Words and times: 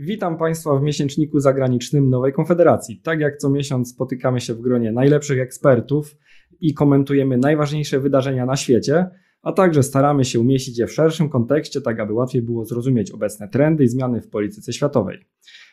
Witam 0.00 0.36
Państwa 0.36 0.78
w 0.78 0.82
miesięczniku 0.82 1.40
zagranicznym 1.40 2.10
Nowej 2.10 2.32
Konfederacji. 2.32 3.00
Tak 3.04 3.20
jak 3.20 3.36
co 3.36 3.50
miesiąc 3.50 3.90
spotykamy 3.90 4.40
się 4.40 4.54
w 4.54 4.60
gronie 4.60 4.92
najlepszych 4.92 5.40
ekspertów 5.40 6.16
i 6.60 6.74
komentujemy 6.74 7.38
najważniejsze 7.38 8.00
wydarzenia 8.00 8.46
na 8.46 8.56
świecie, 8.56 9.10
a 9.42 9.52
także 9.52 9.82
staramy 9.82 10.24
się 10.24 10.40
umieścić 10.40 10.78
je 10.78 10.86
w 10.86 10.92
szerszym 10.92 11.28
kontekście, 11.28 11.80
tak 11.80 12.00
aby 12.00 12.12
łatwiej 12.12 12.42
było 12.42 12.64
zrozumieć 12.64 13.10
obecne 13.10 13.48
trendy 13.48 13.84
i 13.84 13.88
zmiany 13.88 14.20
w 14.20 14.28
polityce 14.28 14.72
światowej. 14.72 15.18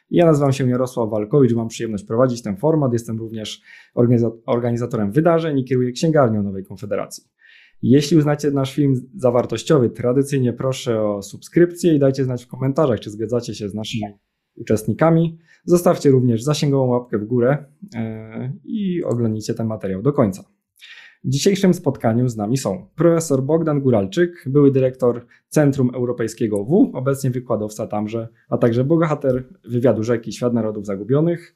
Ja 0.10 0.26
nazywam 0.26 0.54
się 0.54 0.70
Jarosław 0.70 1.10
Walkowicz, 1.10 1.54
mam 1.54 1.68
przyjemność 1.68 2.04
prowadzić 2.04 2.42
ten 2.42 2.58
format. 2.58 2.94
Jestem 2.94 3.18
również 3.18 3.62
organizatorem 4.46 5.12
wydarzeń 5.12 5.60
i 5.60 5.66
kieruję 5.66 5.92
księgarnią 5.92 6.44
Nowej 6.44 6.64
Konfederacji. 6.64 7.24
Jeśli 7.88 8.18
uznacie 8.18 8.52
nasz 8.52 8.76
film 8.76 9.10
za 9.16 9.32
wartościowy, 9.32 9.90
tradycyjnie 9.90 10.54
proszę 10.54 11.02
o 11.02 11.22
subskrypcję 11.22 11.96
i 11.96 12.00
dajcie 12.00 12.24
znać 12.24 12.46
w 12.46 12.48
komentarzach, 12.48 13.00
czy 13.00 13.10
zgadzacie 13.10 13.56
się 13.56 13.70
z 13.70 13.74
naszymi 13.74 14.04
uczestnikami. 14.56 15.38
Zostawcie 15.66 16.10
również 16.10 16.44
zasięgową 16.44 16.86
łapkę 16.86 17.18
w 17.18 17.26
górę 17.26 17.66
e, 17.96 18.54
i 18.64 19.04
oglądnijcie 19.04 19.54
ten 19.54 19.68
materiał 19.68 20.02
do 20.02 20.14
końca. 20.14 20.44
W 21.24 21.30
dzisiejszym 21.30 21.74
spotkaniu 21.74 22.30
z 22.30 22.38
nami 22.38 22.58
są 22.58 22.90
profesor 22.96 23.44
Bogdan 23.44 23.82
Guralczyk, 23.82 24.44
były 24.48 24.72
dyrektor 24.72 25.26
Centrum 25.50 25.92
Europejskiego 25.96 26.64
W, 26.64 26.92
obecnie 26.94 27.32
wykładowca 27.32 27.88
tamże, 27.88 28.28
a 28.50 28.58
także 28.58 28.84
bohater 28.84 29.44
wywiadu 29.70 30.04
Rzeki 30.04 30.32
Świat 30.34 30.54
Narodów 30.54 30.86
Zagubionych, 30.86 31.56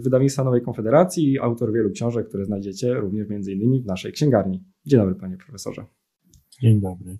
wydawnictwa 0.00 0.44
Nowej 0.44 0.62
Konfederacji 0.62 1.32
i 1.32 1.38
autor 1.38 1.72
wielu 1.72 1.90
książek, 1.90 2.28
które 2.28 2.44
znajdziecie 2.44 2.94
również 2.94 3.28
między 3.28 3.52
innymi 3.52 3.82
w 3.82 3.86
naszej 3.86 4.12
księgarni. 4.12 4.64
Dzień 4.86 5.00
dobry 5.00 5.14
panie 5.14 5.36
profesorze. 5.36 5.84
Dzień 6.60 6.80
dobry. 6.80 7.18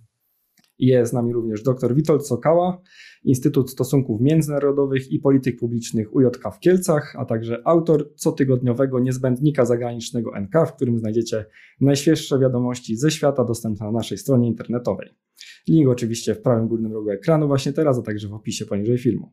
Jest 0.79 1.11
z 1.11 1.13
nami 1.13 1.33
również 1.33 1.63
dr 1.63 1.95
Witold 1.95 2.27
Sokała, 2.27 2.81
Instytut 3.23 3.71
Stosunków 3.71 4.21
Międzynarodowych 4.21 5.11
i 5.11 5.19
Polityk 5.19 5.59
Publicznych 5.59 6.15
UJK 6.15 6.43
w 6.55 6.59
Kielcach, 6.59 7.15
a 7.19 7.25
także 7.25 7.61
autor 7.65 8.15
cotygodniowego 8.15 8.99
niezbędnika 8.99 9.65
zagranicznego 9.65 10.31
NK, 10.41 10.67
w 10.67 10.73
którym 10.73 10.99
znajdziecie 10.99 11.45
najświeższe 11.81 12.39
wiadomości 12.39 12.95
ze 12.95 13.11
świata 13.11 13.43
dostępne 13.43 13.85
na 13.85 13.91
naszej 13.91 14.17
stronie 14.17 14.47
internetowej. 14.47 15.09
Link 15.67 15.89
oczywiście 15.89 16.35
w 16.35 16.41
prawym 16.41 16.67
górnym 16.67 16.93
rogu 16.93 17.09
ekranu 17.09 17.47
właśnie 17.47 17.73
teraz, 17.73 17.99
a 17.99 18.01
także 18.01 18.27
w 18.27 18.33
opisie 18.33 18.65
poniżej 18.65 18.97
filmu. 18.97 19.31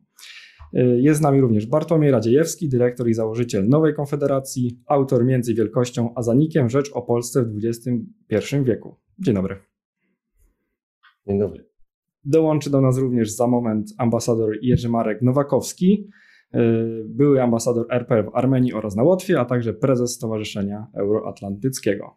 Jest 0.73 1.19
z 1.19 1.23
nami 1.23 1.41
również 1.41 1.65
Bartłomiej 1.65 2.11
Radziejewski, 2.11 2.69
dyrektor 2.69 3.09
i 3.09 3.13
założyciel 3.13 3.67
Nowej 3.67 3.93
Konfederacji, 3.93 4.79
autor 4.85 5.25
między 5.25 5.53
wielkością 5.53 6.13
a 6.15 6.21
zanikiem 6.21 6.69
Rzecz 6.69 6.91
o 6.93 7.01
Polsce 7.01 7.43
w 7.43 7.57
XXI 7.65 8.55
wieku. 8.63 8.97
Dzień 9.19 9.35
dobry. 9.35 9.55
Dzień 11.27 11.39
dobry. 11.39 11.65
Dołączy 12.23 12.69
do 12.69 12.81
nas 12.81 12.97
również 12.97 13.31
za 13.31 13.47
moment 13.47 13.89
ambasador 13.97 14.57
Jerzy 14.61 14.89
Marek 14.89 15.21
Nowakowski, 15.21 16.09
y, 16.55 16.59
były 17.05 17.41
ambasador 17.41 17.85
RP 17.89 18.23
w 18.23 18.35
Armenii 18.35 18.73
oraz 18.73 18.95
na 18.95 19.03
Łotwie, 19.03 19.39
a 19.39 19.45
także 19.45 19.73
prezes 19.73 20.13
Stowarzyszenia 20.13 20.87
Euroatlantyckiego. 20.93 22.15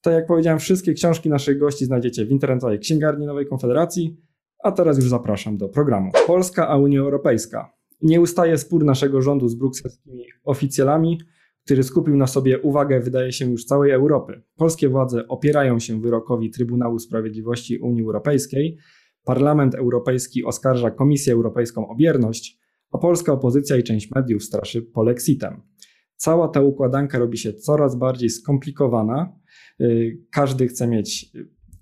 Tak 0.00 0.14
jak 0.14 0.26
powiedziałem, 0.26 0.58
wszystkie 0.58 0.92
książki 0.92 1.28
naszych 1.28 1.58
gości 1.58 1.84
znajdziecie 1.84 2.24
w 2.24 2.30
internetowej 2.30 2.78
księgarni 2.78 3.26
Nowej 3.26 3.46
Konfederacji, 3.46 4.16
a 4.64 4.72
teraz 4.72 4.96
już 4.96 5.08
zapraszam 5.08 5.56
do 5.56 5.68
programu. 5.68 6.10
Polska 6.26 6.68
a 6.68 6.76
Unia 6.76 7.00
Europejska. 7.00 7.72
Nie 8.02 8.20
ustaje 8.20 8.58
spór 8.58 8.84
naszego 8.84 9.22
rządu 9.22 9.48
z 9.48 9.54
brukselskimi 9.54 10.24
oficjalami 10.44 11.18
który 11.64 11.82
skupił 11.82 12.16
na 12.16 12.26
sobie 12.26 12.58
uwagę, 12.58 13.00
wydaje 13.00 13.32
się, 13.32 13.50
już 13.50 13.64
całej 13.64 13.92
Europy. 13.92 14.42
Polskie 14.56 14.88
władze 14.88 15.28
opierają 15.28 15.78
się 15.78 16.00
wyrokowi 16.00 16.50
Trybunału 16.50 16.98
Sprawiedliwości 16.98 17.78
Unii 17.78 18.02
Europejskiej, 18.02 18.78
Parlament 19.24 19.74
Europejski 19.74 20.44
oskarża 20.44 20.90
Komisję 20.90 21.32
Europejską 21.32 21.88
o 21.88 21.96
bierność, 21.96 22.58
a 22.92 22.98
polska 22.98 23.32
opozycja 23.32 23.76
i 23.76 23.82
część 23.82 24.10
mediów 24.10 24.44
straszy 24.44 24.82
polexitem. 24.82 25.62
Cała 26.16 26.48
ta 26.48 26.60
układanka 26.60 27.18
robi 27.18 27.38
się 27.38 27.52
coraz 27.52 27.96
bardziej 27.96 28.30
skomplikowana. 28.30 29.36
Y, 29.80 30.18
każdy 30.32 30.68
chce 30.68 30.86
mieć 30.86 31.32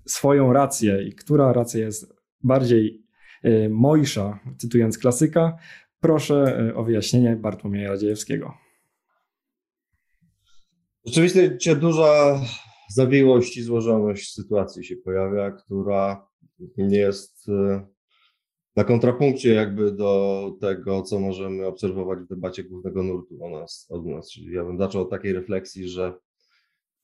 swoją 0.05 0.53
rację 0.53 1.03
i 1.07 1.15
która 1.15 1.53
racja 1.53 1.79
jest 1.79 2.18
bardziej 2.43 3.03
y, 3.45 3.69
mojsza, 3.69 4.39
cytując 4.57 4.97
klasyka, 4.97 5.57
proszę 5.99 6.67
y, 6.69 6.75
o 6.75 6.83
wyjaśnienie 6.83 7.35
Bartłomieja 7.35 7.89
Radziejewskiego. 7.89 8.53
Rzeczywiście 11.05 11.75
duża 11.75 12.41
zawiłość 12.89 13.57
i 13.57 13.63
złożoność 13.63 14.33
sytuacji 14.33 14.85
się 14.85 14.95
pojawia, 14.95 15.51
która 15.51 16.27
jest 16.77 17.49
e, 17.49 17.85
na 18.75 18.83
kontrapunkcie 18.83 19.53
jakby 19.53 19.91
do 19.91 20.51
tego, 20.61 21.01
co 21.01 21.19
możemy 21.19 21.65
obserwować 21.65 22.19
w 22.19 22.27
debacie 22.27 22.63
głównego 22.63 23.03
nurtu 23.03 23.43
o 23.43 23.49
nas, 23.49 23.87
od 23.89 24.05
nas. 24.05 24.31
Czyli 24.31 24.53
ja 24.53 24.63
bym 24.63 24.77
zaczął 24.77 25.01
od 25.01 25.09
takiej 25.09 25.33
refleksji, 25.33 25.89
że 25.89 26.13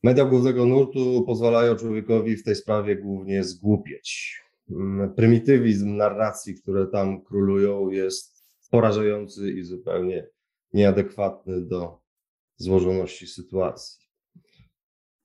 media 0.04 0.26
głównego 0.26 0.66
nurtu 0.66 1.24
pozwalają 1.26 1.76
człowiekowi 1.76 2.38
w 2.38 2.44
tej 2.44 2.56
sprawie 2.56 2.96
głównie 2.96 3.44
zgłupieć. 3.44 4.40
Mm, 4.72 5.14
prymitywizm 5.14 5.96
narracji, 5.98 6.56
które 6.56 6.88
tam 6.88 7.24
królują, 7.24 7.90
jest 7.90 8.36
porażający 8.72 9.52
i 9.52 9.64
zupełnie 9.64 10.28
nieadekwatny 10.74 11.62
do 11.62 12.00
złożoności 12.58 13.28
sytuacji. 13.28 14.06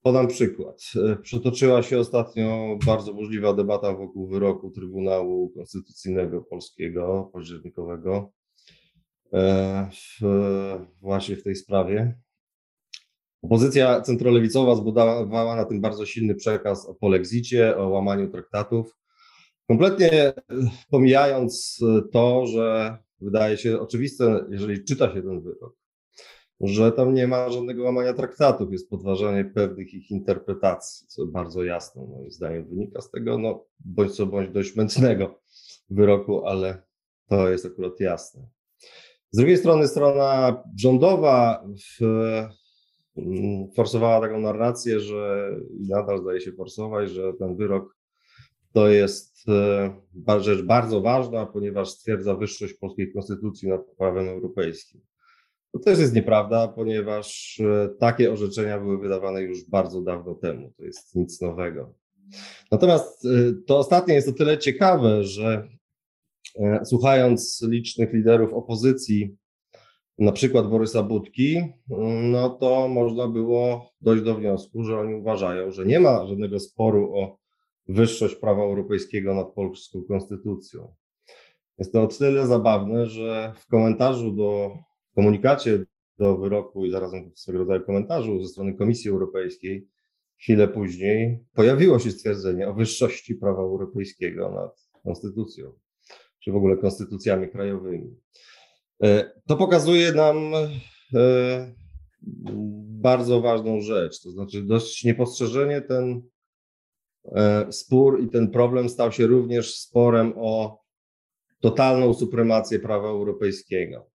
Podam 0.02 0.28
przykład. 0.28 0.82
Przetoczyła 1.22 1.82
się 1.82 1.98
ostatnio 1.98 2.78
bardzo 2.86 3.14
burzliwa 3.14 3.54
debata 3.54 3.94
wokół 3.94 4.28
wyroku 4.28 4.70
Trybunału 4.70 5.50
Konstytucyjnego 5.50 6.42
Polskiego 6.42 7.30
październikowego 7.32 8.32
e, 9.32 9.90
w, 9.92 10.24
właśnie 11.00 11.36
w 11.36 11.42
tej 11.42 11.56
sprawie. 11.56 12.20
Opozycja 13.42 14.00
centrolewicowa 14.00 14.74
zbudowała 14.74 15.56
na 15.56 15.64
tym 15.64 15.80
bardzo 15.80 16.06
silny 16.06 16.34
przekaz 16.34 16.86
o 16.86 16.94
polexicie, 16.94 17.76
o 17.76 17.88
łamaniu 17.88 18.30
traktatów, 18.30 18.96
kompletnie 19.70 20.32
pomijając 20.90 21.80
to, 22.12 22.46
że 22.46 22.96
wydaje 23.20 23.56
się 23.56 23.80
oczywiste, 23.80 24.44
jeżeli 24.50 24.84
czyta 24.84 25.14
się 25.14 25.22
ten 25.22 25.40
wyrok, 25.40 25.76
że 26.60 26.92
tam 26.92 27.14
nie 27.14 27.28
ma 27.28 27.50
żadnego 27.50 27.84
łamania 27.84 28.12
traktatów, 28.12 28.72
jest 28.72 28.90
podważanie 28.90 29.44
pewnych 29.44 29.94
ich 29.94 30.10
interpretacji, 30.10 31.06
co 31.06 31.26
bardzo 31.26 31.64
jasno 31.64 32.06
moim 32.06 32.30
zdaniem 32.30 32.68
wynika 32.68 33.00
z 33.00 33.10
tego, 33.10 33.38
no 33.38 33.64
bądź 33.80 34.12
co 34.12 34.26
bądź 34.26 34.50
dość 34.50 34.76
mętnego 34.76 35.40
wyroku, 35.90 36.46
ale 36.46 36.82
to 37.28 37.48
jest 37.48 37.66
akurat 37.66 38.00
jasne. 38.00 38.46
Z 39.30 39.36
drugiej 39.36 39.56
strony 39.56 39.88
strona 39.88 40.62
rządowa 40.78 41.64
w, 42.00 42.04
mm, 43.16 43.72
forsowała 43.76 44.20
taką 44.20 44.40
narrację, 44.40 45.00
że 45.00 45.50
i 45.80 45.88
nadal 45.88 46.22
zdaje 46.22 46.40
się 46.40 46.52
forsować, 46.52 47.10
że 47.10 47.32
ten 47.38 47.56
wyrok 47.56 47.99
to 48.72 48.88
jest 48.88 49.48
e, 50.28 50.40
rzecz 50.40 50.62
bardzo 50.62 51.00
ważna, 51.00 51.46
ponieważ 51.46 51.90
stwierdza 51.90 52.34
wyższość 52.34 52.74
polskiej 52.74 53.12
konstytucji 53.12 53.68
nad 53.68 53.80
prawem 53.98 54.28
europejskim. 54.28 55.00
To 55.72 55.78
też 55.78 55.98
jest 55.98 56.14
nieprawda, 56.14 56.68
ponieważ 56.68 57.60
e, 57.60 57.88
takie 57.98 58.32
orzeczenia 58.32 58.78
były 58.78 58.98
wydawane 58.98 59.42
już 59.42 59.64
bardzo 59.64 60.02
dawno 60.02 60.34
temu. 60.34 60.72
To 60.76 60.84
jest 60.84 61.14
nic 61.14 61.40
nowego. 61.40 61.94
Natomiast 62.72 63.24
e, 63.24 63.28
to 63.66 63.78
ostatnie 63.78 64.14
jest 64.14 64.28
o 64.28 64.32
tyle 64.32 64.58
ciekawe, 64.58 65.24
że 65.24 65.68
słuchając 66.84 67.66
licznych 67.68 68.12
liderów 68.12 68.52
opozycji, 68.52 69.36
na 70.18 70.32
przykład 70.32 70.70
Borysa 70.70 71.02
Budki, 71.02 71.62
no 72.22 72.50
to 72.50 72.88
można 72.88 73.28
było 73.28 73.90
dojść 74.00 74.24
do 74.24 74.34
wniosku, 74.34 74.84
że 74.84 74.98
oni 74.98 75.14
uważają, 75.14 75.70
że 75.70 75.86
nie 75.86 76.00
ma 76.00 76.26
żadnego 76.26 76.60
sporu 76.60 77.14
o 77.14 77.39
wyższość 77.88 78.34
prawa 78.34 78.62
europejskiego 78.62 79.34
nad 79.34 79.54
polską 79.54 80.02
konstytucją. 80.02 80.94
Jest 81.78 81.92
to 81.92 82.02
o 82.02 82.06
tyle 82.06 82.46
zabawne, 82.46 83.06
że 83.06 83.52
w 83.56 83.66
komentarzu 83.66 84.32
do 84.32 84.76
komunikacie 85.14 85.84
do 86.18 86.36
wyroku 86.36 86.86
i 86.86 86.90
zarazem 86.90 87.30
swego 87.34 87.58
rodzaju 87.58 87.84
komentarzu 87.84 88.42
ze 88.42 88.48
strony 88.48 88.74
Komisji 88.74 89.10
Europejskiej, 89.10 89.88
chwilę 90.40 90.68
później 90.68 91.44
pojawiło 91.54 91.98
się 91.98 92.10
stwierdzenie 92.10 92.68
o 92.68 92.74
wyższości 92.74 93.34
prawa 93.34 93.62
europejskiego 93.62 94.50
nad 94.50 95.02
konstytucją, 95.02 95.72
czy 96.40 96.52
w 96.52 96.56
ogóle 96.56 96.76
konstytucjami 96.76 97.48
krajowymi. 97.48 98.16
E, 99.02 99.32
to 99.46 99.56
pokazuje 99.56 100.12
nam 100.12 100.36
e, 101.14 101.74
bardzo 103.00 103.40
ważną 103.40 103.80
rzecz, 103.80 104.22
to 104.22 104.30
znaczy 104.30 104.62
dość 104.62 105.04
niepostrzeżenie 105.04 105.80
ten 105.80 106.22
spór 107.70 108.22
i 108.22 108.28
ten 108.28 108.50
problem 108.50 108.88
stał 108.88 109.12
się 109.12 109.26
również 109.26 109.74
sporem 109.74 110.32
o 110.36 110.80
totalną 111.60 112.14
supremację 112.14 112.78
prawa 112.78 113.08
europejskiego. 113.08 114.10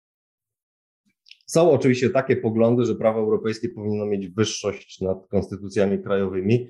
Są 1.46 1.70
oczywiście 1.70 2.10
takie 2.10 2.36
poglądy, 2.36 2.84
że 2.84 2.94
prawo 2.94 3.20
europejskie 3.20 3.68
powinno 3.68 4.06
mieć 4.06 4.28
wyższość 4.28 5.00
nad 5.00 5.26
konstytucjami 5.28 6.02
krajowymi. 6.02 6.68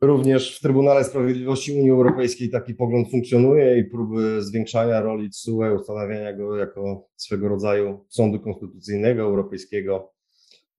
Również 0.00 0.58
w 0.58 0.60
Trybunale 0.60 1.04
Sprawiedliwości 1.04 1.72
Unii 1.72 1.90
Europejskiej 1.90 2.50
taki 2.50 2.74
pogląd 2.74 3.10
funkcjonuje 3.10 3.78
i 3.78 3.84
próby 3.84 4.42
zwiększania 4.42 5.00
roli 5.00 5.30
TSUE, 5.30 5.74
ustanawiania 5.74 6.32
go 6.32 6.56
jako 6.56 7.08
swego 7.16 7.48
rodzaju 7.48 8.04
sądu 8.08 8.40
konstytucyjnego 8.40 9.22
europejskiego 9.22 10.12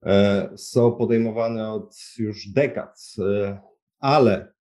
e, 0.04 0.50
są 0.58 0.92
podejmowane 0.92 1.72
od 1.72 1.96
już 2.18 2.48
dekad, 2.48 3.16
e, 3.20 3.60
ale 4.00 4.54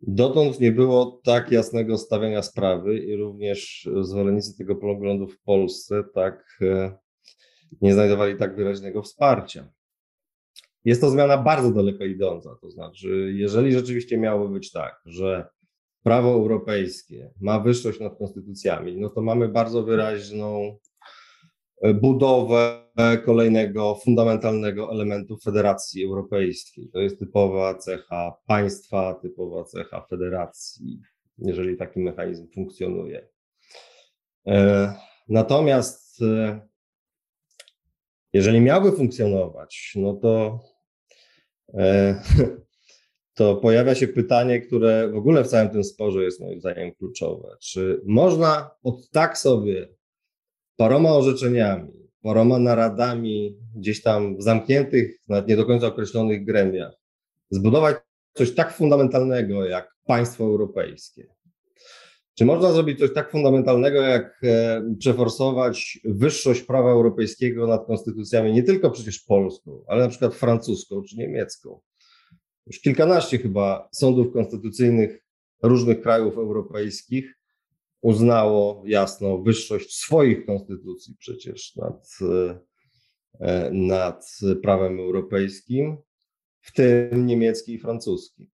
dotąd 0.00 0.60
nie 0.60 0.72
było 0.72 1.20
tak 1.24 1.52
jasnego 1.52 1.98
stawiania 1.98 2.42
sprawy 2.42 2.98
i 2.98 3.16
również 3.16 3.88
zwolennicy 4.00 4.58
tego 4.58 4.76
poglądu 4.76 5.26
w 5.28 5.40
Polsce 5.40 6.04
tak 6.14 6.58
e, 6.62 6.98
nie 7.80 7.94
znajdowali 7.94 8.36
tak 8.36 8.56
wyraźnego 8.56 9.02
wsparcia. 9.02 9.68
Jest 10.84 11.00
to 11.00 11.10
zmiana 11.10 11.38
bardzo 11.38 11.70
daleko 11.70 12.04
idąca. 12.04 12.50
To 12.60 12.70
znaczy, 12.70 13.32
jeżeli 13.34 13.72
rzeczywiście 13.72 14.18
miałoby 14.18 14.54
być 14.54 14.72
tak, 14.72 15.00
że 15.04 15.48
prawo 16.02 16.32
europejskie 16.32 17.30
ma 17.40 17.60
wyższość 17.60 18.00
nad 18.00 18.18
konstytucjami, 18.18 18.96
no 18.96 19.08
to 19.08 19.22
mamy 19.22 19.48
bardzo 19.48 19.82
wyraźną 19.82 20.78
budowę 21.94 22.88
kolejnego 23.24 23.94
fundamentalnego 23.94 24.92
elementu 24.92 25.36
Federacji 25.36 26.04
Europejskiej. 26.04 26.88
To 26.92 27.00
jest 27.00 27.18
typowa 27.18 27.74
cecha 27.74 28.34
państwa, 28.46 29.14
typowa 29.14 29.64
cecha 29.64 30.06
federacji, 30.10 31.00
jeżeli 31.38 31.76
taki 31.76 32.00
mechanizm 32.00 32.48
funkcjonuje. 32.54 33.28
E, 34.46 34.94
natomiast 35.28 36.22
e, 36.22 36.60
jeżeli 38.32 38.60
miałby 38.60 38.92
funkcjonować, 38.92 39.92
no 39.96 40.14
to, 40.14 40.60
e, 41.74 42.22
to 43.38 43.56
pojawia 43.56 43.94
się 43.94 44.08
pytanie, 44.08 44.60
które 44.60 45.08
w 45.08 45.16
ogóle 45.16 45.44
w 45.44 45.48
całym 45.48 45.70
tym 45.70 45.84
sporze 45.84 46.24
jest 46.24 46.40
moim 46.40 46.60
zdaniem 46.60 46.94
kluczowe. 46.94 47.56
Czy 47.60 48.00
można 48.06 48.70
od 48.82 49.10
tak 49.10 49.38
sobie 49.38 49.97
paroma 50.78 51.12
orzeczeniami, 51.12 51.92
paroma 52.22 52.58
naradami 52.58 53.56
gdzieś 53.76 54.02
tam 54.02 54.36
w 54.36 54.42
zamkniętych, 54.42 55.18
nawet 55.28 55.48
nie 55.48 55.56
do 55.56 55.66
końca 55.66 55.86
określonych 55.86 56.44
gremiach, 56.44 56.92
zbudować 57.50 57.96
coś 58.34 58.54
tak 58.54 58.72
fundamentalnego 58.72 59.64
jak 59.64 59.94
państwo 60.06 60.44
europejskie? 60.44 61.26
Czy 62.34 62.44
można 62.44 62.72
zrobić 62.72 62.98
coś 62.98 63.12
tak 63.12 63.30
fundamentalnego, 63.30 64.02
jak 64.02 64.40
e, 64.42 64.82
przeforsować 64.98 65.98
wyższość 66.04 66.62
prawa 66.62 66.90
europejskiego 66.90 67.66
nad 67.66 67.86
konstytucjami, 67.86 68.52
nie 68.52 68.62
tylko 68.62 68.90
przecież 68.90 69.20
polską, 69.20 69.84
ale 69.86 70.02
na 70.02 70.08
przykład 70.08 70.34
francuską 70.34 71.02
czy 71.02 71.16
niemiecką? 71.16 71.80
Już 72.66 72.80
kilkanaście 72.80 73.38
chyba 73.38 73.88
sądów 73.92 74.32
konstytucyjnych 74.32 75.24
różnych 75.62 76.00
krajów 76.00 76.36
europejskich 76.36 77.37
uznało 78.00 78.82
jasno 78.86 79.38
wyższość 79.38 79.96
swoich 79.96 80.46
konstytucji 80.46 81.14
przecież 81.18 81.76
nad, 81.76 82.08
e, 83.40 83.70
nad 83.70 84.38
prawem 84.62 85.00
europejskim, 85.00 85.96
w 86.60 86.72
tym 86.72 87.26
niemiecki 87.26 87.74
i 87.74 87.78
francuski. 87.78 88.50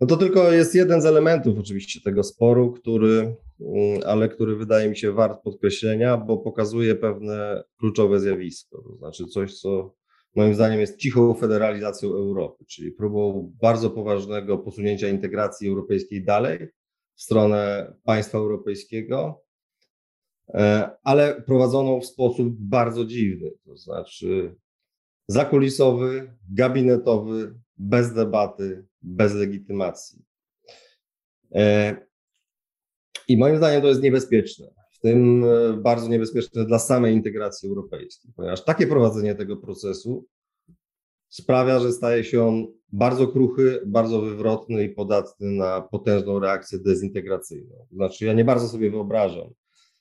No 0.00 0.06
to 0.06 0.16
tylko 0.16 0.52
jest 0.52 0.74
jeden 0.74 1.02
z 1.02 1.06
elementów 1.06 1.58
oczywiście 1.58 2.00
tego 2.00 2.22
sporu, 2.22 2.72
który, 2.72 3.36
mm, 3.60 4.00
ale 4.06 4.28
który 4.28 4.56
wydaje 4.56 4.88
mi 4.88 4.96
się 4.96 5.12
wart 5.12 5.42
podkreślenia, 5.42 6.16
bo 6.16 6.38
pokazuje 6.38 6.94
pewne 6.94 7.64
kluczowe 7.78 8.20
zjawisko, 8.20 8.82
to 8.82 8.96
znaczy 8.96 9.26
coś, 9.26 9.60
co 9.60 9.94
moim 10.34 10.54
zdaniem 10.54 10.80
jest 10.80 10.96
cichą 10.96 11.34
federalizacją 11.34 12.08
Europy, 12.08 12.64
czyli 12.64 12.92
próbą 12.92 13.52
bardzo 13.62 13.90
poważnego 13.90 14.58
posunięcia 14.58 15.08
integracji 15.08 15.68
europejskiej 15.68 16.24
dalej 16.24 16.68
w 17.18 17.22
stronę 17.22 17.92
państwa 18.04 18.38
europejskiego, 18.38 19.44
e, 20.48 20.90
ale 21.02 21.42
prowadzoną 21.42 22.00
w 22.00 22.06
sposób 22.06 22.48
bardzo 22.58 23.04
dziwny, 23.04 23.50
to 23.64 23.76
znaczy 23.76 24.56
zakulisowy, 25.28 26.36
gabinetowy, 26.54 27.54
bez 27.76 28.14
debaty, 28.14 28.86
bez 29.02 29.34
legitymacji. 29.34 30.24
E, 31.54 31.96
I 33.28 33.36
moim 33.36 33.56
zdaniem 33.56 33.82
to 33.82 33.88
jest 33.88 34.02
niebezpieczne, 34.02 34.66
w 34.92 34.98
tym 35.00 35.44
e, 35.44 35.72
bardzo 35.72 36.08
niebezpieczne 36.08 36.64
dla 36.64 36.78
samej 36.78 37.14
integracji 37.14 37.68
europejskiej, 37.68 38.32
ponieważ 38.36 38.64
takie 38.64 38.86
prowadzenie 38.86 39.34
tego 39.34 39.56
procesu 39.56 40.26
sprawia, 41.28 41.80
że 41.80 41.92
staje 41.92 42.24
się 42.24 42.44
on 42.44 42.66
bardzo 42.92 43.28
kruchy, 43.28 43.82
bardzo 43.86 44.20
wywrotny 44.20 44.84
i 44.84 44.90
podatny 44.90 45.50
na 45.50 45.80
potężną 45.80 46.38
reakcję 46.38 46.78
dezintegracyjną. 46.78 47.86
Znaczy, 47.92 48.24
ja 48.24 48.32
nie 48.32 48.44
bardzo 48.44 48.68
sobie 48.68 48.90
wyobrażam 48.90 49.50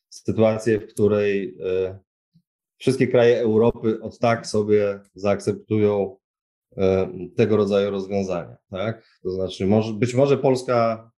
sytuację, 0.09 0.79
w 0.79 0.88
której 0.88 1.57
e, 1.65 2.00
wszystkie 2.77 3.07
kraje 3.07 3.39
Europy 3.39 4.01
od 4.01 4.19
tak 4.19 4.47
sobie 4.47 5.00
zaakceptują 5.13 6.18
E, 6.77 7.09
tego 7.35 7.57
rodzaju 7.57 7.91
rozwiązania. 7.91 8.57
Tak? 8.69 9.19
To 9.24 9.31
znaczy, 9.31 9.68
być 9.94 10.13
może 10.13 10.38
Polska, 10.38 11.12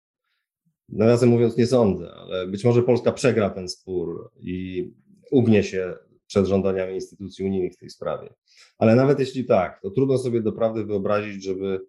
nawiasem 0.89 1.29
mówiąc, 1.29 1.57
nie 1.57 1.67
sądzę, 1.67 2.11
ale 2.11 2.47
być 2.47 2.65
może 2.65 2.83
Polska 2.83 3.11
przegra 3.11 3.49
ten 3.49 3.69
spór 3.69 4.31
i 4.39 4.89
ugnie 5.31 5.63
się 5.63 5.95
przed 6.29 6.45
żądaniami 6.45 6.93
instytucji 6.93 7.45
unijnych 7.45 7.73
w 7.73 7.77
tej 7.77 7.89
sprawie. 7.89 8.33
Ale 8.77 8.95
nawet 8.95 9.19
jeśli 9.19 9.45
tak, 9.45 9.81
to 9.81 9.89
trudno 9.89 10.17
sobie 10.17 10.41
doprawdy 10.41 10.85
wyobrazić, 10.85 11.43
żeby 11.43 11.79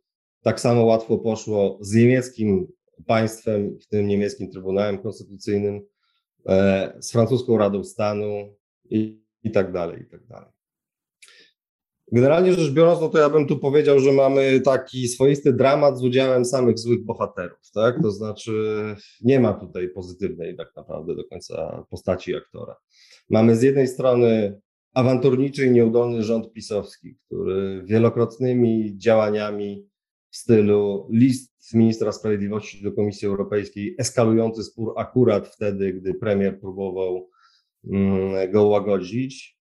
tak 0.43 0.61
samo 0.61 0.85
łatwo 0.85 1.19
poszło 1.19 1.79
z 1.81 1.95
niemieckim 1.95 2.67
państwem, 3.07 3.79
w 3.81 3.87
tym 3.87 4.07
niemieckim 4.07 4.51
Trybunałem 4.51 4.99
Konstytucyjnym, 4.99 5.81
e, 6.47 6.93
z 7.01 7.13
francuską 7.13 7.59
Radą 7.59 7.85
Stanu 7.85 8.57
i, 8.91 9.21
i 9.43 9.51
tak 9.51 9.73
dalej, 9.73 10.03
i 10.03 10.07
tak 10.07 10.27
dalej. 10.27 10.60
Generalnie 12.13 12.53
rzecz 12.53 12.73
biorąc, 12.73 13.01
no 13.01 13.09
to 13.09 13.19
ja 13.19 13.31
bym 13.31 13.47
tu 13.47 13.59
powiedział, 13.59 14.01
że 14.01 14.13
mamy 14.13 14.61
taki 14.61 15.09
swoisty 15.09 15.53
dramat 15.53 15.99
z 15.99 16.05
udziałem 16.05 16.45
samych 16.45 16.79
złych 16.79 17.05
bohaterów, 17.05 17.71
tak? 17.75 18.03
To 18.03 18.11
znaczy 18.11 18.53
nie 19.21 19.41
ma 19.41 19.53
tutaj 19.53 19.89
pozytywnej 19.89 20.57
tak 20.57 20.77
naprawdę 20.77 21.17
do 21.17 21.25
końca 21.25 21.87
postaci 21.91 22.37
aktora. 22.37 22.77
Mamy 23.31 23.57
z 23.57 23.63
jednej 23.63 23.89
strony 23.89 24.61
awanturniczy 24.95 25.67
i 25.67 25.71
nieudolny 25.71 26.23
rząd 26.23 26.53
pisowski, 26.53 27.17
który 27.27 27.83
wielokrotnymi 27.85 28.99
działaniami 28.99 29.87
w 30.31 30.37
stylu 30.37 31.09
list 31.13 31.75
ministra 31.75 32.13
sprawiedliwości 32.13 32.83
do 32.83 32.93
Komisji 32.93 33.29
Europejskiej, 33.29 33.95
eskalujący 33.99 34.63
spór 34.63 34.93
akurat 34.97 35.49
wtedy, 35.49 35.93
gdy 35.93 36.15
premier 36.15 36.61
próbował 36.61 37.29
mm, 37.91 38.53
go 38.53 38.65
łagodzić, 38.65 39.60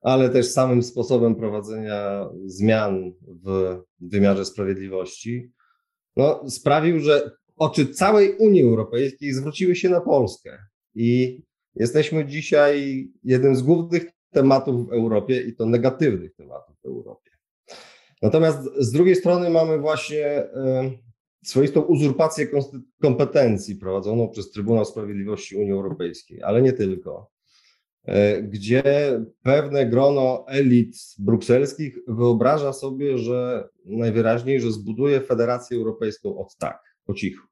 ale 0.00 0.30
też 0.30 0.46
samym 0.46 0.82
sposobem 0.82 1.34
prowadzenia 1.34 2.28
zmian 2.44 3.12
w 3.44 3.76
wymiarze 4.00 4.44
sprawiedliwości, 4.44 5.52
no, 6.16 6.50
sprawił, 6.50 7.00
że 7.00 7.30
oczy 7.56 7.86
całej 7.86 8.36
Unii 8.36 8.62
Europejskiej 8.62 9.32
zwróciły 9.32 9.76
się 9.76 9.88
na 9.88 10.00
Polskę. 10.00 10.58
I 10.94 11.42
jesteśmy 11.74 12.26
dzisiaj 12.26 13.08
jednym 13.24 13.56
z 13.56 13.62
głównych 13.62 14.04
tematów 14.30 14.88
w 14.88 14.92
Europie 14.92 15.40
i 15.40 15.56
to 15.56 15.66
negatywnych 15.66 16.34
tematów 16.34 16.76
w 16.82 16.86
Europie. 16.86 17.30
Natomiast 18.22 18.58
z 18.78 18.92
drugiej 18.92 19.16
strony 19.16 19.50
mamy 19.50 19.78
właśnie 19.78 20.26
e, 20.26 20.90
swoistą 21.44 21.80
uzurpację 21.80 22.46
kompetencji 23.02 23.76
prowadzoną 23.76 24.28
przez 24.28 24.50
Trybunał 24.50 24.84
Sprawiedliwości 24.84 25.56
Unii 25.56 25.72
Europejskiej, 25.72 26.42
ale 26.42 26.62
nie 26.62 26.72
tylko. 26.72 27.30
E, 28.04 28.42
gdzie 28.42 28.82
pewne 29.42 29.86
grono 29.86 30.44
elit 30.48 30.96
brukselskich 31.18 31.98
wyobraża 32.08 32.72
sobie, 32.72 33.18
że 33.18 33.68
najwyraźniej, 33.84 34.60
że 34.60 34.72
zbuduje 34.72 35.20
Federację 35.20 35.76
Europejską 35.76 36.38
od 36.38 36.56
tak, 36.56 36.82
po 37.04 37.14
cichu. 37.14 37.46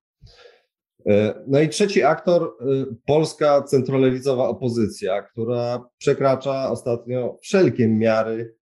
E, 1.07 1.45
no 1.47 1.61
i 1.61 1.69
trzeci 1.69 2.02
aktor, 2.02 2.43
e, 2.43 2.85
polska 3.07 3.62
centrolewicowa 3.62 4.49
opozycja, 4.49 5.23
która 5.23 5.85
przekracza 5.99 6.71
ostatnio 6.71 7.38
wszelkie 7.43 7.88
miary 7.88 8.55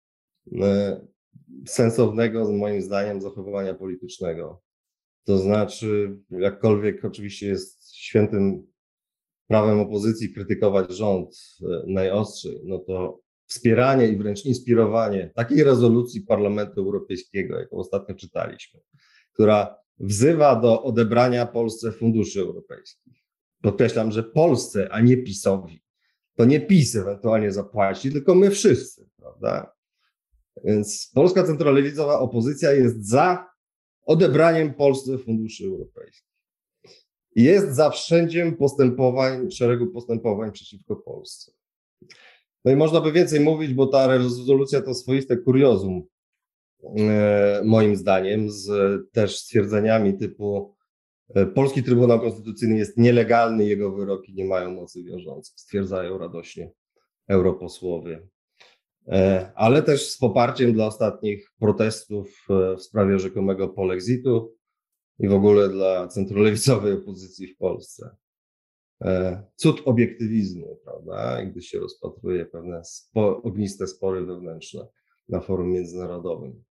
sensownego, 1.67 2.53
moim 2.53 2.83
zdaniem, 2.83 3.21
zachowania 3.21 3.75
politycznego. 3.75 4.63
To 5.25 5.39
znaczy, 5.39 6.19
jakkolwiek 6.31 7.05
oczywiście 7.05 7.47
jest 7.47 7.97
świętym 7.97 8.67
prawem 9.49 9.81
opozycji 9.81 10.35
krytykować 10.35 10.93
rząd 10.93 11.29
e, 11.63 11.83
najostrzej, 11.87 12.61
no 12.65 12.79
to 12.79 13.21
wspieranie 13.47 14.09
i 14.09 14.17
wręcz 14.17 14.45
inspirowanie 14.45 15.31
takiej 15.35 15.65
rezolucji 15.65 16.21
Parlamentu 16.21 16.81
Europejskiego, 16.81 17.59
jaką 17.59 17.77
ostatnio 17.77 18.15
czytaliśmy, 18.15 18.81
która 19.33 19.77
wzywa 19.99 20.57
do 20.57 20.83
odebrania 20.83 21.47
Polsce 21.47 21.93
funduszy 21.93 22.41
europejskich. 22.41 23.13
Podkreślam, 23.63 24.13
że 24.13 24.23
Polsce, 24.23 24.89
a 24.93 25.01
nie 25.01 25.17
PiSowi. 25.17 25.83
To 26.35 26.45
nie 26.45 26.61
PiS 26.61 26.97
ewentualnie 26.97 27.53
zapłaci, 27.53 28.13
tylko 28.13 28.35
my 28.35 28.51
wszyscy, 28.51 29.09
prawda? 29.17 29.73
Więc 30.65 31.11
polska 31.15 31.45
centrolewicowa 31.45 32.19
opozycja 32.19 32.73
jest 32.73 33.09
za 33.09 33.47
odebraniem 34.03 34.75
Polsce 34.75 35.19
funduszy 35.19 35.65
europejskich. 35.65 36.36
Jest 37.37 37.75
za 37.75 37.91
wszędziem 37.91 38.57
postępowań, 38.57 39.51
szeregu 39.51 39.87
postępowań 39.87 40.53
przeciwko 40.53 40.97
Polsce. 40.97 41.53
No 42.65 42.73
i 42.73 42.77
można 42.77 43.01
by 43.01 43.13
więcej 43.13 43.41
mówić, 43.41 43.75
bo 43.75 43.87
ta 43.87 44.07
rezolucja 44.07 44.83
to 44.83 44.95
swoiste 44.95 45.37
kuriozum, 45.37 46.03
e, 46.99 47.63
moim 47.65 47.97
zdaniem, 47.97 48.51
z 48.51 48.69
też 49.13 49.39
stwierdzeniami 49.39 50.19
typu 50.19 50.75
e, 51.35 51.47
Polski 51.47 51.83
Trybunał 51.83 52.21
Konstytucyjny 52.21 52.79
jest 52.79 52.99
nielegalny, 52.99 53.65
jego 53.65 53.93
wyroki 53.93 54.35
nie 54.35 54.45
mają 54.45 54.75
mocy 54.75 55.03
wiążącej, 55.03 55.53
stwierdzają 55.57 56.19
radośnie 56.19 56.71
europosłowie. 57.29 58.29
E, 59.09 59.53
ale 59.55 59.83
też 59.83 60.11
z 60.11 60.19
poparciem 60.19 60.73
dla 60.73 60.87
ostatnich 60.87 61.53
protestów 61.59 62.47
w 62.49 62.83
sprawie 62.83 63.19
rzekomego 63.19 63.69
polexitu 63.69 64.56
i 65.19 65.29
w 65.29 65.33
ogóle 65.33 65.69
dla 65.69 66.09
centrolewicowej 66.09 66.93
opozycji 66.93 67.47
w 67.47 67.57
Polsce. 67.57 68.17
E, 69.05 69.43
cud 69.57 69.83
obiektywizmu, 69.85 70.79
prawda, 70.85 71.45
gdy 71.45 71.63
się 71.63 71.79
rozpatruje 71.79 72.47
pewne 72.47 72.85
spo, 72.85 73.43
ogniste 73.43 73.87
spory 73.87 74.27
wewnętrzne 74.27 74.87
na 75.29 75.41
forum 75.41 75.73
międzynarodowym. 75.73 76.65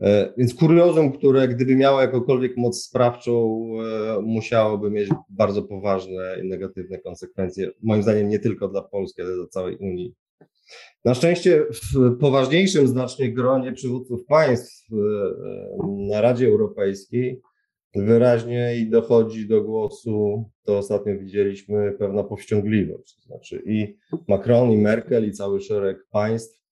E, 0.00 0.32
więc 0.36 0.54
kuriozum, 0.54 1.12
które 1.12 1.48
gdyby 1.48 1.76
miało 1.76 2.00
jakąkolwiek 2.00 2.56
moc 2.56 2.82
sprawczą, 2.82 3.66
e, 3.80 4.20
musiałoby 4.22 4.90
mieć 4.90 5.08
bardzo 5.28 5.62
poważne 5.62 6.36
i 6.44 6.48
negatywne 6.48 6.98
konsekwencje, 6.98 7.70
moim 7.82 8.02
zdaniem 8.02 8.28
nie 8.28 8.38
tylko 8.38 8.68
dla 8.68 8.82
Polski, 8.82 9.22
ale 9.22 9.36
dla 9.36 9.46
całej 9.46 9.76
Unii. 9.76 10.14
Na 11.04 11.14
szczęście 11.14 11.66
w 11.70 12.18
poważniejszym 12.18 12.88
znacznie 12.88 13.32
gronie 13.32 13.72
przywódców 13.72 14.24
państw 14.26 14.88
na 16.08 16.20
Radzie 16.20 16.46
Europejskiej 16.46 17.40
wyraźnie 17.94 18.76
i 18.76 18.90
dochodzi 18.90 19.48
do 19.48 19.62
głosu, 19.62 20.44
to 20.64 20.78
ostatnio 20.78 21.18
widzieliśmy, 21.18 21.92
pewna 21.98 22.24
powściągliwość. 22.24 23.16
To 23.16 23.22
znaczy 23.22 23.62
i 23.66 23.96
Macron, 24.28 24.70
i 24.70 24.78
Merkel, 24.78 25.28
i 25.28 25.32
cały 25.32 25.60
szereg 25.60 26.06
państw, 26.10 26.62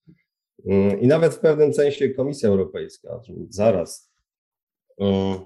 mm, 0.67 1.01
i 1.01 1.07
nawet 1.07 1.35
w 1.35 1.41
pewnym 1.41 1.75
sensie 1.75 2.09
Komisja 2.09 2.49
Europejska, 2.49 3.21
zaraz 3.49 4.13
mm, 4.99 5.39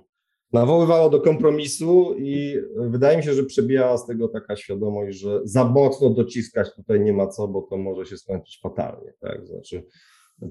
nawoływało 0.52 1.10
do 1.10 1.20
kompromisu 1.20 2.14
i 2.18 2.56
wydaje 2.76 3.16
mi 3.16 3.22
się, 3.22 3.32
że 3.32 3.44
przebijała 3.44 3.98
z 3.98 4.06
tego 4.06 4.28
taka 4.28 4.56
świadomość, 4.56 5.18
że 5.18 5.40
za 5.44 5.64
mocno 5.64 6.10
dociskać 6.10 6.74
tutaj 6.74 7.00
nie 7.00 7.12
ma 7.12 7.26
co, 7.26 7.48
bo 7.48 7.62
to 7.62 7.76
może 7.76 8.06
się 8.06 8.16
skończyć 8.16 8.60
fatalnie. 8.62 9.12
Tak? 9.20 9.46
Znaczy, 9.46 9.86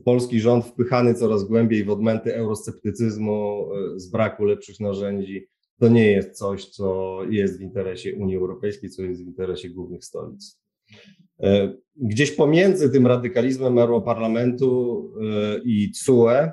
polski 0.05 0.39
rząd 0.39 0.65
wpychany 0.65 1.13
coraz 1.13 1.43
głębiej 1.43 1.83
w 1.83 1.89
odmęty 1.89 2.36
eurosceptycyzmu 2.36 3.67
e, 3.95 4.00
z 4.00 4.10
braku 4.10 4.45
lepszych 4.45 4.79
narzędzi, 4.79 5.48
to 5.79 5.88
nie 5.88 6.12
jest 6.12 6.31
coś, 6.31 6.65
co 6.65 7.17
jest 7.29 7.60
w 7.60 7.62
interesie 7.62 8.15
Unii 8.15 8.36
Europejskiej, 8.36 8.89
co 8.89 9.03
jest 9.03 9.24
w 9.24 9.27
interesie 9.27 9.69
głównych 9.69 10.05
stolic. 10.05 10.60
E, 11.39 11.74
gdzieś 11.95 12.31
pomiędzy 12.31 12.89
tym 12.89 13.07
radykalizmem 13.07 13.79
Europarlamentu 13.79 15.03
e, 15.21 15.60
i 15.65 15.91
CUE, 15.91 16.51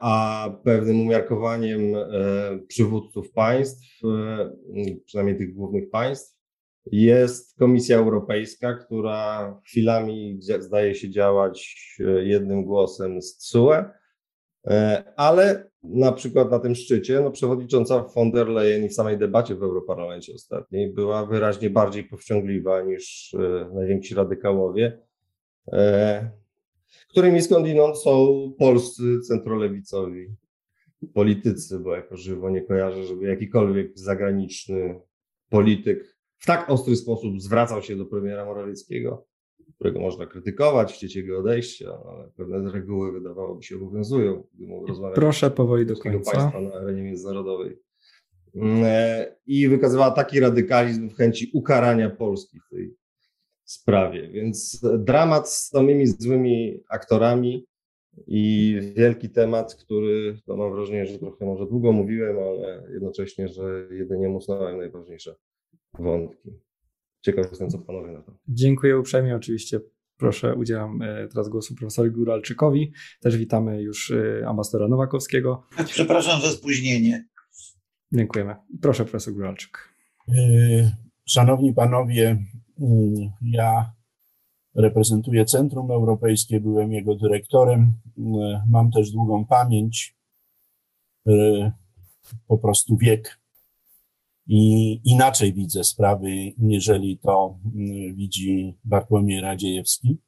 a 0.00 0.50
pewnym 0.64 1.00
umiarkowaniem 1.00 1.80
przywódców 2.68 3.32
państw, 3.32 4.00
przynajmniej 5.06 5.38
tych 5.38 5.54
głównych 5.54 5.90
państw, 5.90 6.39
jest 6.86 7.58
Komisja 7.58 7.98
Europejska, 7.98 8.74
która 8.74 9.54
chwilami 9.66 10.38
zdaje 10.58 10.94
się 10.94 11.10
działać 11.10 11.76
e, 12.00 12.24
jednym 12.24 12.64
głosem 12.64 13.22
z 13.22 13.36
TSUE, 13.36 13.84
e, 14.66 15.04
ale 15.16 15.70
na 15.82 16.12
przykład 16.12 16.50
na 16.50 16.58
tym 16.58 16.74
szczycie 16.74 17.20
no, 17.20 17.30
przewodnicząca 17.30 18.04
von 18.14 18.30
der 18.30 18.48
Leyen 18.48 18.84
i 18.84 18.88
w 18.88 18.94
samej 18.94 19.18
debacie 19.18 19.54
w 19.54 19.62
Europarlamencie 19.62 20.34
ostatniej 20.34 20.92
była 20.92 21.26
wyraźnie 21.26 21.70
bardziej 21.70 22.04
powściągliwa 22.04 22.82
niż 22.82 23.34
e, 23.34 23.70
najwięksi 23.74 24.14
radykałowie, 24.14 24.98
którymi 27.08 27.42
skądinąd 27.42 27.98
są 27.98 28.42
polscy 28.58 29.20
centrolewicowi 29.20 30.26
politycy, 31.14 31.78
bo 31.78 31.96
jako 31.96 32.16
żywo 32.16 32.50
nie 32.50 32.62
kojarzę, 32.62 33.04
żeby 33.04 33.26
jakikolwiek 33.26 33.98
zagraniczny 33.98 35.00
polityk 35.48 36.19
w 36.40 36.46
tak 36.46 36.70
ostry 36.70 36.96
sposób 36.96 37.40
zwracał 37.40 37.82
się 37.82 37.96
do 37.96 38.06
premiera 38.06 38.44
Morawieckiego, 38.44 39.26
którego 39.74 40.00
można 40.00 40.26
krytykować, 40.26 40.92
chcieć 40.92 41.16
jego 41.16 41.38
odejścia, 41.38 41.98
ale 42.08 42.30
pewne 42.36 42.72
reguły 42.72 43.12
wydawałoby 43.12 43.62
się 43.62 43.76
obowiązują, 43.76 44.44
gdy 44.54 44.66
mógł 44.66 44.86
rozmawiać 44.86 45.14
Proszę 45.14 45.50
powoli 45.50 45.86
do 45.86 45.96
końca. 45.96 46.32
państwa 46.32 46.60
na 46.60 46.72
arenie 46.72 47.02
międzynarodowej. 47.02 47.78
Mm, 48.54 48.82
e, 48.84 49.36
I 49.46 49.68
wykazywała 49.68 50.10
taki 50.10 50.40
radykalizm 50.40 51.08
w 51.08 51.16
chęci 51.16 51.50
ukarania 51.54 52.10
Polski 52.10 52.60
w 52.60 52.68
tej 52.68 52.94
sprawie. 53.64 54.28
Więc 54.28 54.80
dramat 54.98 55.50
z 55.50 55.68
samymi 55.68 56.06
złymi 56.06 56.80
aktorami 56.88 57.66
i 58.26 58.76
wielki 58.96 59.30
temat, 59.30 59.74
który 59.74 60.38
no 60.46 60.56
mam 60.56 60.72
wrażenie, 60.72 61.06
że 61.06 61.18
trochę 61.18 61.46
może 61.46 61.66
długo 61.66 61.92
mówiłem, 61.92 62.36
ale 62.38 62.88
jednocześnie, 62.92 63.48
że 63.48 63.88
jedynie 63.90 64.28
musnąłem 64.28 64.78
najważniejsze 64.78 65.34
wątki. 65.98 66.50
Ciekaw 67.20 67.50
jestem, 67.50 67.70
co 67.70 67.78
panowie 67.78 68.12
na 68.12 68.22
to. 68.22 68.32
Dziękuję 68.48 68.98
uprzejmie. 68.98 69.36
Oczywiście 69.36 69.80
proszę, 70.16 70.54
udzielam 70.54 71.02
e, 71.02 71.28
teraz 71.28 71.48
głosu 71.48 71.74
profesorowi 71.74 72.14
Góralczykowi. 72.14 72.92
Też 73.20 73.36
witamy 73.36 73.82
już 73.82 74.10
e, 74.10 74.48
ambasadora 74.48 74.88
Nowakowskiego. 74.88 75.66
Przepraszam 75.86 76.40
za 76.40 76.50
spóźnienie. 76.50 77.28
Dziękujemy. 78.12 78.56
Proszę, 78.82 79.04
profesor 79.04 79.34
Góralczyk. 79.34 79.94
E, 80.28 80.32
szanowni 81.26 81.74
panowie, 81.74 82.44
ja 83.42 83.92
reprezentuję 84.74 85.44
Centrum 85.44 85.90
Europejskie, 85.90 86.60
byłem 86.60 86.92
jego 86.92 87.14
dyrektorem. 87.14 87.92
Mam 88.68 88.90
też 88.90 89.10
długą 89.10 89.46
pamięć, 89.46 90.16
po 92.46 92.58
prostu 92.58 92.96
wiek 92.96 93.39
i 94.46 94.92
inaczej 95.04 95.52
widzę 95.52 95.84
sprawy, 95.84 96.52
niżeli 96.58 97.18
to 97.18 97.58
mm, 97.64 98.14
widzi 98.14 98.74
Bartłomiej 98.84 99.40
Radziejewski. 99.40 100.18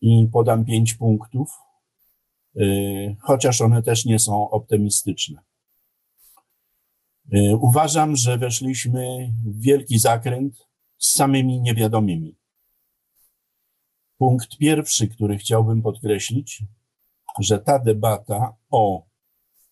I 0.00 0.28
podam 0.32 0.64
pięć 0.64 0.94
punktów, 0.94 1.50
y, 2.56 3.16
chociaż 3.20 3.60
one 3.60 3.82
też 3.82 4.04
nie 4.04 4.18
są 4.18 4.50
optymistyczne. 4.50 5.42
Y, 7.34 7.56
uważam, 7.56 8.16
że 8.16 8.38
weszliśmy 8.38 9.32
w 9.44 9.60
wielki 9.60 9.98
zakręt 9.98 10.68
z 10.98 11.10
samymi 11.10 11.60
niewiadomymi. 11.60 12.36
Punkt 14.18 14.56
pierwszy, 14.56 15.08
który 15.08 15.38
chciałbym 15.38 15.82
podkreślić, 15.82 16.62
że 17.40 17.58
ta 17.58 17.78
debata 17.78 18.56
o 18.70 19.09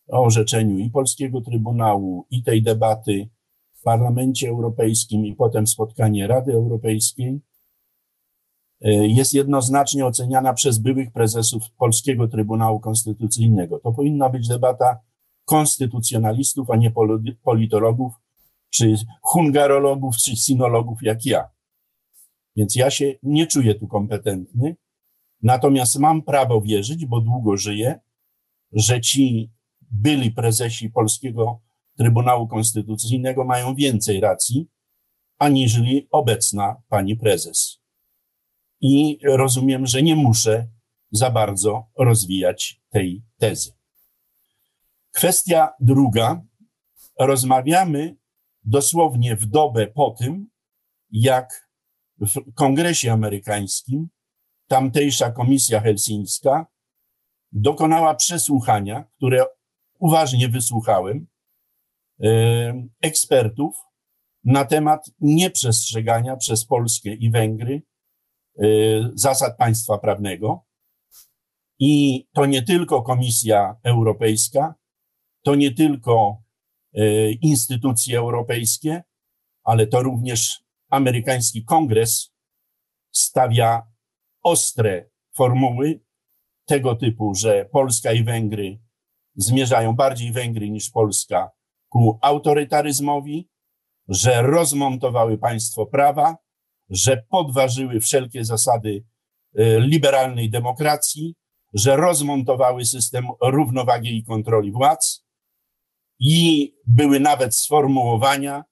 o 0.08 0.24
orzeczeniu 0.24 0.78
i 0.78 0.90
Polskiego 0.90 1.40
Trybunału, 1.40 2.26
i 2.30 2.42
tej 2.42 2.62
debaty 2.62 3.28
w 3.74 3.82
Parlamencie 3.82 4.48
Europejskim, 4.48 5.26
i 5.26 5.34
potem 5.34 5.66
spotkanie 5.66 6.26
Rady 6.26 6.52
Europejskiej, 6.52 7.40
e, 8.80 8.90
jest 8.90 9.34
jednoznacznie 9.34 10.06
oceniana 10.06 10.52
przez 10.52 10.78
byłych 10.78 11.12
prezesów 11.12 11.62
Polskiego 11.78 12.28
Trybunału 12.28 12.80
Konstytucyjnego. 12.80 13.78
To 13.78 13.92
powinna 13.92 14.28
być 14.28 14.48
debata 14.48 15.00
konstytucjonalistów, 15.44 16.70
a 16.70 16.76
nie 16.76 16.92
politologów, 17.42 18.14
czy 18.70 18.94
hungarologów, 19.22 20.16
czy 20.16 20.36
sinologów 20.36 20.98
jak 21.02 21.26
ja. 21.26 21.48
Więc 22.56 22.76
ja 22.76 22.90
się 22.90 23.14
nie 23.22 23.46
czuję 23.46 23.74
tu 23.74 23.86
kompetentny, 23.86 24.76
natomiast 25.42 25.98
mam 25.98 26.22
prawo 26.22 26.60
wierzyć, 26.60 27.06
bo 27.06 27.20
długo 27.20 27.56
żyję, 27.56 28.00
że 28.72 29.00
ci 29.00 29.50
byli 29.90 30.30
prezesi 30.30 30.90
Polskiego 30.90 31.60
Trybunału 31.98 32.48
Konstytucyjnego 32.48 33.44
mają 33.44 33.74
więcej 33.74 34.20
racji, 34.20 34.68
aniżeli 35.38 36.08
obecna 36.10 36.82
pani 36.88 37.16
prezes. 37.16 37.80
I 38.80 39.18
rozumiem, 39.24 39.86
że 39.86 40.02
nie 40.02 40.16
muszę 40.16 40.68
za 41.10 41.30
bardzo 41.30 41.86
rozwijać 41.98 42.82
tej 42.88 43.24
tezy. 43.38 43.72
Kwestia 45.10 45.72
druga. 45.80 46.42
Rozmawiamy 47.20 48.16
dosłownie 48.64 49.36
w 49.36 49.46
dobę 49.46 49.86
po 49.86 50.10
tym, 50.10 50.50
jak 51.10 51.70
w 52.20 52.54
Kongresie 52.54 53.12
Amerykańskim 53.12 54.08
tamtejsza 54.66 55.30
Komisja 55.30 55.80
Helsińska 55.80 56.66
dokonała 57.52 58.14
przesłuchania, 58.14 59.04
które 59.16 59.44
uważnie 59.98 60.48
wysłuchałem 60.48 61.26
ekspertów 63.02 63.76
na 64.44 64.64
temat 64.64 65.10
nieprzestrzegania 65.20 66.36
przez 66.36 66.66
Polskę 66.66 67.10
i 67.14 67.30
Węgry 67.30 67.82
zasad 69.14 69.56
państwa 69.56 69.98
prawnego. 69.98 70.64
I 71.78 72.24
to 72.34 72.46
nie 72.46 72.62
tylko 72.62 73.02
Komisja 73.02 73.76
Europejska, 73.82 74.74
to 75.44 75.54
nie 75.54 75.74
tylko 75.74 76.42
e, 76.94 77.30
instytucje 77.32 78.18
europejskie, 78.18 79.02
ale 79.64 79.86
to 79.86 80.02
również 80.02 80.64
amerykański 80.90 81.64
kongres 81.64 82.32
stawia 83.12 83.82
ostre 84.42 85.10
formuły 85.36 86.00
tego 86.64 86.96
typu, 86.96 87.34
że 87.34 87.68
Polska 87.72 88.12
i 88.12 88.24
Węgry 88.24 88.78
zmierzają 89.38 89.92
bardziej 89.96 90.32
Węgry 90.32 90.70
niż 90.70 90.90
Polska 90.90 91.50
ku 91.88 92.18
autorytaryzmowi, 92.22 93.48
że 94.08 94.42
rozmontowały 94.42 95.38
państwo 95.38 95.86
prawa, 95.86 96.36
że 96.90 97.22
podważyły 97.30 98.00
wszelkie 98.00 98.44
zasady 98.44 99.04
e, 99.54 99.80
liberalnej 99.80 100.50
demokracji, 100.50 101.34
że 101.74 101.96
rozmontowały 101.96 102.84
system 102.84 103.26
równowagi 103.42 104.16
i 104.16 104.24
kontroli 104.24 104.72
władz 104.72 105.24
i 106.18 106.74
były 106.86 107.20
nawet 107.20 107.56
sformułowania 107.56 108.64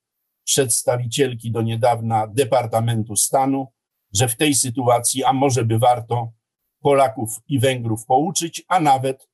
przedstawicielki 0.44 1.50
do 1.50 1.62
niedawna 1.62 2.26
Departamentu 2.26 3.16
Stanu, 3.16 3.66
że 4.14 4.28
w 4.28 4.36
tej 4.36 4.54
sytuacji, 4.54 5.24
a 5.24 5.32
może 5.32 5.64
by 5.64 5.78
warto 5.78 6.32
Polaków 6.80 7.40
i 7.48 7.58
Węgrów 7.58 8.06
pouczyć, 8.06 8.64
a 8.68 8.80
nawet 8.80 9.28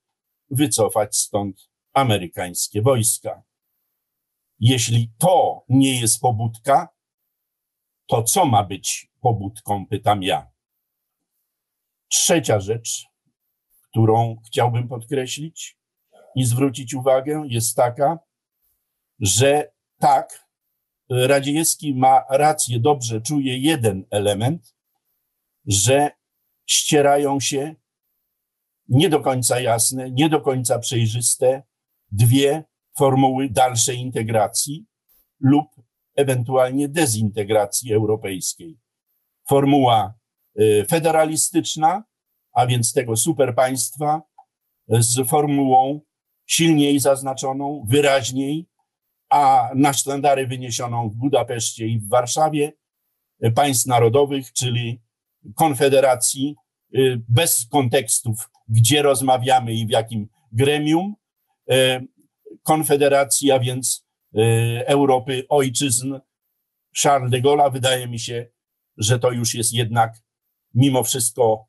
wycofać 0.53 1.17
stąd 1.17 1.71
amerykańskie 1.93 2.83
wojska. 2.83 3.43
Jeśli 4.61 5.11
to 5.19 5.65
nie 5.69 6.01
jest 6.01 6.21
pobudka, 6.21 6.89
to 8.07 8.23
co 8.23 8.45
ma 8.45 8.65
być 8.65 9.11
pobudką, 9.21 9.87
pytam 9.87 10.23
ja. 10.23 10.51
Trzecia 12.09 12.61
rzecz, 12.61 13.07
którą 13.83 14.37
chciałbym 14.47 14.89
podkreślić 14.89 15.79
i 16.37 16.45
zwrócić 16.45 16.95
uwagę, 16.95 17.43
jest 17.49 17.77
taka, 17.77 18.19
że 19.21 19.73
tak, 19.99 20.49
Radziecki 21.11 21.95
ma 21.95 22.25
rację, 22.31 22.81
dobrze 22.81 23.21
czuje 23.21 23.59
jeden 23.59 24.05
element, 24.11 24.75
że 25.67 26.11
ścierają 26.67 27.41
się 27.41 27.75
nie 28.89 29.09
do 29.09 29.21
końca 29.21 29.61
jasne, 29.61 30.11
nie 30.11 30.29
do 30.29 30.41
końca 30.41 30.79
przejrzyste 30.79 31.63
dwie 32.11 32.65
formuły 32.99 33.49
dalszej 33.49 33.99
integracji 33.99 34.87
lub 35.41 35.67
ewentualnie 36.17 36.89
dezintegracji 36.89 37.93
europejskiej. 37.93 38.79
Formuła 39.49 40.15
y, 40.61 40.87
federalistyczna, 40.89 42.05
a 42.53 42.67
więc 42.67 42.93
tego 42.93 43.17
superpaństwa, 43.17 44.23
z 44.89 45.29
formułą 45.29 46.01
silniej 46.47 47.01
zaznaczoną, 47.01 47.85
wyraźniej, 47.89 48.67
a 49.31 49.71
na 49.75 49.93
sztandary 49.93 50.47
wyniesioną 50.47 51.11
w 51.11 51.15
Budapeszcie 51.15 51.87
i 51.87 51.99
w 51.99 52.09
Warszawie 52.09 52.73
y, 53.45 53.51
państw 53.51 53.87
narodowych, 53.87 54.53
czyli 54.53 55.03
konfederacji, 55.55 56.57
y, 56.95 57.23
bez 57.29 57.67
kontekstów, 57.71 58.51
gdzie 58.73 59.03
rozmawiamy 59.03 59.75
i 59.75 59.87
w 59.87 59.91
jakim 59.91 60.29
gremium, 60.53 61.15
konfederacji, 62.63 63.51
a 63.51 63.59
więc 63.59 64.07
Europy 64.87 65.47
ojczyzn 65.49 66.19
Charles 67.03 67.31
de 67.31 67.41
Gaulle. 67.41 67.71
Wydaje 67.71 68.09
mi 68.09 68.19
się, 68.19 68.47
że 68.97 69.19
to 69.19 69.31
już 69.31 69.55
jest 69.55 69.73
jednak 69.73 70.15
mimo 70.75 71.03
wszystko 71.03 71.67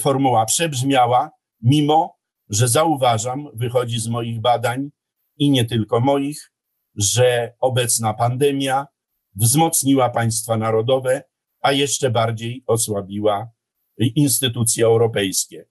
formuła 0.00 0.46
przebrzmiała, 0.46 1.30
mimo 1.62 2.18
że 2.48 2.68
zauważam, 2.68 3.48
wychodzi 3.54 4.00
z 4.00 4.08
moich 4.08 4.40
badań 4.40 4.90
i 5.36 5.50
nie 5.50 5.64
tylko 5.64 6.00
moich, 6.00 6.52
że 6.94 7.54
obecna 7.60 8.14
pandemia 8.14 8.86
wzmocniła 9.34 10.10
państwa 10.10 10.56
narodowe, 10.56 11.22
a 11.60 11.72
jeszcze 11.72 12.10
bardziej 12.10 12.64
osłabiła 12.66 13.50
instytucje 13.98 14.84
europejskie. 14.84 15.66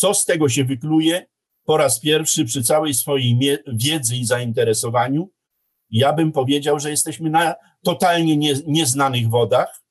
Co 0.00 0.14
z 0.14 0.24
tego 0.24 0.48
się 0.48 0.64
wykluje? 0.64 1.26
Po 1.64 1.76
raz 1.76 2.00
pierwszy 2.00 2.44
przy 2.44 2.62
całej 2.62 2.94
swojej 2.94 3.38
wiedzy 3.72 4.16
i 4.16 4.24
zainteresowaniu, 4.24 5.30
ja 5.90 6.12
bym 6.12 6.32
powiedział, 6.32 6.78
że 6.80 6.90
jesteśmy 6.90 7.30
na 7.30 7.54
totalnie 7.82 8.36
nie, 8.36 8.54
nieznanych 8.66 9.28
wodach 9.28 9.82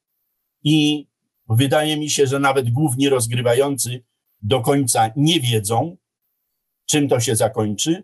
i 0.63 1.07
wydaje 1.49 1.97
mi 1.97 2.09
się, 2.09 2.27
że 2.27 2.39
nawet 2.39 2.69
główni 2.69 3.09
rozgrywający 3.09 4.03
do 4.41 4.61
końca 4.61 5.11
nie 5.15 5.39
wiedzą, 5.39 5.97
czym 6.85 7.09
to 7.09 7.19
się 7.19 7.35
zakończy, 7.35 8.03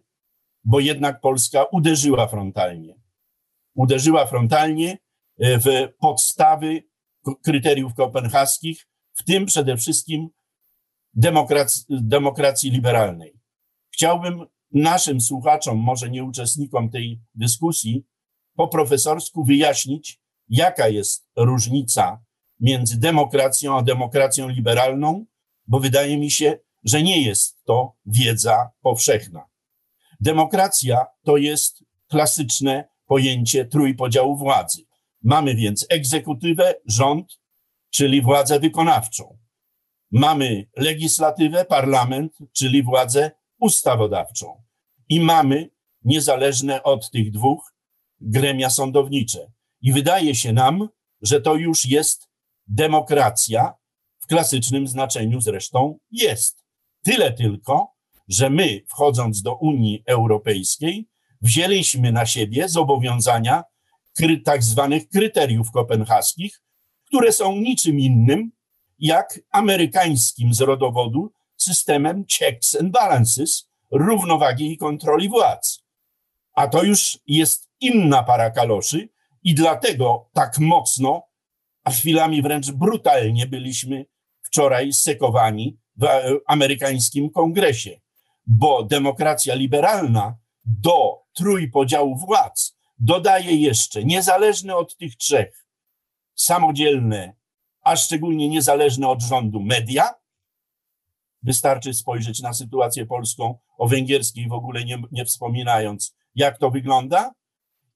bo 0.64 0.80
jednak 0.80 1.22
Polska 1.22 1.64
uderzyła 1.64 2.28
frontalnie. 2.28 2.96
Uderzyła 3.76 4.28
frontalnie 4.28 4.98
e, 5.40 5.60
w 5.60 5.66
podstawy 6.00 6.84
kryteriów 7.44 7.94
kopenhaskich, 7.94 8.88
w 9.14 9.24
tym 9.24 9.46
przede 9.46 9.78
wszystkim 9.78 10.30
demokracji, 11.16 11.86
demokracji 11.90 12.72
liberalnej. 12.72 13.34
Chciałbym 13.94 14.46
naszym 14.72 15.22
słuchaczom, 15.22 15.78
może 15.78 16.10
nie 16.10 16.24
uczestnikom 16.24 16.90
tej 16.90 17.22
dyskusji, 17.36 18.06
po 18.56 18.68
profesorsku 18.68 19.44
wyjaśnić, 19.44 20.22
jaka 20.50 20.88
jest 20.88 21.28
różnica 21.36 22.24
między 22.60 23.00
demokracją 23.00 23.78
a 23.78 23.82
demokracją 23.82 24.50
liberalną, 24.50 25.26
bo 25.68 25.80
wydaje 25.80 26.18
mi 26.18 26.32
się, 26.32 26.60
że 26.84 27.04
nie 27.04 27.22
jest 27.22 27.64
to 27.64 27.96
wiedza 28.06 28.70
powszechna. 28.82 29.46
Demokracja 30.20 31.06
to 31.24 31.38
jest 31.38 31.84
klasyczne 32.08 32.88
pojęcie 33.06 33.66
trójpodziału 33.66 34.38
władzy. 34.38 34.82
Mamy 35.24 35.56
więc 35.56 35.86
egzekutywę, 35.90 36.76
rząd, 36.86 37.40
czyli 37.90 38.22
władzę 38.22 38.60
wykonawczą. 38.60 39.38
Mamy 40.18 40.68
legislatywę, 40.78 41.66
parlament, 41.66 42.38
czyli 42.54 42.84
władzę 42.84 43.32
ustawodawczą. 43.60 44.64
I 45.10 45.20
mamy 45.20 45.70
niezależne 46.04 46.84
od 46.84 47.12
tych 47.12 47.32
dwóch 47.32 47.74
gremia 48.22 48.70
sądownicze. 48.70 49.52
I 49.82 49.94
wydaje 49.94 50.36
się 50.36 50.54
nam, 50.54 50.90
że 51.22 51.42
to 51.42 51.56
już 51.56 51.86
jest 51.86 52.30
demokracja, 52.68 53.74
w 54.20 54.28
klasycznym 54.28 54.88
znaczeniu 54.88 55.42
zresztą 55.42 56.00
jest. 56.12 56.64
Tyle 57.04 57.34
tylko, 57.34 57.92
że 58.28 58.50
my, 58.50 58.82
wchodząc 58.88 59.42
do 59.42 59.56
Unii 59.56 60.04
Europejskiej, 60.06 61.10
wzięliśmy 61.42 62.12
na 62.12 62.26
siebie 62.26 62.70
zobowiązania 62.70 63.64
tak 64.46 64.64
zwanych 64.64 65.10
kryteriów 65.10 65.72
kopenhaskich, 65.72 66.62
które 67.06 67.32
są 67.32 67.56
niczym 67.56 68.00
innym 68.00 68.52
jak 69.00 69.40
amerykańskim 69.52 70.54
z 70.54 70.62
rodowodu 70.62 71.32
systemem 71.58 72.26
checks 72.40 72.76
and 72.76 72.92
balances, 72.92 73.70
równowagi 73.92 74.72
i 74.72 74.78
kontroli 74.78 75.30
władz. 75.30 75.84
A 76.54 76.68
to 76.68 76.84
już 76.84 77.20
jest 77.28 77.70
inna 77.80 78.24
para 78.24 78.52
kaloszy 78.52 79.10
i 79.44 79.56
dlatego 79.56 80.30
tak 80.34 80.60
mocno, 80.60 81.24
a 81.84 81.92
chwilami 81.92 82.42
wręcz 82.42 82.72
brutalnie 82.72 83.46
byliśmy 83.48 84.06
wczoraj 84.42 84.94
sekowani 84.94 85.78
w 85.98 86.08
amerykańskim 86.48 87.30
kongresie, 87.30 88.00
bo 88.48 88.84
demokracja 88.84 89.56
liberalna 89.56 90.38
do 90.66 91.22
trójpodziału 91.34 92.18
władz 92.18 92.76
dodaje 93.00 93.56
jeszcze 93.56 94.04
niezależne 94.04 94.76
od 94.76 94.98
tych 94.98 95.16
trzech, 95.16 95.66
samodzielne, 96.36 97.34
a 97.86 97.96
szczególnie 97.96 98.50
niezależne 98.50 99.08
od 99.08 99.22
rządu 99.22 99.60
media. 99.60 100.14
Wystarczy 101.44 101.94
spojrzeć 101.94 102.42
na 102.42 102.54
sytuację 102.54 103.06
polską, 103.06 103.58
o 103.78 103.88
węgierskiej 103.88 104.48
w 104.48 104.54
ogóle 104.54 104.86
nie, 104.86 105.04
nie 105.12 105.26
wspominając, 105.26 106.16
jak 106.36 106.58
to 106.58 106.72
wygląda. 106.72 107.34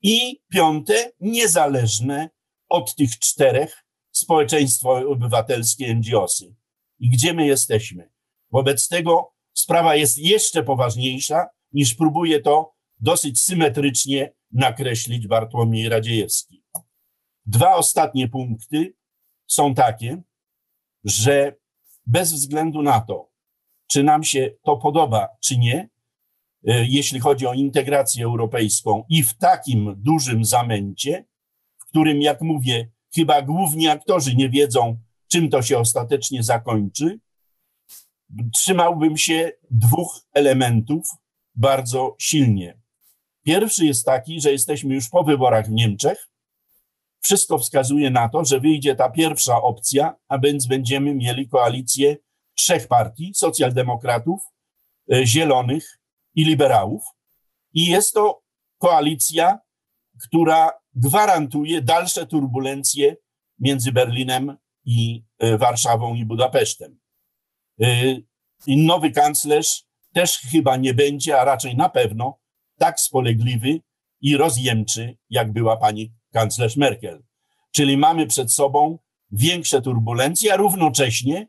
I 0.02 0.42
piąte, 0.52 1.12
niezależne 1.20 2.30
od 2.70 2.96
tych 2.96 3.20
czterech 3.20 3.86
społeczeństwo 4.12 4.92
obywatelskie, 5.10 5.96
NGOsy. 5.96 6.56
I 7.00 7.10
gdzie 7.10 7.34
my 7.34 7.48
jesteśmy? 7.48 8.10
Wobec 8.52 8.88
tego 8.88 9.34
sprawa 9.54 9.96
jest 9.96 10.18
jeszcze 10.18 10.64
poważniejsza, 10.64 11.48
niż 11.72 11.96
próbuje 11.96 12.42
to 12.42 12.74
dosyć 13.00 13.42
symetrycznie 13.42 14.34
nakreślić 14.52 15.28
Bartłomiej 15.28 15.90
Radziejewski. 15.90 16.64
Dwa 17.46 17.76
ostatnie 17.76 18.28
punkty 18.28 18.99
są 19.50 19.76
takie, 19.76 20.22
że 21.04 21.56
bez 22.06 22.34
względu 22.34 22.82
na 22.82 23.02
to, 23.02 23.30
czy 23.88 24.04
nam 24.04 24.24
się 24.24 24.52
to 24.64 24.78
podoba, 24.78 25.28
czy 25.42 25.58
nie, 25.58 25.90
e, 26.68 26.86
jeśli 26.86 27.20
chodzi 27.20 27.48
o 27.48 27.54
integrację 27.54 28.26
europejską 28.26 29.04
i 29.10 29.24
w 29.24 29.38
takim 29.38 29.96
dużym 29.98 30.46
zamęcie, 30.46 31.26
w 31.78 31.86
którym, 31.86 32.22
jak 32.22 32.42
mówię, 32.42 32.90
chyba 33.16 33.42
główni 33.42 33.88
aktorzy 33.88 34.36
nie 34.36 34.50
wiedzą, 34.50 34.98
czym 35.28 35.50
to 35.50 35.62
się 35.62 35.78
ostatecznie 35.78 36.44
zakończy, 36.44 37.20
trzymałbym 38.54 39.18
się 39.18 39.52
dwóch 39.72 40.22
elementów 40.34 41.10
bardzo 41.56 42.16
silnie. 42.20 42.80
Pierwszy 43.44 43.86
jest 43.86 44.06
taki, 44.06 44.42
że 44.42 44.52
jesteśmy 44.52 44.96
już 44.96 45.10
po 45.10 45.24
wyborach 45.24 45.68
w 45.68 45.72
Niemczech. 45.72 46.29
Wszystko 47.22 47.58
wskazuje 47.58 48.10
na 48.10 48.30
to, 48.30 48.46
że 48.46 48.60
wyjdzie 48.60 48.96
ta 48.96 49.10
pierwsza 49.10 49.62
opcja, 49.62 50.16
a 50.28 50.40
więc 50.40 50.68
będziemy 50.68 51.16
mieli 51.16 51.48
koalicję 51.48 52.18
trzech 52.56 52.88
partii: 52.88 53.32
socjaldemokratów, 53.36 54.42
e, 55.14 55.26
zielonych 55.26 56.00
i 56.36 56.46
liberałów. 56.46 57.04
I 57.74 57.86
jest 57.86 58.14
to 58.14 58.44
koalicja, 58.78 59.60
która 60.28 60.72
gwarantuje 60.96 61.82
dalsze 61.82 62.28
turbulencje 62.28 63.16
między 63.60 63.92
Berlinem 63.92 64.58
i 64.86 65.24
e, 65.40 65.58
Warszawą 65.58 66.16
i 66.16 66.26
Budapesztem. 66.26 67.00
E, 67.82 67.86
nowy 68.68 69.12
kanclerz 69.12 69.84
też 70.14 70.38
chyba 70.38 70.78
nie 70.78 70.94
będzie, 70.94 71.40
a 71.40 71.46
raczej 71.46 71.76
na 71.76 71.90
pewno 71.90 72.40
tak 72.78 73.00
spolegliwy 73.00 73.80
i 74.22 74.38
rozjemczy, 74.38 75.18
jak 75.30 75.54
była 75.54 75.78
pani 75.78 76.14
kanclerz 76.34 76.78
Merkel. 76.78 77.24
Czyli 77.72 77.98
mamy 77.98 78.28
przed 78.28 78.54
sobą 78.54 79.00
większe 79.32 79.82
turbulencje, 79.82 80.54
a 80.54 80.58
równocześnie 80.58 81.48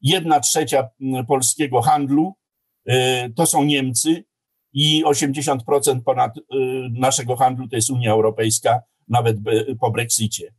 jedna 0.00 0.40
trzecia 0.40 0.88
polskiego 1.28 1.82
handlu 1.82 2.34
e, 2.86 3.30
to 3.30 3.46
są 3.46 3.64
Niemcy 3.64 4.24
i 4.72 5.04
80% 5.04 6.02
ponad 6.04 6.34
naszego 6.90 7.36
handlu 7.36 7.68
to 7.68 7.76
jest 7.76 7.90
Unia 7.90 8.12
Europejska, 8.12 8.80
nawet 9.08 9.36
po 9.80 9.90
Brexicie. 9.90 10.54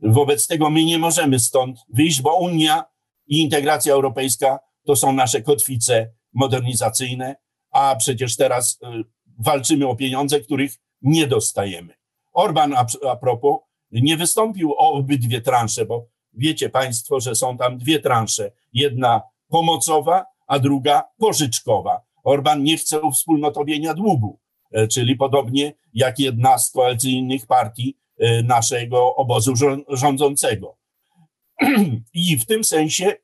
Wobec 0.00 0.46
tego 0.46 0.70
my 0.70 0.84
nie 0.84 0.98
możemy 0.98 1.38
stąd 1.38 1.78
wyjść, 1.88 2.22
bo 2.22 2.36
Unia 2.36 2.84
i 3.26 3.40
integracja 3.40 3.92
europejska 3.92 4.58
to 4.86 4.96
są 4.96 5.12
nasze 5.12 5.42
kotwice 5.42 6.12
modernizacyjne, 6.32 7.36
a 7.70 7.96
przecież 7.98 8.36
teraz 8.36 8.72
y, 8.72 9.04
walczymy 9.38 9.88
o 9.88 9.96
pieniądze, 9.96 10.40
których 10.40 10.72
nie 11.02 11.26
dostajemy. 11.26 11.94
Orban, 12.36 12.74
a, 12.74 12.86
a 13.10 13.16
propos, 13.16 13.58
nie 13.92 14.16
wystąpił 14.16 14.72
o 14.72 14.92
obydwie 14.92 15.40
transze, 15.40 15.86
bo 15.86 16.06
wiecie 16.32 16.70
Państwo, 16.70 17.20
że 17.20 17.34
są 17.34 17.56
tam 17.56 17.78
dwie 17.78 18.00
transze. 18.00 18.52
Jedna 18.72 19.22
pomocowa, 19.48 20.24
a 20.46 20.58
druga 20.58 21.04
pożyczkowa. 21.18 22.00
Orban 22.24 22.62
nie 22.62 22.76
chce 22.76 23.00
uwspólnotowienia 23.00 23.94
długu, 23.94 24.38
e, 24.72 24.88
czyli 24.88 25.16
podobnie 25.16 25.72
jak 25.94 26.18
jedna 26.18 26.58
z 26.58 26.70
koalicyjnych 26.70 27.46
partii 27.46 27.96
Y, 28.22 28.42
naszego 28.42 29.16
obozu 29.16 29.54
rządzącego. 29.88 30.76
I 32.14 32.36
w 32.36 32.46
tym 32.46 32.64
sensie 32.64 33.16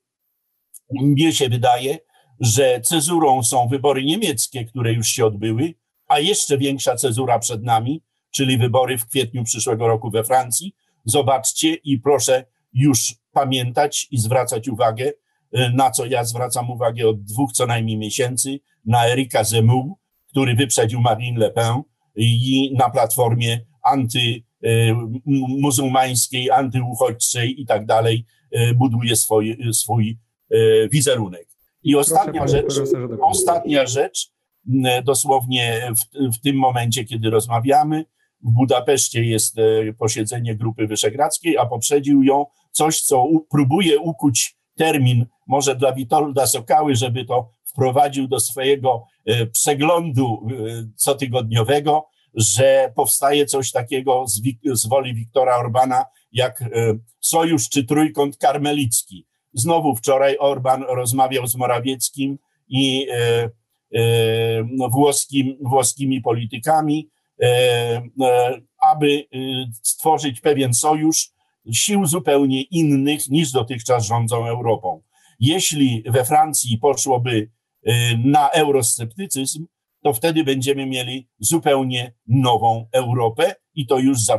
mnie 0.91 1.33
się 1.33 1.49
wydaje, 1.49 1.97
że 2.39 2.81
cezurą 2.81 3.43
są 3.43 3.67
wybory 3.67 4.03
niemieckie, 4.03 4.65
które 4.65 4.93
już 4.93 5.07
się 5.07 5.25
odbyły, 5.25 5.73
a 6.07 6.19
jeszcze 6.19 6.57
większa 6.57 6.95
cezura 6.95 7.39
przed 7.39 7.63
nami, 7.63 8.01
czyli 8.35 8.57
wybory 8.57 8.97
w 8.97 9.05
kwietniu 9.05 9.43
przyszłego 9.43 9.87
roku 9.87 10.11
we 10.11 10.23
Francji. 10.23 10.75
Zobaczcie 11.05 11.73
i 11.73 11.99
proszę 11.99 12.45
już 12.73 13.15
pamiętać 13.31 14.07
i 14.11 14.17
zwracać 14.17 14.67
uwagę, 14.67 15.05
y, 15.05 15.13
na 15.73 15.91
co 15.91 16.05
ja 16.05 16.23
zwracam 16.23 16.71
uwagę 16.71 17.07
od 17.07 17.23
dwóch 17.23 17.51
co 17.51 17.65
najmniej 17.65 17.97
miesięcy, 17.97 18.59
na 18.85 19.07
Erika 19.07 19.43
Zemmour, 19.43 19.93
który 20.29 20.55
wyprzedził 20.55 21.01
Marine 21.01 21.39
Le 21.39 21.51
Pen 21.51 21.81
i 22.15 22.73
na 22.77 22.89
platformie 22.89 23.59
anty 23.83 24.43
Y, 24.65 24.95
antyuchodźczej 26.51 27.61
i 27.61 27.65
tak 27.65 27.85
dalej 27.85 28.25
y, 28.55 28.73
buduje 28.73 29.15
swój, 29.15 29.73
swój 29.73 30.19
wizerunek. 30.91 31.47
I 31.83 31.95
ostatnia 31.95 32.47
rzecz, 32.47 32.73
ostatnia 33.21 33.85
rzecz, 33.85 34.31
dosłownie 35.03 35.91
w, 35.95 36.35
w 36.37 36.41
tym 36.41 36.55
momencie, 36.55 37.05
kiedy 37.05 37.29
rozmawiamy, 37.29 38.05
w 38.43 38.51
Budapeszcie 38.51 39.23
jest 39.23 39.55
posiedzenie 39.97 40.55
Grupy 40.55 40.87
Wyszehradzkiej, 40.87 41.57
a 41.57 41.65
poprzedził 41.65 42.23
ją 42.23 42.45
coś, 42.71 43.01
co 43.01 43.23
u, 43.23 43.39
próbuje 43.39 43.99
ukuć 43.99 44.55
termin 44.75 45.25
może 45.47 45.75
dla 45.75 45.93
Witolda 45.93 46.47
Sokały, 46.47 46.95
żeby 46.95 47.25
to 47.25 47.49
wprowadził 47.65 48.27
do 48.27 48.39
swojego 48.39 49.03
przeglądu 49.53 50.47
cotygodniowego, 50.95 52.05
że 52.33 52.93
powstaje 52.95 53.45
coś 53.45 53.71
takiego 53.71 54.25
z, 54.27 54.41
z 54.73 54.87
woli 54.87 55.13
Wiktora 55.13 55.57
Orbana 55.57 56.05
jak 56.33 56.61
e, 56.61 56.67
sojusz 57.19 57.69
czy 57.69 57.83
trójkąt 57.83 58.37
karmelicki. 58.37 59.27
Znowu 59.53 59.95
wczoraj 59.95 60.37
Orban 60.39 60.83
rozmawiał 60.83 61.47
z 61.47 61.55
Morawieckim 61.55 62.37
i 62.67 63.07
e, 63.11 63.49
e, 63.93 63.99
no, 64.71 64.89
włoskim, 64.89 65.57
włoskimi 65.61 66.21
politykami, 66.21 67.09
aby 68.81 69.27
stworzyć 69.81 70.41
pewien 70.41 70.73
sojusz 70.73 71.29
sił 71.73 72.05
zupełnie 72.05 72.61
innych 72.61 73.29
niż 73.29 73.51
dotychczas 73.51 74.05
rządzą 74.05 74.47
Europą. 74.47 75.01
Jeśli 75.39 76.03
we 76.05 76.25
Francji 76.25 76.77
poszłoby 76.77 77.49
na 78.25 78.49
eurosceptycyzm, 78.49 79.65
to 80.03 80.13
wtedy 80.13 80.43
będziemy 80.43 80.85
mieli 80.85 81.29
zupełnie 81.39 82.13
nową 82.27 82.87
Europę 82.91 83.55
i 83.73 83.87
to 83.87 83.99
już 83.99 84.23
za 84.25 84.37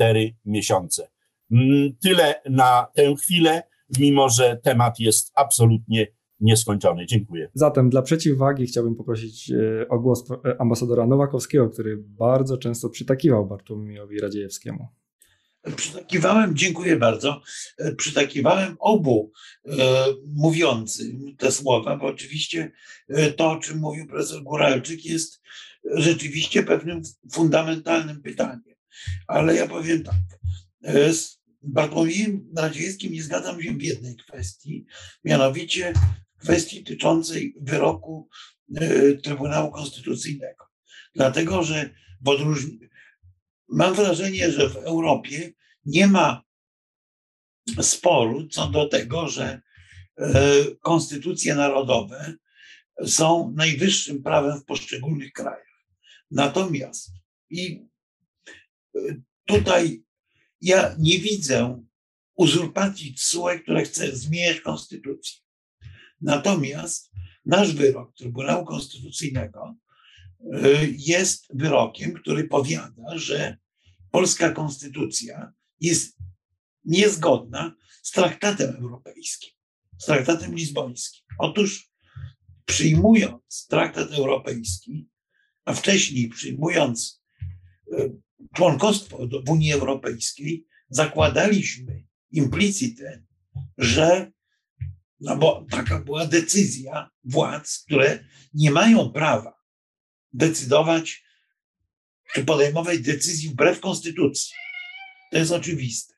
3-4 0.00 0.34
miesiące. 0.44 1.08
Mm, 1.52 1.96
tyle 2.02 2.34
na 2.50 2.86
tę 2.94 3.14
chwilę, 3.16 3.62
mimo 3.98 4.28
że 4.28 4.56
temat 4.56 4.98
jest 4.98 5.32
absolutnie 5.34 6.06
nieskończony. 6.40 7.06
Dziękuję. 7.06 7.50
Zatem 7.54 7.90
dla 7.90 8.02
przeciwwagi 8.02 8.66
chciałbym 8.66 8.94
poprosić 8.94 9.50
e, 9.50 9.88
o 9.88 9.98
głos 9.98 10.24
e, 10.30 10.60
ambasadora 10.60 11.06
Nowakowskiego, 11.06 11.70
który 11.70 11.96
bardzo 11.96 12.58
często 12.58 12.90
przytakiwał 12.90 13.46
Bartłomiejowi 13.46 14.20
Radziejewskiemu. 14.20 14.88
Przytakiwałem, 15.76 16.56
dziękuję 16.56 16.96
bardzo, 16.96 17.42
e, 17.78 17.94
przytakiwałem 17.94 18.76
obu 18.78 19.32
e, 19.66 19.72
mówiącym 20.26 21.36
te 21.36 21.52
słowa, 21.52 21.96
bo 21.96 22.06
oczywiście 22.06 22.72
to, 23.36 23.50
o 23.50 23.58
czym 23.58 23.78
mówił 23.78 24.06
profesor 24.06 24.42
Góralczyk, 24.42 25.04
jest 25.04 25.40
rzeczywiście 25.94 26.62
pewnym 26.62 27.02
fundamentalnym 27.32 28.22
pytaniem. 28.22 28.74
Ale 29.26 29.54
ja 29.54 29.68
powiem 29.68 30.02
tak, 30.02 30.14
z 31.12 31.38
Bartłomiejem 31.62 32.48
Radziejskim 32.56 33.12
nie 33.12 33.22
zgadzam 33.22 33.62
się 33.62 33.72
w 33.74 33.82
jednej 33.82 34.16
kwestii, 34.16 34.86
mianowicie 35.24 35.92
kwestii 36.38 36.82
dotyczącej 36.82 37.54
wyroku 37.60 38.28
Trybunału 39.22 39.72
Konstytucyjnego. 39.72 40.64
Dlatego, 41.14 41.62
że 41.62 41.90
odróżnieniu 42.28 42.88
mam 43.68 43.94
wrażenie, 43.94 44.52
że 44.52 44.68
w 44.68 44.76
Europie 44.76 45.52
nie 45.84 46.06
ma 46.06 46.42
sporu 47.82 48.48
co 48.48 48.66
do 48.66 48.88
tego, 48.88 49.28
że 49.28 49.60
e, 50.18 50.42
konstytucje 50.80 51.54
narodowe 51.54 52.34
są 53.06 53.52
najwyższym 53.56 54.22
prawem 54.22 54.60
w 54.60 54.64
poszczególnych 54.64 55.32
krajach. 55.32 55.84
Natomiast 56.30 57.10
i 57.50 57.86
e, 58.96 59.00
tutaj 59.44 60.02
ja 60.60 60.94
nie 60.98 61.18
widzę 61.18 61.84
uzurpacji 62.34 63.14
TSUE, 63.14 63.58
które 63.62 63.82
chce 63.82 64.16
zmieniać 64.16 64.60
konstytucję. 64.60 65.40
Natomiast 66.20 67.10
nasz 67.44 67.74
wyrok 67.74 68.14
Trybunału 68.14 68.64
Konstytucyjnego 68.64 69.76
Y, 70.40 70.94
jest 70.98 71.46
wyrokiem, 71.54 72.12
który 72.12 72.48
powiada, 72.48 73.18
że 73.18 73.56
polska 74.10 74.50
konstytucja 74.50 75.52
jest 75.80 76.18
niezgodna 76.84 77.74
z 78.02 78.10
traktatem 78.10 78.76
europejskim, 78.76 79.50
z 79.98 80.04
traktatem 80.06 80.54
lizbońskim. 80.54 81.24
Otóż 81.38 81.90
przyjmując 82.64 83.66
traktat 83.70 84.12
europejski, 84.12 85.08
a 85.64 85.74
wcześniej 85.74 86.28
przyjmując 86.28 87.22
y, 87.92 88.12
członkostwo 88.54 89.18
w 89.46 89.50
Unii 89.50 89.72
Europejskiej, 89.72 90.66
zakładaliśmy 90.88 92.04
implicite, 92.30 93.22
że, 93.78 94.32
no 95.20 95.36
bo 95.36 95.66
taka 95.70 95.98
była 95.98 96.26
decyzja 96.26 97.10
władz, 97.24 97.84
które 97.84 98.24
nie 98.54 98.70
mają 98.70 99.12
prawa 99.12 99.58
decydować 100.32 101.24
czy 102.34 102.44
podejmować 102.44 103.00
decyzji 103.00 103.50
wbrew 103.50 103.80
konstytucji. 103.80 104.54
To 105.30 105.38
jest 105.38 105.52
oczywiste. 105.52 106.14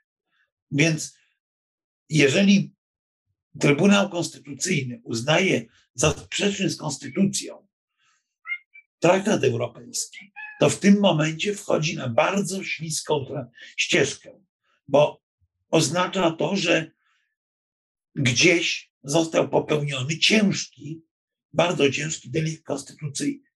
Więc 0.70 1.16
jeżeli 2.08 2.74
Trybunał 3.60 4.10
Konstytucyjny 4.10 5.00
uznaje 5.04 5.64
za 5.94 6.10
sprzeczny 6.10 6.70
z 6.70 6.76
konstytucją 6.76 7.68
traktat 8.98 9.44
europejski, 9.44 10.32
to 10.60 10.70
w 10.70 10.78
tym 10.78 11.00
momencie 11.00 11.54
wchodzi 11.54 11.96
na 11.96 12.08
bardzo 12.08 12.64
śliską 12.64 13.26
ścieżkę, 13.76 14.40
bo 14.88 15.22
oznacza 15.70 16.30
to, 16.30 16.56
że 16.56 16.90
gdzieś 18.14 18.89
został 19.02 19.48
popełniony 19.48 20.18
ciężki, 20.18 21.02
bardzo 21.52 21.90
ciężki 21.90 22.30
delikt 22.30 22.64
konstytucyjny. 22.64 23.50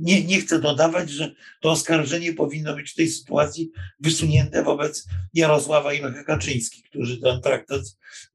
nie, 0.00 0.24
nie 0.24 0.40
chcę 0.40 0.60
dodawać, 0.60 1.10
że 1.10 1.34
to 1.60 1.70
oskarżenie 1.70 2.32
powinno 2.32 2.74
być 2.74 2.90
w 2.90 2.94
tej 2.94 3.08
sytuacji 3.08 3.70
wysunięte 4.00 4.62
wobec 4.62 5.06
Jarosława 5.34 5.94
i 5.94 6.00
Lecha 6.00 6.24
Kaczyńskich, 6.24 6.84
którzy 6.84 7.20
ten 7.20 7.40
traktat 7.40 7.82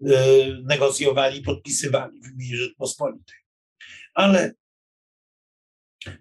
y, 0.02 0.12
negocjowali, 0.64 1.42
podpisywali 1.42 2.22
w 2.22 2.32
imieniu 2.32 2.58
Rzeczpospolitej. 2.58 3.36
Ale 4.14 4.54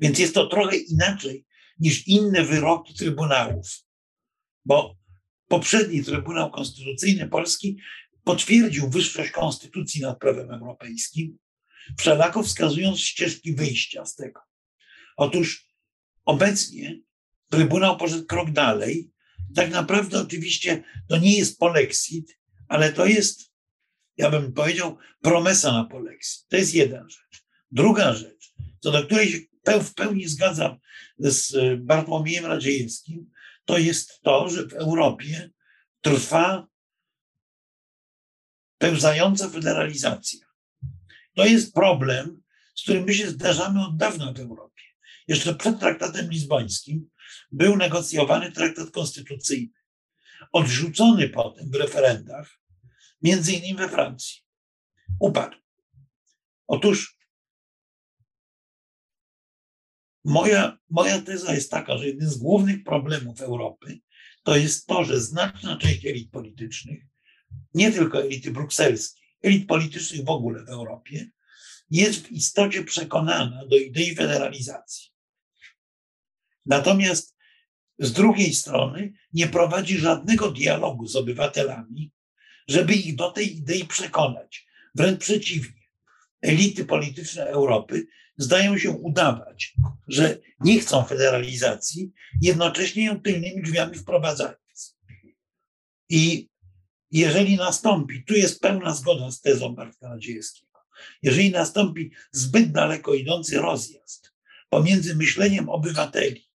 więc 0.01 0.19
jest 0.19 0.35
to 0.35 0.47
trochę 0.47 0.77
inaczej 0.77 1.47
niż 1.79 2.09
inne 2.09 2.45
wyroki 2.45 2.95
trybunałów, 2.95 3.67
bo 4.65 4.97
poprzedni 5.55 6.05
Trybunał 6.05 6.51
Konstytucyjny 6.51 7.29
Polski 7.29 7.77
potwierdził 8.25 8.91
wyższość 8.91 9.31
konstytucji 9.31 10.01
nad 10.01 10.19
prawem 10.19 10.51
europejskim, 10.51 11.39
wszelako 11.99 12.43
wskazując 12.43 13.01
ścieżki 13.01 13.55
wyjścia 13.55 14.07
z 14.07 14.15
tego. 14.15 14.41
Otóż 15.17 15.67
obecnie 16.25 17.01
Trybunał 17.51 17.97
poszedł 17.97 18.27
krok 18.27 18.51
dalej. 18.51 19.11
Tak 19.55 19.71
naprawdę, 19.71 20.21
oczywiście, 20.21 20.83
to 21.09 21.17
nie 21.17 21.39
jest 21.39 21.59
polexit, 21.59 22.39
ale 22.69 22.93
to 22.93 23.07
jest, 23.07 23.53
ja 24.17 24.31
bym 24.31 24.53
powiedział, 24.53 24.99
promesa 25.21 25.73
na 25.73 25.85
polexit. 25.85 26.49
To 26.49 26.57
jest 26.57 26.75
jedna 26.75 27.09
rzecz. 27.09 27.45
Druga 27.71 28.15
rzecz, 28.15 28.53
co 28.81 28.93
do 28.93 29.05
której 29.05 29.31
się 29.31 29.41
w 29.81 29.95
pełni 29.95 30.29
zgadzam 30.29 30.79
z 31.19 31.57
Bartłomiejem 31.81 32.47
Radziejewskim, 32.47 33.31
to 33.65 33.79
jest 33.79 34.21
to, 34.23 34.49
że 34.49 34.67
w 34.67 34.73
Europie 34.73 35.51
trwa 36.01 36.67
pełzająca 38.79 39.49
federalizacja. 39.49 40.47
To 41.35 41.45
jest 41.45 41.75
problem, 41.75 42.43
z 42.75 42.83
którym 42.83 43.05
my 43.05 43.15
się 43.15 43.31
zdarzamy 43.31 43.87
od 43.87 43.97
dawna 43.97 44.33
w 44.33 44.41
Europie. 44.41 44.83
Jeszcze 45.29 45.55
przed 45.55 45.81
traktatem 45.81 46.31
lizbońskim 46.31 47.11
był 47.53 47.77
negocjowany 47.77 48.53
traktat 48.53 48.91
konstytucyjny, 48.91 49.73
odrzucony 50.53 51.29
potem 51.29 51.71
w 51.71 51.75
referendach, 51.75 52.61
między 53.23 53.53
innymi 53.53 53.75
we 53.75 53.89
Francji. 53.89 54.43
Upadł. 55.21 55.57
Otóż 56.67 57.17
moja, 60.25 60.79
moja 60.91 61.23
teza 61.23 61.55
jest 61.55 61.71
taka, 61.71 61.99
że 61.99 62.07
jeden 62.07 62.31
z 62.31 62.37
głównych 62.37 62.85
problemów 62.85 63.41
Europy 63.41 64.01
to 64.43 64.57
jest 64.57 64.87
to, 64.87 65.05
że 65.05 65.21
znaczna 65.21 65.77
część 65.77 66.07
elit 66.07 66.31
politycznych, 66.31 67.03
nie 67.75 67.93
tylko 67.93 68.23
elity 68.23 68.51
brukselskiej, 68.51 69.25
elit 69.43 69.69
politycznych 69.69 70.25
w 70.25 70.29
ogóle 70.29 70.65
w 70.65 70.69
Europie, 70.69 71.31
jest 71.91 72.27
w 72.27 72.33
istocie 72.33 72.85
przekonana 72.85 73.67
do 73.67 73.77
idei 73.77 74.15
federalizacji. 74.15 75.11
Natomiast 76.67 77.37
z 77.99 78.13
drugiej 78.13 78.55
strony 78.55 79.13
nie 79.33 79.47
prowadzi 79.47 79.99
żadnego 79.99 80.51
dialogu 80.51 81.07
z 81.07 81.17
obywatelami, 81.17 82.13
żeby 82.69 82.95
ich 82.95 83.17
do 83.17 83.31
tej 83.31 83.57
idei 83.57 83.85
przekonać. 83.85 84.67
Wręcz 84.95 85.21
przeciwnie. 85.21 85.85
Elity 86.43 86.85
polityczne 86.85 87.47
Europy 87.47 88.07
zdają 88.37 88.79
się 88.79 88.91
udawać, 88.91 89.75
że 90.09 90.39
nie 90.61 90.81
chcą 90.81 91.05
federalizacji, 91.05 92.13
jednocześnie 92.43 93.05
ją 93.05 93.21
tylnymi 93.21 93.63
drzwiami 93.63 93.97
wprowadzając. 93.97 94.99
I 96.09 96.49
jeżeli 97.11 97.57
nastąpi, 97.57 98.25
tu 98.25 98.35
jest 98.35 98.61
pełna 98.61 98.95
zgoda 98.95 99.31
z 99.31 99.41
tezą 99.41 99.75
Bartka 99.75 100.09
Nadziejewskiego, 100.09 100.79
jeżeli 101.23 101.51
nastąpi 101.51 102.11
zbyt 102.33 102.73
daleko 102.73 103.15
idący 103.15 103.59
rozjazd 103.59 104.35
pomiędzy 104.69 105.17
myśleniem 105.17 105.69
obywateli 105.69 106.55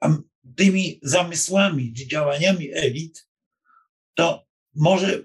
a 0.00 0.08
tymi 0.56 1.00
zamysłami 1.02 1.94
czy 1.94 2.06
działaniami 2.06 2.74
elit, 2.74 3.28
to 4.14 4.46
może 4.74 5.22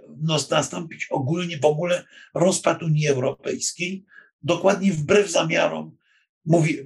nastąpić 0.50 1.08
ogólnie 1.12 1.58
w 1.58 1.66
ogóle 1.66 2.06
rozpad 2.34 2.84
Unii 2.84 3.08
Europejskiej, 3.08 4.06
dokładnie 4.44 4.92
wbrew 4.92 5.32
zamiarom 5.32 5.98
mówi, 6.46 6.78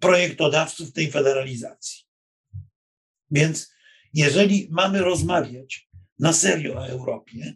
projektodawców 0.00 0.92
tej 0.92 1.10
federalizacji. 1.10 2.04
Więc 3.30 3.72
jeżeli 4.14 4.68
mamy 4.70 4.98
rozmawiać 4.98 5.88
na 6.18 6.32
serio 6.32 6.74
o 6.74 6.88
Europie, 6.88 7.54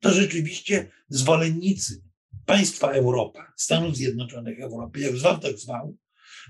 to 0.00 0.12
rzeczywiście 0.12 0.90
zwolennicy 1.08 2.02
państwa 2.46 2.90
Europa, 2.90 3.52
Stanów 3.56 3.96
Zjednoczonych 3.96 4.60
Europy, 4.60 5.00
jak 5.00 5.16
zwał, 5.16 5.38
tak 5.38 5.58
zwał, 5.58 5.96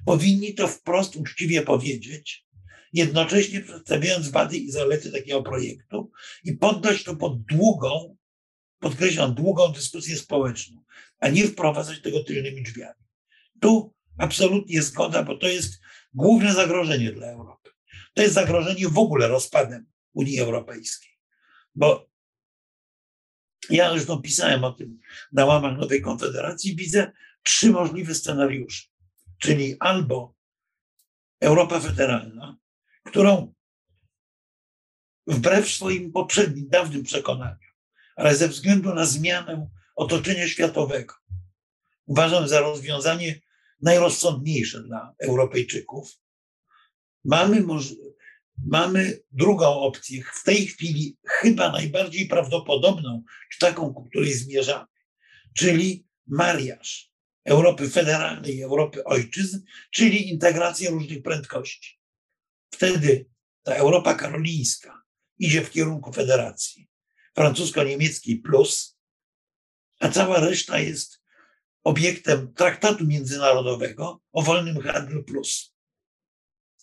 powinni 0.04 0.54
to 0.54 0.68
wprost 0.68 1.16
uczciwie 1.16 1.62
powiedzieć, 1.62 2.46
jednocześnie 2.92 3.60
przedstawiając 3.60 4.28
wady 4.28 4.56
i 4.56 4.70
zalety 4.70 5.12
takiego 5.12 5.42
projektu 5.42 6.10
i 6.44 6.52
poddać 6.52 7.04
to 7.04 7.16
pod 7.16 7.42
długą, 7.42 8.16
podkreślam, 8.78 9.34
długą 9.34 9.72
dyskusję 9.72 10.16
społeczną, 10.16 10.84
a 11.20 11.28
nie 11.28 11.44
wprowadzać 11.44 12.02
tego 12.02 12.24
tylnymi 12.24 12.62
drzwiami. 12.62 13.04
Tu 13.60 13.94
absolutnie 14.18 14.82
zgoda, 14.82 15.22
bo 15.22 15.36
to 15.36 15.48
jest 15.48 15.80
główne 16.14 16.54
zagrożenie 16.54 17.12
dla 17.12 17.26
Europy. 17.26 17.70
To 18.14 18.22
jest 18.22 18.34
zagrożenie 18.34 18.88
w 18.88 18.98
ogóle 18.98 19.28
rozpadem 19.28 19.86
Unii 20.12 20.40
Europejskiej. 20.40 21.10
Bo 21.74 22.08
ja 23.70 23.90
zresztą 23.90 24.22
pisałem 24.22 24.64
o 24.64 24.72
tym 24.72 25.00
na 25.32 25.44
łamach 25.44 25.78
Nowej 25.78 26.02
Konfederacji, 26.02 26.76
widzę 26.76 27.12
trzy 27.42 27.70
możliwe 27.70 28.14
scenariusze. 28.14 28.86
Czyli 29.38 29.76
albo 29.80 30.34
Europa 31.40 31.80
federalna, 31.80 32.56
którą 33.04 33.54
wbrew 35.26 35.68
swoim 35.68 36.12
poprzednim, 36.12 36.68
dawnym 36.68 37.02
przekonaniom, 37.02 37.65
ale 38.16 38.36
ze 38.36 38.48
względu 38.48 38.94
na 38.94 39.06
zmianę 39.06 39.68
otoczenia 39.96 40.48
światowego, 40.48 41.14
uważam 42.06 42.48
za 42.48 42.60
rozwiązanie 42.60 43.40
najrozsądniejsze 43.82 44.82
dla 44.82 45.14
Europejczyków. 45.18 46.18
Mamy, 47.24 47.64
mamy 48.66 49.18
drugą 49.32 49.80
opcję, 49.80 50.24
w 50.34 50.44
tej 50.44 50.66
chwili 50.66 51.18
chyba 51.26 51.72
najbardziej 51.72 52.28
prawdopodobną, 52.28 53.22
czy 53.52 53.58
taką, 53.58 53.94
ku 53.94 54.04
której 54.04 54.32
zmierzamy, 54.32 54.86
czyli 55.56 56.06
mariaż 56.26 57.12
Europy 57.44 57.90
Federalnej 57.90 58.56
i 58.56 58.62
Europy 58.62 59.04
Ojczyzn, 59.04 59.58
czyli 59.90 60.28
integracja 60.28 60.90
różnych 60.90 61.22
prędkości. 61.22 62.00
Wtedy 62.70 63.26
ta 63.62 63.74
Europa 63.74 64.14
Karolińska 64.14 65.02
idzie 65.38 65.62
w 65.62 65.70
kierunku 65.70 66.12
federacji 66.12 66.88
francusko-niemieckiej 67.36 68.36
plus, 68.36 68.98
a 70.00 70.08
cała 70.08 70.40
reszta 70.40 70.78
jest 70.78 71.22
obiektem 71.84 72.52
traktatu 72.54 73.06
międzynarodowego 73.06 74.20
o 74.32 74.42
wolnym 74.42 74.80
handlu 74.80 75.24
plus. 75.24 75.74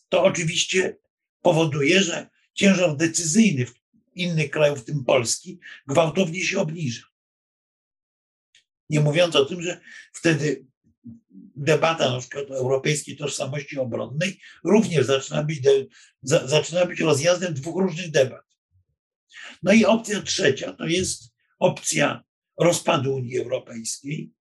To 0.10 0.24
oczywiście 0.24 0.98
powoduje, 1.42 2.04
że 2.04 2.30
ciężar 2.54 2.98
decyzyjny 2.98 3.66
w 3.66 3.74
innych 4.16 4.52
krajów, 4.52 4.80
w 4.80 4.86
tym 4.86 5.04
Polski, 5.04 5.60
gwałtownie 5.88 6.46
się 6.46 6.60
obniża. 6.60 7.08
Nie 8.89 9.00
mówiąc 9.00 9.36
o 9.36 9.46
tym, 9.46 9.62
że 9.62 9.82
wtedy 10.13 10.66
debata 11.56 12.10
na 12.12 12.20
przykład 12.20 12.52
o 12.52 12.56
europejskiej 12.56 13.18
tożsamości 13.18 13.80
obronnej 13.80 14.39
również 14.63 15.06
zaczyna 15.06 15.44
być, 15.44 15.68
za, 16.22 16.48
zaczyna 16.48 16.86
być 16.86 17.00
rozjazdem 17.00 17.54
dwóch 17.54 17.82
różnych 17.82 18.12
debat. 18.12 18.53
No 19.63 19.74
i 19.74 19.86
opcja 19.86 20.22
trzecia 20.22 20.74
to 20.74 20.86
jest 20.86 21.34
opcja 21.60 22.24
rozpadu 22.58 23.15
Unii 23.15 23.39
Europejskiej. 23.39 24.32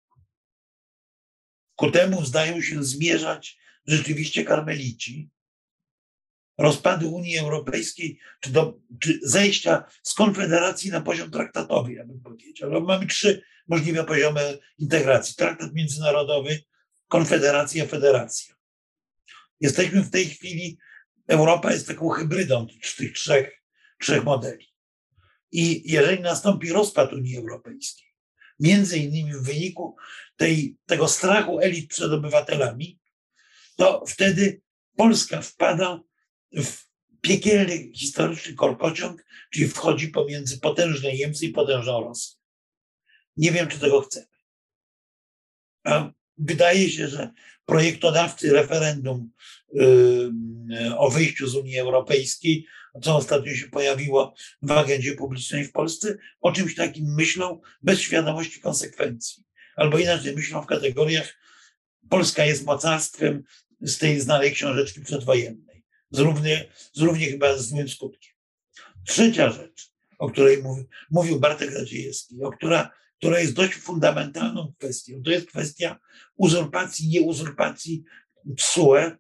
Ku 1.77 1.91
temu 1.91 2.25
zdają 2.25 2.61
się 2.61 2.85
zmierzać 2.85 3.59
rzeczywiście 3.87 4.45
karmelici. 4.45 5.31
Rozpadu 6.59 7.15
Unii 7.15 7.39
Europejskiej, 7.39 8.19
czy, 8.41 8.51
do, 8.51 8.81
czy 9.01 9.21
zejścia 9.23 9.85
z 10.03 10.15
konfederacji 10.15 10.91
na 10.91 11.01
poziom 11.01 11.31
traktatowy, 11.31 11.93
ja 11.93 12.05
bym 12.05 12.21
powiedział. 12.21 12.71
No, 12.71 12.81
mamy 12.81 13.07
trzy 13.07 13.43
możliwe 13.69 14.05
poziomy 14.05 14.59
integracji. 14.79 15.35
Traktat 15.35 15.75
międzynarodowy, 15.75 16.63
konfederacja, 17.09 17.87
federacja. 17.87 18.55
Jesteśmy 19.61 20.03
w 20.03 20.11
tej 20.11 20.27
chwili, 20.27 20.79
Europa 21.29 21.73
jest 21.73 21.87
taką 21.87 22.09
hybrydą 22.09 22.67
tych 22.67 23.15
trzech, 23.15 23.63
trzech 24.01 24.25
modeli. 24.25 24.72
I 25.53 25.93
jeżeli 25.93 26.23
nastąpi 26.23 26.73
rozpad 26.73 27.13
Unii 27.13 27.37
Europejskiej, 27.37 28.09
między 28.61 28.99
innymi 28.99 29.35
w 29.35 29.43
wyniku 29.43 29.97
tej, 30.37 30.77
tego 30.87 31.09
strachu 31.09 31.61
elit 31.61 31.91
przed 31.91 32.13
obywatelami, 32.13 32.99
to 33.77 34.05
wtedy 34.07 34.61
Polska 34.97 35.43
wpada 35.43 36.01
w 36.53 36.93
piekielny 37.21 37.93
historyczny 37.93 38.55
korkociąg, 38.55 39.25
czyli 39.53 39.69
wchodzi 39.69 40.09
pomiędzy 40.09 40.61
potężne 40.61 41.13
Niemcy 41.13 41.47
i 41.47 41.49
potężną 41.53 42.01
Rosję. 42.01 42.37
Nie 43.37 43.53
wiem, 43.53 43.69
czy 43.69 43.79
tego 43.79 44.01
chcemy. 44.01 44.27
A 45.85 46.13
wydaje 46.39 46.91
się, 46.91 47.09
że 47.09 47.31
projektodawcy 47.65 48.53
referendum 48.53 49.31
yy, 49.73 50.99
o 50.99 51.11
wyjściu 51.11 51.49
z 51.49 51.55
Unii 51.55 51.79
Europejskiej, 51.79 52.67
co 53.03 53.17
ostatnio 53.17 53.55
się 53.55 53.69
pojawiło 53.69 54.35
w 54.63 54.71
agendzie 54.71 55.13
publicznej 55.13 55.65
w 55.65 55.73
Polsce, 55.73 56.17
o 56.41 56.53
czymś 56.53 56.75
takim 56.75 57.15
myślą 57.15 57.61
bez 57.83 58.01
świadomości 58.01 58.61
konsekwencji. 58.61 59.45
Albo 59.77 59.99
inaczej 59.99 60.35
myślą 60.35 60.63
w 60.63 60.67
kategoriach 60.67 61.35
Polska 62.09 62.45
jest 62.45 62.67
mocarstwem 62.67 63.43
z 63.81 63.99
tej 63.99 64.21
znanej 64.21 64.53
książeczki 64.53 65.01
przedwojennej. 65.01 65.85
Z 66.11 66.19
równie, 66.19 66.69
z 66.93 67.01
równie 67.01 67.27
chyba 67.27 67.59
złym 67.59 67.89
skutkiem. 67.89 68.33
Trzecia 69.07 69.51
rzecz, 69.51 69.93
o 70.19 70.31
której 70.31 70.63
mówi, 70.63 70.85
mówił 71.11 71.41
Bartek 71.41 71.75
Radziejewski, 71.75 72.43
o 72.43 72.51
która, 72.51 72.91
która 73.19 73.41
jest 73.41 73.53
dość 73.53 73.75
fundamentalną 73.75 74.73
kwestią, 74.79 75.23
to 75.25 75.31
jest 75.31 75.47
kwestia 75.47 75.99
uzurpacji, 76.37 77.09
nieuzurpacji 77.09 78.03
TSUE 78.57 79.17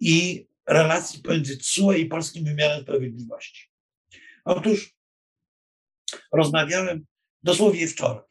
i 0.00 0.46
relacji 0.66 1.22
pomiędzy 1.22 1.56
TSUE 1.56 1.92
i 1.92 2.06
polskim 2.06 2.44
wymiarem 2.44 2.82
sprawiedliwości. 2.82 3.70
Otóż 4.44 4.96
rozmawiałem 6.32 7.06
dosłownie 7.42 7.88
wczoraj 7.88 8.24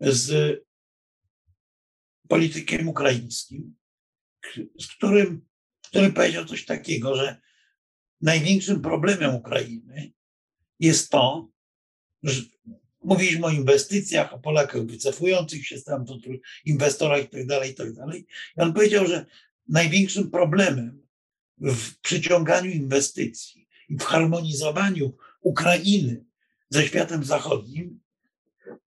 z 0.00 0.58
politykiem 2.28 2.88
ukraińskim, 2.88 3.76
z 4.80 4.86
którym, 4.86 5.46
który 5.84 6.12
powiedział 6.12 6.44
coś 6.44 6.64
takiego, 6.64 7.16
że 7.16 7.40
największym 8.20 8.82
problemem 8.82 9.34
Ukrainy 9.34 10.12
jest 10.80 11.10
to, 11.10 11.50
że 12.22 12.42
mówiliśmy 13.02 13.46
o 13.46 13.50
inwestycjach, 13.50 14.32
o 14.32 14.38
Polakach 14.38 14.86
wycofujących 14.86 15.66
się 15.66 15.78
stamtąd, 15.78 16.24
inwestorach 16.64 17.24
i 17.24 17.28
tak 17.28 17.46
dalej, 17.46 17.70
i 17.70 17.74
tak. 17.74 17.88
I 18.56 18.60
on 18.60 18.72
powiedział, 18.74 19.06
że 19.06 19.26
największym 19.68 20.30
problemem 20.30 21.03
w 21.58 22.00
przyciąganiu 22.00 22.70
inwestycji 22.70 23.68
i 23.88 23.96
w 23.96 24.02
harmonizowaniu 24.02 25.16
Ukrainy 25.40 26.24
ze 26.70 26.86
światem 26.86 27.24
zachodnim 27.24 28.00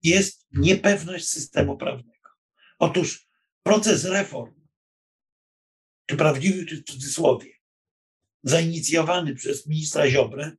jest 0.04 0.48
niepewność 0.52 1.28
systemu 1.28 1.78
prawnego. 1.78 2.30
Otóż 2.80 3.28
proces 3.64 4.06
reform, 4.06 4.68
czy 6.06 6.18
prawdziwy, 6.18 6.66
czy 6.66 6.78
w 6.78 6.86
cudzysłowie, 6.86 7.54
zainicjowany 8.44 9.36
przez 9.36 9.68
ministra 9.68 10.10
Ziobrę, 10.10 10.52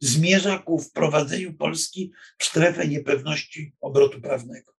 zmierza 0.00 0.58
ku 0.58 0.78
wprowadzeniu 0.78 1.54
Polski 1.54 2.12
w 2.38 2.44
strefę 2.44 2.88
niepewności 2.88 3.72
obrotu 3.80 4.20
prawnego. 4.20 4.72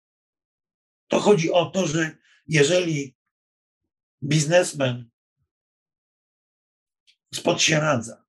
To 1.08 1.20
chodzi 1.20 1.52
o 1.52 1.66
to, 1.66 1.88
że 1.88 2.18
jeżeli 2.48 3.16
biznesmen 4.24 5.10
spod 7.34 7.62
Sieradza 7.62 8.28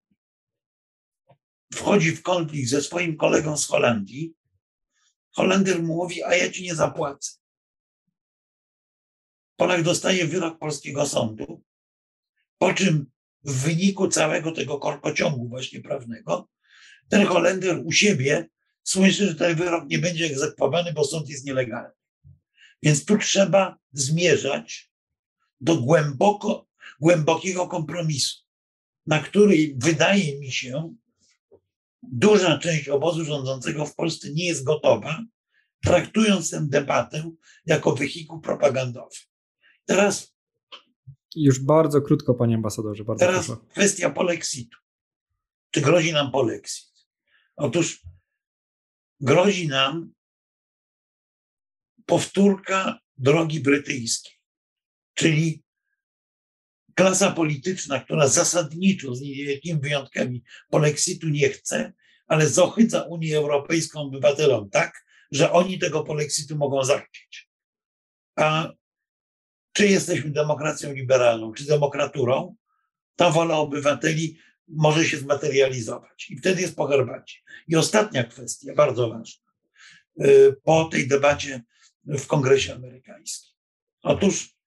wchodzi 1.74 2.12
w 2.12 2.22
konflikt 2.22 2.68
ze 2.68 2.82
swoim 2.82 3.16
kolegą 3.16 3.56
z 3.56 3.66
Holandii, 3.66 4.34
Holender 5.32 5.82
mu 5.82 5.94
mówi, 5.94 6.22
a 6.22 6.34
ja 6.34 6.50
ci 6.52 6.62
nie 6.62 6.74
zapłacę. 6.74 7.32
Polak 9.56 9.82
dostaje 9.82 10.26
wyrok 10.26 10.58
polskiego 10.58 11.06
sądu, 11.06 11.64
po 12.58 12.74
czym 12.74 13.10
w 13.44 13.62
wyniku 13.62 14.08
całego 14.08 14.52
tego 14.52 14.78
korkociągu 14.78 15.48
właśnie 15.48 15.80
prawnego, 15.80 16.48
ten 17.08 17.26
Holender 17.26 17.80
u 17.84 17.92
siebie 17.92 18.48
słyszy, 18.82 19.26
że 19.26 19.34
ten 19.34 19.56
wyrok 19.56 19.88
nie 19.88 19.98
będzie 19.98 20.26
egzekwowany, 20.26 20.92
bo 20.92 21.04
sąd 21.04 21.28
jest 21.28 21.44
nielegalny. 21.44 21.94
Więc 22.82 23.04
tu 23.04 23.18
trzeba 23.18 23.78
zmierzać 23.92 24.90
do 25.60 25.76
głęboko, 25.76 26.66
głębokiego 27.00 27.68
kompromisu, 27.68 28.47
na 29.08 29.20
który 29.20 29.74
wydaje 29.76 30.38
mi 30.38 30.52
się, 30.52 30.94
duża 32.02 32.58
część 32.58 32.88
obozu 32.88 33.24
rządzącego 33.24 33.86
w 33.86 33.94
Polsce 33.94 34.32
nie 34.32 34.46
jest 34.46 34.64
gotowa, 34.64 35.24
traktując 35.84 36.50
tę 36.50 36.66
debatę 36.68 37.30
jako 37.66 37.94
wehikuł 37.94 38.40
propagandowy. 38.40 39.16
Teraz. 39.84 40.34
Już 41.34 41.60
bardzo 41.60 42.02
krótko, 42.02 42.34
panie 42.34 42.54
ambasadorze. 42.54 43.04
Bardzo 43.04 43.26
teraz 43.26 43.46
proszę. 43.46 43.60
kwestia 43.70 44.10
polexitu. 44.10 44.78
Czy 45.70 45.80
grozi 45.80 46.12
nam 46.12 46.32
polexit? 46.32 47.06
Otóż 47.56 48.02
grozi 49.20 49.68
nam 49.68 50.12
powtórka 52.06 52.98
drogi 53.16 53.60
brytyjskiej, 53.60 54.32
czyli 55.14 55.64
klasa 56.98 57.30
polityczna, 57.30 58.00
która 58.00 58.28
zasadniczo, 58.28 59.14
z 59.14 59.20
niewielkimi 59.20 59.80
wyjątkami, 59.80 60.42
polexitu 60.70 61.28
nie 61.28 61.48
chce, 61.48 61.92
ale 62.26 62.48
zohyca 62.48 63.02
Unię 63.02 63.36
Europejską 63.36 64.00
obywatelom 64.00 64.70
tak, 64.70 65.04
że 65.32 65.52
oni 65.52 65.78
tego 65.78 66.04
polexitu 66.04 66.56
mogą 66.56 66.84
zachcieć. 66.84 67.48
A 68.36 68.72
czy 69.72 69.88
jesteśmy 69.88 70.30
demokracją 70.30 70.92
liberalną, 70.92 71.52
czy 71.52 71.66
demokraturą, 71.66 72.56
ta 73.16 73.30
wola 73.30 73.56
obywateli 73.56 74.38
może 74.68 75.04
się 75.04 75.16
zmaterializować. 75.18 76.30
I 76.30 76.36
wtedy 76.38 76.62
jest 76.62 76.76
po 76.76 76.86
herbacie. 76.86 77.38
I 77.68 77.76
ostatnia 77.76 78.24
kwestia, 78.24 78.74
bardzo 78.74 79.08
ważna, 79.08 79.46
y, 80.20 80.56
po 80.62 80.84
tej 80.84 81.08
debacie 81.08 81.62
w 82.04 82.26
Kongresie 82.26 82.74
Amerykańskim. 82.74 83.54
Otóż 84.02 84.57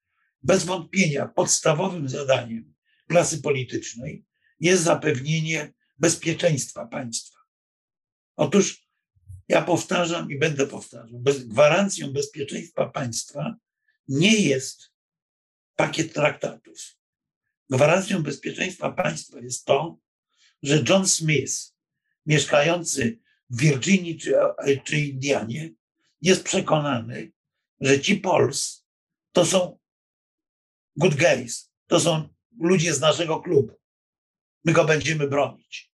bez 0.43 0.63
wątpienia 0.63 1.27
podstawowym 1.27 2.09
zadaniem 2.09 2.73
klasy 3.07 3.41
politycznej 3.41 4.25
jest 4.59 4.83
zapewnienie 4.83 5.73
bezpieczeństwa 5.97 6.87
państwa. 6.87 7.39
Otóż 8.35 8.87
ja 9.47 9.61
powtarzam 9.61 10.31
i 10.31 10.39
będę 10.39 10.67
powtarzał, 10.67 11.19
bez, 11.19 11.43
gwarancją 11.43 12.13
bezpieczeństwa 12.13 12.89
państwa 12.89 13.55
nie 14.07 14.35
jest 14.35 14.91
pakiet 15.75 16.13
traktatów. 16.13 16.77
Gwarancją 17.69 18.23
bezpieczeństwa 18.23 18.91
państwa 18.91 19.39
jest 19.39 19.65
to, 19.65 19.97
że 20.63 20.83
John 20.89 21.07
Smith, 21.07 21.53
mieszkający 22.25 23.19
w 23.49 23.61
Virginii 23.61 24.17
czy, 24.17 24.33
czy 24.83 24.99
Indianie, 24.99 25.71
jest 26.21 26.43
przekonany, 26.43 27.31
że 27.81 28.01
ci 28.01 28.15
Pols 28.15 28.85
to 29.31 29.45
są 29.45 29.79
good 30.95 31.15
guys, 31.15 31.71
to 31.87 31.99
są 31.99 32.29
ludzie 32.59 32.93
z 32.93 32.99
naszego 32.99 33.39
klubu. 33.39 33.79
My 34.63 34.73
go 34.73 34.85
będziemy 34.85 35.27
bronić. 35.27 35.91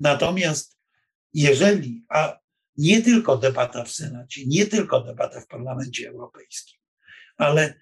Natomiast 0.00 0.78
jeżeli, 1.32 2.04
a 2.08 2.38
nie 2.76 3.02
tylko 3.02 3.36
debata 3.36 3.84
w 3.84 3.90
Senacie, 3.90 4.46
nie 4.46 4.66
tylko 4.66 5.00
debata 5.00 5.40
w 5.40 5.46
Parlamencie 5.46 6.08
Europejskim, 6.08 6.80
ale 7.36 7.80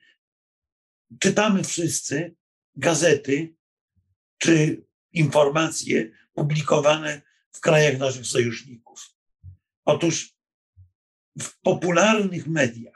czytamy 1.18 1.64
wszyscy 1.64 2.37
gazety 2.74 3.54
czy 4.38 4.85
informacje 5.12 6.11
publikowane 6.35 7.22
w 7.52 7.61
krajach 7.61 7.98
naszych 7.98 8.26
sojuszników. 8.26 9.14
Otóż 9.85 10.37
w 11.38 11.61
popularnych 11.61 12.46
mediach 12.46 12.91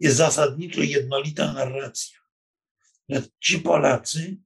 jest 0.00 0.16
zasadniczo 0.16 0.82
jednolita 0.82 1.52
narracja, 1.52 2.18
że 3.08 3.22
ci 3.40 3.58
Polacy 3.58 4.36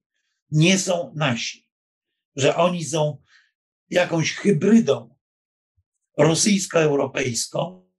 nie 0.51 0.79
są 0.79 1.13
nasi, 1.17 1.69
że 2.37 2.57
oni 2.57 2.85
są 2.85 3.23
jakąś 3.91 4.33
hybrydą 4.33 5.19
rosyjsko-europejską, 6.19 7.91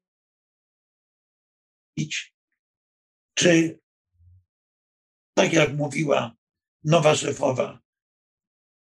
czy 3.33 3.79
tak 5.33 5.53
jak 5.53 5.73
mówiła 5.73 6.35
nowa 6.83 7.15
szefowa 7.15 7.81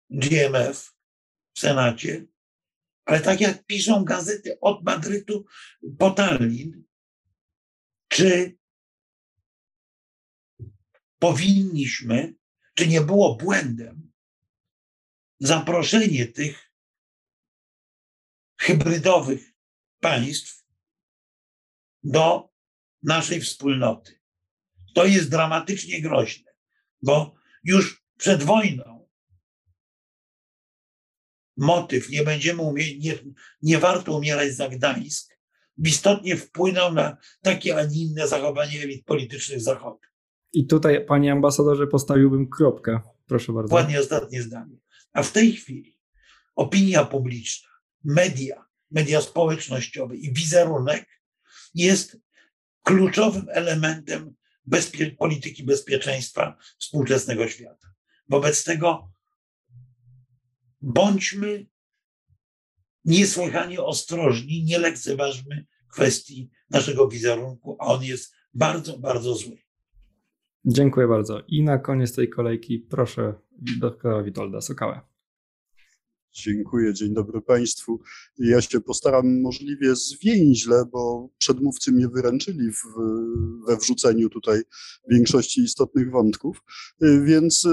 GMF 0.09 0.93
w 1.53 1.59
Senacie, 1.59 2.26
ale 3.05 3.22
tak 3.22 3.41
jak 3.41 3.65
piszą 3.65 4.03
gazety 4.03 4.59
od 4.59 4.84
Madrytu 4.84 5.45
po 5.99 6.11
Tallin, 6.11 6.86
czy 8.18 8.57
powinniśmy, 11.20 12.36
czy 12.74 12.88
nie 12.88 13.01
było 13.01 13.36
błędem 13.36 14.11
zaproszenie 15.39 16.28
tych 16.28 16.72
hybrydowych 18.59 19.53
państw 19.99 20.65
do 22.03 22.53
naszej 23.03 23.41
wspólnoty. 23.41 24.22
To 24.95 25.05
jest 25.05 25.30
dramatycznie 25.30 26.01
groźne, 26.01 26.51
bo 27.01 27.36
już 27.63 28.03
przed 28.18 28.43
wojną 28.43 29.09
motyw, 31.57 32.09
nie 32.09 32.24
będziemy 32.24 32.61
umie- 32.61 32.99
nie, 32.99 33.20
nie 33.61 33.78
warto 33.78 34.18
umierać 34.18 34.53
za 34.53 34.70
Gdańsk, 34.70 35.36
istotnie 35.84 36.38
wpłynął 36.38 36.93
na 36.93 37.17
takie, 37.41 37.78
a 37.78 37.84
nie 37.84 38.01
inne 38.01 38.28
zachowanie 38.28 38.82
elit 38.82 39.05
politycznych 39.05 39.61
Zachodu. 39.61 39.99
I 40.53 40.67
tutaj, 40.67 41.05
panie 41.05 41.32
ambasadorze, 41.32 41.88
postawiłbym 41.88 42.49
kropkę. 42.49 42.99
Proszę 43.28 43.53
bardzo. 43.53 43.75
Ładnie 43.75 43.99
ostatnie 43.99 44.41
zdanie. 44.41 44.78
A 45.13 45.23
w 45.23 45.32
tej 45.32 45.51
chwili 45.51 45.99
opinia 46.55 47.05
publiczna, 47.05 47.69
media, 48.03 48.65
media 48.91 49.21
społecznościowe 49.21 50.15
i 50.15 50.34
wizerunek 50.34 51.21
jest 51.75 52.17
kluczowym 52.84 53.45
elementem 53.49 54.36
bezpie 54.65 55.11
polityki 55.11 55.63
bezpieczeństwa 55.63 56.57
współczesnego 56.80 57.47
świata. 57.47 57.93
Wobec 58.30 58.63
tego 58.63 59.11
bądźmy 60.82 61.65
niesłychanie 63.08 63.84
ostrożni, 63.84 64.64
nie 64.64 64.80
lekceważmy 64.80 65.66
kwestii 65.91 66.49
naszego 66.70 67.08
wizerunku, 67.08 67.78
a 67.80 67.86
on 67.86 68.03
jest 68.03 68.36
bardzo, 68.53 68.99
bardzo 68.99 69.36
zły. 69.36 69.58
Dziękuję 70.66 71.08
bardzo. 71.08 71.41
I 71.47 71.64
na 71.64 71.78
koniec 71.78 72.16
tej 72.16 72.30
kolejki 72.30 72.80
proszę 72.80 73.34
doktora 73.80 74.24
Witolda 74.24 74.62
Sokałę. 74.62 75.01
Dziękuję, 76.34 76.93
dzień 76.93 77.13
dobry 77.13 77.41
Państwu. 77.41 77.99
Ja 78.39 78.61
się 78.61 78.82
postaram 78.82 79.41
możliwie 79.41 79.95
zwięźle, 79.95 80.86
bo 80.91 81.30
przedmówcy 81.38 81.91
mnie 81.91 82.07
wyręczyli 82.07 82.71
w, 82.71 82.82
we 83.67 83.78
wrzuceniu 83.78 84.30
tutaj 84.30 84.61
większości 85.09 85.61
istotnych 85.61 86.11
wątków, 86.11 86.61
więc 87.23 87.67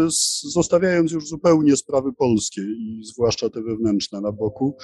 zostawiając 0.52 1.12
już 1.12 1.28
zupełnie 1.28 1.76
sprawy 1.76 2.12
polskie 2.12 2.62
i 2.62 3.00
zwłaszcza 3.05 3.50
te 3.50 3.62
wewnętrzne 3.62 4.20
na 4.20 4.32
boku, 4.32 4.76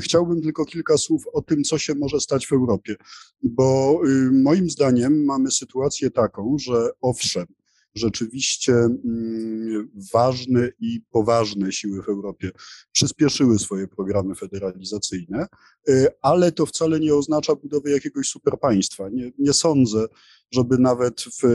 chciałbym 0.00 0.42
tylko 0.42 0.64
kilka 0.64 0.98
słów 0.98 1.22
o 1.32 1.42
tym, 1.42 1.62
co 1.62 1.78
się 1.78 1.94
może 1.94 2.20
stać 2.20 2.46
w 2.46 2.52
Europie, 2.52 2.96
bo 3.42 4.00
moim 4.32 4.70
zdaniem 4.70 5.24
mamy 5.24 5.50
sytuację 5.50 6.10
taką, 6.10 6.56
że 6.58 6.90
owszem, 7.00 7.46
rzeczywiście 7.94 8.72
mm, 8.72 9.90
ważne 10.12 10.68
i 10.80 11.00
poważne 11.10 11.72
siły 11.72 12.02
w 12.02 12.08
Europie 12.08 12.50
przyspieszyły 12.92 13.58
swoje 13.58 13.88
programy 13.88 14.34
federalizacyjne, 14.34 15.46
y, 15.88 16.06
ale 16.22 16.52
to 16.52 16.66
wcale 16.66 17.00
nie 17.00 17.14
oznacza 17.14 17.54
budowy 17.54 17.90
jakiegoś 17.90 18.28
superpaństwa. 18.28 19.08
Nie, 19.08 19.32
nie 19.38 19.52
sądzę, 19.52 20.06
żeby 20.50 20.78
nawet 20.78 21.20
w 21.42 21.48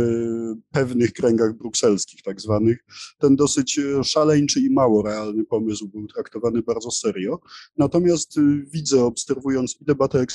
pewnych 0.72 1.14
kręgach 1.14 1.54
brukselskich, 1.54 2.22
tak 2.22 2.42
zwanych, 2.42 2.78
ten 3.20 3.36
dosyć 3.36 3.80
szaleńczy 4.04 4.60
i 4.60 4.70
mało 4.70 5.04
realny 5.04 5.46
pomysł 5.46 5.88
był 5.88 6.08
traktowany 6.08 6.62
bardzo 6.62 6.92
serio. 6.92 7.40
Natomiast 7.78 8.38
y, 8.38 8.42
widzę, 8.74 9.04
obserwując 9.04 9.82
i 9.82 9.86
debatę 9.86 10.26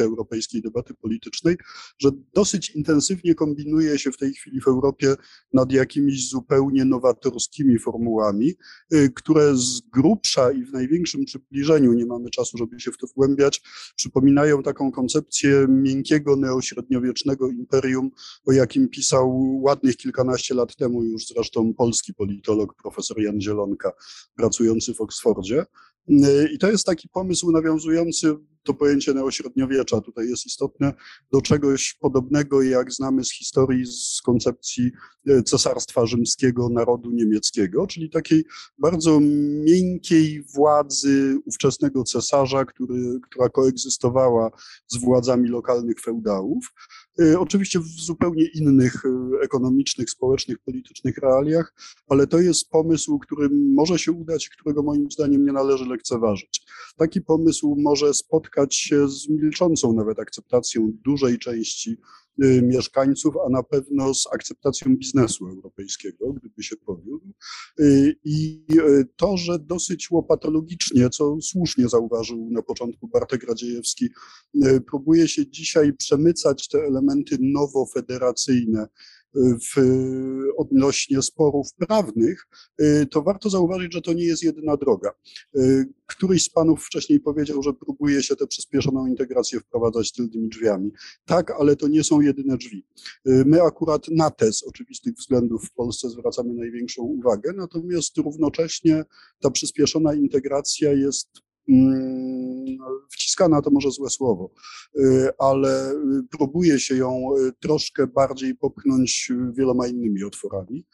europejskiej 0.00 0.62
debaty 0.62 0.94
politycznej, 0.94 1.56
że 1.98 2.10
dosyć 2.34 2.70
intensywnie 2.70 3.34
kombinuje 3.34 3.98
się 3.98 4.12
w 4.12 4.16
tej 4.16 4.34
chwili 4.34 4.60
w 4.60 4.68
Europie 4.68 5.14
nad 5.52 5.72
jakimiś 5.72 6.30
zupełnie 6.30 6.84
nowatorskimi 6.84 7.78
formułami, 7.78 8.54
y, 8.94 9.10
które 9.14 9.56
z 9.56 9.80
grubsza 9.80 10.52
i 10.52 10.64
w 10.64 10.72
największym 10.72 11.24
przybliżeniu, 11.24 11.92
nie 11.92 12.06
mamy 12.06 12.30
czasu, 12.30 12.58
żeby 12.58 12.80
się 12.80 12.92
w 12.92 12.98
to 12.98 13.06
wgłębiać, 13.06 13.62
przypominają 13.96 14.62
taką 14.62 14.92
koncepcję 14.92 15.66
miękkiego 15.68 16.36
neośredniowiecznego 16.36 17.48
imperium, 17.48 18.10
o 18.46 18.52
jakim 18.52 18.88
pisał 18.88 19.58
ładnych 19.62 19.96
kilkanaście 19.96 20.54
lat 20.54 20.76
temu 20.76 21.04
już 21.04 21.26
zresztą 21.26 21.74
polski 21.74 22.14
politolog 22.14 22.74
profesor 22.74 23.20
Jan 23.20 23.40
Zielonka, 23.40 23.92
pracujący 24.36 24.94
w 24.94 25.00
Oksfordzie. 25.00 25.66
Y, 26.10 26.48
I 26.52 26.58
to 26.58 26.70
jest 26.70 26.86
taki 26.86 27.08
pomysł 27.08 27.52
nawiązujący 27.52 28.36
to 28.66 28.74
pojęcie 28.74 29.14
neośredniowiecza 29.14 30.00
tutaj 30.00 30.28
jest 30.28 30.46
istotne, 30.46 30.92
do 31.32 31.42
czegoś 31.42 31.94
podobnego, 32.00 32.62
jak 32.62 32.92
znamy 32.92 33.24
z 33.24 33.32
historii, 33.32 33.86
z 33.86 34.22
koncepcji 34.22 34.90
e, 35.26 35.42
cesarstwa 35.42 36.06
rzymskiego, 36.06 36.68
narodu 36.68 37.10
niemieckiego, 37.10 37.86
czyli 37.86 38.10
takiej 38.10 38.44
bardzo 38.78 39.20
miękkiej 39.64 40.42
władzy 40.54 41.38
ówczesnego 41.44 42.04
cesarza, 42.04 42.64
który, 42.64 43.20
która 43.22 43.48
koegzystowała 43.48 44.50
z 44.86 44.96
władzami 44.96 45.48
lokalnych 45.48 46.00
feudałów. 46.00 46.72
E, 47.20 47.38
oczywiście 47.38 47.80
w 47.80 47.86
zupełnie 47.86 48.44
innych 48.54 49.02
e, 49.04 49.44
ekonomicznych, 49.44 50.10
społecznych, 50.10 50.58
politycznych 50.58 51.18
realiach, 51.18 51.74
ale 52.08 52.26
to 52.26 52.40
jest 52.40 52.70
pomysł, 52.70 53.18
który 53.18 53.48
może 53.52 53.98
się 53.98 54.12
udać, 54.12 54.48
którego 54.48 54.82
moim 54.82 55.10
zdaniem 55.10 55.46
nie 55.46 55.52
należy 55.52 55.86
lekceważyć. 55.86 56.62
Taki 56.96 57.20
pomysł 57.20 57.76
może 57.78 58.14
spotkać 58.14 58.76
się 58.76 59.08
z 59.08 59.28
milczącą 59.28 59.92
nawet 59.92 60.18
akceptacją 60.18 60.92
dużej 61.04 61.38
części 61.38 61.96
mieszkańców, 62.62 63.34
a 63.46 63.50
na 63.50 63.62
pewno 63.62 64.14
z 64.14 64.26
akceptacją 64.32 64.96
biznesu 64.96 65.46
europejskiego, 65.48 66.32
gdyby 66.32 66.62
się 66.62 66.76
powiódł. 66.76 67.32
Y, 67.80 68.16
I 68.24 68.64
y, 68.72 69.08
to, 69.16 69.36
że 69.36 69.58
dosyć 69.58 70.10
łopatologicznie, 70.10 71.10
co 71.10 71.36
słusznie 71.40 71.88
zauważył 71.88 72.50
na 72.50 72.62
początku 72.62 73.08
Bartek 73.08 73.48
Radziejewski, 73.48 74.08
próbuje 74.86 75.28
się 75.28 75.50
dzisiaj 75.50 75.92
przemycać 75.92 76.68
te 76.68 76.78
elementy 76.78 77.36
nowofederacyjne 77.40 78.86
w, 79.36 79.80
odnośnie 80.56 81.22
sporów 81.22 81.74
prawnych, 81.74 82.46
y, 82.80 83.06
to 83.10 83.22
warto 83.22 83.50
zauważyć, 83.50 83.92
że 83.92 84.02
to 84.02 84.12
nie 84.12 84.24
jest 84.24 84.42
jedyna 84.42 84.76
droga. 84.76 85.10
Y, 85.56 85.88
któryś 86.06 86.44
z 86.44 86.50
panów 86.50 86.84
wcześniej 86.84 87.20
powiedział, 87.20 87.62
że 87.62 87.72
próbuje 87.72 88.22
się 88.22 88.36
tę 88.36 88.46
przyspieszoną 88.46 89.06
integrację 89.06 89.60
wprowadzać 89.60 90.12
tylnymi 90.12 90.48
drzwiami. 90.48 90.90
Tak, 91.24 91.50
ale 91.60 91.76
to 91.76 91.88
nie 91.88 92.04
są 92.04 92.20
jedyne 92.20 92.56
drzwi. 92.56 92.86
Y, 93.28 93.44
my 93.46 93.62
akurat 93.62 94.08
na 94.08 94.30
te 94.30 94.52
z 94.52 94.62
oczywistych 94.62 95.14
względów 95.14 95.64
w 95.64 95.72
Polsce 95.72 96.10
zwracamy 96.10 96.54
największą 96.54 97.02
uwagę, 97.02 97.52
natomiast 97.56 98.18
równocześnie 98.18 99.04
ta 99.40 99.50
przyspieszona 99.50 100.14
integracja 100.14 100.92
jest 100.92 101.45
wciskana 103.10 103.62
to 103.62 103.70
może 103.70 103.90
złe 103.90 104.10
słowo, 104.10 104.50
y, 104.98 105.28
ale 105.38 105.92
y, 105.92 105.96
próbuje 106.30 106.80
się 106.80 106.96
ją 106.96 107.36
y, 107.38 107.52
troszkę 107.60 108.06
bardziej 108.06 108.54
popchnąć 108.54 109.32
wieloma 109.52 109.86
innymi 109.86 110.24
otworami. 110.24 110.86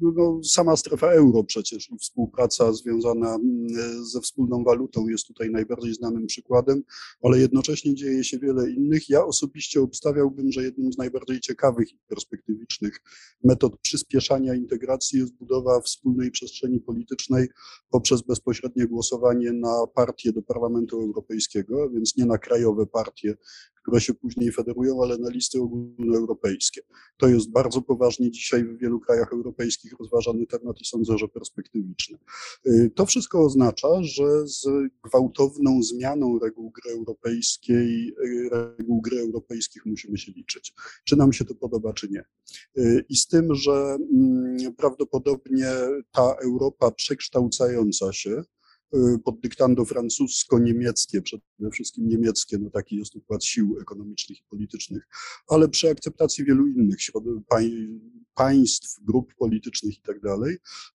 No, 0.00 0.40
sama 0.44 0.76
strefa 0.76 1.12
euro 1.12 1.44
przecież 1.44 1.90
i 1.90 1.98
współpraca 1.98 2.72
związana 2.72 3.34
mm, 3.34 3.68
ze 4.04 4.20
wspólną 4.20 4.64
walutą 4.64 5.08
jest 5.08 5.26
tutaj 5.26 5.50
najbardziej 5.50 5.94
znanym 5.94 6.26
przykładem, 6.26 6.82
ale 7.22 7.38
jednocześnie 7.38 7.94
dzieje 7.94 8.24
się 8.24 8.38
wiele 8.38 8.70
innych. 8.70 9.08
Ja 9.08 9.24
osobiście 9.24 9.80
obstawiałbym, 9.80 10.52
że 10.52 10.62
jednym 10.62 10.92
z 10.92 10.98
najbardziej 10.98 11.40
ciekawych 11.40 11.92
i 11.92 11.98
perspektywicznych 12.08 13.00
metod 13.44 13.78
przyspieszania 13.80 14.54
integracji 14.54 15.18
jest 15.18 15.34
budowa 15.34 15.80
wspólnej 15.80 16.30
przestrzeni 16.30 16.80
politycznej 16.80 17.48
poprzez 17.90 18.22
bezpośrednie 18.22 18.86
głosowanie 18.86 19.52
na 19.52 19.86
partie 19.94 20.32
do 20.32 20.42
Parlamentu 20.42 21.00
Europejskiego, 21.00 21.90
więc 21.90 22.16
nie 22.16 22.26
na 22.26 22.38
krajowe 22.38 22.86
partie, 22.86 23.34
które 23.84 24.00
się 24.00 24.14
później 24.14 24.52
federują, 24.52 25.02
ale 25.02 25.18
na 25.18 25.30
listy 25.30 25.60
ogólnoeuropejskie. 25.60 26.80
To 27.16 27.28
jest 27.28 27.50
bardzo 27.50 27.82
poważnie 27.82 28.30
dzisiaj 28.30 28.64
w 28.64 28.78
wielu 28.78 29.00
krajach 29.00 29.32
europejskich 29.32 29.92
rozważany 30.00 30.46
temat 30.46 30.80
i 30.80 30.84
sądzę, 30.84 31.18
że 31.18 31.28
perspektywiczny. 31.28 32.18
Y, 32.66 32.90
to 32.94 33.06
wszystko 33.06 33.44
oznacza, 33.44 33.88
że 34.02 34.46
z 34.46 34.66
gwałtowną 35.02 35.82
zmianą 35.82 36.38
reguł 36.38 36.70
gry 36.70 36.92
europejskiej, 36.92 38.14
y, 38.24 38.48
reguł 38.52 39.00
gry 39.00 39.20
europejskich 39.20 39.86
musimy 39.86 40.18
się 40.18 40.32
liczyć. 40.32 40.74
Czy 41.04 41.16
nam 41.16 41.32
się 41.32 41.44
to 41.44 41.54
podoba, 41.54 41.92
czy 41.92 42.08
nie. 42.08 42.24
Y, 42.78 43.04
I 43.08 43.16
z 43.16 43.26
tym, 43.26 43.54
że 43.54 43.96
mm, 44.12 44.74
prawdopodobnie 44.76 45.68
ta 46.12 46.34
Europa 46.42 46.90
przekształcająca 46.90 48.12
się, 48.12 48.42
pod 49.24 49.40
dyktando 49.40 49.84
francusko-niemieckie, 49.84 51.22
przede 51.22 51.42
wszystkim 51.72 52.08
niemieckie, 52.08 52.58
no 52.58 52.70
taki 52.70 52.96
jest 52.96 53.16
układ 53.16 53.44
sił 53.44 53.78
ekonomicznych 53.80 54.38
i 54.38 54.44
politycznych, 54.50 55.08
ale 55.48 55.68
przy 55.68 55.90
akceptacji 55.90 56.44
wielu 56.44 56.66
innych 56.66 57.02
państw, 58.34 59.00
grup 59.02 59.34
politycznych 59.34 59.98
i 59.98 60.00
tak 60.00 60.20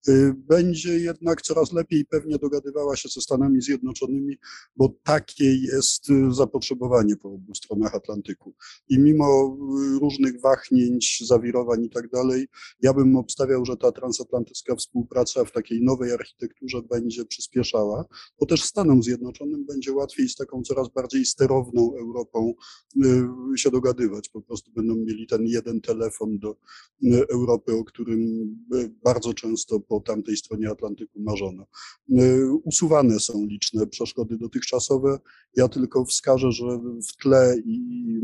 y, 0.07 0.33
będzie 0.37 0.99
jednak 0.99 1.41
coraz 1.41 1.73
lepiej 1.73 2.05
pewnie 2.05 2.37
dogadywała 2.37 2.95
się 2.95 3.09
ze 3.09 3.21
Stanami 3.21 3.61
Zjednoczonymi, 3.61 4.37
bo 4.75 4.93
takie 5.03 5.55
jest 5.55 6.09
y, 6.09 6.33
zapotrzebowanie 6.33 7.15
po 7.15 7.29
obu 7.29 7.55
stronach 7.55 7.95
Atlantyku. 7.95 8.55
I 8.89 8.99
mimo 8.99 9.57
różnych 10.01 10.41
wahnięć, 10.41 11.23
zawirowań 11.27 11.83
i 11.85 11.89
tak 11.89 12.09
ja 12.81 12.93
bym 12.93 13.15
obstawiał, 13.15 13.65
że 13.65 13.77
ta 13.77 13.91
transatlantycka 13.91 14.75
współpraca 14.75 15.45
w 15.45 15.51
takiej 15.51 15.81
nowej 15.81 16.11
architekturze 16.11 16.81
będzie 16.81 17.25
przyspieszała 17.25 18.05
bo 18.39 18.45
też 18.45 18.63
Stanom 18.63 19.03
Zjednoczonym 19.03 19.65
będzie 19.65 19.93
łatwiej 19.93 20.29
z 20.29 20.35
taką 20.35 20.61
coraz 20.61 20.89
bardziej 20.89 21.25
sterowną 21.25 21.93
Europą 21.99 22.53
y, 23.53 23.57
się 23.57 23.71
dogadywać. 23.71 24.29
Po 24.29 24.41
prostu 24.41 24.71
będą 24.71 24.95
mieli 24.95 25.27
ten 25.27 25.45
jeden 25.45 25.81
telefon 25.81 26.39
do 26.39 26.55
y, 27.03 27.27
Europy, 27.31 27.73
o 27.75 27.83
którym 27.83 28.19
bardzo 29.03 29.33
często 29.33 29.79
po 29.79 29.99
tamtej 29.99 30.37
stronie 30.37 30.69
Atlantyku 30.69 31.19
marzono. 31.21 31.65
Usuwane 32.63 33.19
są 33.19 33.45
liczne 33.45 33.87
przeszkody 33.87 34.37
dotychczasowe. 34.37 35.19
Ja 35.55 35.67
tylko 35.67 36.05
wskażę, 36.05 36.51
że 36.51 36.65
w 37.09 37.15
tle 37.21 37.55
i 37.65 37.79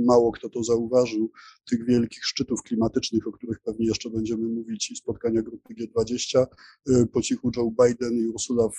mało 0.05 0.31
kto 0.31 0.49
to 0.49 0.63
zauważył, 0.63 1.31
tych 1.69 1.85
wielkich 1.85 2.25
szczytów 2.25 2.63
klimatycznych, 2.63 3.27
o 3.27 3.31
których 3.31 3.59
pewnie 3.59 3.85
jeszcze 3.85 4.09
będziemy 4.09 4.47
mówić, 4.47 4.91
i 4.91 4.95
spotkania 4.95 5.41
grupy 5.41 5.73
G20, 5.73 6.45
po 7.11 7.21
cichu 7.21 7.51
Joe 7.55 7.71
Biden 7.85 8.13
i 8.13 8.27
Ursula 8.27 8.69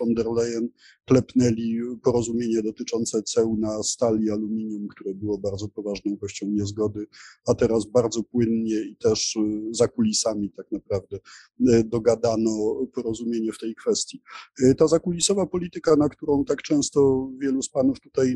von 0.00 0.14
der 0.14 0.26
Leyen 0.26 0.68
klepnęli 1.04 1.80
porozumienie 2.02 2.62
dotyczące 2.62 3.22
ceł 3.22 3.56
na 3.56 3.82
stal 3.82 4.20
i 4.20 4.30
aluminium, 4.30 4.88
które 4.88 5.14
było 5.14 5.38
bardzo 5.38 5.68
poważną 5.68 6.16
kwestią 6.16 6.46
niezgody, 6.46 7.06
a 7.46 7.54
teraz 7.54 7.86
bardzo 7.86 8.22
płynnie 8.22 8.80
i 8.80 8.96
też 8.96 9.38
za 9.70 9.88
kulisami 9.88 10.50
tak 10.50 10.72
naprawdę 10.72 11.18
dogadano 11.84 12.86
porozumienie 12.94 13.52
w 13.52 13.58
tej 13.58 13.74
kwestii. 13.74 14.22
Ta 14.78 14.86
zakulisowa 14.86 15.46
polityka, 15.46 15.96
na 15.96 16.08
którą 16.08 16.44
tak 16.44 16.62
często 16.62 17.30
wielu 17.38 17.62
z 17.62 17.68
panów 17.68 18.00
tutaj 18.00 18.34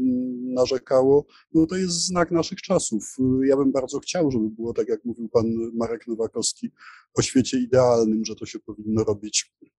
narzekało, 0.54 1.26
no 1.54 1.66
to 1.66 1.76
jest 1.76 2.06
znak 2.06 2.30
naszych 2.30 2.62
czasów. 2.62 3.16
Ja 3.44 3.56
bym 3.56 3.72
bardzo 3.72 3.98
chciał, 3.98 4.30
żeby 4.30 4.50
było 4.50 4.72
tak, 4.72 4.88
jak 4.88 5.04
mówił 5.04 5.28
pan 5.28 5.46
Marek 5.74 6.06
Nowakowski, 6.06 6.70
o 7.14 7.22
świecie 7.22 7.58
idealnym, 7.58 8.24
że 8.24 8.34
to 8.34 8.46
się 8.46 8.58
powinno 8.58 9.04
robić 9.04 9.52
E, 9.62 9.77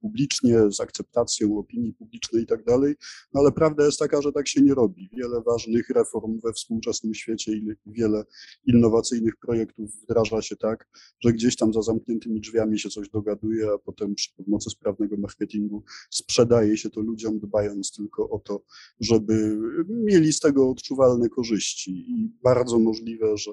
publicznie, 0.00 0.70
z 0.70 0.80
akceptacją 0.80 1.58
opinii 1.58 1.92
publicznej 1.92 2.42
i 2.42 2.46
tak 2.46 2.64
dalej, 2.64 2.94
no 3.34 3.40
ale 3.40 3.52
prawda 3.52 3.86
jest 3.86 3.98
taka, 3.98 4.22
że 4.22 4.32
tak 4.32 4.48
się 4.48 4.60
nie 4.60 4.74
robi. 4.74 5.10
Wiele 5.12 5.42
ważnych 5.42 5.88
reform 5.88 6.40
we 6.44 6.52
współczesnym 6.52 7.14
świecie 7.14 7.52
i 7.52 7.66
wiele 7.86 8.24
innowacyjnych 8.66 9.36
projektów 9.36 9.90
wdraża 10.02 10.42
się 10.42 10.56
tak, 10.56 10.88
że 11.20 11.32
gdzieś 11.32 11.56
tam 11.56 11.72
za 11.72 11.82
zamkniętymi 11.82 12.40
drzwiami 12.40 12.78
się 12.78 12.88
coś 12.88 13.08
dogaduje, 13.08 13.70
a 13.74 13.78
potem 13.78 14.14
przy 14.14 14.34
pomocy 14.36 14.70
sprawnego 14.70 15.16
marketingu 15.16 15.84
sprzedaje 16.10 16.76
się 16.76 16.90
to 16.90 17.00
ludziom, 17.00 17.40
dbając 17.40 17.92
tylko 17.92 18.30
o 18.30 18.38
to, 18.38 18.64
żeby 19.00 19.58
mieli 19.88 20.32
z 20.32 20.40
tego 20.40 20.70
odczuwalne 20.70 21.28
korzyści 21.28 21.90
i 21.90 22.32
bardzo 22.42 22.78
możliwe, 22.78 23.36
że 23.36 23.50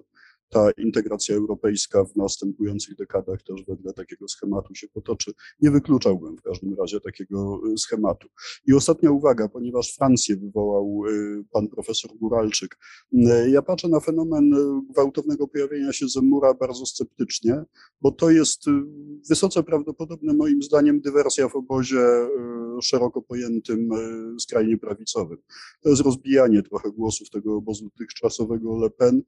ta 0.50 0.72
integracja 0.72 1.36
europejska 1.36 2.04
w 2.04 2.16
następujących 2.16 2.96
dekadach 2.96 3.44
też 3.44 3.64
wedle 3.68 3.94
takiego 3.94 4.28
schematu 4.28 4.76
się 4.76 4.88
potoczy. 4.88 5.32
Nie 5.62 5.72
wykluczałbym 5.72 6.38
w 6.38 6.42
każdym 6.42 6.76
razie 6.80 7.00
takiego 7.00 7.62
y, 7.74 7.78
schematu. 7.78 8.28
I 8.68 8.74
ostatnia 8.74 9.12
uwaga, 9.12 9.50
ponieważ 9.50 9.96
Francję 9.96 10.36
wywołał 10.36 11.04
y, 11.08 11.44
pan 11.52 11.68
profesor 11.68 12.12
Guralczyk. 12.18 12.78
Y, 13.14 13.50
ja 13.50 13.62
patrzę 13.62 13.88
na 13.88 14.00
fenomen 14.00 14.52
gwałtownego 14.90 15.48
pojawienia 15.48 15.94
się 15.94 16.08
Zemura 16.08 16.54
bardzo 16.54 16.86
sceptycznie, 16.86 17.64
bo 18.02 18.12
to 18.12 18.30
jest 18.30 18.66
wysoce 19.30 19.64
prawdopodobne 19.64 20.34
moim 20.34 20.64
zdaniem 20.64 21.02
dywersja 21.02 21.50
w 21.50 21.56
obozie 21.56 22.00
szeroko 22.82 23.22
pojętym 23.22 23.90
skrajnie 24.40 24.78
prawicowym. 24.78 25.38
To 25.82 25.90
jest 25.90 26.02
rozbijanie 26.02 26.64
trochę 26.64 26.92
głosów 26.92 27.30
tego 27.30 27.56
obozu 27.56 27.86
dotychczasowego 27.86 28.78
Le 28.78 28.90
Pen 28.90 29.22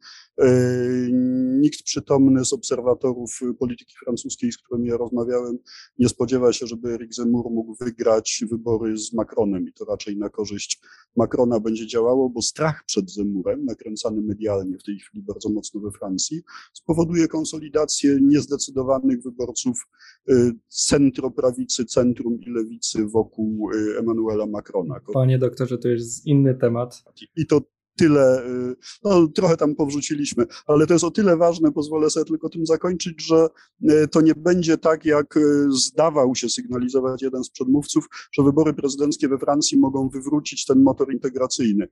nikt 1.60 1.84
przytomny 1.84 2.45
z 2.45 2.53
obserwatorów 2.53 3.39
polityki 3.60 3.93
francuskiej, 4.05 4.51
z 4.51 4.57
którymi 4.57 4.88
ja 4.88 4.97
rozmawiałem, 4.97 5.57
nie 5.99 6.10
spodziewa 6.10 6.53
się, 6.53 6.68
żeby 6.68 6.93
Eric 6.93 7.14
Zemmour 7.14 7.51
mógł 7.51 7.76
wygrać 7.76 8.43
wybory 8.51 8.97
z 8.97 9.14
Macronem 9.14 9.68
i 9.68 9.74
to 9.74 9.86
raczej 9.86 10.18
na 10.18 10.30
korzyść 10.30 10.82
Macrona 11.16 11.60
będzie 11.60 11.88
działało, 11.88 12.30
bo 12.30 12.41
strach 12.41 12.84
przed 12.86 13.12
Zemmourem, 13.12 13.66
nakręcany 13.66 14.22
medialnie 14.22 14.78
w 14.78 14.84
tej 14.84 14.99
chwili 14.99 15.24
bardzo 15.24 15.49
mocno 15.49 15.82
we 15.82 15.91
Francji, 15.91 16.41
spowoduje 16.74 17.28
konsolidację 17.28 18.18
niezdecydowanych 18.22 19.24
wyborców 19.24 19.88
y, 20.30 20.51
centroprawicy, 20.68 21.86
centrum 21.86 22.39
i 22.41 22.49
lewicy 22.49 23.05
wokół 23.05 23.72
y, 23.74 23.97
Emmanuela 23.99 24.45
Macrona. 24.45 24.99
Panie 25.14 25.39
doktorze, 25.39 25.78
to 25.78 25.88
jest 25.88 26.26
inny 26.26 26.55
temat. 26.55 27.03
I 27.36 27.45
to 27.45 27.62
tyle, 28.00 28.45
y, 28.45 28.76
no 29.04 29.28
trochę 29.28 29.58
tam 29.58 29.76
powrzuciliśmy, 29.76 30.45
ale 30.68 30.88
to 30.88 30.93
jest 30.93 31.06
o 31.06 31.12
tyle 31.12 31.38
ważne, 31.38 31.72
pozwolę 31.72 32.10
sobie 32.10 32.26
tylko 32.26 32.50
tym 32.50 32.66
zakończyć, 32.66 33.26
że 33.26 33.47
y, 33.91 34.08
to 34.08 34.22
nie 34.22 34.36
będzie 34.36 34.78
tak, 34.78 35.06
jak 35.06 35.38
y, 35.38 35.68
zdawał 35.72 36.36
się 36.36 36.50
sygnalizować 36.50 37.22
jeden 37.22 37.43
z 37.43 37.50
przedmówców, 37.50 38.06
że 38.32 38.43
wybory 38.43 38.74
prezydenckie 38.74 39.28
we 39.28 39.38
Francji 39.38 39.80
mogą 39.80 40.10
wywrócić 40.10 40.66
ten 40.66 40.84
motor 40.84 41.14
integracyjny. 41.14 41.88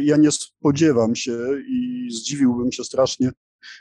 Ja 0.00 0.16
nie 0.16 0.30
spodziewam 0.30 1.14
się 1.14 1.38
i 1.68 2.08
zdziwiłbym 2.10 2.72
się 2.72 2.84
strasznie, 2.84 3.30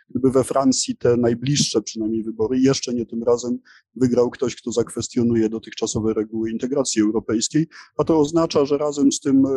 gdyby 0.09 0.31
we 0.31 0.43
Francji 0.43 0.97
te 0.97 1.17
najbliższe 1.17 1.81
przynajmniej 1.81 2.23
wybory, 2.23 2.59
jeszcze 2.59 2.93
nie 2.93 3.05
tym 3.05 3.23
razem, 3.23 3.59
wygrał 3.95 4.29
ktoś, 4.29 4.55
kto 4.55 4.71
zakwestionuje 4.71 5.49
dotychczasowe 5.49 6.13
reguły 6.13 6.51
integracji 6.51 7.01
europejskiej, 7.01 7.67
a 7.97 8.03
to 8.03 8.19
oznacza, 8.19 8.65
że 8.65 8.77
razem 8.77 9.11
z 9.11 9.19
tym 9.19 9.45
e, 9.45 9.49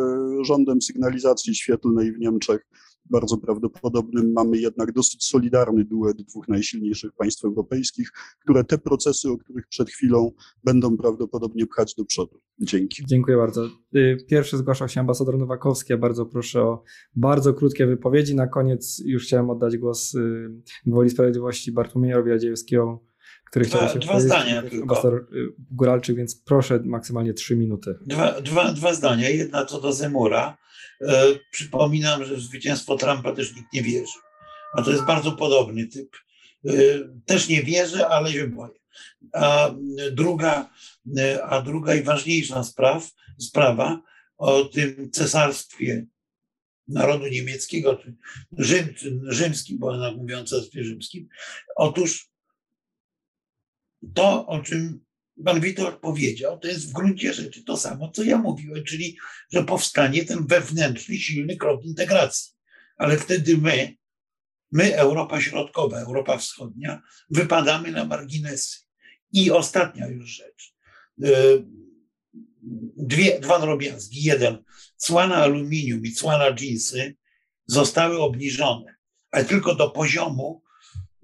rządem 0.45 0.81
sygnalizacji 0.81 1.55
świetlnej 1.55 2.11
w 2.11 2.19
Niemczech 2.19 2.65
bardzo 3.09 3.37
prawdopodobnym 3.37 4.31
mamy 4.31 4.57
jednak 4.57 4.91
dosyć 4.91 5.23
solidarny 5.23 5.85
duet 5.85 6.17
dwóch 6.17 6.47
najsilniejszych 6.47 7.11
państw 7.13 7.45
europejskich, 7.45 8.11
które 8.39 8.63
te 8.63 8.77
procesy, 8.77 9.29
o 9.29 9.37
których 9.37 9.67
przed 9.67 9.89
chwilą 9.89 10.31
będą 10.63 10.97
prawdopodobnie 10.97 11.67
pchać 11.67 11.95
do 11.95 12.05
przodu. 12.05 12.41
Dzięki. 12.59 13.05
Dziękuję 13.05 13.37
bardzo. 13.37 13.69
Y, 13.95 14.17
pierwszy 14.27 14.57
zgłaszał 14.57 14.89
się 14.89 14.99
ambasador 14.99 15.37
Nowakowski, 15.37 15.93
a 15.93 15.97
bardzo 15.97 16.25
proszę 16.25 16.61
o 16.61 16.83
bardzo 17.15 17.53
krótkie 17.53 17.85
wypowiedzi. 17.87 18.35
Na 18.35 18.47
koniec 18.47 19.01
już 19.05 19.25
chciałem 19.25 19.49
oddać 19.49 19.77
głos 19.77 20.15
y, 20.15 20.49
Woli 20.85 21.09
Sprawiedliwości 21.09 21.71
Bartłomiejowi 21.71 22.29
Radziejewskiemu, 22.29 22.99
który 23.49 23.65
dwa, 23.65 23.77
chciał 23.77 23.89
się 23.89 23.99
Dwa 23.99 24.19
zdania 24.19 24.61
tylko. 24.61 24.81
Ambasador 24.81 25.27
y, 25.33 25.53
Góralczyk, 25.71 26.15
więc 26.15 26.35
proszę 26.35 26.79
maksymalnie 26.85 27.33
trzy 27.33 27.55
minuty. 27.55 27.95
Dwa, 28.05 28.41
dwa, 28.41 28.73
dwa 28.73 28.93
zdania. 28.93 29.29
Jedna 29.29 29.65
co 29.65 29.81
do 29.81 29.93
Zemura 29.93 30.57
przypominam, 31.51 32.25
że 32.25 32.35
w 32.35 32.41
zwycięstwo 32.41 32.97
Trumpa 32.97 33.31
też 33.31 33.55
nikt 33.55 33.73
nie 33.73 33.83
wierzy. 33.83 34.19
A 34.73 34.81
to 34.81 34.91
jest 34.91 35.03
bardzo 35.03 35.31
podobny 35.31 35.87
typ. 35.87 36.17
E, 36.65 36.73
też 37.25 37.49
nie 37.49 37.63
wierzę, 37.63 38.07
ale 38.07 38.31
się 38.31 38.47
boję. 38.47 38.79
A 39.33 39.71
druga, 40.11 40.69
e, 41.17 41.43
a 41.43 41.61
druga 41.61 41.95
i 41.95 42.03
ważniejsza 42.03 42.63
spraw, 42.63 43.11
sprawa 43.39 44.01
o 44.37 44.63
tym 44.63 45.11
cesarstwie 45.11 46.05
narodu 46.87 47.27
niemieckiego, 47.27 47.95
czy 47.95 48.15
Rzym, 48.57 48.93
rzymskim, 49.23 49.79
bo 49.79 49.87
ona 49.87 50.11
mówi 50.11 50.33
o 50.33 50.43
cesarstwie 50.43 50.83
rzymskim. 50.83 51.27
Otóż 51.75 52.29
to, 54.13 54.47
o 54.47 54.59
czym 54.59 55.05
pan 55.45 55.61
Witold 55.61 55.95
powiedział, 55.95 56.59
to 56.59 56.67
jest 56.67 56.89
w 56.89 56.93
gruncie 56.93 57.33
rzeczy 57.33 57.63
to 57.63 57.77
samo, 57.77 58.11
co 58.11 58.23
ja 58.23 58.37
mówiłem, 58.37 58.83
czyli 58.83 59.17
że 59.51 59.63
powstanie 59.63 60.25
ten 60.25 60.47
wewnętrzny, 60.47 61.17
silny 61.17 61.57
krok 61.57 61.85
integracji. 61.85 62.53
Ale 62.97 63.17
wtedy 63.17 63.57
my, 63.57 63.95
my, 64.71 64.95
Europa 64.95 65.41
Środkowa, 65.41 65.99
Europa 65.99 66.37
Wschodnia, 66.37 67.01
wypadamy 67.29 67.91
na 67.91 68.05
marginesy. 68.05 68.77
I 69.31 69.51
ostatnia 69.51 70.07
już 70.07 70.29
rzecz. 70.29 70.73
E, 71.23 71.29
dwie, 72.97 73.39
dwa 73.39 73.59
drobiazgi. 73.59 74.23
Jeden, 74.23 74.63
cła 74.97 75.27
na 75.27 75.35
aluminium 75.35 76.05
i 76.05 76.11
cła 76.11 76.37
na 76.37 76.53
dżinsy 76.53 77.15
zostały 77.65 78.21
obniżone, 78.21 78.95
ale 79.31 79.45
tylko 79.45 79.75
do 79.75 79.89
poziomu, 79.89 80.62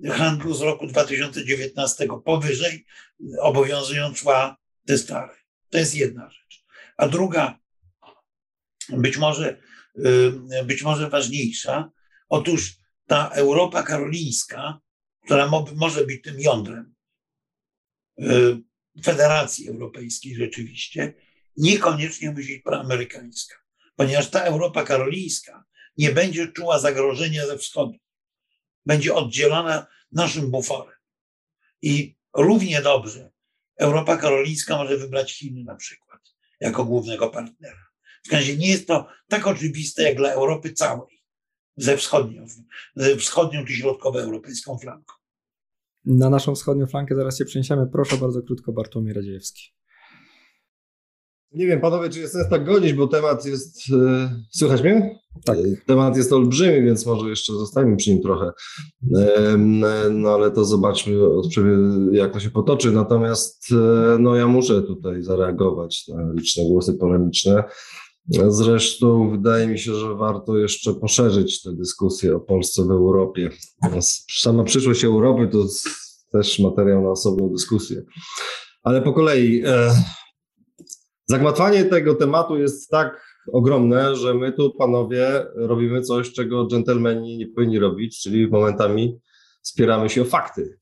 handlu 0.08 0.54
z 0.54 0.62
roku 0.62 0.88
2019 0.88 2.08
powyżej 2.26 2.86
obowiązują 3.39 4.14
cła 4.14 4.58
te 4.86 4.97
stare. 4.97 5.36
To 5.70 5.78
jest 5.78 5.95
jedna 5.95 6.30
rzecz. 6.30 6.66
A 6.97 7.08
druga, 7.08 7.60
być 8.89 9.18
może, 9.18 9.62
y, 9.97 10.64
być 10.66 10.84
może 10.84 11.10
ważniejsza, 11.10 11.91
otóż 12.30 12.78
ta 13.08 13.30
Europa 13.30 13.84
karolińska, 13.84 14.80
która 15.26 15.52
może 15.76 16.06
być 16.06 16.22
tym 16.22 16.39
jądrem 16.39 16.95
y, 18.20 18.24
Federacji 19.04 19.70
Europejskiej 19.70 20.36
rzeczywiście, 20.36 21.14
niekoniecznie 21.58 22.32
musi 22.32 22.54
być 22.54 22.64
proamerykańska, 22.64 23.56
ponieważ 23.95 24.30
ta 24.30 24.41
Europa 24.41 24.84
karolińska 24.84 25.66
nie 25.97 26.12
będzie 26.12 26.47
czuła 26.47 26.80
zagrożenia 26.80 27.47
ze 27.47 27.58
wschodu 27.58 27.97
będzie 28.86 29.16
oddzielona 29.16 29.88
naszym 30.12 30.52
buforem. 30.52 30.96
I 31.82 32.16
równie 32.34 32.82
dobrze 32.82 33.32
Europa 33.78 34.18
Karolińska 34.18 34.78
może 34.78 34.98
wybrać 34.98 35.34
Chiny 35.34 35.64
na 35.64 35.76
przykład 35.76 36.22
jako 36.60 36.86
głównego 36.86 37.30
partnera. 37.30 37.90
W 38.30 38.32
razie 38.32 38.58
nie 38.58 38.70
jest 38.70 38.88
to 38.88 39.08
tak 39.28 39.48
oczywiste 39.48 40.04
jak 40.04 40.18
dla 40.18 40.32
Europy 40.32 40.74
całej, 40.74 41.24
ze 41.78 41.98
wschodnią, 41.98 42.46
ze 42.96 43.16
wschodnią 43.16 43.66
czy 43.66 43.74
środkowoeuropejską 43.74 44.78
flanką. 44.78 45.14
Na 46.06 46.30
naszą 46.30 46.56
wschodnią 46.56 46.88
flankę 46.88 47.16
zaraz 47.16 47.38
się 47.38 47.46
przeniesiemy. 47.46 47.88
Proszę 47.88 48.18
bardzo 48.18 48.42
krótko, 48.42 48.72
Bartłomiej 48.74 49.14
Radziejewski. 49.14 49.79
Nie 51.52 51.68
wiem, 51.68 51.82
panowie, 51.82 52.10
czy 52.10 52.20
jest 52.20 52.34
sens 52.34 52.50
tak 52.50 52.66
godzić, 52.66 52.93
bo 52.93 53.08
temat 53.08 53.45
jest. 53.45 53.82
E, 53.93 54.30
słychać 54.52 54.84
mnie? 54.84 55.20
Tak. 55.45 55.58
E, 55.58 55.62
Temat 55.86 56.18
jest 56.18 56.34
olbrzymi, 56.34 56.82
więc 56.82 57.06
może 57.06 57.30
jeszcze 57.30 57.54
zostańmy 57.54 57.95
przy 57.95 58.10
nim 58.10 58.22
trochę. 58.22 58.52
No 60.12 60.30
ale 60.30 60.52
to 60.52 60.66
zobaczmy, 60.66 61.14
jak 62.12 62.34
to 62.34 62.39
się 62.39 62.50
potoczy. 62.50 62.91
Natomiast 62.91 63.66
e, 63.72 64.18
no, 64.20 64.36
ja 64.36 64.47
muszę 64.47 64.82
tutaj 64.82 65.24
zareagować 65.24 66.08
na 66.08 66.34
liczne 66.34 66.64
głosy 66.64 66.93
polemiczne. 66.93 67.64
Zresztą 68.47 69.32
wydaje 69.32 69.68
mi 69.68 69.80
się, 69.80 69.95
że 69.95 70.16
warto 70.16 70.58
jeszcze 70.58 70.93
poszerzyć 70.93 71.62
tę 71.62 71.74
dyskusję 71.74 72.36
o 72.36 72.39
Polsce 72.39 72.86
w 72.86 72.91
Europie. 72.91 73.50
Sama 74.38 74.64
przyszłość 74.64 75.04
Europy 75.04 75.47
to 75.52 75.66
też 76.32 76.60
materiał 76.60 77.02
na 77.02 77.10
osobną 77.10 77.50
dyskusję. 77.50 78.04
Ale 78.84 79.02
po 79.02 79.14
kolei. 79.14 79.64
Zagmatwanie 81.30 81.86
tego 81.86 82.16
tematu 82.16 82.58
jest 82.58 82.90
tak 82.90 83.38
ogromne, 83.54 84.16
że 84.16 84.34
my 84.34 84.52
tu, 84.54 84.74
panowie, 84.74 85.46
robimy 85.56 86.02
coś, 86.02 86.34
czego 86.34 86.68
dżentelmeni 86.68 87.38
nie 87.38 87.48
powinni 87.48 87.80
robić, 87.80 88.22
czyli 88.22 88.48
momentami 88.48 89.20
spieramy 89.62 90.10
się 90.10 90.22
o 90.22 90.26
fakty. 90.26 90.80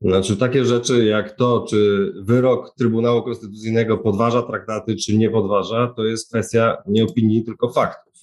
Znaczy 0.00 0.36
takie 0.36 0.64
rzeczy 0.64 1.04
jak 1.04 1.36
to, 1.36 1.66
czy 1.70 2.12
wyrok 2.22 2.74
Trybunału 2.78 3.22
Konstytucyjnego 3.22 3.98
podważa 3.98 4.42
traktaty, 4.42 4.96
czy 4.96 5.16
nie 5.16 5.30
podważa, 5.30 5.94
to 5.96 6.04
jest 6.04 6.28
kwestia 6.28 6.76
nie 6.86 7.04
opinii, 7.04 7.44
tylko 7.44 7.68
faktów. 7.68 8.14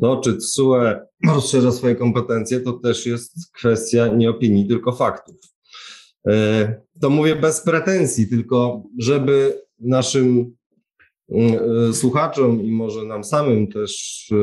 To, 0.00 0.16
czy 0.16 0.36
TSUE 0.36 0.94
rozszerza 1.34 1.72
swoje 1.72 1.96
kompetencje, 1.96 2.60
to 2.60 2.72
też 2.72 3.06
jest 3.06 3.52
kwestia 3.52 4.06
nie 4.06 4.30
opinii, 4.30 4.68
tylko 4.68 4.92
faktów. 4.92 5.36
E, 6.28 6.82
To 7.00 7.10
mówię 7.10 7.36
bez 7.36 7.60
pretensji, 7.60 8.28
tylko 8.28 8.82
żeby 8.98 9.62
naszym 9.80 10.56
słuchaczom 11.92 12.62
i 12.62 12.70
może 12.70 13.04
nam 13.04 13.24
samym 13.24 13.66
też 13.66 14.26
e, 14.32 14.36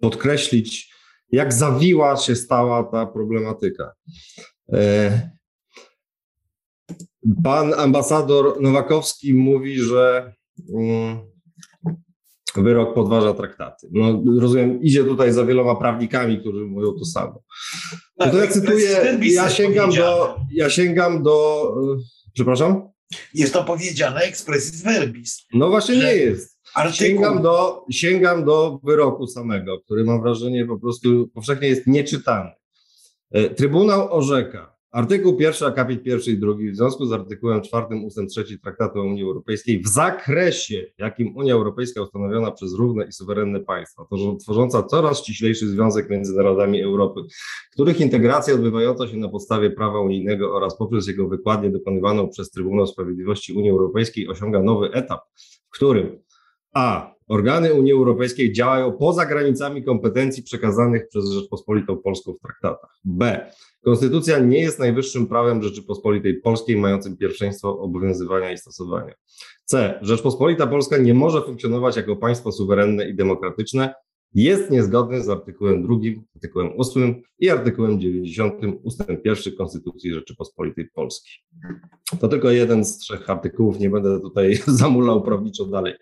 podkreślić, 0.00 0.94
jak 1.32 1.52
zawiła 1.52 2.16
się 2.16 2.36
stała 2.36 2.84
ta 2.84 3.06
problematyka. 3.06 3.92
E, 4.72 5.30
Pan 7.44 7.74
ambasador 7.74 8.60
Nowakowski 8.60 9.34
mówi, 9.34 9.78
że 9.78 10.32
mm, 10.74 11.18
wyrok 12.56 12.94
podważa 12.94 13.34
traktaty. 13.34 13.88
No, 13.92 14.22
rozumiem, 14.40 14.82
idzie 14.82 15.04
tutaj 15.04 15.32
za 15.32 15.44
wieloma 15.44 15.76
prawnikami, 15.76 16.40
którzy 16.40 16.64
mówią 16.64 16.92
to 16.92 17.04
samo. 17.04 17.42
No 18.18 18.30
to 18.30 18.38
ja 18.38 18.46
cytuję, 18.46 19.18
ja 19.20 19.50
sięgam 19.50 19.90
do, 19.90 20.36
ja 20.52 20.70
sięgam 20.70 21.22
do, 21.22 21.64
e, 21.82 21.96
przepraszam? 22.32 22.88
Jest 23.34 23.52
to 23.52 23.64
powiedziane 23.64 24.20
expressis 24.20 24.82
verbis. 24.82 25.46
No 25.52 25.68
właśnie 25.68 25.96
nie 25.96 26.14
jest. 26.14 26.58
Artykuł, 26.74 27.06
Sięgam 27.06 27.42
do, 27.42 27.84
sięgam 27.90 28.44
do 28.44 28.80
wyroku 28.84 29.26
samego, 29.26 29.80
który 29.80 30.04
mam 30.04 30.22
wrażenie 30.22 30.66
po 30.66 30.78
prostu 30.78 31.28
powszechnie 31.34 31.68
jest 31.68 31.86
nieczytany. 31.86 32.50
E, 33.30 33.50
Trybunał 33.50 34.14
orzeka, 34.14 34.77
artykuł 34.90 35.36
1, 35.40 35.68
akapit 35.68 36.06
1 36.06 36.34
i 36.34 36.38
2 36.38 36.52
w 36.72 36.76
związku 36.76 37.06
z 37.06 37.12
artykułem 37.12 37.62
4 37.62 37.86
ustęp 38.06 38.28
3 38.30 38.58
Traktatu 38.58 39.00
o 39.00 39.02
Unii 39.02 39.22
Europejskiej 39.22 39.82
w 39.82 39.88
zakresie, 39.88 40.86
jakim 40.98 41.36
Unia 41.36 41.54
Europejska 41.54 42.02
ustanowiona 42.02 42.50
przez 42.50 42.74
równe 42.74 43.04
i 43.04 43.12
suwerenne 43.12 43.60
państwa, 43.60 44.04
to 44.10 44.36
tworząca 44.36 44.82
coraz 44.82 45.18
ściślejszy 45.18 45.68
związek 45.68 46.10
między 46.10 46.36
narodami 46.36 46.82
Europy, 46.82 47.20
których 47.72 48.00
integracja 48.00 48.54
odbywająca 48.54 49.08
się 49.08 49.16
na 49.16 49.28
podstawie 49.28 49.70
prawa 49.70 50.00
unijnego 50.00 50.56
oraz 50.56 50.78
poprzez 50.78 51.06
jego 51.06 51.28
wykładnię 51.28 51.70
dokonywaną 51.70 52.28
przez 52.28 52.50
Trybunał 52.50 52.86
Sprawiedliwości 52.86 53.52
Unii 53.52 53.70
Europejskiej 53.70 54.28
osiąga 54.28 54.62
nowy 54.62 54.90
etap, 54.92 55.20
w 55.70 55.70
którym 55.70 56.18
a. 56.74 57.17
Organy 57.28 57.74
Unii 57.74 57.92
Europejskiej 57.92 58.52
działają 58.52 58.92
poza 58.92 59.26
granicami 59.26 59.84
kompetencji 59.84 60.42
przekazanych 60.42 61.08
przez 61.08 61.30
Rzeczpospolitą 61.30 61.96
Polską 61.96 62.32
w 62.32 62.40
traktatach. 62.40 62.90
B. 63.04 63.50
Konstytucja 63.84 64.38
nie 64.38 64.60
jest 64.60 64.78
najwyższym 64.78 65.26
prawem 65.26 65.62
Rzeczypospolitej 65.62 66.40
Polskiej 66.40 66.76
mającym 66.76 67.16
pierwszeństwo 67.16 67.78
obowiązywania 67.80 68.52
i 68.52 68.58
stosowania. 68.58 69.14
C. 69.64 69.98
Rzeczpospolita 70.02 70.66
Polska 70.66 70.98
nie 70.98 71.14
może 71.14 71.42
funkcjonować 71.42 71.96
jako 71.96 72.16
państwo 72.16 72.52
suwerenne 72.52 73.08
i 73.08 73.14
demokratyczne. 73.14 73.94
Jest 74.34 74.70
niezgodny 74.70 75.22
z 75.22 75.28
artykułem 75.28 75.82
2, 75.82 75.94
artykułem 76.34 76.70
8 76.78 77.22
i 77.38 77.50
artykułem 77.50 78.00
90 78.00 78.54
ustęp 78.82 79.26
1 79.26 79.56
Konstytucji 79.58 80.14
Rzeczypospolitej 80.14 80.88
Polskiej. 80.94 81.32
To 82.20 82.28
tylko 82.28 82.50
jeden 82.50 82.84
z 82.84 82.98
trzech 82.98 83.30
artykułów, 83.30 83.78
nie 83.78 83.90
będę 83.90 84.20
tutaj 84.20 84.58
zamulał 84.66 85.22
prawniczo 85.22 85.64
dalej. 85.64 85.94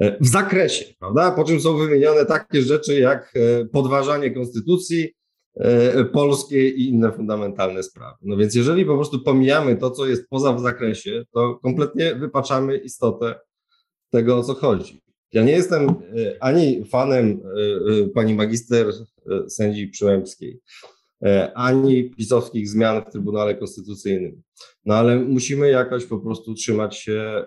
E, 0.00 0.16
w 0.20 0.26
zakresie, 0.26 0.84
prawda? 0.98 1.30
Po 1.30 1.44
czym 1.44 1.60
są 1.60 1.76
wymienione 1.76 2.26
takie 2.26 2.62
rzeczy 2.62 3.00
jak 3.00 3.34
e, 3.36 3.64
podważanie 3.64 4.30
konstytucji 4.30 5.14
e, 5.54 6.04
polskiej 6.04 6.80
i 6.80 6.88
inne 6.88 7.12
fundamentalne 7.12 7.82
sprawy. 7.82 8.16
No 8.22 8.36
więc 8.36 8.54
jeżeli 8.54 8.84
po 8.84 8.94
prostu 8.94 9.20
pomijamy 9.20 9.76
to, 9.76 9.90
co 9.90 10.06
jest 10.06 10.28
poza 10.28 10.52
w 10.52 10.60
zakresie, 10.60 11.24
to 11.32 11.54
kompletnie 11.62 12.14
wypaczamy 12.14 12.76
istotę 12.76 13.34
tego, 14.10 14.38
o 14.38 14.42
co 14.42 14.54
chodzi. 14.54 15.02
Ja 15.32 15.42
nie 15.42 15.52
jestem 15.52 15.94
ani 16.40 16.84
fanem 16.84 17.40
pani 18.14 18.34
magister 18.34 18.86
sędzi 19.48 19.88
Przyłębskiej, 19.88 20.60
ani 21.54 22.10
pisowskich 22.10 22.68
zmian 22.68 23.02
w 23.02 23.12
Trybunale 23.12 23.54
Konstytucyjnym. 23.54 24.42
No 24.84 24.94
ale 24.94 25.16
musimy 25.16 25.70
jakoś 25.70 26.06
po 26.06 26.18
prostu 26.18 26.54
trzymać 26.54 26.96
się 26.96 27.44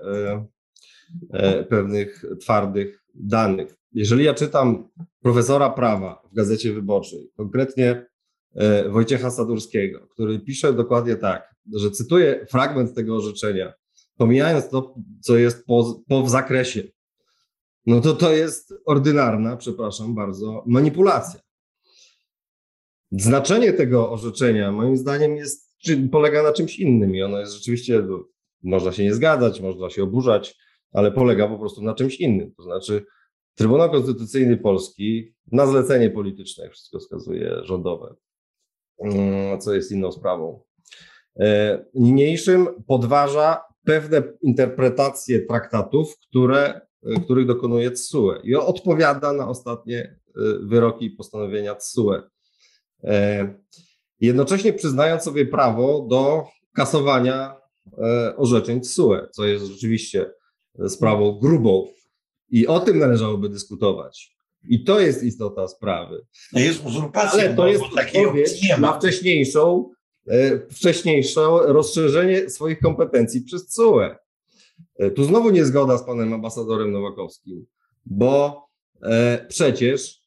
pewnych 1.70 2.26
twardych 2.42 3.04
danych. 3.16 3.76
Jeżeli 3.92 4.24
ja 4.24 4.34
czytam 4.34 4.90
profesora 5.22 5.70
prawa 5.70 6.22
w 6.32 6.36
Gazecie 6.36 6.74
Wyborczej, 6.74 7.32
konkretnie 7.38 8.06
e, 8.56 8.90
Wojciecha 8.90 9.32
Sadurskiego, 9.32 10.08
który 10.08 10.40
pisze 10.40 10.74
dokładnie 10.74 11.16
tak, 11.16 11.56
że 11.74 11.92
cytuję 11.92 12.46
fragment 12.52 12.96
tego 12.96 13.16
orzeczenia, 13.16 13.74
pomijając 14.18 14.70
to, 14.70 14.96
co 15.22 15.38
jest 15.38 15.66
po, 15.66 16.04
po 16.08 16.24
w 16.24 16.30
zakresie, 16.30 16.84
no 17.86 18.02
to 18.02 18.14
to 18.14 18.34
jest 18.34 18.74
ordynarna, 18.86 19.58
przepraszam 19.58 20.16
bardzo, 20.16 20.64
manipulacja. 20.68 21.40
Znaczenie 23.12 23.74
tego 23.74 24.12
orzeczenia, 24.12 24.72
moim 24.72 24.98
zdaniem, 24.98 25.36
jest, 25.36 25.76
polega 26.12 26.44
na 26.44 26.54
czymś 26.54 26.80
innym 26.80 27.16
i 27.16 27.22
ono 27.22 27.40
jest 27.40 27.54
rzeczywiście, 27.54 28.02
no, 28.02 28.24
można 28.64 28.92
się 28.92 29.04
nie 29.04 29.14
zgadzać, 29.14 29.62
można 29.62 29.90
się 29.90 30.04
oburzać, 30.04 30.56
ale 30.92 31.12
polega 31.12 31.48
po 31.48 31.60
prostu 31.60 31.82
na 31.84 31.94
czymś 31.94 32.16
innym. 32.16 32.54
To 32.58 32.64
znaczy, 32.64 33.06
Trybunał 33.56 33.92
Konstytucyjny 33.92 34.58
Polski 34.58 35.36
na 35.52 35.66
zlecenie 35.68 36.10
polityczne, 36.10 36.64
jak 36.64 36.74
wszystko 36.74 37.00
wskazuje, 37.00 37.56
rządowe, 37.64 38.16
mm, 39.00 39.62
co 39.62 39.74
jest 39.74 39.92
inną 39.92 40.12
sprawą, 40.12 40.64
e, 41.40 41.86
niniejszym 41.94 42.68
podważa 42.88 43.62
pewne 43.86 44.24
interpretacje 44.42 45.40
traktatów, 45.40 46.18
które, 46.20 46.82
e, 47.04 47.20
których 47.20 47.48
dokonuje 47.48 47.92
TSUE 47.92 48.32
i 48.44 48.56
odpowiada 48.56 49.34
na 49.34 49.48
ostatnie 49.48 50.00
e, 50.00 50.16
wyroki 50.62 51.06
i 51.06 51.12
postanowienia 51.12 51.76
TSUE. 51.76 52.22
E, 53.04 53.66
Jednocześnie 54.20 54.74
przyznając 54.74 55.24
sobie 55.24 55.46
prawo 55.46 56.08
do 56.10 56.44
kasowania 56.76 57.56
orzeczeń 58.38 58.82
TSUE, 58.82 59.28
co 59.32 59.46
jest 59.46 59.66
rzeczywiście 59.66 60.32
sprawą 60.88 61.40
grubą 61.40 61.88
i 62.50 62.68
o 62.68 62.80
tym 62.80 63.00
należałoby 63.00 63.50
dyskutować. 63.50 64.36
I 64.70 64.84
to 64.84 65.00
jest 65.00 65.24
istota 65.24 65.68
sprawy. 65.68 66.26
no 66.54 66.60
jest 66.60 66.86
uzurpacja, 66.86 67.44
Ale 67.44 67.56
to 67.56 67.68
jest 67.68 67.84
odpowiedź 67.84 68.64
nie 68.64 68.78
na 68.78 69.00
wcześniejszą, 69.00 69.90
e, 70.28 70.60
wcześniejsze 70.70 71.42
rozszerzenie 71.66 72.50
swoich 72.50 72.80
kompetencji 72.80 73.42
przez 73.42 73.68
CUE. 73.68 74.16
E, 75.00 75.12
Tu 75.12 75.24
znowu 75.24 75.50
niezgoda 75.50 75.98
z 75.98 76.06
panem 76.06 76.34
ambasadorem 76.34 76.92
Nowakowskim, 76.92 77.66
bo 78.06 78.66
e, 79.02 79.46
przecież 79.48 80.22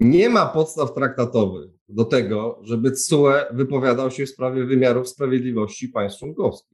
nie 0.00 0.30
ma 0.30 0.46
podstaw 0.46 0.94
traktatowych 0.94 1.70
do 1.88 2.04
tego, 2.04 2.60
żeby 2.62 2.92
CUE 2.92 3.32
wypowiadał 3.52 4.10
się 4.10 4.26
w 4.26 4.30
sprawie 4.30 4.64
wymiarów 4.64 5.08
sprawiedliwości 5.08 5.88
państw 5.88 6.18
członkowskich. 6.18 6.73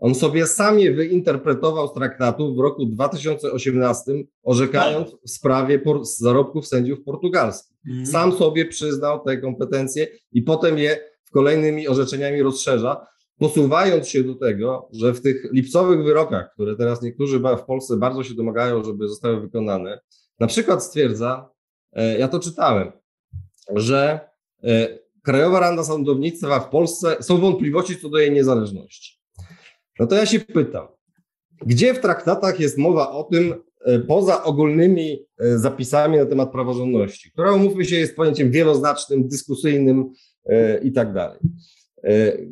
On 0.00 0.14
sobie 0.14 0.46
sam 0.46 0.78
je 0.78 0.92
wyinterpretował 0.92 1.88
z 1.88 1.92
traktatu 1.92 2.54
w 2.54 2.58
roku 2.58 2.86
2018, 2.86 4.12
orzekając 4.42 5.16
w 5.26 5.30
sprawie 5.30 5.80
zarobków 6.02 6.66
sędziów 6.66 7.02
portugalskich 7.04 7.70
Mhm. 7.88 8.06
sam 8.06 8.32
sobie 8.32 8.66
przyznał 8.66 9.24
te 9.24 9.38
kompetencje 9.38 10.08
i 10.32 10.42
potem 10.42 10.78
je 10.78 11.10
w 11.24 11.30
kolejnymi 11.30 11.88
orzeczeniami 11.88 12.42
rozszerza, 12.42 13.06
posuwając 13.38 14.08
się 14.08 14.24
do 14.24 14.34
tego, 14.34 14.88
że 14.92 15.14
w 15.14 15.20
tych 15.22 15.48
lipcowych 15.52 16.04
wyrokach, 16.04 16.52
które 16.54 16.76
teraz 16.76 17.02
niektórzy 17.02 17.38
w 17.38 17.64
Polsce 17.66 17.96
bardzo 17.96 18.24
się 18.24 18.34
domagają, 18.34 18.84
żeby 18.84 19.08
zostały 19.08 19.40
wykonane, 19.40 20.00
na 20.40 20.46
przykład 20.46 20.84
stwierdza, 20.84 21.50
e, 21.92 22.18
ja 22.18 22.28
to 22.28 22.38
czytałem, 22.38 22.92
że 23.74 24.20
e, 24.64 24.98
Krajowa 25.22 25.60
Rada 25.60 25.84
Sądownictwa 25.84 26.60
w 26.60 26.70
Polsce 26.70 27.16
są 27.20 27.38
wątpliwości 27.38 27.96
co 27.96 28.08
do 28.08 28.18
jej 28.18 28.32
niezależności. 28.32 29.19
No 30.00 30.06
to 30.06 30.14
ja 30.14 30.26
się 30.26 30.40
pytam, 30.40 30.86
Gdzie 31.66 31.94
w 31.94 32.00
traktatach 32.00 32.60
jest 32.60 32.78
mowa 32.78 33.10
o 33.10 33.24
tym, 33.24 33.54
e, 33.84 33.98
poza 33.98 34.44
ogólnymi 34.44 35.26
e, 35.38 35.58
zapisami 35.58 36.18
na 36.18 36.26
temat 36.26 36.52
praworządności, 36.52 37.30
która, 37.30 37.52
umówmy 37.52 37.84
się, 37.84 37.96
jest 37.96 38.16
pojęciem 38.16 38.50
wieloznacznym, 38.50 39.28
dyskusyjnym 39.28 40.12
e, 40.46 40.78
i 40.78 40.92
tak 40.92 41.12
dalej. 41.12 41.38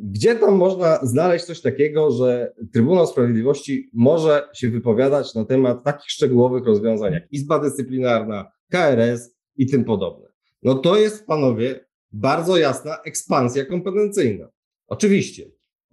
Gdzie 0.03 0.35
tam 0.35 0.55
można 0.55 0.99
znaleźć 1.03 1.45
coś 1.45 1.61
takiego, 1.61 2.11
że 2.11 2.53
Trybunał 2.73 3.07
Sprawiedliwości 3.07 3.89
może 3.93 4.49
się 4.53 4.69
wypowiadać 4.69 5.35
na 5.35 5.45
temat 5.45 5.83
takich 5.83 6.11
szczegółowych 6.11 6.65
rozwiązań 6.65 7.13
jak 7.13 7.31
Izba 7.31 7.59
Dyscyplinarna, 7.59 8.51
KRS 8.71 9.35
i 9.55 9.67
tym 9.67 9.85
podobne? 9.85 10.27
No 10.63 10.75
to 10.75 10.97
jest, 10.97 11.25
panowie, 11.25 11.85
bardzo 12.11 12.57
jasna 12.57 12.97
ekspansja 13.05 13.65
kompetencyjna. 13.65 14.47
Oczywiście, 14.87 15.45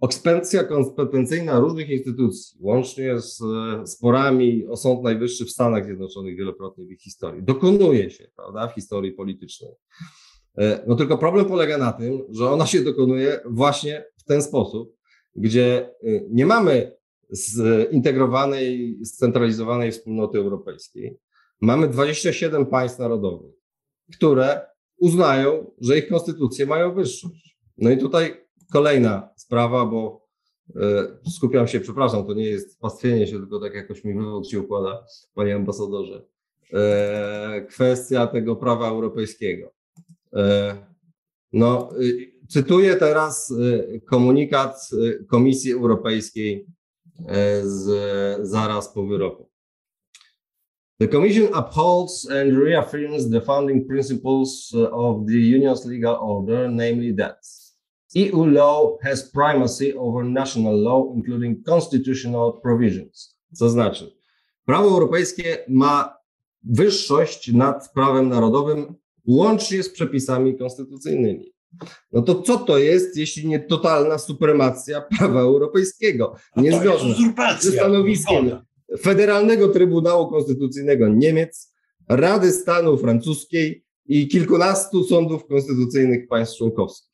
ekspansja 0.03 0.63
kompetencyjna 0.63 1.59
różnych 1.59 1.89
instytucji, 1.89 2.57
łącznie 2.61 3.19
z 3.19 3.39
sporami 3.85 4.67
o 4.67 4.77
Sąd 4.77 5.03
Najwyższy 5.03 5.45
w 5.45 5.49
Stanach 5.49 5.85
Zjednoczonych 5.85 6.37
wielokrotnie 6.37 6.85
w 6.85 6.91
ich 6.91 7.01
historii, 7.01 7.43
dokonuje 7.43 8.09
się, 8.09 8.27
prawda, 8.35 8.67
w 8.67 8.73
historii 8.73 9.11
politycznej. 9.11 9.71
E, 10.57 10.83
no 10.87 10.95
tylko 10.95 11.17
problem 11.17 11.45
polega 11.45 11.77
na 11.77 11.93
tym, 11.93 12.21
że 12.29 12.49
ona 12.49 12.65
się 12.65 12.83
właśnie 13.45 14.05
w 14.17 14.23
ten 14.23 14.41
sposób, 14.41 14.97
gdzie 15.35 15.89
y, 16.03 16.27
nie 16.29 16.45
mamy 16.45 16.97
zintegrowanej, 17.91 18.99
scentralizowanej 19.05 19.91
wspólnoty 19.91 20.37
europejskiej. 20.37 21.17
Mamy 21.61 21.87
27 21.87 22.65
państw 22.65 22.99
narodowych, 22.99 23.53
które 24.15 24.61
uznają, 24.97 25.71
że 25.81 25.97
ich 25.97 26.07
konstytucje 26.07 26.65
mają 26.65 26.93
wyższość. 26.93 27.57
No 27.77 27.89
i 27.89 27.97
tutaj 27.97 28.46
kolejna 28.71 29.29
sprawa, 29.35 29.85
bo 29.85 30.27
e, 30.75 30.79
skupiam 31.31 31.67
się, 31.67 31.79
przepraszam, 31.79 32.27
to 32.27 32.33
nie 32.33 32.45
jest 32.45 32.79
pastwienie 32.79 33.27
się, 33.27 33.39
tylko 33.39 33.59
tak 33.59 33.73
jakoś 33.73 34.03
mi 34.03 34.13
wywód 34.13 34.49
się 34.49 34.59
układa, 34.59 35.05
panie 35.33 35.55
ambasadorze. 35.55 36.25
E, 36.73 37.65
kwestia 37.69 38.27
tego 38.27 38.55
prawa 38.55 38.89
europejskiego. 38.89 39.71
E, 40.33 40.75
no, 41.53 41.89
y, 42.01 42.31
cytuję 42.47 42.95
teraz 42.95 43.53
komunikat 44.05 44.89
Komisji 45.27 45.71
Europejskiej 45.73 46.65
z, 47.63 47.87
zaraz 48.47 48.93
po 48.93 49.05
wyroku. 49.05 49.49
The 50.99 51.07
Commission 51.07 51.47
upholds 51.47 52.31
and 52.31 52.57
reaffirms 52.63 53.29
the 53.29 53.41
founding 53.41 53.87
principles 53.87 54.73
of 54.91 55.25
the 55.27 55.37
Union's 55.57 55.85
legal 55.85 56.17
order, 56.19 56.71
namely 56.71 57.15
that 57.15 57.37
EU 58.15 58.45
law 58.45 58.97
has 59.03 59.31
primacy 59.31 59.97
over 59.97 60.25
national 60.25 60.81
law, 60.81 61.13
including 61.15 61.65
constitutional 61.65 62.61
provisions. 62.61 63.37
Co 63.53 63.69
znaczy, 63.69 64.17
prawo 64.65 64.89
europejskie 64.89 65.57
ma 65.69 66.17
wyższość 66.63 67.53
nad 67.53 67.91
prawem 67.93 68.29
narodowym 68.29 68.95
łącznie 69.27 69.83
z 69.83 69.89
przepisami 69.89 70.57
konstytucyjnymi. 70.57 71.53
No 72.11 72.21
to 72.21 72.41
co 72.41 72.57
to 72.57 72.77
jest, 72.77 73.17
jeśli 73.17 73.47
nie 73.47 73.59
totalna 73.59 74.17
supremacja 74.17 75.01
prawa 75.01 75.41
europejskiego? 75.41 76.35
Niezgodna 76.55 77.15
ze 77.59 77.71
stanowiskiem 77.71 78.51
Federalnego 78.99 79.67
Trybunału 79.67 80.29
Konstytucyjnego 80.29 81.07
Niemiec, 81.07 81.73
Rady 82.09 82.51
Stanu 82.51 82.97
Francuskiej 82.97 83.85
i 84.05 84.27
kilkunastu 84.27 85.03
sądów 85.03 85.47
konstytucyjnych 85.47 86.27
państw 86.27 86.57
członkowskich. 86.57 87.06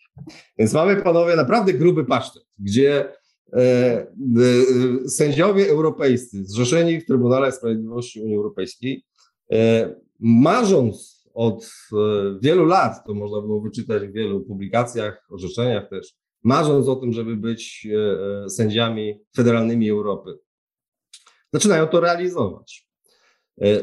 Więc 0.57 0.74
mamy, 0.74 1.01
panowie, 1.01 1.36
naprawdę 1.36 1.74
gruby 1.74 2.05
pasztet, 2.05 2.43
gdzie 2.59 3.14
e, 3.53 3.57
e, 3.57 4.07
sędziowie 5.09 5.70
europejscy 5.70 6.45
zrzeszeni 6.45 7.01
w 7.01 7.05
Trybunale 7.05 7.51
Sprawiedliwości 7.51 8.22
Unii 8.22 8.36
Europejskiej, 8.36 9.05
e, 9.51 9.95
marząc 10.20 11.24
od 11.34 11.70
wielu 12.41 12.66
lat, 12.66 13.05
to 13.05 13.14
można 13.14 13.41
było 13.41 13.61
wyczytać 13.61 14.07
w 14.07 14.11
wielu 14.11 14.41
publikacjach, 14.41 15.28
orzeczeniach 15.30 15.89
też, 15.89 16.14
marząc 16.43 16.88
o 16.88 16.95
tym, 16.95 17.14
żeby 17.14 17.36
być 17.36 17.88
sędziami 18.49 19.20
federalnymi 19.36 19.89
Europy, 19.89 20.39
zaczynają 21.53 21.88
to 21.88 21.99
realizować. 21.99 22.88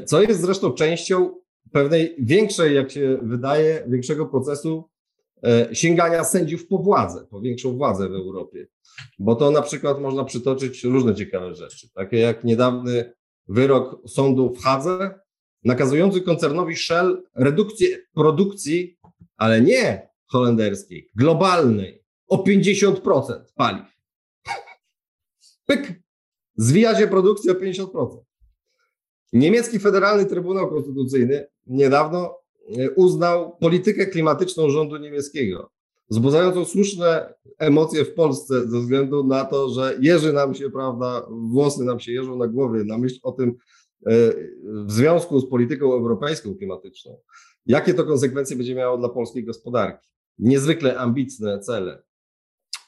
Co 0.06 0.22
jest 0.22 0.40
zresztą 0.40 0.72
częścią 0.72 1.40
pewnej 1.72 2.16
większej, 2.18 2.74
jak 2.74 2.90
się 2.90 3.18
wydaje, 3.22 3.84
większego 3.88 4.26
procesu 4.26 4.89
sięgania 5.72 6.24
sędziów 6.24 6.66
po 6.66 6.78
władzę, 6.78 7.26
po 7.30 7.40
większą 7.40 7.76
władzę 7.76 8.08
w 8.08 8.14
Europie. 8.14 8.66
Bo 9.18 9.34
to 9.34 9.50
na 9.50 9.62
przykład 9.62 10.00
można 10.00 10.24
przytoczyć 10.24 10.84
różne 10.84 11.14
ciekawe 11.14 11.54
rzeczy, 11.54 11.88
takie 11.94 12.18
jak 12.18 12.44
niedawny 12.44 13.12
wyrok 13.48 14.08
sądu 14.08 14.54
w 14.54 14.62
Hadze, 14.62 15.20
nakazujący 15.64 16.20
koncernowi 16.20 16.76
Shell 16.76 17.22
redukcję 17.34 17.88
produkcji, 18.14 18.98
ale 19.36 19.60
nie 19.60 20.10
holenderskiej, 20.26 21.10
globalnej, 21.14 22.04
o 22.28 22.44
50% 22.44 23.40
paliw. 23.54 23.86
Pyk! 25.66 26.02
Zwija 26.56 26.98
się 26.98 27.08
produkcja 27.08 27.52
o 27.52 27.54
50%. 27.54 28.18
Niemiecki 29.32 29.78
Federalny 29.78 30.26
Trybunał 30.26 30.70
Konstytucyjny 30.70 31.46
niedawno 31.66 32.26
e, 32.26 32.39
uznał 32.96 33.56
politykę 33.56 34.06
klimatyczną 34.06 34.70
rządu 34.70 34.96
niemieckiego, 34.96 35.70
wzbudzającą 36.10 36.64
słuszne 36.64 37.34
emocje 37.58 38.04
w 38.04 38.14
Polsce 38.14 38.68
ze 38.68 38.80
względu 38.80 39.24
na 39.24 39.44
to, 39.44 39.68
że 39.68 39.98
jeży 40.00 40.32
nam 40.32 40.54
się, 40.54 40.70
prawda, 40.70 41.26
włosy 41.30 41.84
nam 41.84 42.00
się 42.00 42.12
jeżą 42.12 42.36
na 42.36 42.46
głowie 42.46 42.84
na 42.84 42.98
myśl 42.98 43.18
o 43.22 43.32
tym, 43.32 43.56
E, 44.06 44.32
w 44.64 44.92
związku 44.92 45.40
z 45.40 45.50
polityką 45.50 45.92
europejską 45.92 46.54
klimatyczną, 46.54 47.18
jakie 47.66 47.94
to 47.94 48.04
konsekwencje 48.04 48.56
będzie 48.56 48.74
miało 48.74 48.98
dla 48.98 49.08
polskiej 49.08 49.44
gospodarki. 49.44 50.08
Niezwykle 50.38 50.98
ambitne 50.98 51.58
cele. 51.58 52.02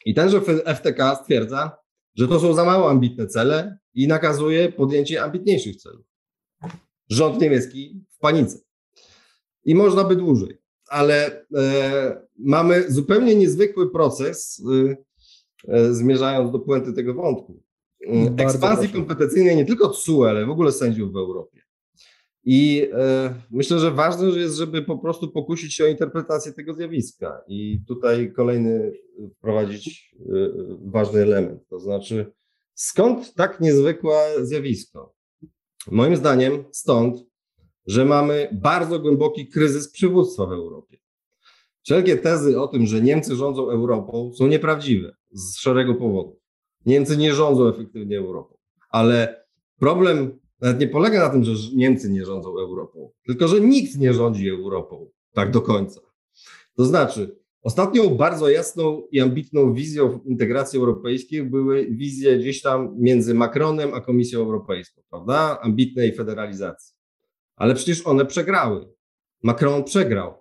I 0.07 0.15
tenże 0.15 0.41
FTK 0.77 1.15
stwierdza, 1.23 1.77
że 2.15 2.29
to 2.29 2.41
są 2.41 2.55
za 2.55 2.65
mało 2.65 2.91
ambitne 2.91 3.27
cele 3.27 3.79
i 3.95 4.09
nakazuje 4.09 4.73
podjęcie 4.73 5.23
ambitniejszych 5.23 5.77
celów. 5.77 6.07
Rząd 7.09 7.41
niemiecki 7.41 8.05
w 8.11 8.19
panice. 8.19 8.59
I 9.65 9.75
można 9.75 10.05
by 10.05 10.17
dłużej, 10.17 10.59
ale 10.89 11.47
e, 11.57 12.27
mamy 12.39 12.91
zupełnie 12.91 13.35
niezwykły 13.35 13.91
proces, 13.91 14.63
e, 14.73 14.97
e, 15.69 15.95
zmierzając 15.95 16.53
do 16.53 16.59
puenty 16.59 16.93
tego 16.93 17.15
wątku. 17.15 17.63
Mm, 18.07 18.35
ekspansji 18.39 18.89
proszę. 18.89 19.07
kompetencyjnej 19.07 19.57
nie 19.57 19.65
tylko 19.65 19.89
TSUE, 19.89 20.25
ale 20.25 20.47
w 20.47 20.51
ogóle 20.51 20.73
sędziów 20.73 21.13
w 21.13 21.17
Europie. 21.17 21.63
I 22.45 22.89
e, 22.93 23.35
myślę, 23.51 23.79
że 23.79 23.91
ważne 23.91 24.27
jest, 24.29 24.57
żeby 24.57 24.83
po 24.83 24.99
prostu 24.99 25.33
pokusić 25.33 25.75
się 25.75 25.85
o 25.85 25.89
interpretację 25.89 26.53
tego 26.53 26.75
zjawiska. 26.75 27.43
I 27.49 27.81
tutaj 27.87 28.33
kolejny 28.33 28.93
wprowadzić 29.39 30.15
e, 30.21 30.33
ważny 30.85 31.21
element, 31.23 31.69
to 31.69 31.79
znaczy 31.79 32.33
skąd 32.75 33.35
tak 33.35 33.61
niezwykłe 33.61 34.15
zjawisko? 34.41 35.15
Moim 35.91 36.17
zdaniem 36.17 36.65
stąd, 36.73 37.25
że 37.87 38.05
mamy 38.05 38.49
bardzo 38.53 38.99
głęboki 38.99 39.49
kryzys 39.49 39.89
przywództwa 39.89 40.47
w 40.47 40.53
Europie. 40.53 40.99
Wszelkie 41.83 42.17
tezy 42.17 42.61
o 42.61 42.69
tym, 42.69 42.87
że 42.87 43.01
Niemcy 43.01 43.37
rządzą 43.37 43.71
Europą 43.71 44.33
są 44.35 44.47
nieprawdziwe 44.47 45.17
z 45.33 45.59
szeregu 45.59 45.95
powodów. 45.95 46.37
Niemcy 46.87 47.17
nie 47.17 47.35
rządzą 47.35 47.69
efektywnie 47.69 48.19
Europą. 48.19 48.57
Ale 48.91 49.45
problem 49.79 50.39
nawet 50.61 50.81
nie 50.81 50.89
polega 50.89 51.19
na 51.19 51.31
tym, 51.31 51.45
że 51.45 51.77
Niemcy 51.77 52.11
nie 52.11 52.25
rządzą 52.25 52.49
Europą, 52.49 53.11
tylko 53.27 53.49
że 53.49 53.61
nikt 53.61 53.99
nie 53.99 54.13
rządzi 54.13 54.51
Europą 54.51 55.11
tak 55.33 55.51
do 55.51 55.61
końca. 55.61 56.01
To 56.77 56.85
znaczy, 56.85 57.39
ostatnią 57.63 58.09
bardzo 58.09 58.49
jasną 58.49 59.03
i 59.11 59.21
ambitną 59.21 59.75
wizją 59.75 60.21
integracji 60.25 60.79
europejskiej 60.79 61.43
były 61.43 61.87
wizje 61.91 62.39
gdzieś 62.39 62.63
tam 62.63 62.95
między 62.99 63.35
Macronem 63.35 63.95
a 63.95 64.01
Komisją 64.01 64.41
Europejską, 64.41 65.03
prawda? 65.11 65.61
Ambitnej 65.61 66.15
federalizacji. 66.15 66.92
Ale 67.63 67.75
przecież 67.75 68.07
one 68.07 68.27
przegrały. 68.27 68.89
Macron 69.43 69.85
przegrał. 69.85 70.35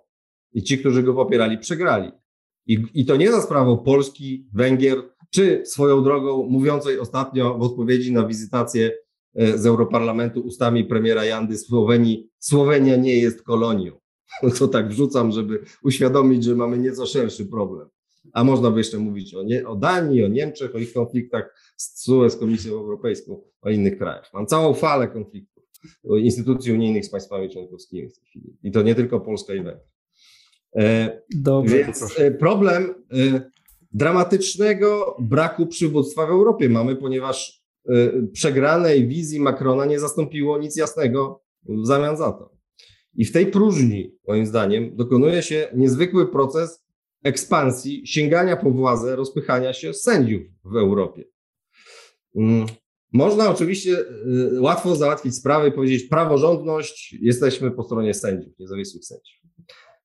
I 0.52 0.62
ci, 0.62 0.78
którzy 0.78 1.02
go 1.02 1.14
popierali, 1.14 1.58
przegrali. 1.58 2.12
I, 2.66 2.84
I 2.94 3.06
to 3.06 3.16
nie 3.16 3.32
za 3.32 3.42
sprawą 3.42 3.78
Polski, 3.78 4.48
Węgier, 4.52 5.02
czy 5.30 5.62
swoją 5.66 6.02
drogą 6.02 6.46
mówiącej 6.48 6.98
ostatnio 6.98 7.58
w 7.58 7.62
odpowiedzi 7.62 8.12
na 8.12 8.26
wizytację 8.26 8.90
e, 9.34 9.58
z 9.58 9.66
Europarlamentu 9.66 10.40
ustami 10.40 10.84
premiera 10.84 11.24
Jandy 11.24 11.58
Słowenii, 11.58 12.30
Słowenia 12.38 12.96
nie 12.96 13.18
jest 13.18 13.42
kolonią. 13.42 13.92
To 14.58 14.68
tak 14.68 14.88
wrzucam, 14.88 15.32
żeby 15.32 15.64
uświadomić, 15.82 16.44
że 16.44 16.54
mamy 16.54 16.78
nieco 16.78 17.06
szerszy 17.06 17.46
problem. 17.46 17.88
A 18.32 18.44
można 18.44 18.70
by 18.70 18.78
jeszcze 18.78 18.98
mówić 18.98 19.34
o, 19.34 19.42
nie, 19.42 19.68
o 19.68 19.76
Danii, 19.76 20.24
o 20.24 20.28
Niemczech, 20.28 20.74
o 20.74 20.78
ich 20.78 20.92
konfliktach 20.92 21.54
z 21.76 22.06
z 22.06 22.36
Komisją 22.36 22.72
Europejską, 22.72 23.42
o 23.62 23.70
innych 23.70 23.98
krajach. 23.98 24.30
Mam 24.34 24.46
całą 24.46 24.74
falę 24.74 25.08
konfliktów 25.08 25.51
instytucji 26.18 26.72
unijnych 26.72 27.06
z 27.06 27.10
państwami 27.10 27.50
członkowskimi 27.50 28.08
w 28.08 28.14
tej 28.14 28.24
chwili. 28.24 28.56
I 28.62 28.70
to 28.70 28.82
nie 28.82 28.94
tylko 28.94 29.20
Polska 29.20 29.54
i 29.54 29.56
Węgry. 29.56 29.80
E, 30.76 31.22
Dobrze, 31.34 31.76
Więc. 31.76 32.18
E, 32.18 32.30
problem 32.30 32.94
dramatycznego 33.92 35.16
braku 35.20 35.66
przywództwa 35.66 36.26
w 36.26 36.30
Europie 36.30 36.68
mamy, 36.68 36.96
ponieważ 36.96 37.62
przegranej 38.32 39.08
wizji 39.08 39.40
Macrona 39.40 39.84
nie 39.84 40.00
zastąpiło 40.00 40.58
nic 40.58 40.76
jasnego 40.76 41.42
w 41.68 41.86
zamian 41.86 42.16
za 42.16 42.32
to. 42.32 42.52
I 43.14 43.24
w 43.24 43.32
tej 43.32 43.46
próżni, 43.46 44.14
moim 44.28 44.46
zdaniem, 44.46 44.96
dokonuje 44.96 45.42
się 45.42 45.68
niezwykły 45.74 46.32
proces 46.32 46.84
ekspansji, 47.22 48.06
sięgania 48.06 48.56
po 48.56 48.70
władzę, 48.70 49.16
rozpychania 49.16 49.72
się 49.72 49.94
sędziów 49.94 50.42
w 50.64 50.76
Europie. 50.76 51.24
Można 53.12 53.50
oczywiście 53.50 53.98
y, 54.54 54.60
łatwo 54.60 54.96
załatwić 54.96 55.36
sprawę 55.36 55.68
i 55.68 55.72
powiedzieć 55.72 56.04
praworządność, 56.04 57.12
jesteśmy 57.20 57.70
po 57.70 57.82
stronie 57.82 58.14
sędziów, 58.14 58.58
niezawisłych 58.58 59.04
sędziów. 59.04 59.42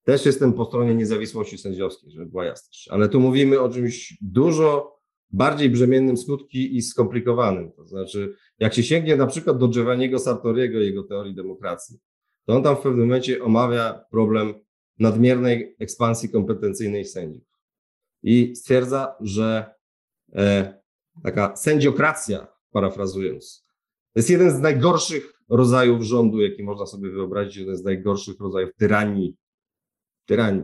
Też 0.04 0.26
jestem 0.26 0.54
po 0.54 0.66
stronie 0.66 0.96
niezawisłości 0.96 1.58
sędziowskiej, 1.58 2.12
żeby 2.12 2.26
była 2.26 2.46
jasność. 2.46 2.88
Ale 2.88 3.10
tu 3.10 3.20
mówimy 3.20 3.60
o 3.60 3.70
czymś 3.70 4.18
dużo 4.22 4.98
bardziej 5.30 5.70
brzemiennym 5.70 6.18
skutki 6.18 6.76
i 6.76 6.82
skomplikowanym. 6.82 7.72
To 7.72 7.88
znaczy, 7.88 8.36
jak 8.60 8.74
się 8.74 8.84
sięgnie 8.84 9.16
na 9.16 9.28
przykład 9.28 9.58
do 9.58 9.68
Giovanniego 9.68 10.20
Sartoriego 10.20 10.80
jego 10.80 11.04
teorii 11.04 11.36
demokracji, 11.36 12.00
to 12.46 12.56
on 12.56 12.64
tam 12.64 12.76
w 12.76 12.80
pewnym 12.80 13.08
momencie 13.08 13.44
omawia 13.44 14.06
problem 14.12 14.54
nadmiernej 15.00 15.76
ekspansji 15.80 16.30
kompetencyjnej 16.30 17.06
sędziów. 17.06 17.48
I 18.24 18.56
stwierdza, 18.56 19.16
że 19.20 19.66
e, 20.36 20.74
taka 21.24 21.56
sędziokracja, 21.56 22.57
parafrazując, 22.78 23.66
to 24.14 24.20
jest 24.20 24.30
jeden 24.30 24.52
z 24.52 24.60
najgorszych 24.60 25.34
rodzajów 25.50 26.02
rządu, 26.02 26.42
jaki 26.42 26.64
można 26.64 26.86
sobie 26.86 27.10
wyobrazić, 27.10 27.56
jeden 27.56 27.78
z 27.78 27.84
najgorszych 27.84 28.40
rodzajów 28.40 28.70
tyranii. 28.78 29.36
Tyranii. 30.26 30.64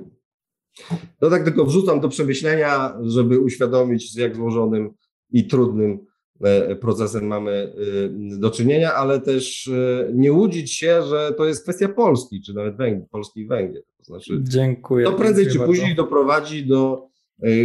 To 1.20 1.30
tak 1.30 1.43
tylko 1.43 1.66
wrzucam 1.66 1.99
do 1.99 2.09
przemyślenia, 2.09 2.97
żeby 3.01 3.39
uświadomić, 3.39 4.14
z 4.14 4.16
jak 4.16 4.36
złożonym 4.36 4.93
i 5.32 5.47
trudnym 5.47 5.99
e, 6.41 6.76
procesem 6.76 7.28
mamy 7.28 7.51
e, 7.51 8.39
do 8.39 8.51
czynienia, 8.51 8.93
ale 8.93 9.22
też 9.22 9.68
e, 9.68 10.11
nie 10.14 10.34
łudzić 10.34 10.72
się, 10.72 11.03
że 11.03 11.34
to 11.38 11.45
jest 11.45 11.64
kwestia 11.64 11.89
Polski, 11.89 12.41
czy 12.41 12.53
nawet 12.53 12.78
Węgier, 12.78 13.09
Polski 13.09 13.39
i 13.39 13.47
Węgier. 13.47 13.84
To 13.97 14.03
znaczy, 14.03 14.39
Dziękuję. 14.43 15.05
to 15.05 15.14
prędzej 15.14 15.47
czy 15.47 15.59
później 15.59 15.88
bardzo. 15.88 16.03
doprowadzi 16.03 16.66
do 16.66 17.12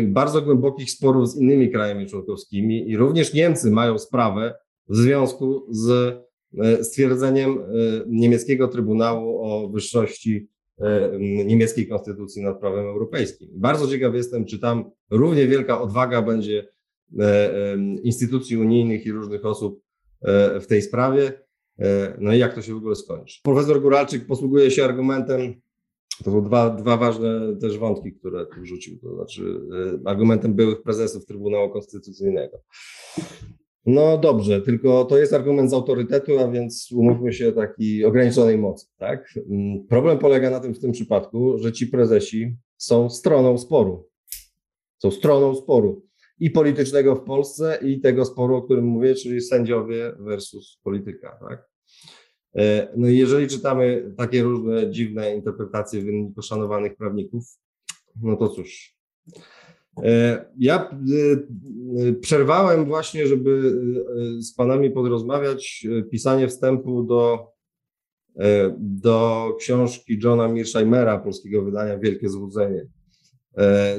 bardzo 0.02 0.42
głębokich 0.42 0.90
sporów 0.90 1.30
z 1.30 1.36
innymi 1.36 1.70
krajami 1.70 2.06
członkowskimi 2.06 2.90
i 2.90 2.96
również 2.96 3.34
Niemcy 3.34 3.70
mają 3.70 3.98
sprawę 3.98 4.54
w 4.88 4.96
związku 4.96 5.66
z 5.70 6.16
stwierdzeniem 6.82 7.58
niemieckiego 8.06 8.68
Trybunału 8.68 9.44
o 9.44 9.68
wyższości 9.68 10.48
niemieckiej 11.44 11.88
konstytucji 11.88 12.42
nad 12.42 12.60
prawem 12.60 12.86
europejskim. 12.86 13.48
Bardzo 13.52 13.88
ciekaw 13.88 14.14
jestem, 14.14 14.44
czy 14.44 14.58
tam 14.58 14.90
równie 15.10 15.46
wielka 15.46 15.80
odwaga 15.80 16.22
będzie 16.22 16.68
instytucji 18.02 18.56
unijnych 18.56 19.06
i 19.06 19.12
różnych 19.12 19.46
osób 19.46 19.82
w 20.60 20.64
tej 20.68 20.82
sprawie. 20.82 21.32
No 22.18 22.34
i 22.34 22.38
jak 22.38 22.54
to 22.54 22.62
się 22.62 22.74
w 22.74 22.76
ogóle 22.76 22.94
skończy. 22.94 23.40
Profesor 23.42 23.82
Góralczyk 23.82 24.26
posługuje 24.26 24.70
się 24.70 24.84
argumentem, 24.84 25.54
to 26.24 26.30
są 26.30 26.44
dwa, 26.44 26.70
dwa 26.70 26.96
ważne 26.96 27.56
też 27.60 27.78
wątki, 27.78 28.12
które 28.12 28.46
tu 28.46 28.60
wrzucił, 28.60 28.98
to 28.98 29.14
znaczy 29.14 29.60
argumentem 30.04 30.54
byłych 30.54 30.82
prezesów 30.82 31.26
Trybunału 31.26 31.70
Konstytucyjnego. 31.70 32.58
No 33.86 34.18
dobrze, 34.18 34.60
tylko 34.60 35.04
to 35.04 35.18
jest 35.18 35.32
argument 35.32 35.70
z 35.70 35.74
autorytetu, 35.74 36.38
a 36.38 36.48
więc 36.48 36.92
umówmy 36.92 37.32
się 37.32 37.52
takiej 37.52 38.04
ograniczonej 38.04 38.58
mocy. 38.58 38.86
Tak? 38.96 39.34
Problem 39.88 40.18
polega 40.18 40.50
na 40.50 40.60
tym 40.60 40.74
w 40.74 40.80
tym 40.80 40.92
przypadku, 40.92 41.58
że 41.58 41.72
ci 41.72 41.86
prezesi 41.86 42.56
są 42.76 43.10
stroną 43.10 43.58
sporu. 43.58 44.08
Są 44.98 45.10
stroną 45.10 45.54
sporu 45.54 46.02
i 46.40 46.50
politycznego 46.50 47.16
w 47.16 47.24
Polsce, 47.24 47.78
i 47.82 48.00
tego 48.00 48.24
sporu, 48.24 48.56
o 48.56 48.62
którym 48.62 48.84
mówię, 48.84 49.14
czyli 49.14 49.40
sędziowie 49.40 50.12
versus 50.18 50.80
polityka. 50.82 51.38
Tak? 51.48 51.68
No 52.96 53.08
i 53.08 53.18
jeżeli 53.18 53.48
czytamy 53.48 54.14
takie 54.16 54.42
różne 54.42 54.90
dziwne 54.90 55.34
interpretacje 55.34 56.02
wyniku 56.02 56.42
szanowanych 56.42 56.96
prawników, 56.96 57.44
no 58.22 58.36
to 58.36 58.48
cóż, 58.48 58.98
ja 60.58 60.90
przerwałem 62.20 62.84
właśnie, 62.84 63.26
żeby 63.26 63.80
z 64.38 64.54
panami 64.54 64.90
podrozmawiać 64.90 65.86
pisanie 66.10 66.48
wstępu 66.48 67.02
do, 67.02 67.52
do 68.78 69.48
książki 69.58 70.18
Johna 70.24 70.48
Mearsheimera, 70.48 71.18
polskiego 71.18 71.62
wydania 71.62 71.98
Wielkie 71.98 72.28
Złudzenie. 72.28 72.86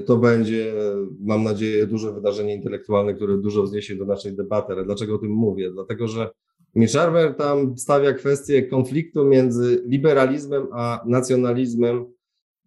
To 0.06 0.18
będzie, 0.18 0.74
mam 1.20 1.44
nadzieję, 1.44 1.88
duże 1.88 2.14
wydarzenie 2.14 2.56
intelektualne, 2.56 3.14
które 3.14 3.38
dużo 3.38 3.64
wzniesie 3.64 3.96
do 3.96 4.06
naszej 4.06 4.36
debaty. 4.36 4.74
Ale 4.74 4.86
dlaczego 4.86 5.16
o 5.16 5.18
tym 5.18 5.32
mówię? 5.32 5.72
Dlatego, 5.72 6.08
że 6.08 6.30
Mearsheimer 6.76 7.36
tam 7.36 7.78
stawia 7.78 8.14
kwestię 8.14 8.64
konfliktu 8.64 9.26
między 9.26 9.84
liberalizmem 9.86 10.68
a 10.72 11.04
nacjonalizmem 11.06 12.06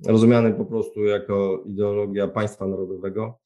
rozumiany 0.06 0.54
po 0.54 0.64
prostu 0.64 1.04
jako 1.04 1.62
ideologia 1.66 2.28
państwa 2.28 2.66
narodowego 2.66 3.38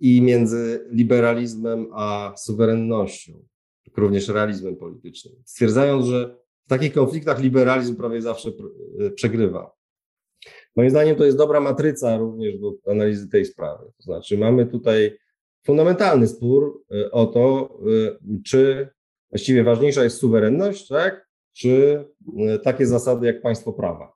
i 0.00 0.22
między 0.22 0.86
liberalizmem 0.90 1.86
a 1.92 2.34
suwerennością, 2.36 3.44
również 3.96 4.28
realizmem 4.28 4.76
politycznym, 4.76 5.34
stwierdzając, 5.44 6.06
że 6.06 6.36
w 6.66 6.68
takich 6.68 6.92
konfliktach 6.92 7.42
liberalizm 7.42 7.96
prawie 7.96 8.22
zawsze 8.22 8.50
przegrywa. 9.14 9.72
Moim 10.76 10.90
zdaniem 10.90 11.16
to 11.16 11.24
jest 11.24 11.36
dobra 11.38 11.60
matryca 11.60 12.16
również 12.16 12.58
do 12.58 12.72
analizy 12.86 13.28
tej 13.28 13.44
sprawy. 13.44 13.84
To 13.96 14.02
znaczy 14.02 14.38
mamy 14.38 14.66
tutaj 14.66 15.18
fundamentalny 15.68 16.28
spór 16.28 16.84
o 17.12 17.26
to, 17.26 17.78
czy 18.46 18.88
właściwie 19.30 19.64
ważniejsza 19.64 20.04
jest 20.04 20.16
suwerenność, 20.16 20.88
tak, 20.88 21.28
czy 21.52 22.04
takie 22.62 22.86
zasady 22.86 23.26
jak 23.26 23.42
państwo 23.42 23.72
prawa. 23.72 24.12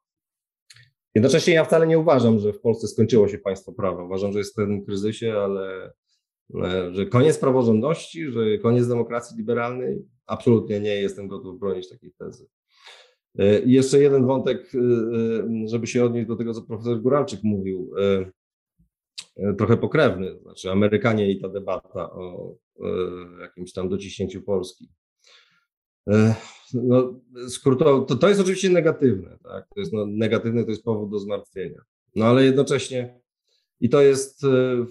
Jednocześnie 1.14 1.54
ja 1.54 1.64
wcale 1.64 1.86
nie 1.86 1.98
uważam, 1.98 2.38
że 2.38 2.52
w 2.52 2.60
Polsce 2.60 2.88
skończyło 2.88 3.28
się 3.28 3.38
państwo 3.38 3.72
prawa. 3.72 4.04
Uważam, 4.04 4.32
że 4.32 4.38
jest 4.38 4.52
w 4.52 4.56
pewnym 4.56 4.84
kryzysie, 4.84 5.34
ale 5.34 5.92
że 6.92 7.06
koniec 7.06 7.38
praworządności, 7.38 8.30
że 8.30 8.58
koniec 8.58 8.88
demokracji 8.88 9.38
liberalnej, 9.38 10.02
absolutnie 10.26 10.80
nie 10.80 10.94
jestem 10.94 11.28
gotów 11.28 11.60
bronić 11.60 11.88
takiej 11.88 12.12
tezy. 12.18 12.46
I 13.66 13.72
jeszcze 13.72 14.02
jeden 14.02 14.26
wątek, 14.26 14.72
żeby 15.66 15.86
się 15.86 16.04
odnieść 16.04 16.28
do 16.28 16.36
tego, 16.36 16.54
co 16.54 16.62
profesor 16.62 17.02
Góralczyk 17.02 17.40
mówił, 17.42 17.90
trochę 19.58 19.76
pokrewny, 19.76 20.38
znaczy 20.42 20.70
Amerykanie 20.70 21.30
i 21.30 21.40
ta 21.40 21.48
debata 21.48 22.12
o 22.12 22.54
jakimś 23.40 23.72
tam 23.72 23.88
dociśnięciu 23.88 24.42
Polski. 24.42 24.88
No, 26.74 27.20
skrótowo, 27.48 28.00
to, 28.00 28.16
to 28.16 28.28
jest 28.28 28.40
oczywiście 28.40 28.70
negatywne, 28.70 29.38
tak? 29.42 29.68
To 29.74 29.80
jest 29.80 29.92
no, 29.92 30.06
negatywne, 30.06 30.64
to 30.64 30.70
jest 30.70 30.84
powód 30.84 31.10
do 31.10 31.18
zmartwienia. 31.18 31.82
No 32.16 32.24
ale 32.24 32.44
jednocześnie 32.44 33.20
i 33.80 33.88
to 33.88 34.00
jest 34.00 34.42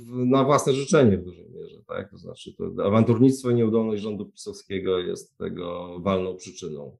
na 0.07 0.43
własne 0.43 0.73
życzenie 0.73 1.17
w 1.17 1.23
dużej 1.23 1.49
mierze, 1.49 1.81
tak? 1.87 2.11
To 2.11 2.17
znaczy, 2.17 2.53
to 2.57 2.85
awanturnictwo 2.85 3.49
i 3.49 3.55
nieudolność 3.55 4.03
rządu 4.03 4.25
pisowskiego 4.25 4.99
jest 4.99 5.37
tego 5.37 5.99
walną 5.99 6.35
przyczyną. 6.35 6.97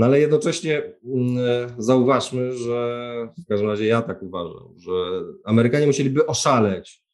No 0.00 0.06
ale 0.06 0.20
jednocześnie 0.20 0.92
zauważmy, 1.78 2.52
że 2.52 3.28
w 3.44 3.48
każdym 3.48 3.68
razie 3.68 3.86
ja 3.86 4.02
tak 4.02 4.22
uważam, 4.22 4.74
że 4.76 4.92
Amerykanie 5.44 5.86
musieliby 5.86 6.26
oszaleć, 6.26 7.04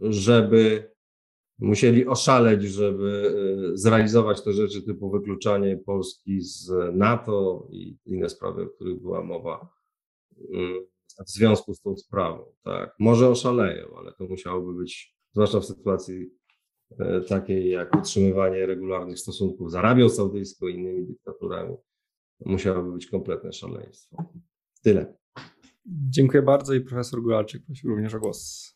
żeby 0.00 0.92
musieli 1.58 2.06
oszaleć, 2.06 2.62
żeby 2.62 3.34
zrealizować 3.74 4.42
te 4.42 4.52
rzeczy 4.52 4.82
typu 4.82 5.10
wykluczanie 5.10 5.76
Polski 5.76 6.40
z 6.40 6.70
NATO 6.92 7.68
i 7.70 7.96
inne 8.06 8.28
sprawy, 8.28 8.62
o 8.62 8.66
których 8.66 9.00
była 9.00 9.22
mowa 9.22 9.68
w 11.26 11.30
związku 11.30 11.74
z 11.74 11.80
tą 11.80 11.96
sprawą. 11.96 12.44
Tak, 12.64 12.94
może 12.98 13.28
oszaleją, 13.28 13.86
ale 13.98 14.12
to 14.12 14.24
musiałoby 14.24 14.74
być, 14.74 15.16
zwłaszcza 15.32 15.60
w 15.60 15.64
sytuacji 15.64 16.30
takiej 17.28 17.70
jak 17.70 17.96
utrzymywanie 17.96 18.66
regularnych 18.66 19.18
stosunków 19.18 19.70
z 19.70 19.74
Arabią 19.74 20.08
Saudyjską 20.08 20.66
i 20.66 20.74
innymi 20.74 21.06
dyktaturami, 21.06 21.76
musiałoby 22.44 22.92
być 22.92 23.06
kompletne 23.06 23.52
szaleństwo. 23.52 24.24
Tyle. 24.82 25.14
Dziękuję 25.86 26.42
bardzo 26.42 26.74
i 26.74 26.80
profesor 26.80 27.22
Góralczyk 27.22 27.66
prosił 27.66 27.90
również 27.90 28.14
o 28.14 28.20
głos. 28.20 28.74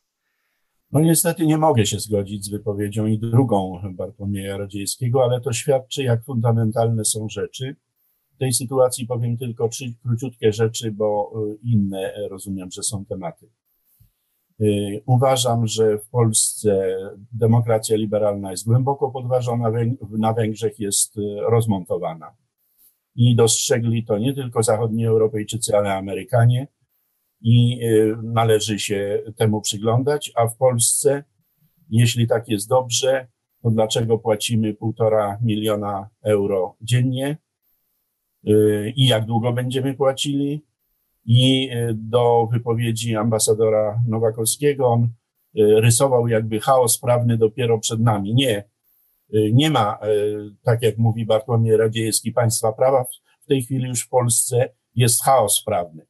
No 0.91 0.99
niestety 0.99 1.45
nie 1.45 1.57
mogę 1.57 1.85
się 1.85 1.99
zgodzić 1.99 2.45
z 2.45 2.49
wypowiedzią 2.49 3.05
i 3.05 3.19
drugą 3.19 3.81
Bartłomieja 3.91 4.57
Radziejskiego, 4.57 5.23
ale 5.23 5.41
to 5.41 5.53
świadczy, 5.53 6.03
jak 6.03 6.23
fundamentalne 6.23 7.05
są 7.05 7.29
rzeczy. 7.29 7.75
W 8.35 8.37
tej 8.37 8.53
sytuacji 8.53 9.07
powiem 9.07 9.37
tylko 9.37 9.69
trzy 9.69 9.93
króciutkie 10.03 10.53
rzeczy, 10.53 10.91
bo 10.91 11.33
inne 11.63 12.13
rozumiem, 12.29 12.71
że 12.71 12.83
są 12.83 13.05
tematy. 13.05 13.49
Uważam, 15.05 15.67
że 15.67 15.97
w 15.97 16.09
Polsce 16.09 16.97
demokracja 17.31 17.97
liberalna 17.97 18.51
jest 18.51 18.65
głęboko 18.65 19.11
podważona, 19.11 19.71
na 20.09 20.33
Węgrzech 20.33 20.79
jest 20.79 21.15
rozmontowana. 21.49 22.35
I 23.15 23.35
dostrzegli 23.35 24.05
to 24.05 24.17
nie 24.17 24.33
tylko 24.33 24.63
zachodni 24.63 25.05
Europejczycy, 25.05 25.77
ale 25.77 25.93
Amerykanie 25.93 26.67
i 27.41 27.79
należy 28.23 28.79
się 28.79 29.23
temu 29.35 29.61
przyglądać, 29.61 30.31
a 30.35 30.47
w 30.47 30.57
Polsce, 30.57 31.23
jeśli 31.89 32.27
tak 32.27 32.49
jest 32.49 32.69
dobrze, 32.69 33.27
to 33.63 33.71
dlaczego 33.71 34.17
płacimy 34.17 34.73
półtora 34.73 35.39
miliona 35.41 36.09
euro 36.23 36.75
dziennie 36.81 37.37
y, 38.47 38.93
i 38.95 39.07
jak 39.07 39.25
długo 39.25 39.53
będziemy 39.53 39.93
płacili? 39.93 40.65
I 41.25 41.69
y, 41.73 41.93
do 41.93 42.47
wypowiedzi 42.51 43.15
ambasadora 43.15 43.99
Nowakowskiego 44.07 44.87
on 44.87 45.03
y, 45.03 45.81
rysował 45.81 46.27
jakby 46.27 46.59
chaos 46.59 46.99
prawny 46.99 47.37
dopiero 47.37 47.79
przed 47.79 47.99
nami. 47.99 48.35
Nie, 48.35 48.63
nie 49.53 49.69
ma, 49.69 49.99
tak 50.63 50.81
jak 50.81 50.97
mówi 50.97 51.25
Bartłomiej 51.25 51.77
Radziejewski, 51.77 52.31
państwa 52.31 52.73
prawa. 52.73 53.05
W 53.41 53.45
tej 53.47 53.63
chwili 53.63 53.87
już 53.87 54.01
w 54.01 54.09
Polsce 54.09 54.69
jest 54.95 55.23
chaos 55.23 55.63
prawny. 55.65 56.05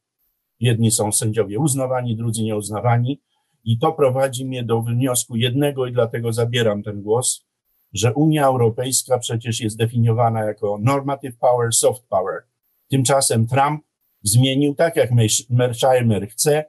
Jedni 0.60 0.90
są 0.90 1.12
sędziowie 1.12 1.58
uznawani, 1.58 2.16
drudzy 2.16 2.42
nieuznawani. 2.42 3.22
I 3.64 3.78
to 3.78 3.92
prowadzi 3.92 4.44
mnie 4.44 4.64
do 4.64 4.82
wniosku 4.82 5.36
jednego 5.36 5.86
i 5.86 5.92
dlatego 5.92 6.32
zabieram 6.32 6.82
ten 6.82 7.02
głos, 7.02 7.46
że 7.92 8.14
Unia 8.14 8.46
Europejska 8.46 9.18
przecież 9.18 9.60
jest 9.60 9.76
definiowana 9.76 10.44
jako 10.44 10.78
normative 10.82 11.36
power, 11.38 11.72
soft 11.72 12.08
power. 12.08 12.42
Tymczasem 12.90 13.46
Trump 13.46 13.84
zmienił, 14.24 14.74
tak 14.74 14.96
jak 14.96 15.10
Mersheimer 15.50 16.28
chce, 16.28 16.64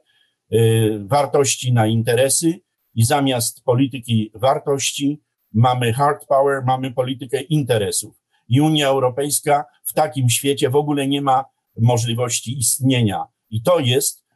y, 0.52 1.04
wartości 1.06 1.72
na 1.72 1.86
interesy 1.86 2.60
i 2.94 3.04
zamiast 3.04 3.64
polityki 3.64 4.30
wartości 4.34 5.22
mamy 5.52 5.92
hard 5.92 6.26
power, 6.26 6.62
mamy 6.66 6.92
politykę 6.92 7.40
interesów. 7.40 8.16
I 8.48 8.60
Unia 8.60 8.88
Europejska 8.88 9.64
w 9.84 9.92
takim 9.92 10.30
świecie 10.30 10.70
w 10.70 10.76
ogóle 10.76 11.08
nie 11.08 11.22
ma 11.22 11.44
możliwości 11.76 12.58
istnienia. 12.58 13.24
I 13.50 13.62
to 13.62 13.78
jest 13.78 14.26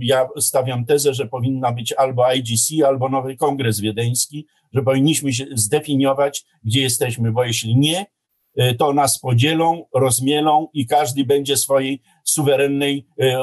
ja 0.00 0.28
stawiam 0.38 0.84
tezę, 0.84 1.14
że 1.14 1.26
powinna 1.26 1.72
być 1.72 1.92
albo 1.92 2.32
IGC, 2.32 2.84
albo 2.86 3.08
nowy 3.08 3.36
kongres 3.36 3.80
wiedeński, 3.80 4.46
że 4.72 4.82
powinniśmy 4.82 5.32
się 5.32 5.46
zdefiniować, 5.54 6.44
gdzie 6.64 6.80
jesteśmy, 6.80 7.32
bo 7.32 7.44
jeśli 7.44 7.76
nie, 7.76 8.06
y, 8.60 8.74
to 8.74 8.92
nas 8.92 9.18
podzielą, 9.18 9.84
rozmielą 9.94 10.68
i 10.72 10.86
każdy 10.86 11.24
będzie 11.24 11.56
swojej 11.56 12.02
suwerennej, 12.24 13.06
y, 13.20 13.36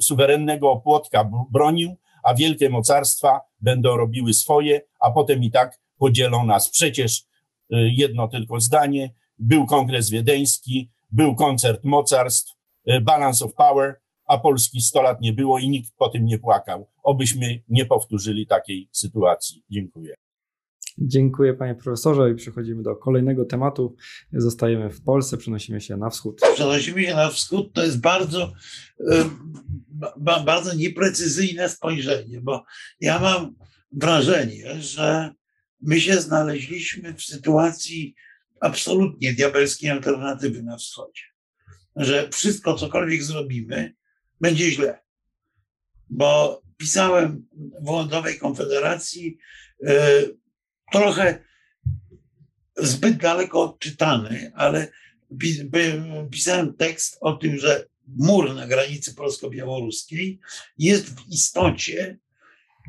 suwerennego 0.00 0.70
opłotka 0.70 1.30
bronił, 1.50 1.96
a 2.24 2.34
wielkie 2.34 2.70
mocarstwa 2.70 3.40
będą 3.60 3.96
robiły 3.96 4.34
swoje, 4.34 4.80
a 5.00 5.10
potem 5.10 5.42
i 5.42 5.50
tak 5.50 5.80
podzielą 5.98 6.46
nas. 6.46 6.70
Przecież 6.70 7.18
y, 7.20 7.24
jedno 7.72 8.28
tylko 8.28 8.60
zdanie, 8.60 9.14
był 9.38 9.66
kongres 9.66 10.10
wiedeński, 10.10 10.90
był 11.10 11.34
koncert 11.34 11.84
mocarstw, 11.84 12.54
balance 13.02 13.44
of 13.44 13.54
power, 13.54 14.00
a 14.28 14.38
Polski 14.38 14.80
100 14.80 15.02
lat 15.02 15.20
nie 15.20 15.32
było 15.32 15.58
i 15.58 15.68
nikt 15.68 15.92
po 15.96 16.08
tym 16.08 16.24
nie 16.24 16.38
płakał. 16.38 16.86
Obyśmy 17.02 17.62
nie 17.68 17.86
powtórzyli 17.86 18.46
takiej 18.46 18.88
sytuacji. 18.92 19.64
Dziękuję. 19.70 20.14
Dziękuję 21.00 21.54
panie 21.54 21.74
profesorze 21.74 22.30
i 22.30 22.34
przechodzimy 22.34 22.82
do 22.82 22.96
kolejnego 22.96 23.44
tematu. 23.44 23.96
Zostajemy 24.32 24.90
w 24.90 25.02
Polsce, 25.02 25.36
przenosimy 25.36 25.80
się 25.80 25.96
na 25.96 26.10
wschód. 26.10 26.40
Przenosimy 26.54 27.02
się 27.02 27.14
na 27.14 27.28
wschód, 27.30 27.72
to 27.72 27.84
jest 27.84 28.00
bardzo, 28.00 28.52
bardzo 30.44 30.74
nieprecyzyjne 30.74 31.68
spojrzenie, 31.68 32.40
bo 32.40 32.64
ja 33.00 33.18
mam 33.18 33.54
wrażenie, 33.92 34.82
że 34.82 35.30
my 35.80 36.00
się 36.00 36.20
znaleźliśmy 36.20 37.14
w 37.14 37.22
sytuacji 37.22 38.14
absolutnie 38.60 39.32
diabelskiej 39.32 39.90
alternatywy 39.90 40.62
na 40.62 40.76
wschodzie. 40.76 41.22
Że 41.96 42.28
wszystko, 42.30 42.74
cokolwiek 42.74 43.22
zrobimy, 43.22 43.94
będzie 44.40 44.70
źle. 44.70 44.98
Bo 46.10 46.62
pisałem 46.76 47.46
w 47.80 47.86
Lądowej 47.86 48.38
Konfederacji 48.38 49.38
e, 49.86 50.22
trochę 50.92 51.44
zbyt 52.76 53.16
daleko 53.16 53.62
odczytany, 53.62 54.52
ale 54.54 54.88
pisałem 56.30 56.74
tekst 56.74 57.18
o 57.20 57.32
tym, 57.32 57.58
że 57.58 57.86
mur 58.16 58.54
na 58.54 58.66
granicy 58.66 59.14
polsko-białoruskiej 59.14 60.40
jest 60.78 61.20
w 61.20 61.28
istocie 61.28 62.18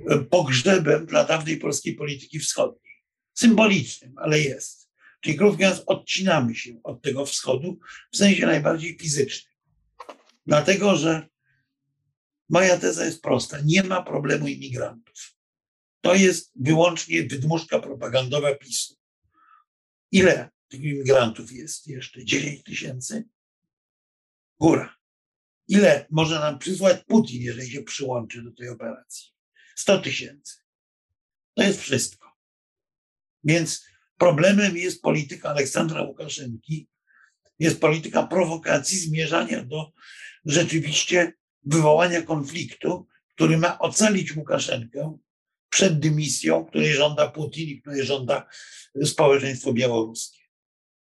e, 0.09 0.19
pogrzebem 0.19 1.05
dla 1.05 1.25
dawnej 1.25 1.57
polskiej 1.57 1.95
polityki 1.95 2.39
wschodniej. 2.39 2.93
Symbolicznym, 3.33 4.13
ale 4.17 4.39
jest. 4.39 4.89
Czyli 5.21 5.37
krótko 5.37 5.65
odcinamy 5.85 6.55
się 6.55 6.79
od 6.83 7.01
tego 7.01 7.25
wschodu 7.25 7.79
w 8.11 8.17
sensie 8.17 8.45
najbardziej 8.45 8.97
fizycznym. 8.97 9.53
Dlatego, 10.45 10.95
że 10.95 11.29
Moja 12.49 12.77
teza 12.77 13.05
jest 13.05 13.21
prosta. 13.21 13.57
Nie 13.65 13.83
ma 13.83 14.03
problemu 14.03 14.47
imigrantów. 14.47 15.09
To 16.01 16.15
jest 16.15 16.51
wyłącznie 16.55 17.23
wydmuszka 17.23 17.79
propagandowa 17.79 18.55
PiSu. 18.55 18.95
Ile 20.11 20.49
tych 20.67 20.81
imigrantów 20.81 21.51
jest 21.51 21.87
jeszcze? 21.87 22.25
9 22.25 22.63
tysięcy? 22.63 23.29
Góra. 24.59 24.95
Ile 25.67 26.05
może 26.09 26.39
nam 26.39 26.59
przysłać 26.59 27.03
Putin, 27.03 27.41
jeżeli 27.41 27.71
się 27.71 27.81
przyłączy 27.81 28.41
do 28.41 28.51
tej 28.51 28.69
operacji? 28.69 29.27
100 29.75 29.99
tysięcy. 29.99 30.55
To 31.53 31.63
jest 31.63 31.81
wszystko. 31.81 32.37
Więc 33.43 33.85
problemem 34.17 34.77
jest 34.77 35.01
polityka 35.01 35.49
Aleksandra 35.49 36.01
Łukaszenki, 36.03 36.89
jest 37.59 37.81
polityka 37.81 38.27
prowokacji, 38.27 38.99
zmierzania 38.99 39.63
do 39.63 39.91
rzeczywiście 40.45 41.33
wywołania 41.63 42.21
konfliktu, 42.21 43.07
który 43.35 43.57
ma 43.57 43.79
ocalić 43.79 44.35
Łukaszenkę 44.35 45.17
przed 45.70 45.99
dymisją, 45.99 46.65
której 46.65 46.93
żąda 46.93 47.28
Putin 47.28 47.70
i 47.70 47.82
której 47.82 48.05
żąda 48.05 48.47
społeczeństwo 49.03 49.74
białoruskie. 49.74 50.39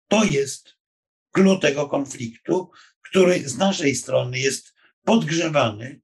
To 0.08 0.24
jest 0.24 0.76
klucz 1.32 1.62
tego 1.62 1.88
konfliktu, 1.88 2.72
który 3.02 3.50
z 3.50 3.58
naszej 3.58 3.96
strony 3.96 4.40
jest 4.40 4.74
podgrzewany 5.04 6.02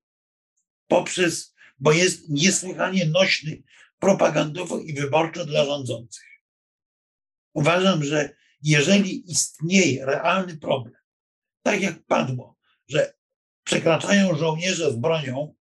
poprzez, 0.87 1.55
bo 1.79 1.91
jest 1.91 2.29
niesłychanie 2.29 3.05
nośny 3.05 3.63
propagandowo 3.99 4.79
i 4.79 4.93
wyborczo 4.93 5.45
dla 5.45 5.65
rządzących. 5.65 6.31
Uważam, 7.53 8.03
że 8.03 8.35
jeżeli 8.61 9.31
istnieje 9.31 10.05
realny 10.05 10.57
problem, 10.57 11.01
tak 11.63 11.81
jak 11.81 12.05
padło, 12.05 12.57
że 12.87 13.13
przekraczają 13.63 14.35
żołnierze 14.35 14.91
z 14.91 14.95
bronią 14.95 15.55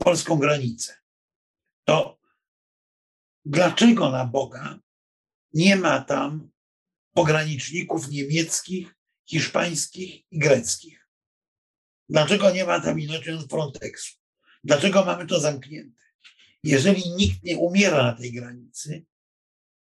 polską 0.00 0.36
granicę, 0.38 0.94
to 1.84 2.18
dlaczego 3.48 4.10
na 4.10 4.26
Boga 4.26 4.78
nie 5.54 5.76
ma 5.76 6.00
tam 6.00 6.50
pograniczników 7.12 8.08
niemieckich, 8.08 8.94
hiszpańskich 9.24 10.32
i 10.32 10.38
greckich? 10.38 11.08
Dlaczego 12.08 12.50
nie 12.50 12.64
ma 12.64 12.80
tam 12.80 13.00
inaczej 13.00 13.38
Frontexu? 13.50 14.16
Dlaczego 14.64 15.04
mamy 15.04 15.26
to 15.26 15.40
zamknięte? 15.40 16.02
Jeżeli 16.62 17.10
nikt 17.10 17.42
nie 17.42 17.56
umiera 17.56 18.02
na 18.02 18.12
tej 18.12 18.32
granicy, 18.32 19.06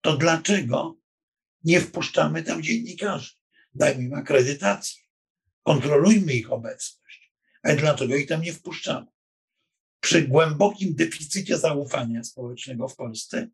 to 0.01 0.17
dlaczego 0.17 0.97
nie 1.63 1.81
wpuszczamy 1.81 2.43
tam 2.43 2.63
dziennikarzy? 2.63 3.33
Dajmy 3.73 4.03
im 4.03 4.13
akredytację, 4.13 5.03
kontrolujmy 5.63 6.33
ich 6.33 6.51
obecność. 6.51 7.33
Ale 7.63 7.75
dlaczego 7.75 8.15
ich 8.15 8.27
tam 8.27 8.41
nie 8.41 8.53
wpuszczamy? 8.53 9.14
Przy 10.05 10.21
głębokim 10.21 10.95
deficycie 10.95 11.57
zaufania 11.57 12.23
społecznego 12.23 12.87
w 12.87 12.95
Polsce 12.95 13.47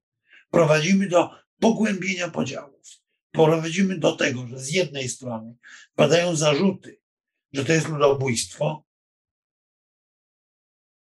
prowadzimy 0.49 1.07
do 1.07 1.29
pogłębienia 1.59 2.29
podziałów. 2.29 2.87
Prowadzimy 3.31 3.97
do 3.97 4.11
tego, 4.15 4.47
że 4.47 4.59
z 4.59 4.71
jednej 4.71 5.09
strony 5.09 5.55
padają 5.95 6.35
zarzuty, 6.35 6.99
że 7.53 7.65
to 7.65 7.73
jest 7.73 7.87
ludobójstwo, 7.87 8.85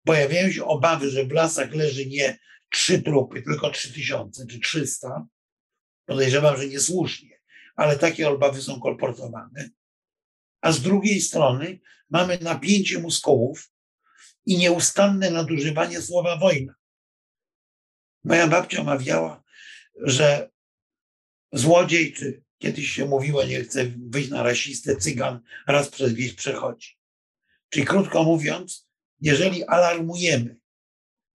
pojawiają 0.04 0.52
się 0.52 0.64
obawy, 0.64 1.10
że 1.10 1.24
w 1.24 1.32
lasach 1.32 1.74
leży 1.74 2.06
nie 2.06 2.38
trzy 2.72 3.02
trupy, 3.02 3.42
tylko 3.42 3.70
trzy 3.70 3.92
tysiące 3.92 4.46
czy 4.46 4.60
trzysta. 4.60 5.26
Podejrzewam, 6.06 6.56
że 6.56 6.66
niesłusznie, 6.66 7.40
ale 7.76 7.98
takie 7.98 8.28
obawy 8.28 8.62
są 8.62 8.80
kolportowane 8.80 9.70
a 10.60 10.72
z 10.72 10.82
drugiej 10.82 11.20
strony 11.20 11.80
mamy 12.10 12.38
napięcie 12.38 12.98
muskułów 12.98 13.70
i 14.50 14.58
nieustanne 14.58 15.30
nadużywanie 15.30 16.02
słowa 16.02 16.36
wojna. 16.36 16.74
Moja 18.24 18.46
babcia 18.46 18.84
mawiała, 18.84 19.42
że 20.02 20.50
złodziej, 21.52 22.12
czy 22.12 22.42
kiedyś 22.58 22.90
się 22.90 23.04
mówiło, 23.04 23.44
nie 23.44 23.60
chce 23.60 23.84
wyjść 24.08 24.30
na 24.30 24.42
rasistę, 24.42 24.96
cygan 24.96 25.40
raz 25.66 25.88
przez 25.88 26.12
wieś 26.12 26.32
przechodzi. 26.32 26.98
Czyli 27.68 27.86
krótko 27.86 28.24
mówiąc, 28.24 28.88
jeżeli 29.20 29.64
alarmujemy, 29.64 30.56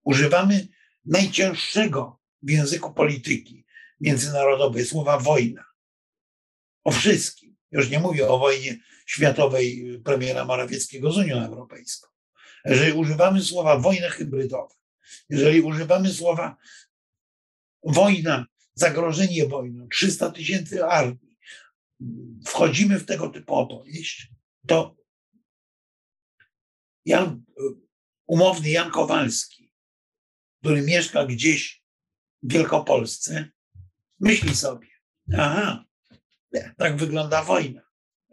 używamy 0.04 0.68
najcięższego 1.06 2.20
w 2.42 2.50
języku 2.50 2.94
polityki 2.94 3.66
międzynarodowej 4.00 4.86
słowa 4.86 5.20
wojna 5.20 5.66
o 6.84 6.92
wszystkim. 6.92 7.56
Już 7.72 7.90
nie 7.90 8.00
mówię 8.00 8.28
o 8.28 8.40
wojnie 8.40 8.78
światowej 9.06 10.00
premiera 10.04 10.46
Morawieckiego 10.46 11.12
z 11.12 11.18
Unią 11.18 11.46
Europejską. 11.46 12.15
Jeżeli 12.66 12.94
używamy 12.94 13.42
słowa 13.42 13.78
wojna 13.78 14.10
hybrydowa, 14.10 14.76
jeżeli 15.30 15.62
używamy 15.62 16.14
słowa 16.14 16.58
wojna 17.84 18.46
zagrożenie 18.74 19.48
wojną, 19.48 19.88
300 19.88 20.32
tysięcy 20.32 20.86
armii, 20.86 21.38
wchodzimy 22.46 23.00
w 23.00 23.06
tego 23.06 23.30
typu 23.30 23.56
opowieść, 23.56 24.32
to 24.68 24.98
Jan, 27.06 27.44
umowny 28.28 28.70
Jan 28.70 28.92
Kowalski, 28.92 29.72
który 30.62 30.82
mieszka 30.82 31.26
gdzieś 31.26 31.84
w 32.44 32.54
Wielkopolsce, 32.54 33.50
myśli 34.20 34.56
sobie, 34.56 34.88
aha, 35.38 35.86
tak 36.78 36.98
wygląda 36.98 37.44
wojna, 37.44 37.82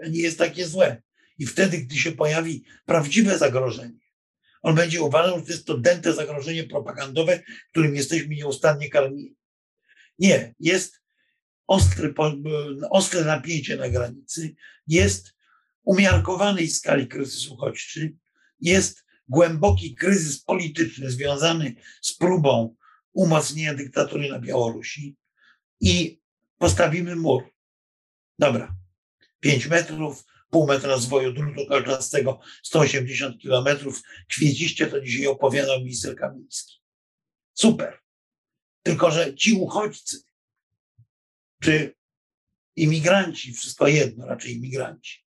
nie 0.08 0.20
jest 0.20 0.38
takie 0.38 0.66
złe. 0.66 1.02
I 1.38 1.46
wtedy, 1.46 1.78
gdy 1.78 1.96
się 1.96 2.12
pojawi 2.12 2.64
prawdziwe 2.86 3.38
zagrożenie, 3.38 4.01
on 4.62 4.74
będzie 4.74 5.02
uważał, 5.02 5.38
że 5.38 5.44
to 5.44 5.52
jest 5.52 5.66
to 5.66 5.78
dęte 5.78 6.12
zagrożenie 6.12 6.64
propagandowe, 6.64 7.42
którym 7.70 7.94
jesteśmy 7.94 8.34
nieustannie 8.34 8.90
karmieni. 8.90 9.36
Nie, 10.18 10.54
jest 10.60 11.00
ostry, 11.66 12.14
ostre 12.90 13.24
napięcie 13.24 13.76
na 13.76 13.88
granicy, 13.88 14.54
jest 14.86 15.34
umiarkowanej 15.84 16.68
skali 16.68 17.08
kryzysu 17.08 17.54
uchodźczy, 17.54 18.16
jest 18.60 19.04
głęboki 19.28 19.94
kryzys 19.94 20.42
polityczny 20.42 21.10
związany 21.10 21.74
z 22.02 22.14
próbą 22.14 22.76
umocnienia 23.12 23.74
dyktatury 23.74 24.28
na 24.28 24.38
Białorusi 24.38 25.16
i 25.80 26.20
postawimy 26.58 27.16
mur. 27.16 27.42
Dobra, 28.38 28.74
5 29.40 29.66
metrów, 29.66 30.24
pół 30.52 30.66
metra 30.66 30.88
rozwoju 30.88 31.32
drutu 31.32 31.66
kolczastego, 31.66 32.40
180 32.62 33.38
kilometrów. 33.38 34.02
Kwieciście 34.28 34.86
to 34.86 35.00
dzisiaj 35.00 35.26
opowiadał 35.26 35.78
minister 35.78 36.16
Kamiński. 36.16 36.80
Super. 37.54 37.98
Tylko, 38.82 39.10
że 39.10 39.34
ci 39.34 39.52
uchodźcy, 39.52 40.22
czy 41.62 41.94
imigranci, 42.76 43.52
wszystko 43.54 43.88
jedno, 43.88 44.26
raczej 44.26 44.56
imigranci, 44.56 45.24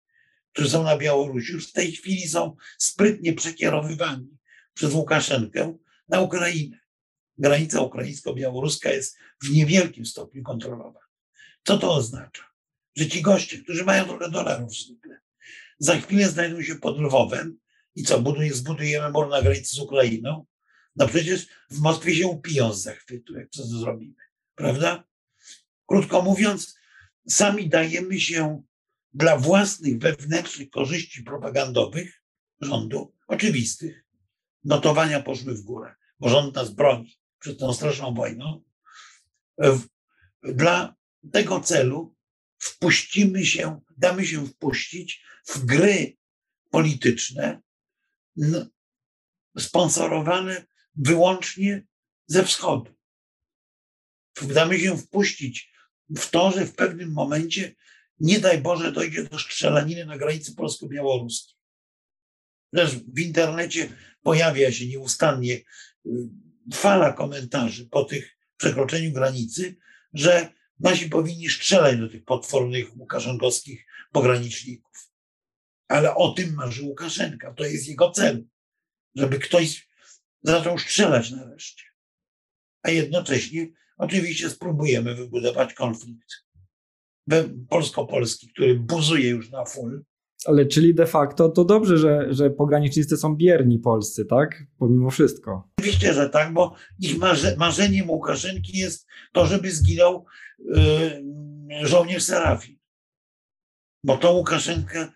którzy 0.54 0.70
są 0.70 0.84
na 0.84 0.98
Białorusi, 0.98 1.54
już 1.54 1.70
w 1.70 1.74
tej 1.74 1.92
chwili 1.92 2.28
są 2.28 2.56
sprytnie 2.78 3.34
przekierowywani 3.34 4.38
przez 4.74 4.94
Łukaszenkę 4.94 5.78
na 6.08 6.22
Ukrainę. 6.22 6.80
Granica 7.38 7.82
ukraińsko-białoruska 7.82 8.90
jest 8.90 9.18
w 9.44 9.50
niewielkim 9.50 10.06
stopniu 10.06 10.44
kontrolowana. 10.44 11.00
Co 11.64 11.78
to 11.78 11.94
oznacza? 11.94 12.51
Że 12.96 13.08
ci 13.08 13.22
goście, 13.22 13.58
którzy 13.58 13.86
mają 13.86 14.06
trochę 14.06 14.30
dolarów 14.30 14.74
zwykle, 14.74 15.20
za 15.80 15.98
chwilę 15.98 16.30
znajdą 16.30 16.62
się 16.62 16.76
pod 16.76 17.00
Lwowem 17.00 17.60
i 17.96 18.04
co, 18.04 18.22
buduje, 18.22 18.54
zbudujemy 18.54 19.10
mur 19.10 19.30
na 19.30 19.42
granicy 19.42 19.76
z 19.76 19.80
Ukrainą? 19.80 20.46
No 20.96 21.08
przecież 21.08 21.48
w 21.70 21.80
Moskwie 21.80 22.16
się 22.16 22.28
upiją 22.28 22.74
z 22.74 22.84
zachwytu, 22.84 23.34
jak 23.34 23.50
to 23.50 23.64
zrobimy, 23.64 24.16
prawda? 24.56 25.04
Krótko 25.86 26.22
mówiąc, 26.22 26.76
sami 27.28 27.70
dajemy 27.70 28.20
się 28.20 28.64
dla 29.14 29.38
własnych 29.38 30.00
wewnętrznych 30.00 30.70
korzyści 30.70 31.24
propagandowych 31.24 32.24
rządu, 32.62 33.14
oczywistych, 33.28 34.06
notowania 34.64 35.22
poszły 35.22 35.54
w 35.54 35.62
górę, 35.62 35.96
bo 36.20 36.30
rząd 36.30 36.56
nas 36.56 36.70
broni 36.70 37.18
przed 37.40 37.60
tą 37.60 37.74
straszną 37.74 38.14
wojną. 38.14 38.62
Dla 40.44 40.96
tego 41.32 41.60
celu 41.60 42.16
wpuścimy 42.62 43.46
się, 43.46 43.82
damy 43.98 44.26
się 44.26 44.48
wpuścić 44.48 45.24
w 45.48 45.66
gry 45.66 46.18
polityczne 46.70 47.62
sponsorowane 49.60 50.66
wyłącznie 50.96 51.84
ze 52.28 52.44
wschodu. 52.44 52.96
Damy 54.42 54.80
się 54.80 54.98
wpuścić 54.98 55.72
w 56.10 56.30
to, 56.30 56.52
że 56.52 56.66
w 56.66 56.76
pewnym 56.76 57.12
momencie, 57.12 57.76
nie 58.20 58.40
daj 58.40 58.62
Boże, 58.62 58.92
dojdzie 58.92 59.24
do 59.24 59.40
strzelaniny 59.40 60.06
na 60.06 60.18
granicy 60.18 60.56
polsko-białoruskiej. 60.56 61.56
Też 62.76 62.96
w 62.96 63.20
internecie 63.20 63.90
pojawia 64.22 64.72
się 64.72 64.88
nieustannie 64.88 65.54
y, 65.54 65.64
fala 66.74 67.14
komentarzy 67.14 67.86
po 67.90 68.04
tych 68.04 68.38
przekroczeniu 68.58 69.12
granicy, 69.12 69.76
że 70.14 70.54
nasi 70.82 71.10
powinni 71.10 71.50
strzelać 71.50 72.00
do 72.00 72.10
tych 72.10 72.26
potwornych 72.26 72.98
łukaszenkowskich 72.98 73.86
pograniczników. 74.12 75.12
Ale 75.88 76.16
o 76.16 76.34
tym 76.34 76.54
marzy 76.54 76.84
Łukaszenka. 76.84 77.54
To 77.54 77.66
jest 77.66 77.88
jego 77.88 78.12
cel, 78.12 78.46
żeby 79.16 79.40
ktoś 79.40 79.88
zaczął 80.44 80.80
strzelać 80.80 81.32
nareszcie. 81.32 81.86
A 82.84 82.92
jednocześnie 82.92 83.68
oczywiście 83.98 84.50
spróbujemy 84.50 85.16
wybudować 85.16 85.74
konflikt 85.74 86.46
polsko-polski, 87.70 88.50
który 88.54 88.76
buzuje 88.76 89.30
już 89.30 89.50
na 89.50 89.66
full. 89.66 90.04
Ale 90.46 90.66
czyli 90.66 90.96
de 90.96 91.06
facto 91.06 91.50
to 91.50 91.66
dobrze, 91.66 91.98
że, 91.98 92.34
że 92.34 92.50
pogranicznicy 92.50 93.18
są 93.18 93.36
bierni 93.36 93.80
polscy, 93.80 94.26
tak? 94.26 94.64
Pomimo 94.78 95.10
wszystko. 95.10 95.70
Oczywiście, 95.78 96.14
że 96.14 96.30
tak, 96.30 96.54
bo 96.54 96.76
ich 97.00 97.18
marze, 97.18 97.56
marzeniem 97.58 98.10
Łukaszenki 98.10 98.78
jest 98.78 99.08
to, 99.34 99.46
żeby 99.46 99.72
zginął 99.72 100.26
yy, 100.60 101.88
żołnierz 101.88 102.24
Serafin. 102.24 102.80
Bo 104.04 104.18
to 104.18 104.34
Łukaszenka, 104.34 105.14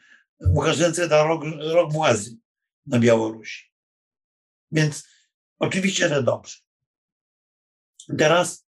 Łukaszence 0.47 1.07
da 1.07 1.23
rok, 1.23 1.43
rok 1.73 1.93
władzy 1.93 2.37
na 2.85 2.99
Białorusi. 2.99 3.71
Więc 4.71 5.07
oczywiście, 5.59 6.09
że 6.09 6.23
dobrze. 6.23 6.57
Teraz 8.17 8.64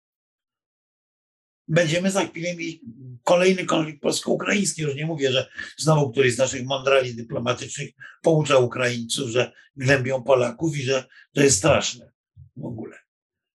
będziemy 1.71 2.11
za 2.11 2.25
chwilę 2.25 2.55
mieli 2.55 2.81
kolejny 3.23 3.65
konflikt 3.65 4.01
polsko-ukraiński. 4.01 4.81
Już 4.81 4.95
nie 4.95 5.05
mówię, 5.05 5.31
że 5.31 5.49
znowu 5.77 6.11
któryś 6.11 6.35
z 6.35 6.37
naszych 6.37 6.65
mądrali 6.65 7.15
dyplomatycznych 7.15 7.89
poucza 8.21 8.57
Ukraińców, 8.57 9.29
że 9.29 9.51
gnębią 9.75 10.23
Polaków 10.23 10.77
i 10.77 10.83
że 10.83 11.05
to 11.33 11.41
jest 11.41 11.57
straszne 11.57 12.11
w 12.55 12.65
ogóle. 12.65 12.97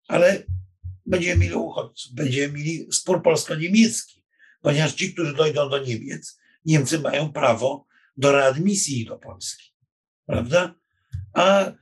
Ale 0.09 0.43
będziemy 1.07 1.41
mieli 1.41 1.55
uchodźców, 1.55 2.13
będziemy 2.13 2.59
mieli 2.59 2.87
spór 2.93 3.23
polsko-niemiecki, 3.23 4.23
ponieważ 4.61 4.93
ci, 4.93 5.13
którzy 5.13 5.35
dojdą 5.35 5.71
do 5.71 5.79
Niemiec, 5.79 6.39
Niemcy 6.65 6.99
mają 6.99 7.33
prawo 7.33 7.87
do 8.17 8.33
readmisji 8.33 9.05
do 9.05 9.19
Polski. 9.19 9.73
Prawda? 10.27 10.75
A 11.33 11.73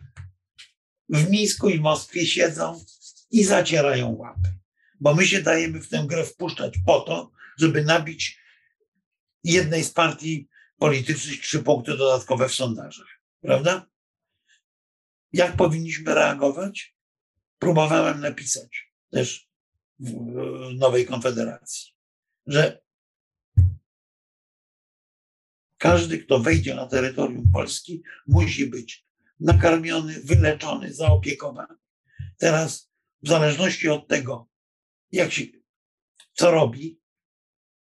w 1.08 1.30
Mińsku 1.30 1.68
i 1.68 1.80
Moskwie 1.80 2.26
siedzą 2.26 2.84
i 3.30 3.44
zacierają 3.44 4.10
łapy. 4.10 4.61
Bo 5.02 5.14
my 5.14 5.26
się 5.26 5.42
dajemy 5.42 5.80
w 5.80 5.88
tę 5.88 6.04
grę 6.06 6.24
wpuszczać 6.24 6.74
po 6.86 7.00
to, 7.00 7.32
żeby 7.58 7.84
nabić 7.84 8.38
jednej 9.44 9.84
z 9.84 9.90
partii 9.90 10.48
politycznych 10.78 11.40
trzy 11.40 11.62
punkty 11.62 11.96
dodatkowe 11.96 12.48
w 12.48 12.54
sondażach. 12.54 13.20
Prawda? 13.40 13.86
Jak 15.32 15.56
powinniśmy 15.56 16.14
reagować? 16.14 16.96
Próbowałem 17.58 18.20
napisać 18.20 18.92
też 19.10 19.48
w 19.98 20.12
Nowej 20.74 21.06
Konfederacji, 21.06 21.92
że 22.46 22.82
każdy, 25.78 26.18
kto 26.18 26.38
wejdzie 26.40 26.74
na 26.74 26.86
terytorium 26.86 27.50
Polski, 27.52 28.02
musi 28.26 28.66
być 28.66 29.06
nakarmiony, 29.40 30.20
wyleczony, 30.24 30.94
zaopiekowany. 30.94 31.74
Teraz, 32.38 32.90
w 33.22 33.28
zależności 33.28 33.88
od 33.88 34.08
tego, 34.08 34.51
jak 35.12 35.32
się, 35.32 35.42
co 36.32 36.50
robi, 36.50 37.00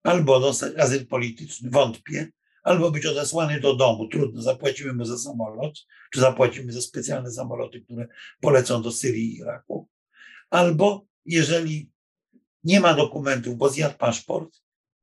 albo 0.04 0.40
dostać 0.40 0.76
azyl 0.78 1.08
polityczny, 1.08 1.70
wątpię, 1.70 2.32
albo 2.64 2.92
być 2.92 3.06
odesłany 3.06 3.60
do 3.60 3.76
domu, 3.76 4.08
trudno, 4.08 4.42
zapłacimy 4.42 4.94
mu 4.94 5.06
za 5.06 5.18
samolot, 5.18 5.80
czy 6.12 6.20
zapłacimy 6.20 6.74
za 6.74 6.82
specjalne 6.82 7.32
samoloty, 7.32 7.82
które 7.82 8.08
polecą 8.42 8.82
do 8.82 8.92
Syrii 8.92 9.34
i 9.34 9.38
Iraku, 9.38 9.90
albo 10.50 11.06
jeżeli 11.26 11.92
nie 12.64 12.80
ma 12.80 12.94
dokumentów, 12.94 13.58
bo 13.58 13.70
zjadł 13.70 13.98
paszport, 13.98 14.62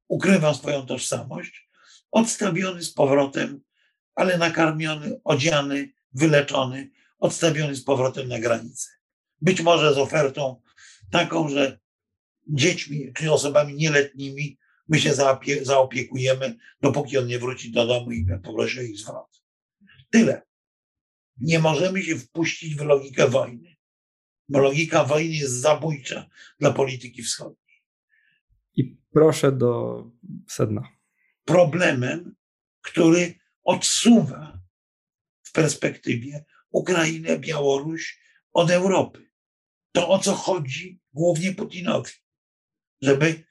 ukrywa 0.09 0.55
swoją 0.55 0.86
tożsamość, 0.86 1.68
odstawiony 2.10 2.82
z 2.82 2.93
powrotem, 2.93 3.60
ale 4.14 4.38
nakarmiony, 4.38 5.20
odziany, 5.24 5.93
wyleczony, 6.12 6.90
odstawiony 7.18 7.74
z 7.74 7.84
powrotem 7.84 8.28
na 8.28 8.38
granicę. 8.38 8.88
Być 9.40 9.60
może 9.60 9.94
z 9.94 9.98
ofertą 9.98 10.62
taką, 11.10 11.48
że 11.48 11.78
dziećmi 12.48 13.12
czy 13.14 13.32
osobami 13.32 13.74
nieletnimi 13.74 14.59
my 14.89 15.01
się 15.01 15.14
zaopie 15.14 15.64
zaopiekujemy, 15.64 16.56
dopóki 16.81 17.18
on 17.18 17.27
nie 17.27 17.39
wróci 17.39 17.73
do 17.73 17.86
domu 17.86 18.12
i 18.12 18.27
poprosi 18.44 18.78
o 18.78 18.82
ich 18.82 18.98
zwrot. 18.98 19.43
Tyle. 20.10 20.43
Nie 21.36 21.59
możemy 21.59 22.02
się 22.02 22.18
wpuścić 22.18 22.74
w 22.74 22.81
logikę 22.81 23.28
wojny, 23.28 23.77
bo 24.48 24.59
logika 24.59 25.05
wojny 25.05 25.35
jest 25.35 25.60
zabójcza 25.60 26.27
dla 26.60 26.73
polityki 26.73 27.23
wschodniej. 27.23 27.82
I 28.77 28.97
proszę 29.12 29.52
do 29.52 30.02
sedna. 30.48 30.89
Problemem, 31.44 32.35
który 32.82 33.35
odsuwa 33.64 34.60
w 35.43 35.52
perspektywie 35.52 36.44
Ukrainę, 36.70 37.39
Białoruś 37.39 38.20
od 38.52 38.70
Europy. 38.70 39.31
To 39.93 40.09
o 40.09 40.18
co 40.18 40.35
chodzi 40.35 41.01
głównie 41.12 41.52
Putinowi. 41.52 42.12
Żeby. 43.02 43.44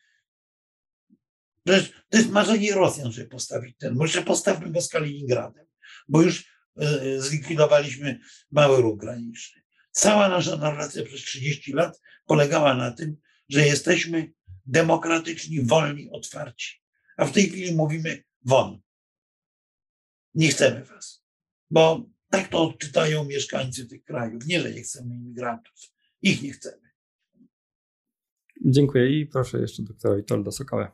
To 2.09 2.17
jest 2.17 2.29
marzenie 2.29 2.73
Rosjan, 2.73 3.11
żeby 3.11 3.29
postawić 3.29 3.77
ten. 3.77 3.95
Może 3.95 4.21
postawmy 4.21 4.71
go 4.71 4.81
z 4.81 4.89
Kaliningradem, 4.89 5.65
bo 6.07 6.21
już 6.21 6.51
e, 6.77 7.21
zlikwidowaliśmy 7.21 8.19
mały 8.51 8.81
ruch 8.81 8.99
graniczny. 8.99 9.61
Cała 9.91 10.29
nasza 10.29 10.57
narracja 10.57 11.03
przez 11.03 11.21
30 11.21 11.73
lat 11.73 12.01
polegała 12.25 12.73
na 12.73 12.91
tym, 12.91 13.17
że 13.49 13.67
jesteśmy 13.67 14.31
demokratyczni, 14.65 15.65
wolni, 15.65 16.09
otwarci. 16.11 16.81
A 17.17 17.25
w 17.25 17.31
tej 17.31 17.49
chwili 17.49 17.75
mówimy 17.75 18.23
won. 18.45 18.81
Nie 20.33 20.49
chcemy 20.49 20.83
was. 20.83 21.23
Bo 21.69 22.09
tak 22.29 22.47
to 22.47 22.63
odczytają 22.63 23.23
mieszkańcy 23.23 23.85
tych 23.85 24.03
krajów. 24.03 24.45
Nie, 24.45 24.61
że 24.61 24.71
nie 24.71 24.81
chcemy 24.81 25.15
imigrantów. 25.15 25.73
Ich 26.21 26.41
nie 26.41 26.51
chcemy. 26.53 26.84
Dziękuję 28.65 29.19
i 29.19 29.25
proszę 29.25 29.61
jeszcze 29.61 29.83
doktora 29.83 30.15
Witolda 30.15 30.51
Sokałę. 30.51 30.91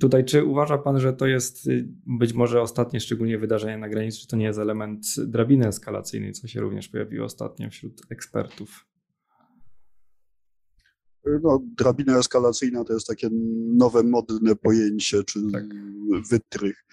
Tutaj, 0.00 0.24
czy 0.24 0.44
uważa 0.44 0.78
Pan, 0.78 1.00
że 1.00 1.12
to 1.12 1.26
jest 1.26 1.66
y, 1.66 1.88
być 2.06 2.32
może 2.32 2.62
ostatnie 2.62 3.00
szczególnie 3.00 3.38
wydarzenie 3.38 3.78
na 3.78 3.88
granicy, 3.88 4.18
czy 4.20 4.26
to 4.26 4.36
nie 4.36 4.44
jest 4.44 4.58
element 4.58 5.06
drabiny 5.18 5.66
eskalacyjnej, 5.66 6.32
co 6.32 6.48
się 6.48 6.60
również 6.60 6.88
pojawiło 6.88 7.24
ostatnio 7.24 7.70
wśród 7.70 8.02
ekspertów? 8.10 8.86
No, 11.42 11.62
drabina 11.78 12.18
eskalacyjna 12.18 12.84
to 12.84 12.92
jest 12.92 13.06
takie 13.06 13.28
nowe, 13.76 14.02
modne 14.02 14.56
pojęcie, 14.56 15.24
czy 15.24 15.40
Tak. 15.52 15.64
wytrych, 16.30 16.84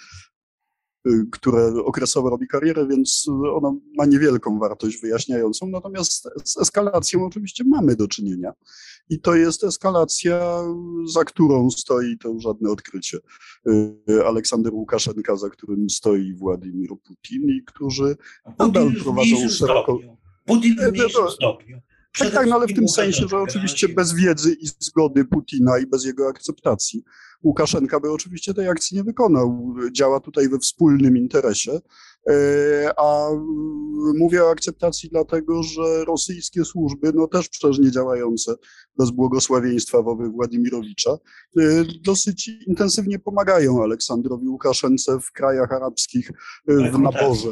które 1.31 1.73
okresowo 1.85 2.29
robi 2.29 2.47
karierę, 2.47 2.87
więc 2.87 3.25
ono 3.53 3.79
ma 3.97 4.05
niewielką 4.05 4.59
wartość 4.59 5.01
wyjaśniającą. 5.01 5.67
Natomiast 5.67 6.29
z 6.45 6.57
eskalacją 6.57 7.25
oczywiście 7.25 7.63
mamy 7.67 7.95
do 7.95 8.07
czynienia. 8.07 8.53
I 9.09 9.19
to 9.19 9.35
jest 9.35 9.63
eskalacja, 9.63 10.63
za 11.13 11.23
którą 11.23 11.71
stoi, 11.71 12.17
to 12.17 12.39
żadne 12.39 12.71
odkrycie, 12.71 13.17
y, 13.67 14.25
Aleksander 14.25 14.73
Łukaszenka, 14.73 15.35
za 15.35 15.49
którym 15.49 15.89
stoi 15.89 16.33
Władimir 16.33 16.89
Putin 16.89 17.49
i 17.49 17.63
którzy 17.65 18.17
nadal 18.59 18.91
prowadzą 19.03 19.49
szeroko. 19.49 19.99
Putin 20.45 20.75
w 20.75 20.91
mniejszym 20.91 21.29
stopniu. 21.29 21.81
Tak, 22.19 22.31
tak, 22.31 22.47
no 22.47 22.55
ale 22.55 22.67
w 22.67 22.73
tym 22.73 22.87
sensie, 22.87 23.27
że 23.27 23.37
oczywiście 23.37 23.89
bez 23.89 24.13
wiedzy 24.13 24.57
i 24.61 24.67
zgody 24.79 25.25
Putina 25.25 25.79
i 25.79 25.87
bez 25.87 26.05
jego 26.05 26.27
akceptacji 26.27 27.03
Łukaszenka 27.43 27.99
by 27.99 28.11
oczywiście 28.11 28.53
tej 28.53 28.67
akcji 28.67 28.97
nie 28.97 29.03
wykonał. 29.03 29.75
Działa 29.91 30.19
tutaj 30.19 30.49
we 30.49 30.59
wspólnym 30.59 31.17
interesie. 31.17 31.79
E, 32.29 32.93
A 32.97 33.29
mm, 33.29 34.17
mówię 34.17 34.43
o 34.43 34.49
akceptacji 34.49 35.09
dlatego, 35.09 35.63
że 35.63 36.05
rosyjskie 36.05 36.65
służby, 36.65 37.11
no 37.15 37.27
też 37.27 37.49
przecież 37.49 37.79
nie 37.79 37.91
działające 37.91 38.55
bez 38.97 39.11
błogosławieństwa 39.11 40.01
wowy 40.01 40.29
Władimirowicza, 40.29 41.11
e, 41.11 41.61
dosyć 42.03 42.49
intensywnie 42.67 43.19
pomagają 43.19 43.83
Aleksandrowi 43.83 44.47
Łukaszence 44.47 45.19
w 45.19 45.31
krajach 45.31 45.71
arabskich 45.71 46.31
e, 46.67 46.91
w 46.91 46.99
naborze 46.99 47.49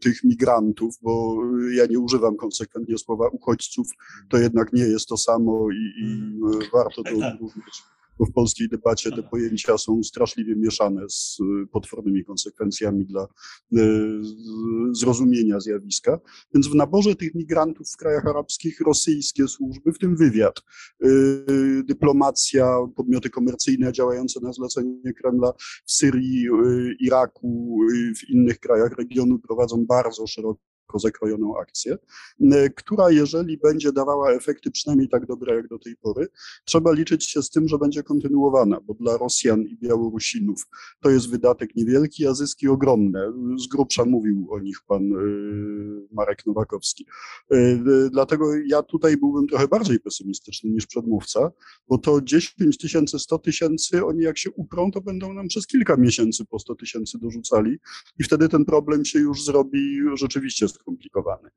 tych 0.00 0.24
migrantów, 0.24 0.94
bo 1.02 1.36
ja 1.76 1.86
nie 1.86 1.98
używam 1.98 2.36
konsekwentnie 2.36 2.98
słowa 2.98 3.28
uchodźców, 3.28 3.88
to 4.28 4.38
jednak 4.38 4.72
nie 4.72 4.82
jest 4.82 5.06
to 5.06 5.16
samo 5.16 5.70
i, 5.70 6.04
i 6.04 6.32
e, 6.64 6.70
warto 6.72 7.02
to 7.02 7.10
Tak, 7.20 7.38
tak. 7.38 7.97
Bo 8.18 8.24
w 8.26 8.32
polskiej 8.32 8.68
debacie 8.68 9.10
te 9.12 9.22
pojęcia 9.22 9.78
są 9.78 10.02
straszliwie 10.02 10.56
mieszane 10.56 11.02
z 11.08 11.38
e, 11.40 11.66
potwornymi 11.66 12.24
konsekwencjami 12.24 13.04
dla 13.06 13.26
z- 13.70 14.98
zrozumienia 14.98 15.60
zjawiska. 15.60 16.18
Więc 16.54 16.68
w 16.68 16.74
naborze 16.74 17.14
tych 17.14 17.34
migrantów 17.34 17.88
w 17.92 17.96
krajach 17.96 18.26
arabskich 18.26 18.80
rosyjskie 18.80 19.48
służby, 19.48 19.92
w 19.92 19.98
tym 19.98 20.16
wywiad, 20.16 20.54
e, 21.02 21.08
dyplomacja, 21.84 22.76
podmioty 22.96 23.30
komercyjne 23.30 23.92
działające 23.92 24.40
na 24.40 24.52
zlecenie 24.52 25.12
Kremla 25.16 25.52
w 25.86 25.92
Syrii, 25.92 26.46
Iraku, 27.00 27.78
w 28.18 28.30
innych 28.30 28.58
krajach 28.58 28.92
regionu 28.98 29.38
prowadzą 29.38 29.86
bardzo 29.86 30.26
szeroko 30.88 30.98
zakrojoną 30.98 31.58
akcję, 31.58 31.98
która 32.76 33.10
jeżeli 33.10 33.58
będzie 33.58 33.92
dawała 33.92 34.32
efekty 34.32 34.70
przynajmniej 34.70 35.08
tak 35.08 35.26
dobre 35.26 35.56
jak 35.56 35.68
do 35.68 35.78
tej 35.78 35.96
pory, 35.96 36.28
trzeba 36.64 36.92
liczyć 36.92 37.24
się 37.30 37.42
z 37.42 37.50
tym, 37.50 37.68
że 37.68 37.78
będzie 37.78 38.02
kontynuowana, 38.02 38.80
bo 38.80 38.94
dla 38.94 39.16
Rosjan 39.16 39.62
i 39.62 39.76
Białorusinów 39.76 40.66
to 41.00 41.10
jest 41.10 41.30
wydatek 41.30 41.76
niewielki, 41.76 42.26
a 42.26 42.34
zyski 42.34 42.68
ogromne. 42.68 43.32
Z 43.64 43.66
grubsza 43.66 44.04
mówił 44.04 44.48
o 44.50 44.58
nich 44.58 44.78
pan 44.86 45.02
y, 45.02 46.08
Marek 46.12 46.46
Nowakowski. 46.46 47.06
Y, 47.52 47.56
y, 47.56 48.10
Dlatego 48.10 48.46
ja 48.66 48.82
tutaj 48.82 49.16
byłbym 49.16 49.46
trochę 49.46 49.68
bardziej 49.68 50.00
pesymistyczny 50.00 50.70
niż 50.70 50.86
przedmówca, 50.86 51.50
bo 51.88 51.98
to 51.98 52.20
10 52.22 52.78
tysięcy, 52.78 53.18
100 53.18 53.38
tysięcy, 53.38 54.04
oni 54.04 54.22
jak 54.22 54.38
się 54.38 54.50
uprą, 54.50 54.90
to 54.90 55.00
będą 55.00 55.32
nam 55.32 55.48
przez 55.48 55.66
kilka 55.66 55.96
miesięcy 55.96 56.44
po 56.44 56.58
100 56.58 56.74
tysięcy 56.74 57.18
dorzucali 57.18 57.78
i 58.18 58.24
wtedy 58.24 58.48
ten 58.48 58.64
problem 58.64 59.04
się 59.04 59.18
już 59.18 59.44
zrobi 59.44 59.98
rzeczywiście 60.14 60.68
skomplikowany. 60.80 61.50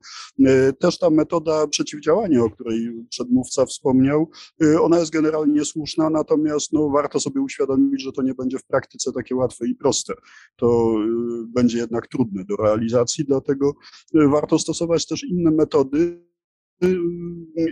E, 0.46 0.72
Też 0.72 0.98
ta 0.98 1.10
metoda 1.10 1.66
przeciwdziałania, 1.66 2.42
o 2.42 2.50
której 2.50 3.06
przedmówca 3.10 3.66
wspomniał, 3.66 4.30
e, 4.62 4.80
ona 4.80 4.98
jest 4.98 5.12
generalnie 5.12 5.64
słuszna, 5.64 6.10
natomiast 6.10 6.72
no, 6.72 6.88
warto 6.88 7.20
sobie 7.20 7.40
uświadomić, 7.40 8.02
że 8.02 8.12
to 8.12 8.22
nie 8.22 8.34
będzie 8.34 8.58
w 8.58 8.64
praktyce 8.64 9.12
takie 9.12 9.36
łatwe 9.36 9.66
i 9.66 9.74
proste. 9.74 10.14
To 10.56 10.94
e, 10.94 11.06
będzie 11.46 11.78
jednak 11.78 12.08
trudne 12.08 12.44
do 12.44 12.56
realizacji, 12.56 13.24
dlatego 13.24 13.72
warto 14.14 14.58
stosować 14.58 15.06
też 15.06 15.24
inne 15.24 15.50
metody. 15.50 16.31
E, 16.82 16.88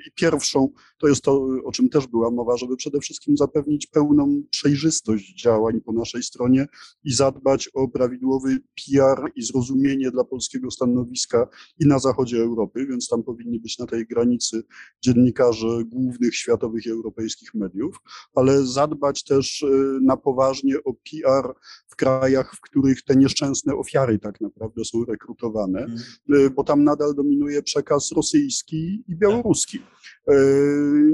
I 0.06 0.10
pierwszą. 0.14 0.68
To 0.98 1.09
jest 1.09 1.22
to, 1.22 1.47
o 1.64 1.72
czym 1.72 1.89
też 1.89 2.06
była 2.06 2.31
mowa, 2.31 2.56
żeby 2.56 2.77
przede 2.77 3.01
wszystkim 3.01 3.36
zapewnić 3.36 3.86
pełną 3.86 4.43
przejrzystość 4.51 5.43
działań 5.43 5.81
po 5.81 5.93
naszej 5.93 6.22
stronie 6.22 6.66
i 7.05 7.12
zadbać 7.12 7.68
o 7.74 7.89
prawidłowy 7.89 8.59
PR 8.59 9.32
i 9.36 9.43
zrozumienie 9.43 10.10
dla 10.10 10.24
polskiego 10.24 10.70
stanowiska 10.70 11.48
i 11.78 11.86
na 11.86 11.98
zachodzie 11.98 12.36
Europy, 12.36 12.86
więc 12.86 13.09
tam 13.09 13.22
powinni 13.22 13.60
być 13.60 13.78
na 13.78 13.86
tej 13.86 14.06
granicy 14.06 14.62
dziennikarze 15.05 15.85
głównych 15.86 16.36
światowych 16.36 16.86
i 16.86 16.90
europejskich 16.90 17.55
mediów, 17.55 17.97
ale 18.35 18.66
zadbać 18.66 19.24
też 19.24 19.62
y, 19.62 19.98
na 20.02 20.16
poważnie 20.16 20.74
o 20.85 20.94
PR 20.94 21.55
w 21.89 21.97
krajach, 21.97 22.55
w 22.56 22.60
których 22.60 23.02
te 23.05 23.16
nieszczęsne 23.16 23.74
ofiary 23.74 24.18
tak 24.18 24.40
naprawdę 24.40 24.85
są 24.85 25.05
rekrutowane, 25.05 25.86
y, 26.35 26.51
bo 26.51 26.64
tam 26.64 26.85
nadal 26.85 27.14
dominuje 27.14 27.62
przekaz 27.62 28.12
rosyjski 28.12 28.99
i 29.09 29.16
białoruski. 29.16 29.78
Y, 30.31 30.32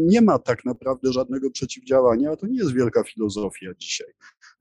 Nie 0.00 0.22
ma 0.22 0.38
tak 0.38 0.64
naprawdę 0.64 1.12
żadnego 1.12 1.50
przeciwdziałania, 1.50 2.30
a 2.30 2.36
to 2.36 2.46
nie 2.46 2.58
jest 2.58 2.74
wielka 2.74 3.04
filozofia 3.04 3.70
dzisiaj. 3.78 4.08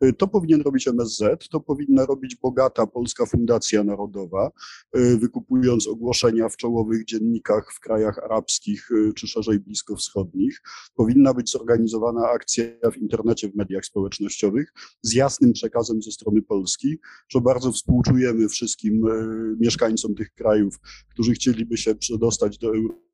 Y, 0.03 0.13
To 0.13 0.27
powinien 0.27 0.61
robić 0.61 0.87
MSZ, 0.87 1.47
to 1.51 1.59
powinna 1.59 2.05
robić 2.05 2.35
bogata 2.35 2.87
Polska 2.87 3.25
Fundacja 3.25 3.83
Narodowa, 3.83 4.51
y, 4.97 5.17
wykupując 5.17 5.87
ogłoszenia 5.87 6.49
w 6.49 6.57
czołowych 6.57 7.05
dziennikach 7.05 7.73
w 7.73 7.79
krajach 7.79 8.19
arabskich 8.23 8.89
czy 9.15 9.27
szerzej 9.27 9.59
bliskowschodnich. 9.59 10.61
Powinna 10.95 11.33
być 11.33 11.51
zorganizowana 11.51 12.29
akcja 12.29 12.65
w 12.93 12.97
internecie, 12.97 13.49
w 13.49 13.55
mediach 13.55 13.85
społecznościowych 13.85 14.73
z 15.01 15.13
jasnym 15.13 15.53
przekazem 15.53 16.01
ze 16.01 16.11
strony 16.11 16.41
Polski, 16.41 16.99
że 17.29 17.41
bardzo 17.41 17.71
współczujemy 17.71 18.49
wszystkim 18.49 19.01
mieszkańcom 19.59 20.15
tych 20.15 20.33
krajów, 20.33 20.79
którzy 21.09 21.33
chcieliby 21.33 21.77
się 21.77 21.95
przedostać 21.95 22.57
do 22.57 22.67
Europy. 22.67 23.05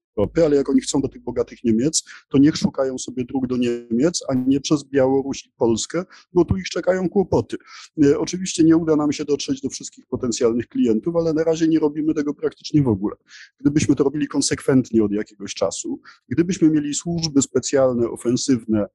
Ale 0.46 0.56
jak 0.56 0.70
oni 0.70 0.82
chcą 0.82 1.02
do 1.02 1.08
tych 1.08 1.24
bogatych 1.24 1.64
Niemiec, 1.64 2.04
to 2.30 2.38
niech 2.38 2.58
szukają 2.58 2.98
sobie 2.98 3.26
dróg 3.26 3.48
do 3.48 3.58
Niemiec, 3.58 4.24
a 4.30 4.34
nie 4.34 4.62
przez 4.62 4.84
Białoruś 4.84 5.46
i 5.46 5.52
Polskę, 5.58 6.04
bo 6.34 6.46
tu 6.46 6.58
ich 6.58 6.70
czekają 6.70 7.10
kłopoty. 7.10 7.58
E, 8.04 8.20
Oczywiście 8.20 8.64
nie 8.64 8.78
uda 8.78 8.96
nam 8.96 9.12
się 9.12 9.26
dotrzeć 9.26 9.62
do 9.62 9.70
wszystkich 9.70 10.06
potencjalnych 10.06 10.68
klientów, 10.68 11.16
ale 11.16 11.34
na 11.34 11.44
razie 11.44 11.68
nie 11.68 11.80
robimy 11.80 12.14
tego 12.14 12.34
praktycznie 12.34 12.84
w 12.84 12.88
ogóle. 12.88 13.16
Gdybyśmy 13.60 13.96
to 13.96 14.04
robili 14.04 14.28
konsekwentnie 14.28 15.04
od 15.04 15.12
jakiegoś 15.12 15.54
czasu, 15.54 16.00
gdybyśmy 16.30 16.70
mieli 16.70 16.94
służby 16.94 17.42
specjalne, 17.42 18.10
ofensywne, 18.10 18.86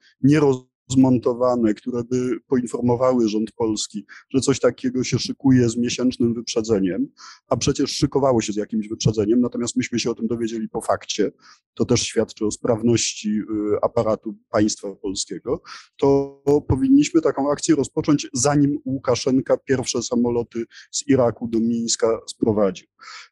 nierozmontowane, 0.90 1.74
które 1.74 2.04
by 2.04 2.40
poinformowały 2.48 3.28
rząd 3.28 3.52
polski, 3.52 4.06
że 4.34 4.40
coś 4.40 4.60
takiego 4.60 5.04
się 5.04 5.18
szykuje 5.18 5.68
z 5.68 5.76
miesięcznym 5.76 6.34
wyprzedzeniem, 6.34 7.08
a 7.48 7.56
przecież 7.56 7.90
szykowało 7.90 8.40
się 8.40 8.52
z 8.52 8.56
jakimś 8.56 8.88
wyprzedzeniem, 8.88 9.40
natomiast 9.40 9.76
myśmy 9.76 9.98
się 9.98 10.10
o 10.10 10.14
tym 10.14 10.26
dowiedzieli 10.26 10.68
po 10.68 10.80
fakcie, 10.80 11.32
to 11.74 11.84
też 11.84 12.02
świadczy 12.02 12.46
o 12.46 12.50
sprawności 12.50 13.28
y, 13.28 13.44
aparatu 13.82 14.36
państwa 14.50 14.94
polskiego, 14.94 15.62
to 15.96 16.42
powinniśmy 16.68 17.20
taką 17.20 17.50
akcję 17.50 17.74
rozpocząć, 17.74 18.28
zanim 18.32 18.78
Łukaszenka 18.84 19.56
pierwsze 19.56 20.02
samoloty 20.02 20.64
z 20.90 21.08
Iraku 21.08 21.48
do 21.48 21.60
Mińska 21.60 22.20
sprowadził. 22.26 22.86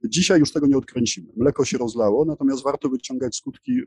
Dzisiaj 0.04 0.40
już 0.40 0.52
tego 0.52 0.66
nie 0.66 0.76
odkręcimy. 0.76 1.32
Mleko 1.36 1.64
się 1.64 1.78
rozlało, 1.78 2.24
natomiast 2.24 2.64
warto 2.64 2.88
wyciągać 2.88 3.36
skutki, 3.36 3.72
y, 3.72 3.84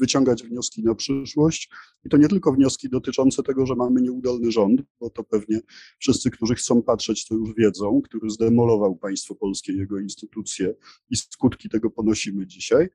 wyciągać 0.00 0.42
wnioski 0.42 0.82
na 0.82 0.94
przyszłość 0.94 1.70
i 2.04 2.08
to 2.08 2.16
nie 2.16 2.28
tylko 2.28 2.52
wnioski 2.52 2.88
dotyczące 2.88 3.03
dotyczące 3.04 3.42
tego, 3.42 3.66
że 3.66 3.74
mamy 3.74 4.02
nieudolny 4.02 4.52
rząd, 4.52 4.82
bo 5.00 5.10
to 5.10 5.24
pewnie 5.24 5.60
wszyscy, 5.98 6.30
którzy 6.30 6.54
chcą 6.54 6.82
patrzeć, 6.82 7.26
to 7.26 7.34
już 7.34 7.54
wiedzą, 7.54 8.00
który 8.04 8.30
zdemolował 8.30 8.96
państwo 8.96 9.34
polskie, 9.34 9.72
jego 9.72 9.98
instytucje 9.98 10.74
i 11.10 11.16
skutki 11.16 11.68
tego 11.68 11.90
ponosimy 11.90 12.46
dzisiaj, 12.46 12.88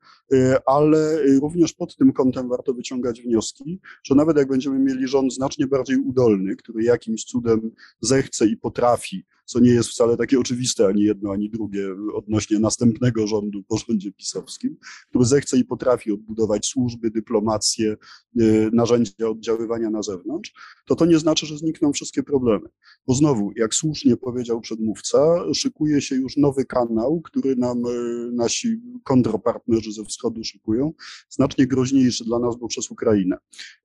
ale 0.66 1.24
również 1.42 1.74
pod 1.74 1.96
tym 1.96 2.14
kątem 2.14 2.50
warto 2.50 2.74
wyciągać 2.74 3.22
wnioski, 3.22 3.80
że 4.04 4.16
nawet 4.16 4.38
jak 4.38 4.48
będziemy 4.48 4.80
mieli 4.80 5.08
rząd 5.08 5.34
znacznie 5.34 5.68
bardziej 5.68 5.98
udolny, 5.98 6.56
który 6.56 6.84
jakimś 6.84 7.24
cudem 7.24 7.72
zechce 8.02 8.48
i 8.48 8.58
potrafi 8.58 9.26
co 9.50 9.60
nie 9.60 9.72
jest 9.72 9.90
wcale 9.90 10.18
takie 10.18 10.40
oczywiste, 10.40 10.88
ani 10.88 11.04
jedno, 11.04 11.32
ani 11.32 11.50
drugie, 11.50 11.88
odnośnie 12.14 12.60
następnego 12.60 13.28
rządu 13.28 13.64
po 13.64 13.78
rządzie 13.78 14.12
pisowskim, 14.12 14.78
który 15.10 15.26
zechce 15.26 15.58
i 15.58 15.66
potrafi 15.66 16.12
odbudować 16.12 16.66
służby, 16.66 17.12
dyplomację, 17.12 17.96
y, 18.42 18.70
narzędzia 18.74 19.28
oddziaływania 19.30 19.90
na 19.90 20.02
zewnątrz, 20.02 20.54
to 20.86 20.96
to 20.96 21.06
nie 21.06 21.20
znaczy, 21.20 21.46
że 21.46 21.58
znikną 21.58 21.94
wszystkie 21.94 22.24
problemy. 22.24 22.70
Bo 23.08 23.14
znowu, 23.14 23.52
jak 23.56 23.76
słusznie 23.76 24.18
powiedział 24.18 24.62
przedmówca, 24.62 25.20
szykuje 25.54 26.02
się 26.02 26.16
już 26.16 26.38
nowy 26.38 26.66
kanał, 26.66 27.22
który 27.22 27.56
nam 27.56 27.86
y, 27.86 28.32
nasi 28.32 28.82
kontropartnerzy 29.04 29.92
ze 29.92 30.04
wschodu 30.06 30.44
szykują, 30.44 30.94
znacznie 31.30 31.68
groźniejszy 31.68 32.24
dla 32.26 32.40
nas, 32.40 32.56
bo 32.58 32.68
przez 32.68 32.92
Ukrainę. 32.92 33.38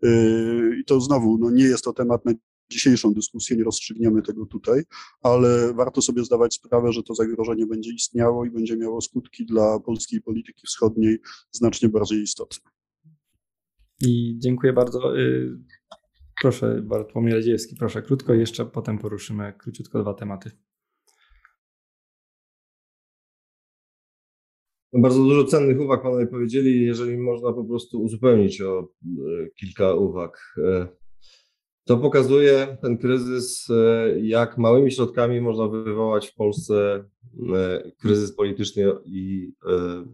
Y, 0.04 0.78
I 0.80 0.84
to 0.84 1.00
znowu, 1.00 1.38
no 1.38 1.50
nie 1.50 1.64
jest 1.64 1.84
to 1.84 1.92
temat 1.92 2.24
na 2.24 2.32
dzisiejszą 2.70 3.14
dyskusję, 3.14 3.56
nie 3.56 3.64
rozstrzygniemy 3.64 4.22
tego 4.22 4.46
tutaj, 4.46 4.82
ale 5.22 5.74
warto 5.74 6.02
sobie 6.02 6.24
zdawać 6.24 6.54
sprawę, 6.54 6.92
że 6.92 7.02
to 7.02 7.14
zagrożenie 7.14 7.66
będzie 7.66 7.90
istniało 7.90 8.44
i 8.44 8.50
będzie 8.50 8.76
miało 8.76 9.00
skutki 9.00 9.46
dla 9.46 9.80
polskiej 9.80 10.20
polityki 10.22 10.66
wschodniej 10.66 11.18
znacznie 11.50 11.88
bardziej 11.88 12.22
istotne. 12.22 12.70
I 14.02 14.36
dziękuję 14.38 14.72
bardzo. 14.72 15.18
Y, 15.18 15.58
proszę, 16.42 16.82
Bartłomiej 16.82 17.34
Radziejewski, 17.34 17.76
proszę 17.76 18.02
krótko, 18.02 18.34
jeszcze 18.34 18.66
potem 18.66 18.98
poruszymy 18.98 19.52
króciutko 19.58 20.02
dwa 20.02 20.14
tematy. 20.14 20.50
No, 24.92 25.00
bardzo 25.00 25.18
dużo 25.18 25.44
cennych 25.44 25.80
uwag 25.80 26.02
panowie 26.02 26.26
powiedzieli, 26.26 26.82
jeżeli 26.82 27.18
można 27.18 27.52
po 27.52 27.64
prostu 27.64 28.02
uzupełnić 28.02 28.60
o 28.60 28.80
e, 28.80 29.50
kilka 29.50 29.94
uwag. 29.94 30.54
To 31.84 31.96
pokazuje 31.96 32.76
ten 32.82 32.98
kryzys, 32.98 33.70
e, 33.70 34.20
jak 34.20 34.58
małymi 34.58 34.92
środkami 34.92 35.40
można 35.40 35.68
wywołać 35.68 36.28
w 36.28 36.34
Polsce 36.34 37.04
e, 37.54 37.90
kryzys 38.00 38.36
polityczny 38.36 38.92
i, 39.04 39.52
e, 39.66 40.04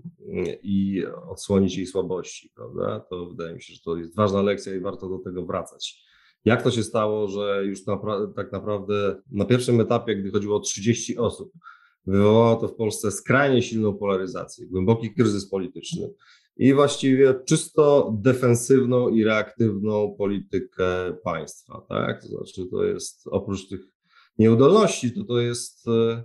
i 0.62 1.04
odsłonić 1.28 1.76
jej 1.76 1.86
słabości, 1.86 2.52
prawda? 2.54 3.00
To 3.00 3.26
wydaje 3.26 3.54
mi 3.54 3.62
się, 3.62 3.74
że 3.74 3.80
to 3.80 3.96
jest 3.96 4.16
ważna 4.16 4.42
lekcja 4.42 4.74
i 4.74 4.80
warto 4.80 5.08
do 5.08 5.18
tego 5.18 5.46
wracać. 5.46 6.04
Jak 6.44 6.62
to 6.62 6.70
się 6.70 6.82
stało, 6.82 7.28
że 7.28 7.64
już 7.64 7.86
napra- 7.86 8.32
tak 8.34 8.52
naprawdę 8.52 9.22
na 9.30 9.44
pierwszym 9.44 9.80
etapie, 9.80 10.16
gdy 10.16 10.30
chodziło 10.30 10.56
o 10.56 10.60
30 10.60 11.18
osób, 11.18 11.52
wywołało 12.06 12.56
to 12.56 12.68
w 12.68 12.74
Polsce 12.74 13.10
skrajnie 13.10 13.62
silną 13.62 13.94
polaryzację, 13.94 14.66
głęboki 14.66 15.14
kryzys 15.14 15.48
polityczny 15.48 16.10
i 16.60 16.74
właściwie 16.74 17.34
czysto 17.44 18.14
defensywną 18.22 19.08
i 19.08 19.24
reaktywną 19.24 20.14
politykę 20.18 21.16
państwa. 21.24 21.86
Tak? 21.88 22.22
To 22.22 22.28
znaczy, 22.28 22.70
to 22.70 22.84
jest 22.84 23.28
oprócz 23.30 23.68
tych 23.68 23.80
nieudolności, 24.38 25.12
to 25.12 25.24
to 25.24 25.40
jest, 25.40 25.88
e, 25.88 26.22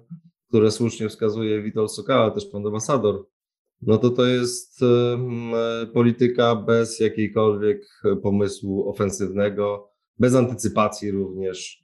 które 0.47 0.71
słusznie 0.71 1.09
wskazuje 1.09 1.63
Witold 1.63 1.91
Sokała, 1.91 2.31
też 2.31 2.45
pan 2.45 2.67
ambasador, 2.67 3.25
no 3.81 3.97
to 3.97 4.09
to 4.09 4.25
jest 4.25 4.81
e, 4.83 5.87
polityka 5.93 6.55
bez 6.55 6.99
jakiejkolwiek 6.99 8.01
pomysłu 8.23 8.89
ofensywnego, 8.89 9.89
bez 10.19 10.35
antycypacji 10.35 11.11
również. 11.11 11.83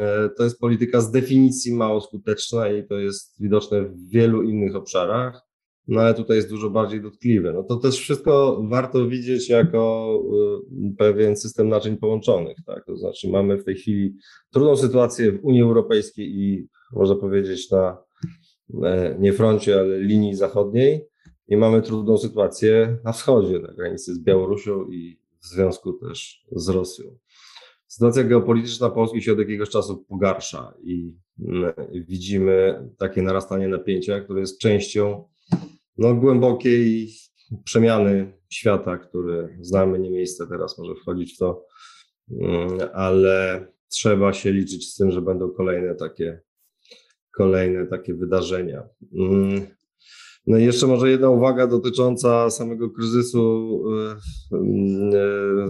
E, 0.00 0.28
to 0.36 0.44
jest 0.44 0.58
polityka 0.58 1.00
z 1.00 1.10
definicji 1.10 1.74
mało 1.74 2.00
skuteczna 2.00 2.68
i 2.68 2.86
to 2.86 2.98
jest 2.98 3.42
widoczne 3.42 3.82
w 3.82 4.08
wielu 4.08 4.42
innych 4.42 4.76
obszarach 4.76 5.47
no 5.88 6.00
ale 6.00 6.14
tutaj 6.14 6.36
jest 6.36 6.48
dużo 6.48 6.70
bardziej 6.70 7.02
dotkliwe. 7.02 7.52
No 7.52 7.62
to 7.62 7.76
też 7.76 7.98
wszystko 7.98 8.62
warto 8.68 9.06
widzieć 9.06 9.48
jako 9.48 10.12
y, 10.92 10.96
pewien 10.98 11.36
system 11.36 11.68
naczyń 11.68 11.96
połączonych, 11.96 12.56
tak? 12.66 12.84
To 12.86 12.96
znaczy 12.96 13.28
mamy 13.28 13.56
w 13.56 13.64
tej 13.64 13.74
chwili 13.74 14.16
trudną 14.50 14.76
sytuację 14.76 15.32
w 15.32 15.44
Unii 15.44 15.62
Europejskiej 15.62 16.26
i 16.26 16.68
można 16.92 17.14
powiedzieć 17.14 17.70
na 17.70 17.98
e, 18.84 19.16
nie 19.18 19.32
froncie, 19.32 19.80
ale 19.80 20.00
linii 20.00 20.34
zachodniej 20.34 21.06
i 21.48 21.56
mamy 21.56 21.82
trudną 21.82 22.18
sytuację 22.18 22.98
na 23.04 23.12
wschodzie, 23.12 23.58
na 23.58 23.74
granicy 23.74 24.14
z 24.14 24.18
Białorusią 24.18 24.84
i 24.84 25.20
w 25.40 25.46
związku 25.46 25.92
też 25.92 26.44
z 26.52 26.68
Rosją. 26.68 27.18
Sytuacja 27.86 28.24
geopolityczna 28.24 28.90
Polski 28.90 29.22
się 29.22 29.32
od 29.32 29.38
jakiegoś 29.38 29.70
czasu 29.70 30.04
pogarsza 30.08 30.74
i 30.82 31.14
mm, 31.40 31.72
widzimy 32.08 32.88
takie 32.98 33.22
narastanie 33.22 33.68
napięcia, 33.68 34.20
które 34.20 34.40
jest 34.40 34.60
częścią 34.60 35.24
no, 35.98 36.14
głębokiej 36.14 37.08
przemiany 37.64 38.32
świata, 38.50 38.98
który 38.98 39.58
znamy, 39.60 39.98
nie 39.98 40.10
miejsce 40.10 40.46
teraz 40.46 40.78
może 40.78 40.94
wchodzić 40.94 41.34
w 41.34 41.38
to, 41.38 41.66
mm, 42.30 42.78
ale 42.94 43.66
trzeba 43.88 44.32
się 44.32 44.52
liczyć 44.52 44.92
z 44.92 44.94
tym, 44.94 45.10
że 45.10 45.22
będą 45.22 45.50
kolejne 45.50 45.94
takie, 45.94 46.40
kolejne 47.36 47.86
takie 47.86 48.14
wydarzenia. 48.14 48.82
Mm. 49.18 49.66
No 50.46 50.58
i 50.58 50.64
jeszcze 50.64 50.86
może 50.86 51.10
jedna 51.10 51.30
uwaga 51.30 51.66
dotycząca 51.66 52.50
samego 52.50 52.90
kryzysu 52.90 53.82
y, 54.52 54.56
y, 54.56 54.58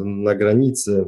na 0.05 0.35
granicy. 0.35 1.05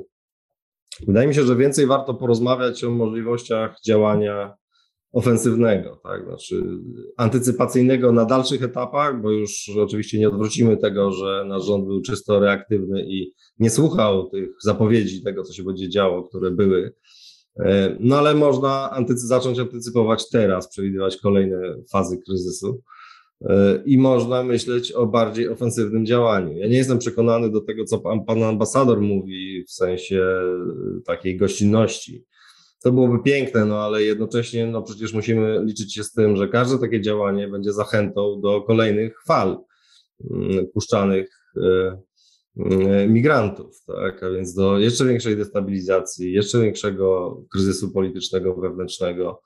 Wydaje 1.06 1.28
mi 1.28 1.34
się, 1.34 1.42
że 1.42 1.56
więcej 1.56 1.86
warto 1.86 2.14
porozmawiać 2.14 2.84
o 2.84 2.90
możliwościach 2.90 3.76
działania 3.86 4.54
ofensywnego, 5.12 6.00
tak, 6.02 6.24
znaczy 6.24 6.64
antycypacyjnego 7.16 8.12
na 8.12 8.24
dalszych 8.24 8.62
etapach, 8.62 9.22
bo 9.22 9.30
już 9.30 9.70
oczywiście 9.78 10.18
nie 10.18 10.28
odwrócimy 10.28 10.76
tego, 10.76 11.12
że 11.12 11.44
nasz 11.48 11.64
rząd 11.64 11.86
był 11.86 12.02
czysto 12.02 12.40
reaktywny 12.40 13.06
i 13.06 13.32
nie 13.58 13.70
słuchał 13.70 14.30
tych 14.30 14.50
zapowiedzi 14.62 15.22
tego, 15.22 15.42
co 15.42 15.52
się 15.52 15.62
będzie 15.62 15.88
działo, 15.88 16.22
które 16.22 16.50
były. 16.50 16.92
E, 17.58 17.96
no 18.00 18.18
ale 18.18 18.34
można 18.34 18.90
antycy 18.90 19.26
zacząć 19.26 19.58
antycypować 19.58 20.30
teraz, 20.30 20.68
przewidywać 20.68 21.16
kolejne 21.16 21.74
fazy 21.92 22.18
kryzysu 22.18 22.82
e, 23.40 23.82
i 23.86 23.98
można 23.98 24.42
myśleć 24.42 24.92
o 24.92 25.06
bardziej 25.06 25.48
ofensywnym 25.48 26.06
działaniu. 26.06 26.58
Ja 26.58 26.68
nie 26.68 26.76
jestem 26.76 26.98
przekonany 26.98 27.50
do 27.50 27.60
tego, 27.60 27.84
co 27.84 27.98
pan, 27.98 28.24
pan 28.24 28.42
ambasador 28.42 29.00
mówi 29.00 29.64
w 29.68 29.72
sensie 29.72 30.26
takiej 31.06 31.36
gościnności 31.36 32.24
to 32.82 32.92
byłoby 32.92 33.22
piękne, 33.22 33.64
no 33.64 33.78
ale 33.78 34.02
jednocześnie 34.02 34.66
no 34.66 34.82
przecież 34.82 35.12
musimy 35.12 35.64
liczyć 35.64 35.94
się 35.94 36.04
z 36.04 36.12
tym, 36.12 36.36
że 36.36 36.48
każde 36.48 36.78
takie 36.78 37.00
działanie 37.00 37.48
będzie 37.48 37.72
zachętą 37.72 38.40
do 38.40 38.62
kolejnych 38.62 39.22
fal 39.26 39.58
mm, 40.30 40.66
puszczanych 40.74 41.30
e, 41.56 42.00
mm, 42.56 43.12
migrantów, 43.12 43.82
tak? 43.86 44.22
a 44.22 44.30
więc 44.30 44.54
do 44.54 44.78
jeszcze 44.78 45.04
większej 45.04 45.36
destabilizacji, 45.36 46.32
jeszcze 46.32 46.60
większego 46.60 47.36
kryzysu 47.52 47.92
politycznego, 47.92 48.54
wewnętrznego 48.56 49.42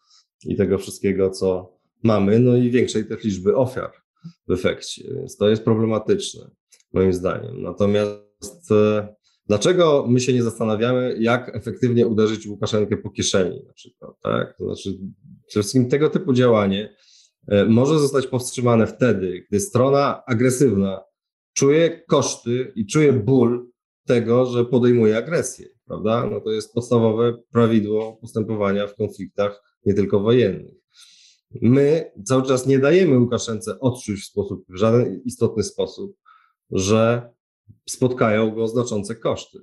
i 0.46 0.56
tego 0.56 0.78
wszystkiego, 0.78 1.30
co 1.30 1.74
mamy, 2.02 2.38
no 2.38 2.56
i 2.56 2.70
większej 2.70 3.08
też 3.08 3.24
liczby 3.24 3.56
ofiar 3.56 3.92
w 4.48 4.52
efekcie, 4.52 5.14
więc 5.14 5.36
to 5.36 5.48
jest 5.48 5.64
problematyczne 5.64 6.50
moim 6.92 7.12
zdaniem. 7.12 7.62
Natomiast 7.62 8.70
e, 8.70 9.14
Dlaczego 9.46 10.06
my 10.08 10.20
się 10.20 10.32
nie 10.32 10.42
zastanawiamy, 10.42 11.16
jak 11.20 11.56
efektywnie 11.56 12.06
uderzyć 12.06 12.46
Łukaszenkę 12.46 12.96
po 12.96 13.10
kieszeni 13.10 13.64
na 13.66 13.72
przykład, 13.72 14.10
tak? 14.22 14.56
To 14.58 14.64
znaczy, 14.64 14.98
przede 15.46 15.62
wszystkim 15.62 15.88
tego 15.88 16.10
typu 16.10 16.32
działanie 16.32 16.96
e, 17.48 17.64
może 17.64 17.98
zostać 17.98 18.26
powstrzymane 18.26 18.86
wtedy, 18.86 19.46
gdy 19.48 19.60
strona 19.60 20.24
agresywna 20.26 21.00
czuje 21.52 22.02
koszty 22.08 22.72
i 22.76 22.86
czuje 22.86 23.12
ból 23.12 23.70
tego, 24.06 24.46
że 24.46 24.64
podejmuje 24.64 25.16
agresję, 25.16 25.68
prawda? 25.86 26.26
No 26.30 26.40
to 26.40 26.50
jest 26.50 26.74
podstawowe 26.74 27.36
prawidło 27.52 28.16
postępowania 28.20 28.86
w 28.86 28.96
konfliktach 28.96 29.62
nie 29.86 29.94
tylko 29.94 30.20
wojennych. 30.20 30.74
My 31.62 32.12
cały 32.24 32.42
czas 32.42 32.66
nie 32.66 32.78
dajemy 32.78 33.18
Łukaszence 33.18 33.80
odczuć 33.80 34.20
w 34.20 34.24
sposób, 34.24 34.64
w 34.68 34.76
żaden 34.76 35.22
istotny 35.24 35.62
sposób, 35.62 36.16
że 36.70 37.33
spotkają 37.88 38.50
go 38.50 38.68
znaczące 38.68 39.14
koszty. 39.14 39.58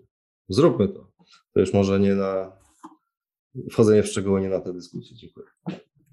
Zróbmy 0.49 0.87
to. 0.87 1.11
To 1.53 1.59
już 1.59 1.73
może 1.73 1.99
nie 1.99 2.15
na 2.15 2.57
wchodzenie 3.71 4.03
w 4.03 4.07
szczegóły, 4.07 4.41
nie 4.41 4.49
na 4.49 4.59
tę 4.59 4.73
dyskusję. 4.73 5.17
Dziękuję. 5.17 5.45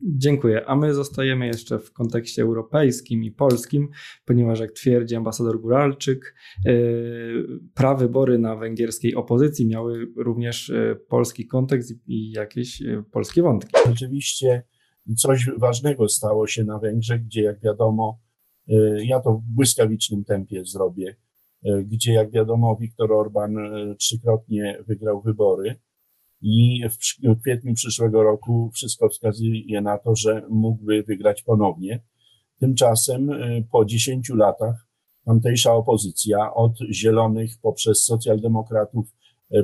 Dziękuję. 0.02 0.66
A 0.66 0.76
my 0.76 0.94
zostajemy 0.94 1.46
jeszcze 1.46 1.78
w 1.78 1.92
kontekście 1.92 2.42
europejskim 2.42 3.24
i 3.24 3.30
polskim, 3.30 3.88
ponieważ 4.24 4.60
jak 4.60 4.72
twierdzi 4.72 5.16
ambasador 5.16 5.60
Guralczyk, 5.60 6.34
yy, 6.64 7.60
prawybory 7.74 8.38
na 8.38 8.56
węgierskiej 8.56 9.14
opozycji 9.14 9.66
miały 9.66 10.06
również 10.16 10.68
yy, 10.68 10.96
polski 11.08 11.46
kontekst 11.46 11.94
i 12.06 12.30
jakieś 12.30 12.80
yy, 12.80 13.04
polskie 13.10 13.42
wątki. 13.42 13.72
Oczywiście 13.92 14.62
coś 15.16 15.50
ważnego 15.58 16.08
stało 16.08 16.46
się 16.46 16.64
na 16.64 16.78
Węgrzech, 16.78 17.24
gdzie 17.24 17.42
jak 17.42 17.60
wiadomo, 17.60 18.20
ja 18.96 19.20
to 19.20 19.32
w 19.32 19.42
błyskawicznym 19.42 20.24
tempie 20.24 20.64
zrobię 20.64 21.16
gdzie, 21.84 22.12
jak 22.12 22.30
wiadomo, 22.30 22.76
Viktor 22.76 23.12
Orban 23.12 23.56
trzykrotnie 23.98 24.78
wygrał 24.86 25.22
wybory. 25.22 25.76
I 26.42 26.82
w 27.22 27.40
kwietniu 27.40 27.74
przyszłego 27.74 28.22
roku 28.22 28.70
wszystko 28.74 29.08
wskazuje 29.08 29.80
na 29.80 29.98
to, 29.98 30.16
że 30.16 30.42
mógłby 30.50 31.02
wygrać 31.02 31.42
ponownie. 31.42 32.00
Tymczasem 32.60 33.30
po 33.72 33.84
10 33.84 34.28
latach 34.28 34.86
tamtejsza 35.24 35.72
opozycja 35.72 36.54
od 36.54 36.72
zielonych 36.92 37.50
poprzez 37.62 38.04
socjaldemokratów, 38.04 39.06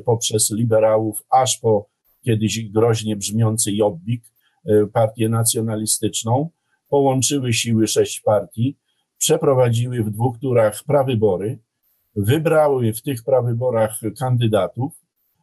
poprzez 0.05 0.51
liberałów, 0.51 1.23
aż 1.31 1.59
po 1.59 1.89
kiedyś 2.25 2.69
groźnie 2.71 3.17
brzmiący 3.17 3.73
Jobbik, 3.73 4.25
e, 4.67 4.87
partię 4.87 5.29
nacjonalistyczną, 5.29 6.51
połączyły 6.89 7.53
siły 7.53 7.87
sześć 7.87 8.21
partii, 8.21 8.79
przeprowadziły 9.19 10.05
w 10.05 10.11
dwóch 10.11 10.39
turach 10.39 10.85
prawybory, 10.87 11.59
wybrały 12.17 12.93
w 12.93 13.03
tych 13.03 13.25
prawyborach 13.25 14.01
kandydatów. 14.19 14.93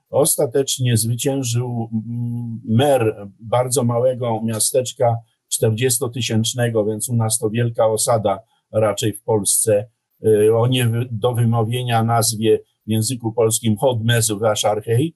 Ostatecznie 0.09 0.97
zwyciężył 0.97 1.89
mm, 1.93 2.61
mer 2.65 3.27
bardzo 3.39 3.83
małego 3.83 4.41
miasteczka 4.43 5.15
40-tysięcznego, 5.61 6.87
więc 6.87 7.09
u 7.09 7.15
nas 7.15 7.37
to 7.37 7.49
wielka 7.49 7.85
osada 7.85 8.39
raczej 8.71 9.13
w 9.13 9.23
Polsce, 9.23 9.89
e, 10.25 10.55
o 10.55 10.67
nie 10.67 10.89
do 11.11 11.33
wymówienia 11.33 12.03
nazwie 12.03 12.59
w 12.87 12.89
języku 12.89 13.33
polskim 13.33 13.77
Chodmezu 13.77 14.39
Waszarchej, 14.39 15.15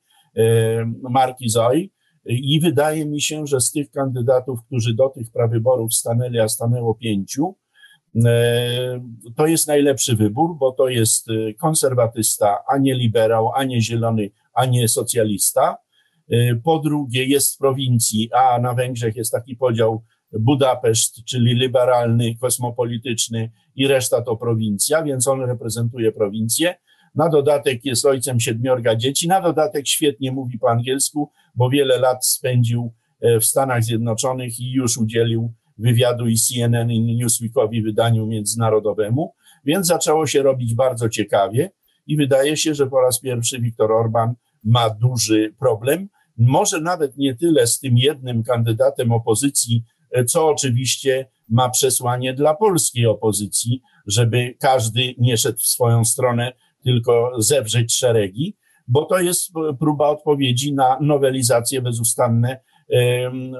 marki 1.09 1.49
ZOI. 1.49 1.91
I 2.25 2.59
wydaje 2.59 3.05
mi 3.05 3.21
się, 3.21 3.47
że 3.47 3.61
z 3.61 3.71
tych 3.71 3.91
kandydatów, 3.91 4.59
którzy 4.65 4.93
do 4.93 5.09
tych 5.09 5.31
prawyborów 5.31 5.93
stanęli, 5.93 6.39
a 6.39 6.47
stanęło 6.47 6.95
pięciu, 6.95 7.55
to 9.35 9.47
jest 9.47 9.67
najlepszy 9.67 10.15
wybór, 10.15 10.57
bo 10.57 10.71
to 10.71 10.89
jest 10.89 11.29
y, 11.29 11.55
konserwatysta, 11.59 12.57
a 12.67 12.77
nie 12.77 12.95
liberał, 12.95 13.51
a 13.55 13.63
nie 13.63 13.81
zielony, 13.81 14.29
a 14.53 14.65
nie 14.65 14.87
socjalista. 14.87 15.77
Y, 16.33 16.61
po 16.63 16.79
drugie, 16.79 17.25
jest 17.25 17.47
z 17.47 17.57
prowincji, 17.57 18.29
a 18.33 18.59
na 18.59 18.73
Węgrzech 18.73 19.15
jest 19.15 19.31
taki 19.31 19.55
podział 19.55 20.03
Budapeszt, 20.39 21.23
czyli 21.25 21.55
liberalny, 21.55 22.35
kosmopolityczny 22.35 23.51
i 23.75 23.87
reszta 23.87 24.21
to 24.21 24.37
prowincja, 24.37 25.03
więc 25.03 25.27
on 25.27 25.41
reprezentuje 25.41 26.11
prowincję. 26.11 26.75
Na 27.15 27.29
dodatek 27.29 27.85
jest 27.85 28.05
ojcem 28.05 28.39
siedmiorga 28.39 28.95
dzieci, 28.95 29.27
na 29.27 29.41
dodatek 29.41 29.87
świetnie 29.87 30.31
mówi 30.31 30.59
po 30.59 30.69
angielsku, 30.69 31.29
bo 31.55 31.69
wiele 31.69 31.99
lat 31.99 32.25
spędził 32.25 32.93
e, 33.21 33.39
w 33.39 33.45
Stanach 33.45 33.83
Zjednoczonych 33.83 34.59
i 34.59 34.71
już 34.71 34.97
udzielił 34.97 35.53
wywiadu 35.77 36.27
i 36.27 36.37
CNN 36.37 36.91
i 36.91 37.15
Newsweekowi 37.15 37.81
wydaniu 37.81 38.27
międzynarodowemu, 38.27 39.33
więc 39.65 39.87
zaczęło 39.87 40.27
się 40.27 40.43
robić 40.43 40.75
bardzo 40.75 41.09
ciekawie 41.09 41.71
i 42.07 42.17
wydaje 42.17 42.57
się, 42.57 42.75
że 42.75 42.87
po 42.87 43.01
raz 43.01 43.19
pierwszy 43.19 43.59
Viktor 43.59 43.91
Orban 43.91 44.33
ma 44.63 44.89
duży 44.89 45.53
problem. 45.59 46.09
Może 46.37 46.81
nawet 46.81 47.17
nie 47.17 47.35
tyle 47.35 47.67
z 47.67 47.79
tym 47.79 47.97
jednym 47.97 48.43
kandydatem 48.43 49.11
opozycji, 49.11 49.83
e, 50.11 50.25
co 50.25 50.47
oczywiście 50.47 51.27
ma 51.49 51.69
przesłanie 51.69 52.33
dla 52.33 52.55
polskiej 52.55 53.05
opozycji, 53.05 53.81
żeby 54.07 54.55
każdy 54.59 55.15
nie 55.17 55.37
szedł 55.37 55.57
w 55.57 55.67
swoją 55.67 56.05
stronę, 56.05 56.53
tylko 56.83 57.31
zewrzeć 57.37 57.95
szeregi, 57.95 58.57
bo 58.87 59.05
to 59.05 59.19
jest 59.19 59.51
próba 59.79 60.09
odpowiedzi 60.09 60.73
na 60.73 60.97
nowelizację 61.01 61.81
bezustanne 61.81 62.59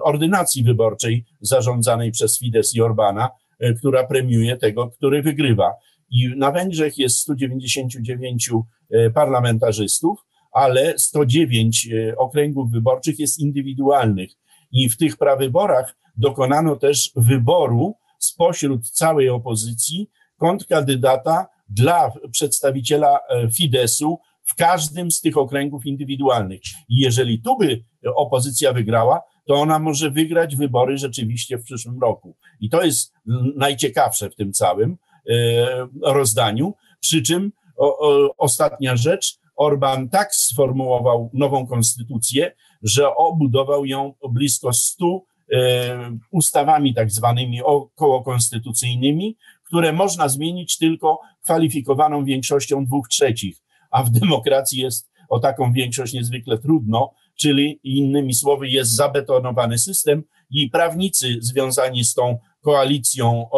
ordynacji 0.04 0.64
wyborczej 0.64 1.26
zarządzanej 1.42 2.12
przez 2.12 2.40
Fidesz 2.40 2.76
i 2.76 2.82
Orbana, 2.82 3.30
e, 3.60 3.74
która 3.74 4.08
premiuje 4.08 4.58
tego, 4.58 4.90
który 4.90 5.22
wygrywa. 5.22 5.74
I 6.10 6.30
na 6.38 6.52
Węgrzech 6.52 6.98
jest 6.98 7.18
199 7.18 8.50
e, 8.92 9.10
parlamentarzystów, 9.10 10.20
ale 10.52 10.94
109 10.98 11.90
e, 11.92 12.18
okręgów 12.18 12.72
wyborczych 12.72 13.20
jest 13.20 13.40
indywidualnych. 13.40 14.32
I 14.72 14.90
w 14.90 14.98
tych 14.98 15.18
prawyborach 15.18 15.96
dokonano 16.18 16.76
też 16.76 17.12
wyboru 17.16 17.96
spośród 18.20 18.90
całej 18.90 19.30
opozycji 19.30 20.10
kontrkandydata 20.38 21.48
dla 21.70 22.12
przedstawiciela 22.32 23.20
Fidesu 23.58 24.18
w 24.46 24.56
każdym 24.56 25.12
z 25.12 25.22
tych 25.22 25.38
okręgów 25.38 25.86
indywidualnych. 25.86 26.62
I 26.90 27.00
jeżeli 27.00 27.42
tu 27.42 27.58
by 27.58 27.84
opozycja 28.16 28.74
wygrała, 28.74 29.22
to 29.46 29.56
ona 29.56 29.80
może 29.80 30.12
wygrać 30.12 30.56
wybory 30.56 30.98
rzeczywiście 30.98 31.58
w 31.58 31.64
przyszłym 31.64 32.00
roku. 32.00 32.36
I 32.60 32.70
to 32.70 32.84
jest 32.84 33.14
najciekawsze 33.56 34.30
w 34.30 34.36
tym 34.36 34.54
całym 34.54 34.98
e, 35.30 35.88
rozdaniu. 36.02 36.74
Przy 37.00 37.22
czym 37.22 37.52
o, 37.78 37.98
o, 37.98 38.36
ostatnia 38.38 38.96
rzecz, 38.96 39.40
Orban 39.56 40.10
tak 40.10 40.36
sformułował 40.36 41.30
nową 41.34 41.68
konstytucję, 41.68 42.52
że 42.82 43.16
obudował 43.16 43.86
ją 43.86 44.14
blisko 44.30 44.74
stu 44.74 45.26
e, 45.54 46.18
ustawami 46.32 46.94
tak 46.94 47.12
zwanymi 47.12 47.62
okołokonstytucyjnymi, 47.64 49.38
które 49.64 49.94
można 49.94 50.30
zmienić 50.30 50.78
tylko 50.78 51.20
kwalifikowaną 51.44 52.26
większością 52.26 52.86
dwóch 52.86 53.08
trzecich, 53.08 53.64
a 53.92 54.04
w 54.04 54.10
demokracji 54.10 54.82
jest 54.82 55.10
o 55.30 55.40
taką 55.40 55.74
większość 55.74 56.14
niezwykle 56.14 56.58
trudno, 56.58 57.12
czyli 57.36 57.80
innymi 57.84 58.34
słowy 58.34 58.68
jest 58.68 58.96
zabetonowany 58.96 59.78
system 59.78 60.24
i 60.50 60.70
prawnicy 60.70 61.38
związani 61.42 62.04
z 62.04 62.14
tą 62.14 62.38
koalicją 62.62 63.50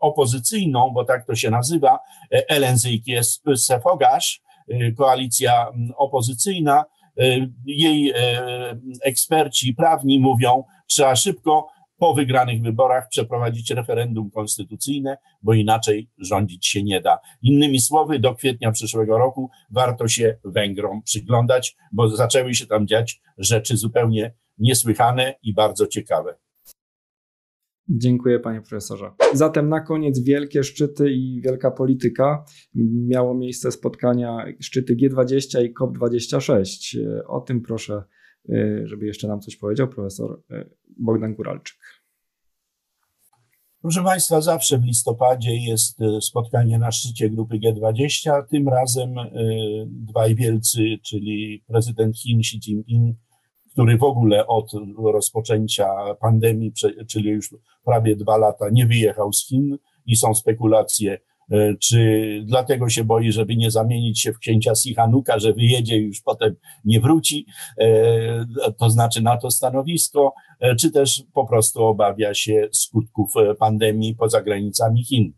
opozycyjną, 0.00 0.90
bo 0.90 1.04
tak 1.04 1.26
to 1.26 1.34
się 1.34 1.50
nazywa, 1.50 1.98
jest 3.06 3.42
Sefogasz, 3.56 4.42
koalicja 4.96 5.72
opozycyjna, 5.96 6.84
e, 7.18 7.24
jej 7.66 8.10
e, 8.10 8.16
eksperci 9.02 9.74
prawni 9.74 10.20
mówią, 10.20 10.64
trzeba 10.86 11.16
szybko 11.16 11.68
po 12.02 12.14
wygranych 12.14 12.62
wyborach 12.62 13.08
przeprowadzić 13.08 13.70
referendum 13.70 14.30
konstytucyjne, 14.30 15.16
bo 15.42 15.54
inaczej 15.54 16.10
rządzić 16.18 16.66
się 16.66 16.82
nie 16.82 17.00
da. 17.00 17.18
Innymi 17.42 17.80
słowy, 17.80 18.18
do 18.18 18.34
kwietnia 18.34 18.72
przyszłego 18.72 19.18
roku 19.18 19.50
warto 19.70 20.08
się 20.08 20.38
Węgrom 20.44 21.02
przyglądać, 21.02 21.76
bo 21.92 22.08
zaczęły 22.08 22.54
się 22.54 22.66
tam 22.66 22.86
dziać 22.86 23.22
rzeczy 23.38 23.76
zupełnie 23.76 24.34
niesłychane 24.58 25.34
i 25.42 25.54
bardzo 25.54 25.86
ciekawe. 25.86 26.34
Dziękuję 27.88 28.40
panie 28.40 28.60
profesorze. 28.60 29.10
Zatem 29.32 29.68
na 29.68 29.80
koniec 29.80 30.18
wielkie 30.18 30.64
szczyty 30.64 31.12
i 31.12 31.40
wielka 31.44 31.70
polityka. 31.70 32.44
Miało 33.08 33.34
miejsce 33.34 33.72
spotkania 33.72 34.44
szczyty 34.60 34.96
G20 34.96 35.64
i 35.64 35.74
COP26. 35.74 36.98
O 37.26 37.40
tym 37.40 37.60
proszę 37.60 38.02
żeby 38.84 39.06
jeszcze 39.06 39.28
nam 39.28 39.40
coś 39.40 39.56
powiedział 39.56 39.88
profesor 39.88 40.42
y, 40.50 40.70
Bogdan 40.98 41.34
Guralczyk. 41.34 41.78
Proszę 43.80 44.02
Państwa, 44.02 44.40
zawsze 44.40 44.78
w 44.78 44.84
listopadzie 44.84 45.56
jest 45.56 46.00
y, 46.00 46.20
spotkanie 46.20 46.78
na 46.78 46.92
szczycie 46.92 47.30
grupy 47.30 47.58
G20. 47.58 48.42
Tym 48.50 48.68
razem 48.68 49.14
dwaj 49.86 50.34
wielcy, 50.34 50.98
czyli 51.02 51.64
prezydent 51.66 52.18
Chin 52.18 52.38
Xi 52.38 52.56
Jinping, 52.56 53.16
który 53.72 53.98
w 53.98 54.02
ogóle 54.02 54.46
od 54.46 54.72
rozpoczęcia 55.12 55.86
pandemii, 56.20 56.72
czyli 57.08 57.30
już 57.30 57.54
prawie 57.84 58.16
dwa 58.16 58.36
lata, 58.36 58.70
nie 58.72 58.86
wyjechał 58.86 59.32
z 59.32 59.46
Chin 59.46 59.78
i 60.06 60.16
są 60.16 60.34
spekulacje, 60.34 61.18
czy 61.80 62.40
dlatego 62.44 62.88
się 62.88 63.04
boi, 63.04 63.32
żeby 63.32 63.56
nie 63.56 63.70
zamienić 63.70 64.20
się 64.20 64.32
w 64.32 64.38
księcia 64.38 64.74
Sihanuka, 64.74 65.38
że 65.38 65.52
wyjedzie 65.52 65.98
i 65.98 66.06
już 66.06 66.20
potem 66.20 66.56
nie 66.84 67.00
wróci, 67.00 67.46
e, 67.78 68.46
to 68.78 68.90
znaczy 68.90 69.22
na 69.22 69.36
to 69.36 69.50
stanowisko, 69.50 70.34
e, 70.60 70.76
czy 70.76 70.90
też 70.90 71.22
po 71.34 71.46
prostu 71.46 71.84
obawia 71.84 72.34
się 72.34 72.68
skutków 72.72 73.32
pandemii 73.58 74.14
poza 74.14 74.42
granicami 74.42 75.04
Chin. 75.04 75.32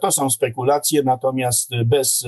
To 0.00 0.10
są 0.10 0.30
spekulacje, 0.30 1.02
natomiast 1.02 1.70
bez 1.86 2.26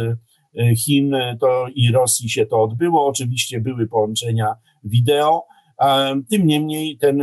Chin 0.76 1.16
to 1.40 1.66
i 1.74 1.92
Rosji 1.92 2.30
się 2.30 2.46
to 2.46 2.62
odbyło. 2.62 3.06
Oczywiście 3.06 3.60
były 3.60 3.88
połączenia 3.88 4.54
wideo. 4.84 5.44
Tym 6.30 6.46
niemniej 6.46 6.98
ten 6.98 7.22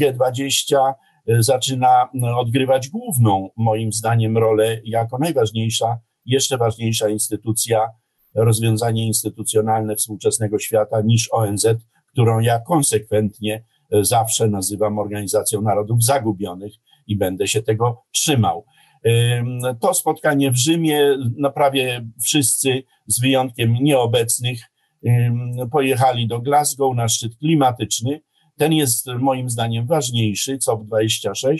G20 0.00 0.92
zaczyna 1.38 2.08
odgrywać 2.36 2.88
główną, 2.88 3.50
moim 3.56 3.92
zdaniem, 3.92 4.38
rolę 4.38 4.80
jako 4.84 5.18
najważniejsza, 5.18 5.98
jeszcze 6.24 6.58
ważniejsza 6.58 7.08
instytucja, 7.08 7.88
rozwiązanie 8.34 9.06
instytucjonalne 9.06 9.96
współczesnego 9.96 10.58
świata 10.58 11.00
niż 11.00 11.28
ONZ, 11.32 11.66
którą 12.12 12.40
ja 12.40 12.60
konsekwentnie 12.60 13.64
zawsze 14.02 14.48
nazywam 14.48 14.98
Organizacją 14.98 15.62
Narodów 15.62 16.04
Zagubionych 16.04 16.72
i 17.06 17.16
będę 17.16 17.48
się 17.48 17.62
tego 17.62 18.02
trzymał. 18.14 18.64
To 19.80 19.94
spotkanie 19.94 20.50
w 20.50 20.56
Rzymie, 20.56 21.16
no 21.36 21.50
prawie 21.50 22.06
wszyscy, 22.24 22.82
z 23.06 23.20
wyjątkiem 23.20 23.74
nieobecnych, 23.74 24.60
pojechali 25.70 26.26
do 26.26 26.40
Glasgow 26.40 26.96
na 26.96 27.08
szczyt 27.08 27.36
klimatyczny, 27.36 28.20
ten 28.56 28.72
jest 28.72 29.06
moim 29.18 29.50
zdaniem 29.50 29.86
ważniejszy, 29.86 30.58
COP26, 30.58 31.58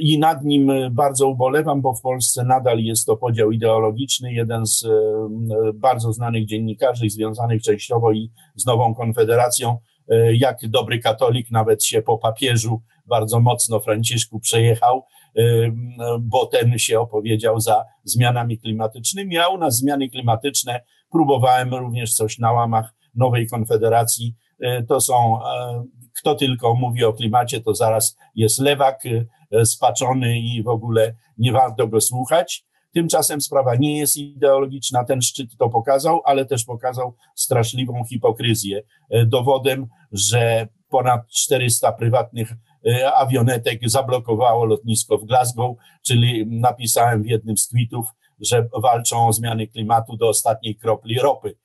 i 0.00 0.18
nad 0.18 0.44
nim 0.44 0.72
bardzo 0.90 1.28
ubolewam, 1.28 1.82
bo 1.82 1.94
w 1.94 2.00
Polsce 2.00 2.44
nadal 2.44 2.78
jest 2.78 3.06
to 3.06 3.16
podział 3.16 3.50
ideologiczny. 3.50 4.32
Jeden 4.32 4.66
z 4.66 4.86
bardzo 5.74 6.12
znanych 6.12 6.46
dziennikarzy, 6.46 7.10
związanych 7.10 7.62
częściowo 7.62 8.12
i 8.12 8.30
z 8.56 8.66
nową 8.66 8.94
Konfederacją, 8.94 9.78
jak 10.32 10.68
dobry 10.68 10.98
katolik, 10.98 11.50
nawet 11.50 11.84
się 11.84 12.02
po 12.02 12.18
papieżu 12.18 12.82
bardzo 13.06 13.40
mocno 13.40 13.80
Franciszku 13.80 14.40
przejechał, 14.40 15.04
bo 16.20 16.46
ten 16.46 16.78
się 16.78 17.00
opowiedział 17.00 17.60
za 17.60 17.84
zmianami 18.04 18.58
klimatycznymi, 18.58 19.38
a 19.38 19.48
u 19.48 19.58
nas 19.58 19.76
zmiany 19.76 20.08
klimatyczne 20.08 20.80
próbowałem 21.10 21.74
również 21.74 22.14
coś 22.14 22.38
na 22.38 22.52
łamach 22.52 22.94
nowej 23.14 23.48
Konfederacji. 23.48 24.34
To 24.88 25.00
są, 25.00 25.38
kto 26.18 26.34
tylko 26.34 26.74
mówi 26.74 27.04
o 27.04 27.12
klimacie, 27.12 27.60
to 27.60 27.74
zaraz 27.74 28.16
jest 28.34 28.58
lewak 28.58 29.02
spaczony 29.64 30.38
i 30.38 30.62
w 30.62 30.68
ogóle 30.68 31.14
nie 31.38 31.52
warto 31.52 31.86
go 31.86 32.00
słuchać. 32.00 32.64
Tymczasem 32.94 33.40
sprawa 33.40 33.74
nie 33.74 33.98
jest 33.98 34.16
ideologiczna, 34.16 35.04
ten 35.04 35.22
szczyt 35.22 35.56
to 35.58 35.68
pokazał, 35.68 36.20
ale 36.24 36.44
też 36.44 36.64
pokazał 36.64 37.14
straszliwą 37.34 38.04
hipokryzję. 38.04 38.82
Dowodem, 39.26 39.86
że 40.12 40.68
ponad 40.88 41.20
400 41.28 41.92
prywatnych 41.92 42.54
E, 42.86 43.14
awionetek 43.14 43.80
zablokowało 43.90 44.64
lotnisko 44.64 45.18
w 45.18 45.24
Glasgow, 45.24 45.76
czyli 46.02 46.46
napisałem 46.46 47.22
w 47.22 47.26
jednym 47.26 47.56
z 47.56 47.68
tweetów, 47.68 48.06
że 48.40 48.68
walczą 48.82 49.28
o 49.28 49.32
zmiany 49.32 49.66
klimatu 49.66 50.16
do 50.16 50.28
ostatniej 50.28 50.76
kropli 50.76 51.18
ropy. 51.18 51.56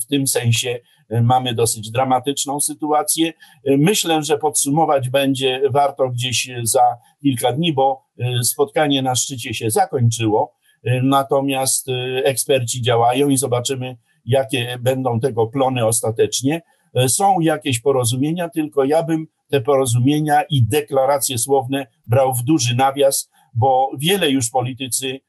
W 0.00 0.06
tym 0.06 0.26
sensie 0.26 0.78
e, 1.08 1.22
mamy 1.22 1.54
dosyć 1.54 1.90
dramatyczną 1.90 2.60
sytuację. 2.60 3.32
Myślę, 3.66 4.22
że 4.22 4.38
podsumować 4.38 5.08
będzie 5.08 5.60
warto 5.70 6.08
gdzieś 6.08 6.50
za 6.62 6.96
kilka 7.22 7.52
dni, 7.52 7.72
bo 7.72 8.04
spotkanie 8.42 9.02
na 9.02 9.14
szczycie 9.14 9.54
się 9.54 9.70
zakończyło, 9.70 10.54
natomiast 11.02 11.86
eksperci 12.24 12.82
działają 12.82 13.28
i 13.28 13.36
zobaczymy, 13.36 13.96
jakie 14.24 14.78
będą 14.80 15.20
tego 15.20 15.46
plony 15.46 15.86
ostatecznie. 15.86 16.62
Są 17.08 17.40
jakieś 17.40 17.80
porozumienia, 17.80 18.48
tylko 18.48 18.84
ja 18.84 19.02
bym 19.02 19.26
te 19.50 19.60
porozumienia 19.60 20.42
i 20.42 20.62
deklaracje 20.62 21.38
słowne 21.38 21.86
brał 22.06 22.34
w 22.34 22.42
duży 22.42 22.76
nawias, 22.76 23.30
bo 23.54 23.90
wiele 23.98 24.30
już 24.30 24.50
politycy 24.50 25.20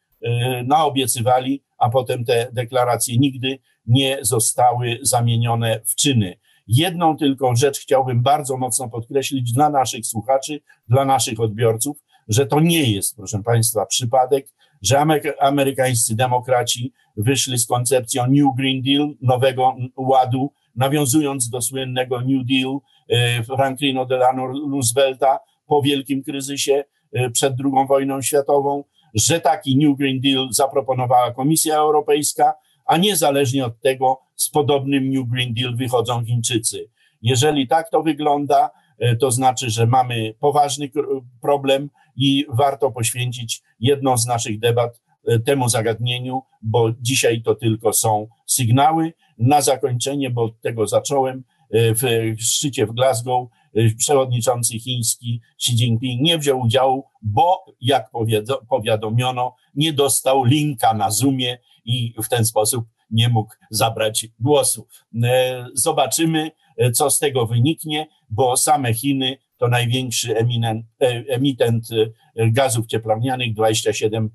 naobiecywali, 0.66 1.64
a 1.78 1.90
potem 1.90 2.26
te 2.26 2.48
deklaracje 2.54 3.18
nigdy 3.18 3.60
nie 3.88 4.18
zostały 4.22 5.00
zamienione 5.02 5.82
w 5.86 5.96
czyny. 5.96 6.38
Jedną 6.68 7.18
tylko 7.18 7.56
rzecz 7.56 7.80
chciałbym 7.80 8.22
bardzo 8.22 8.58
mocno 8.58 8.90
podkreślić 8.90 9.54
dla 9.54 9.70
naszych 9.70 10.06
słuchaczy, 10.06 10.62
dla 10.88 11.06
naszych 11.06 11.40
odbiorców, 11.40 11.98
że 12.28 12.46
to 12.46 12.60
nie 12.60 12.92
jest, 12.92 13.16
proszę 13.16 13.44
Państwa, 13.44 13.86
przypadek, 13.86 14.48
że 14.82 15.06
amerykańscy 15.40 16.16
demokraci 16.16 16.94
wyszli 17.18 17.58
z 17.58 17.68
koncepcją 17.68 18.24
New 18.28 18.56
Green 18.58 18.82
Deal, 18.82 19.14
nowego 19.22 19.76
ładu, 19.98 20.52
nawiązując 20.76 21.50
do 21.50 21.62
słynnego 21.62 22.22
New 22.22 22.46
Deal 22.46 22.80
e, 23.10 23.44
Franklina 23.44 24.06
Delano 24.06 24.48
Roosevelta 24.48 25.40
po 25.68 25.82
wielkim 25.82 26.24
kryzysie 26.24 26.84
e, 27.14 27.30
przed 27.30 27.54
II 27.64 27.88
wojną 27.88 28.22
światową, 28.22 28.84
że 29.16 29.40
taki 29.40 29.78
New 29.78 29.98
Green 29.98 30.22
Deal 30.22 30.48
zaproponowała 30.52 31.34
Komisja 31.34 31.76
Europejska, 31.76 32.54
a 32.86 32.98
niezależnie 32.98 33.66
od 33.66 33.82
tego 33.82 34.20
z 34.36 34.50
podobnym 34.50 35.14
New 35.14 35.28
Green 35.28 35.54
Deal 35.54 35.76
wychodzą 35.76 36.26
Chińczycy. 36.26 36.90
Jeżeli 37.22 37.68
tak 37.68 37.90
to 37.90 38.04
wygląda, 38.04 38.72
e, 39.00 39.16
to 39.16 39.32
znaczy, 39.32 39.70
że 39.70 39.88
mamy 39.88 40.34
poważny 40.40 40.90
problem 41.42 41.90
i 42.18 42.46
warto 42.50 42.92
poświęcić 42.92 43.62
jedną 43.80 44.18
z 44.18 44.26
naszych 44.26 44.60
debat 44.60 45.06
temu 45.46 45.70
zagadnieniu, 45.70 46.42
bo 46.62 46.92
dzisiaj 47.02 47.42
to 47.42 47.56
tylko 47.56 47.94
są 47.94 48.28
sygnały. 48.46 49.14
Na 49.38 49.62
zakończenie, 49.62 50.30
bo 50.30 50.44
od 50.44 50.62
tego 50.62 50.88
zacząłem, 50.88 51.44
e, 51.72 51.96
w 52.36 52.42
szczycie 52.42 52.86
w 52.86 52.92
Glasgow 52.92 53.48
e, 53.48 53.65
przewodniczący 53.98 54.80
chiński 54.80 55.42
Xi 55.56 55.72
Jinping 55.72 56.22
nie 56.22 56.38
wziął 56.38 56.62
udziału, 56.62 57.04
bo 57.22 57.66
jak 57.82 58.10
powiadomiono, 58.70 59.56
nie 59.76 59.94
dostał 59.94 60.44
linka 60.44 60.94
na 60.94 61.12
Zoomie 61.12 61.58
i 61.86 62.14
w 62.24 62.30
ten 62.30 62.46
sposób 62.46 62.86
nie 63.12 63.30
mógł 63.30 63.54
zabrać 63.70 64.28
głosu. 64.40 64.88
E, 65.24 65.68
zobaczymy, 65.74 66.52
co 66.94 67.10
z 67.10 67.20
tego 67.20 67.46
wyniknie, 67.46 68.08
bo 68.30 68.58
same 68.58 68.94
Chiny 68.94 69.38
to 69.58 69.68
największy 69.68 70.38
eminent, 70.38 70.86
emitent 71.30 71.88
gazów 72.36 72.88
cieplarnianych, 72.88 73.56
27% 73.56 74.30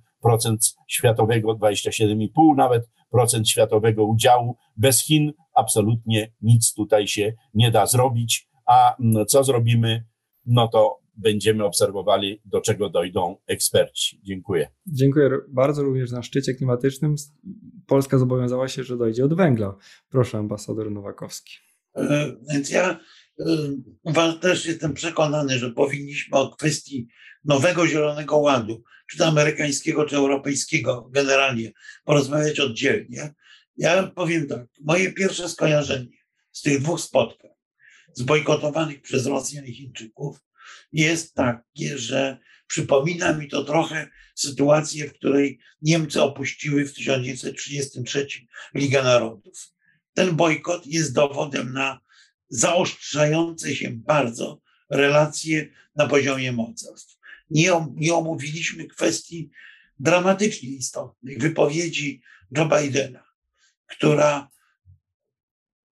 światowego, 0.86 1.54
27,5 1.54 2.56
nawet 2.56 2.88
procent 3.10 3.48
światowego 3.48 4.04
udziału. 4.04 4.56
Bez 4.76 5.04
Chin 5.04 5.32
absolutnie 5.54 6.32
nic 6.42 6.74
tutaj 6.74 7.08
się 7.08 7.32
nie 7.54 7.70
da 7.70 7.86
zrobić. 7.86 8.49
A 8.70 8.96
co 9.28 9.44
zrobimy? 9.44 10.04
No 10.46 10.68
to 10.68 11.00
będziemy 11.16 11.64
obserwowali, 11.64 12.42
do 12.44 12.60
czego 12.60 12.90
dojdą 12.90 13.36
eksperci. 13.46 14.20
Dziękuję. 14.22 14.68
Dziękuję 14.86 15.30
bardzo. 15.48 15.82
Również 15.82 16.10
na 16.10 16.22
szczycie 16.22 16.54
klimatycznym 16.54 17.14
Polska 17.86 18.18
zobowiązała 18.18 18.68
się, 18.68 18.84
że 18.84 18.96
dojdzie 18.96 19.24
od 19.24 19.34
węgla. 19.34 19.76
Proszę, 20.08 20.38
ambasador 20.38 20.90
Nowakowski. 20.90 21.52
E, 21.96 22.36
więc 22.52 22.70
ja 22.70 23.00
e, 24.14 24.32
też 24.40 24.66
jestem 24.66 24.94
przekonany, 24.94 25.58
że 25.58 25.70
powinniśmy 25.70 26.38
o 26.38 26.56
kwestii 26.56 27.08
nowego 27.44 27.86
Zielonego 27.86 28.38
Ładu, 28.38 28.82
czy 29.10 29.18
to 29.18 29.26
amerykańskiego, 29.26 30.04
czy 30.04 30.16
europejskiego 30.16 31.10
generalnie, 31.14 31.72
porozmawiać 32.04 32.60
oddzielnie. 32.60 33.34
Ja 33.76 34.02
powiem 34.14 34.48
tak, 34.48 34.66
moje 34.80 35.12
pierwsze 35.12 35.48
skojarzenie 35.48 36.16
z 36.52 36.62
tych 36.62 36.80
dwóch 36.80 37.00
spotkań, 37.00 37.50
zbojkotowanych 38.14 39.02
przez 39.02 39.26
Rosjan 39.26 39.66
i 39.66 39.74
Chińczyków, 39.74 40.38
jest 40.92 41.34
takie, 41.34 41.98
że 41.98 42.38
przypomina 42.66 43.32
mi 43.32 43.48
to 43.48 43.64
trochę 43.64 44.08
sytuację, 44.34 45.08
w 45.08 45.12
której 45.12 45.58
Niemcy 45.82 46.22
opuściły 46.22 46.84
w 46.84 46.94
1933 46.94 48.26
Ligę 48.74 49.02
Narodów. 49.02 49.72
Ten 50.14 50.36
bojkot 50.36 50.86
jest 50.86 51.14
dowodem 51.14 51.72
na 51.72 52.00
zaostrzające 52.48 53.74
się 53.74 53.90
bardzo 53.90 54.60
relacje 54.90 55.68
na 55.96 56.06
poziomie 56.06 56.52
mocarstw 56.52 57.20
nie, 57.50 57.72
nie 57.94 58.14
omówiliśmy 58.14 58.86
kwestii 58.86 59.50
dramatycznie 59.98 60.68
istotnych, 60.68 61.38
wypowiedzi 61.38 62.22
Joe 62.56 62.68
Bidena, 62.68 63.24
która 63.86 64.48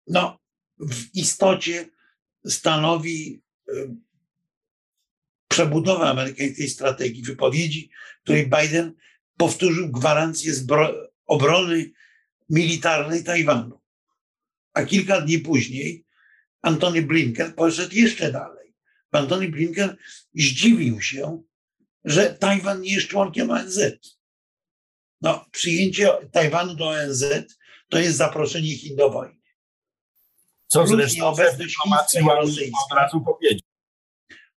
no, 0.07 0.39
w 0.79 1.15
istocie 1.15 1.89
stanowi 2.45 3.41
y, 3.69 3.95
przebudowę 5.47 6.09
amerykańskiej 6.09 6.69
strategii, 6.69 7.23
wypowiedzi, 7.23 7.89
której 8.23 8.49
Biden 8.49 8.93
powtórzył 9.37 9.91
gwarancję 9.91 10.53
obrony 11.25 11.91
militarnej 12.49 13.23
Tajwanu. 13.23 13.81
A 14.73 14.83
kilka 14.83 15.21
dni 15.21 15.39
później 15.39 16.05
Antony 16.61 17.01
Blinken 17.01 17.53
poszedł 17.53 17.95
jeszcze 17.95 18.31
dalej 18.31 18.55
Antony 19.15 19.49
Blinken 19.49 19.95
zdziwił 20.35 21.01
się, 21.01 21.43
że 22.05 22.33
Tajwan 22.33 22.81
nie 22.81 22.93
jest 22.93 23.07
członkiem 23.07 23.51
ONZ. 23.51 23.79
No, 25.21 25.45
przyjęcie 25.51 26.09
Tajwanu 26.31 26.75
do 26.75 26.87
ONZ 26.87 27.25
to 27.89 27.99
jest 27.99 28.17
zaproszenie 28.17 28.77
Chin 28.77 28.95
do 28.95 29.09
wojny. 29.09 29.41
Co 30.67 30.83
plus 30.83 30.89
zresztą 30.89 31.17
nieobecność 31.17 31.75
chińska 31.83 32.19
i 32.19 32.23
rosyjska. 32.23 32.77
Od 32.91 32.97
razu 32.97 33.21
powiedzieć. 33.21 33.63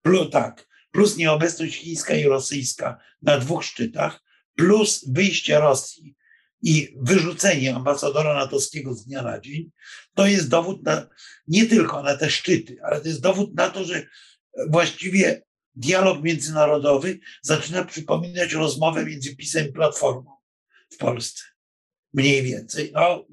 Plus, 0.03 0.31
tak, 0.31 0.69
plus 0.91 1.17
nieobecność 1.17 1.77
chińska 1.77 2.15
i 2.15 2.25
rosyjska 2.25 2.99
na 3.23 3.39
dwóch 3.39 3.65
szczytach, 3.65 4.23
plus 4.55 5.05
wyjście 5.09 5.61
Rosji 5.61 6.17
i 6.63 6.97
wyrzucenie 7.01 7.75
ambasadora 7.75 8.35
natowskiego 8.35 8.95
z 8.95 9.05
dnia 9.05 9.23
na 9.23 9.41
dzień, 9.41 9.71
to 10.15 10.27
jest 10.27 10.49
dowód 10.49 10.83
na, 10.83 11.07
nie 11.49 11.67
tylko 11.67 12.03
na 12.03 12.17
te 12.17 12.31
szczyty, 12.31 12.77
ale 12.83 13.01
to 13.01 13.09
jest 13.09 13.21
dowód 13.21 13.55
na 13.55 13.71
to, 13.71 13.85
że 13.85 14.07
właściwie 14.69 15.43
dialog 15.75 16.23
międzynarodowy 16.23 17.19
zaczyna 17.43 17.85
przypominać 17.85 18.53
rozmowę 18.53 19.05
między 19.05 19.37
PiSem 19.37 19.69
i 19.69 19.73
Platformą 19.73 20.37
w 20.91 20.97
Polsce. 20.97 21.45
Mniej 22.15 22.43
więcej. 22.43 22.93
No, 22.95 23.27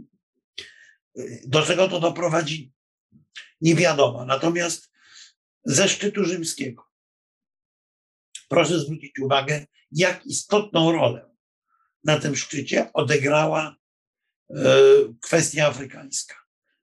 do 1.46 1.66
czego 1.66 1.88
to 1.88 2.00
doprowadzi, 2.00 2.74
nie 3.62 3.76
wiadomo. 3.76 4.26
Natomiast 4.26 4.92
ze 5.66 5.90
szczytu 5.90 6.26
rzymskiego 6.26 6.94
proszę 8.54 8.80
zwrócić 8.80 9.20
uwagę, 9.20 9.66
jak 9.92 10.26
istotną 10.26 10.92
rolę 10.92 11.30
na 12.04 12.20
tym 12.20 12.36
szczycie 12.36 12.94
odegrała 12.94 13.76
e, 14.50 14.56
kwestia 15.22 15.68
afrykańska. 15.68 16.36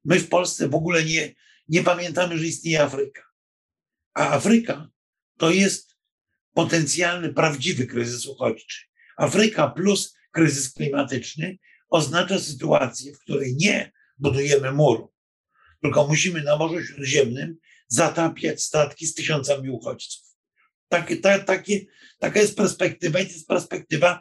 My 0.04 0.20
w 0.20 0.28
Polsce 0.28 0.68
w 0.68 0.74
ogóle 0.74 1.04
nie, 1.04 1.34
nie 1.68 1.82
pamiętamy, 1.82 2.38
że 2.38 2.46
istnieje 2.46 2.82
Afryka. 2.82 3.22
A 4.14 4.30
Afryka 4.30 4.88
to 5.38 5.50
jest 5.50 5.96
potencjalny, 6.54 7.34
prawdziwy 7.34 7.86
kryzys 7.86 8.26
uchodźczy. 8.26 8.86
Afryka 9.16 9.68
plus 9.68 10.16
kryzys 10.30 10.72
klimatyczny 10.72 11.58
oznacza 11.88 12.38
sytuację, 12.38 13.14
w 13.14 13.20
której 13.20 13.56
nie 13.56 13.92
budujemy 14.20 14.72
muru, 14.72 15.12
tylko 15.82 16.06
musimy 16.06 16.42
na 16.42 16.56
Morzu 16.56 16.84
Śródziemnym 16.84 17.56
zatapiać 17.88 18.62
statki 18.62 19.06
z 19.06 19.14
tysiącami 19.14 19.70
uchodźców. 19.70 20.36
Takie, 20.88 21.16
ta, 21.16 21.38
takie, 21.38 21.80
taka 22.18 22.40
jest 22.40 22.56
perspektywa 22.56 23.20
i 23.20 23.26
to 23.26 23.32
jest 23.32 23.48
perspektywa 23.48 24.20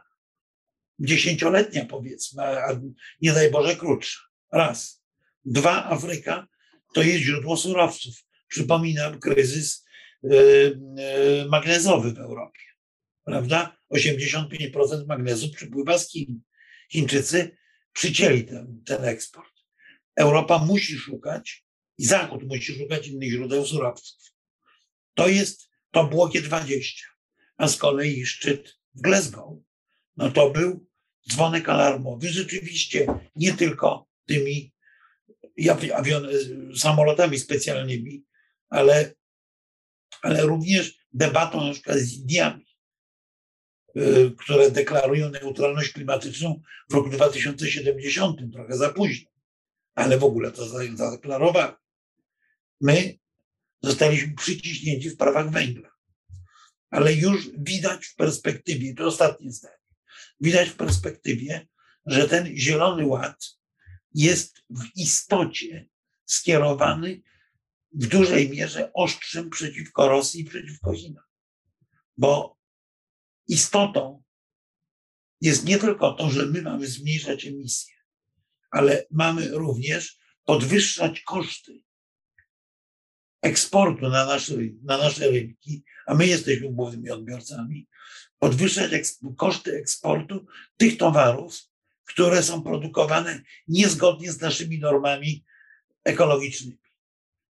dziesięcioletnia 0.99 1.85
powiedzmy, 1.85 2.43
a 2.43 2.79
nie 3.21 3.31
daj 3.33 3.51
Boże 3.51 3.75
krótsza. 3.75 4.19
Raz. 4.51 5.03
Dwa, 5.45 5.85
Afryka 5.85 6.47
to 6.93 7.01
jest 7.01 7.23
źródło 7.23 7.57
surowców. 7.57 8.15
Przypominam 8.47 9.19
kryzys 9.19 9.85
yy, 10.23 10.79
yy, 10.97 11.45
magnezowy 11.49 12.13
w 12.13 12.19
Europie. 12.19 12.59
Prawda? 13.25 13.77
85% 13.93 15.05
magnezu 15.07 15.51
przypływa 15.51 15.97
z 15.97 16.09
Chin. 16.09 16.41
Chińczycy 16.91 17.57
przycięli 17.93 18.43
ten, 18.43 18.83
ten 18.85 19.05
eksport. 19.05 19.58
Europa 20.19 20.57
musi 20.57 20.97
szukać 20.97 21.65
i 21.97 22.05
Zachód 22.05 22.43
musi 22.43 22.73
szukać 22.73 23.07
innych 23.07 23.31
źródeł 23.31 23.65
surowców. 23.65 24.17
To 25.13 25.27
jest 25.27 25.69
to 25.91 26.03
było 26.07 26.29
G20, 26.29 26.81
a 27.57 27.67
z 27.67 27.77
kolei 27.77 28.25
szczyt 28.25 28.77
w 28.95 29.01
Glasgow, 29.01 29.57
no 30.17 30.31
to 30.31 30.49
był 30.49 30.87
dzwonek 31.29 31.69
alarmowy, 31.69 32.29
rzeczywiście 32.29 33.07
nie 33.35 33.53
tylko 33.53 34.07
tymi 34.25 34.73
samolotami 36.75 37.39
specjalnymi, 37.39 38.23
ale, 38.69 39.13
ale 40.21 40.41
również 40.41 41.05
debatą 41.13 41.67
na 41.67 41.73
przykład 41.73 41.97
z 41.97 42.13
Indiami, 42.13 42.65
y, 43.97 44.31
które 44.37 44.71
deklarują 44.71 45.29
neutralność 45.29 45.91
klimatyczną 45.91 46.61
w 46.89 46.93
roku 46.93 47.09
2070, 47.09 48.41
trochę 48.53 48.77
za 48.77 48.89
późno, 48.89 49.29
ale 49.99 50.17
w 50.17 50.23
ogóle 50.23 50.51
to 50.51 50.69
zadeklarowały. 50.95 51.73
My 52.81 53.19
zostaliśmy 53.81 54.35
przyciśnięci 54.35 55.09
w 55.09 55.17
prawach 55.17 55.51
węgla. 55.51 55.89
Ale 56.89 57.13
już 57.13 57.49
widać 57.57 58.05
w 58.05 58.15
perspektywie, 58.15 58.95
to 58.95 59.05
ostatnie 59.05 59.51
zdanie, 59.51 59.83
widać 60.41 60.69
w 60.69 60.75
perspektywie, 60.75 61.67
że 62.05 62.29
ten 62.29 62.57
zielony 62.57 63.05
ład 63.05 63.45
jest 64.13 64.63
w 64.69 64.83
istocie 64.95 65.89
skierowany 66.25 67.21
w 67.91 68.07
dużej 68.07 68.49
mierze 68.49 68.91
ostrzem 68.93 69.49
przeciwko 69.49 70.07
Rosji 70.07 70.41
i 70.41 70.45
przeciwko 70.45 70.93
Chinom. 70.93 71.23
Bo 72.17 72.57
istotą 73.47 74.23
jest 75.41 75.65
nie 75.65 75.79
tylko 75.79 76.13
to, 76.13 76.29
że 76.29 76.45
my 76.45 76.61
mamy 76.61 76.87
zmniejszać 76.87 77.45
emisje, 77.45 77.98
ale 78.71 79.05
mamy 79.11 79.47
również 79.47 80.17
podwyższać 80.45 81.21
koszty 81.21 81.81
eksportu 83.41 84.09
na 84.09 84.25
nasze, 84.25 84.53
na 84.83 84.97
nasze 84.97 85.31
rynki, 85.31 85.83
a 86.05 86.13
my 86.13 86.27
jesteśmy 86.27 86.69
głównymi 86.71 87.09
odbiorcami, 87.09 87.87
podwyższać 88.39 88.91
koszty 89.37 89.75
eksportu 89.75 90.45
tych 90.77 90.97
towarów, 90.97 91.57
które 92.05 92.43
są 92.43 92.63
produkowane 92.63 93.41
niezgodnie 93.67 94.31
z 94.31 94.41
naszymi 94.41 94.79
normami 94.79 95.45
ekologicznymi. 96.03 96.77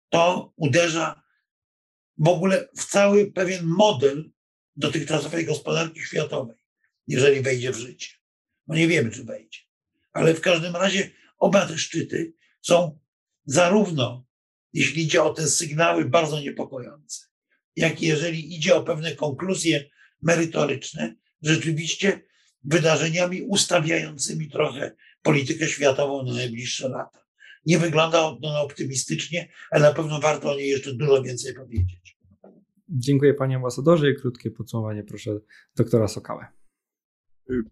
To 0.09 0.53
uderza 0.57 1.23
w 2.19 2.29
ogóle 2.29 2.69
w 2.77 2.85
cały 2.85 3.33
pewien 3.33 3.67
model 3.67 4.31
dotychczasowej 4.77 5.45
gospodarki 5.45 6.01
światowej, 6.01 6.57
jeżeli 7.07 7.41
wejdzie 7.41 7.73
w 7.73 7.77
życie. 7.77 8.09
No 8.67 8.75
nie 8.75 8.89
wiemy, 8.89 9.11
czy 9.11 9.25
wejdzie. 9.25 9.66
Ale 10.17 10.35
w 10.35 10.41
każdym 10.41 10.77
razie 10.77 11.11
oba 11.39 11.67
te 11.67 11.79
szczyty 11.79 12.35
są 12.61 12.99
zarówno 13.45 14.27
jeśli 14.73 15.03
idzie 15.03 15.23
o 15.23 15.35
te 15.35 15.47
sygnały 15.47 16.05
bardzo 16.05 16.41
niepokojące, 16.41 17.27
jak 17.77 18.03
i 18.03 18.07
jeżeli 18.07 18.57
idzie 18.57 18.75
o 18.75 18.83
pewne 18.83 19.17
konkluzje 19.17 19.85
merytoryczne, 20.23 21.15
rzeczywiście 21.43 22.21
wydarzeniami 22.65 23.43
ustawiającymi 23.43 24.51
trochę 24.51 24.97
politykę 25.23 25.69
światową 25.69 26.23
na 26.23 26.35
najbliższe 26.35 26.89
lata. 26.89 27.27
Nie 27.67 27.79
wygląda 27.79 28.19
to 28.19 28.53
na 28.53 28.61
optymistycznie, 28.61 29.49
ale 29.71 29.83
na 29.83 29.95
pewno 29.95 30.21
warto 30.21 30.53
o 30.53 30.57
niej 30.57 30.69
jeszcze 30.69 30.95
dużo 30.95 31.23
więcej 31.23 31.55
powiedzieć. 31.55 32.17
Dziękuję 32.89 33.35
panie 33.35 33.57
ambasadorze 33.57 34.11
i 34.11 34.17
krótkie 34.17 34.51
podsumowanie 34.51 35.05
proszę 35.05 35.31
doktora 35.77 36.09
Sokałę. 36.09 36.47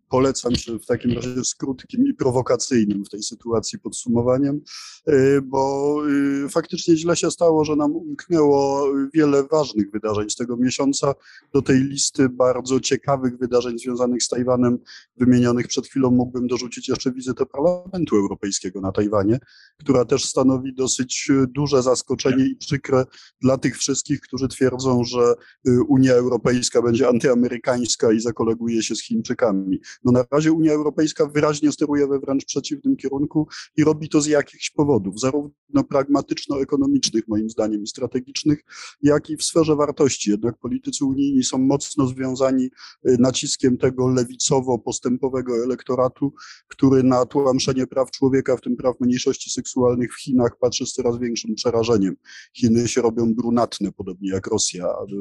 Polecam 0.09 0.57
się 0.57 0.79
w 0.79 0.87
takim 0.87 1.13
razie 1.13 1.45
z 1.45 1.55
krótkim 1.55 2.07
i 2.07 2.15
prowokacyjnym 2.15 3.05
w 3.05 3.09
tej 3.09 3.23
sytuacji 3.23 3.79
podsumowaniem, 3.79 4.61
y, 5.09 5.43
bo 5.43 5.97
y, 6.45 6.49
faktycznie 6.49 6.97
źle 6.97 7.17
się 7.17 7.31
stało, 7.31 7.65
że 7.65 7.77
nam 7.77 7.97
umknęło 7.97 8.87
wiele 9.15 9.43
ważnych 9.43 9.91
wydarzeń 9.91 10.31
z 10.31 10.37
tego 10.37 10.57
miesiąca. 10.57 11.15
Do 11.53 11.63
tej 11.63 11.81
listy 11.81 12.29
bardzo 12.29 12.81
ciekawych 12.81 13.39
wydarzeń 13.39 13.79
związanych 13.79 14.23
z 14.23 14.29
Tajwanem, 14.29 14.79
wymienionych 15.17 15.69
przed 15.69 15.87
chwilą, 15.87 16.11
mógłbym 16.11 16.47
dorzucić 16.47 16.89
jeszcze 16.89 17.13
wizytę 17.13 17.47
Parlamentu 17.47 18.17
Europejskiego 18.17 18.81
na 18.81 18.93
Tajwanie, 18.93 19.39
która 19.79 20.05
też 20.05 20.25
stanowi 20.25 20.75
dosyć 20.75 21.29
duże 21.49 21.83
zaskoczenie 21.83 22.47
i 22.47 22.57
przykre 22.57 23.05
dla 23.41 23.59
tych 23.59 23.79
wszystkich, 23.79 24.21
którzy 24.21 24.49
twierdzą, 24.49 25.05
że 25.05 25.35
y, 25.69 25.83
Unia 25.83 26.13
Europejska 26.13 26.83
będzie 26.83 27.09
antyamerykańska 27.09 28.13
i 28.13 28.21
zakoleguje 28.21 28.83
się 28.83 28.95
z 28.95 29.03
Chińczykami. 29.03 29.64
No 30.05 30.13
na 30.13 30.25
razie 30.31 30.53
Unia 30.53 30.73
Europejska 30.73 31.27
wyraźnie 31.27 31.73
steruje 31.73 32.07
we 32.07 32.19
wręcz 32.19 32.45
przeciwnym 32.45 32.97
kierunku 32.97 33.49
i 33.77 33.85
robi 33.85 34.09
to 34.09 34.21
z 34.21 34.27
jakichś 34.27 34.71
powodów, 34.71 35.21
zarówno 35.21 35.85
pragmatyczno-ekonomicznych 35.89 37.29
moim 37.29 37.51
zdaniem 37.51 37.83
i 37.83 37.87
strategicznych, 37.87 38.65
jak 39.03 39.31
i 39.31 39.37
w 39.37 39.45
sferze 39.45 39.77
wartości. 39.77 40.31
Jednak 40.31 40.59
politycy 40.59 41.05
unijni 41.05 41.45
są 41.45 41.59
mocno 41.59 42.07
związani 42.07 42.65
y, 42.65 43.17
naciskiem 43.19 43.79
tego 43.79 44.07
lewicowo-postępowego 44.07 45.65
elektoratu, 45.65 46.33
który 46.69 47.03
na 47.03 47.27
tłamszenie 47.27 47.87
praw 47.87 48.11
człowieka, 48.11 48.57
w 48.57 48.61
tym 48.61 48.77
praw 48.77 49.01
mniejszości 49.01 49.51
seksualnych 49.51 50.15
w 50.15 50.21
Chinach 50.21 50.59
patrzy 50.61 50.87
z 50.87 50.93
coraz 50.93 51.19
większym 51.19 51.55
przerażeniem. 51.55 52.17
Chiny 52.57 52.89
się 52.89 53.03
robią 53.03 53.35
brunatne, 53.35 53.93
podobnie 53.93 54.31
jak 54.31 54.47
Rosja, 54.47 54.87
y, 54.87 55.17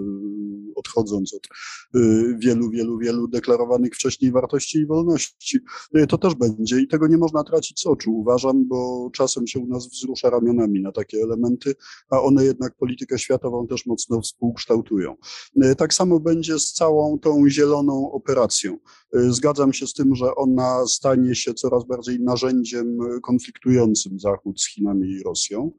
odchodząc 0.76 1.34
od 1.34 1.48
y, 1.96 2.38
wielu, 2.40 2.70
wielu, 2.70 2.98
wielu 2.98 3.28
deklarowanych 3.28 3.94
wcześniej 3.94 4.32
wartości 4.34 4.80
i 4.80 4.86
wolności. 4.86 5.60
Y, 5.98 6.08
to 6.08 6.18
też 6.18 6.36
będzie 6.36 6.80
i 6.80 6.88
tego 6.88 7.08
nie 7.08 7.18
można 7.18 7.44
tracić 7.44 7.80
z 7.80 7.88
oczu, 7.88 8.12
uważam, 8.12 8.68
bo 8.68 9.10
czasem 9.14 9.48
się 9.48 9.60
u 9.60 9.68
nas 9.68 9.88
wzrusza 9.88 10.30
ramionami 10.30 10.82
na 10.82 10.92
takie 10.92 11.18
elementy, 11.18 11.76
a 12.10 12.22
one 12.22 12.46
jednak 12.46 12.76
politykę 12.76 13.20
światową 13.20 13.68
też 13.68 13.86
mocno 13.86 14.22
współkształtują. 14.22 15.16
Y, 15.64 15.76
tak 15.76 15.94
samo 15.94 16.20
będzie 16.20 16.60
z 16.60 16.74
całą 16.74 17.20
tą 17.20 17.50
zieloną 17.50 18.12
operacją. 18.12 18.78
Y, 19.16 19.34
zgadzam 19.34 19.74
się 19.74 19.88
z 19.88 19.94
tym, 19.94 20.16
że 20.16 20.36
ona 20.36 20.88
stanie 20.88 21.36
się 21.36 21.54
coraz 21.54 21.84
bardziej 21.86 22.20
narzędziem 22.20 22.98
konfliktującym 23.22 24.20
Zachód 24.20 24.62
z 24.62 24.68
Chinami 24.68 25.10
i 25.12 25.24
Rosją 25.24 25.72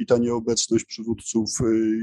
i 0.00 0.06
ta 0.06 0.18
nieobecność 0.18 0.84
przywódców 0.84 1.50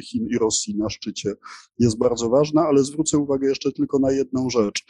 Chin 0.04 0.28
i 0.28 0.38
Rosji 0.38 0.78
na 0.78 0.90
szczycie 0.90 1.34
jest 1.80 1.98
bardzo 1.98 2.30
ważna, 2.30 2.62
ale 2.62 2.84
zwrócę 2.84 3.18
uwagę 3.18 3.50
jeszcze 3.50 3.72
tylko 3.72 4.00
na 4.00 4.12
jedną 4.12 4.50
rzecz. 4.50 4.86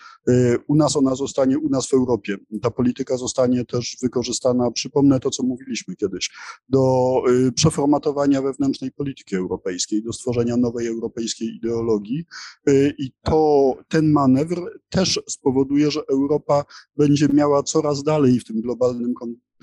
U 0.68 0.76
nas 0.76 0.96
ona 0.96 1.16
zostanie 1.16 1.60
u 1.60 1.70
nas 1.70 1.88
w 1.88 1.94
Europie. 1.94 2.38
Ta 2.62 2.72
polityka 2.72 3.18
zostanie 3.18 3.66
też 3.66 3.98
wykorzystana, 4.02 4.72
przypomnę 4.72 5.20
to, 5.20 5.30
co 5.30 5.44
mówiliśmy 5.44 5.96
kiedyś, 5.96 6.30
do 6.70 7.14
y, 7.48 7.52
przeformatowania 7.52 8.42
wewnętrznej 8.42 8.92
polityki 8.92 9.36
europejskiej, 9.36 10.04
do 10.04 10.14
stworzenia 10.14 10.58
nowej 10.58 10.88
europejskiej 10.88 11.56
ideologii 11.56 12.26
y, 12.70 12.94
i 12.98 13.12
to 13.24 13.74
ten 13.88 14.12
manewr 14.12 14.80
też 14.90 15.20
spowoduje, 15.28 15.69
że 15.92 16.02
Europa 16.10 16.66
będzie 16.98 17.28
miała 17.34 17.64
coraz 17.64 18.04
dalej 18.04 18.40
w 18.40 18.44
tym 18.44 18.62
globalnym 18.62 19.14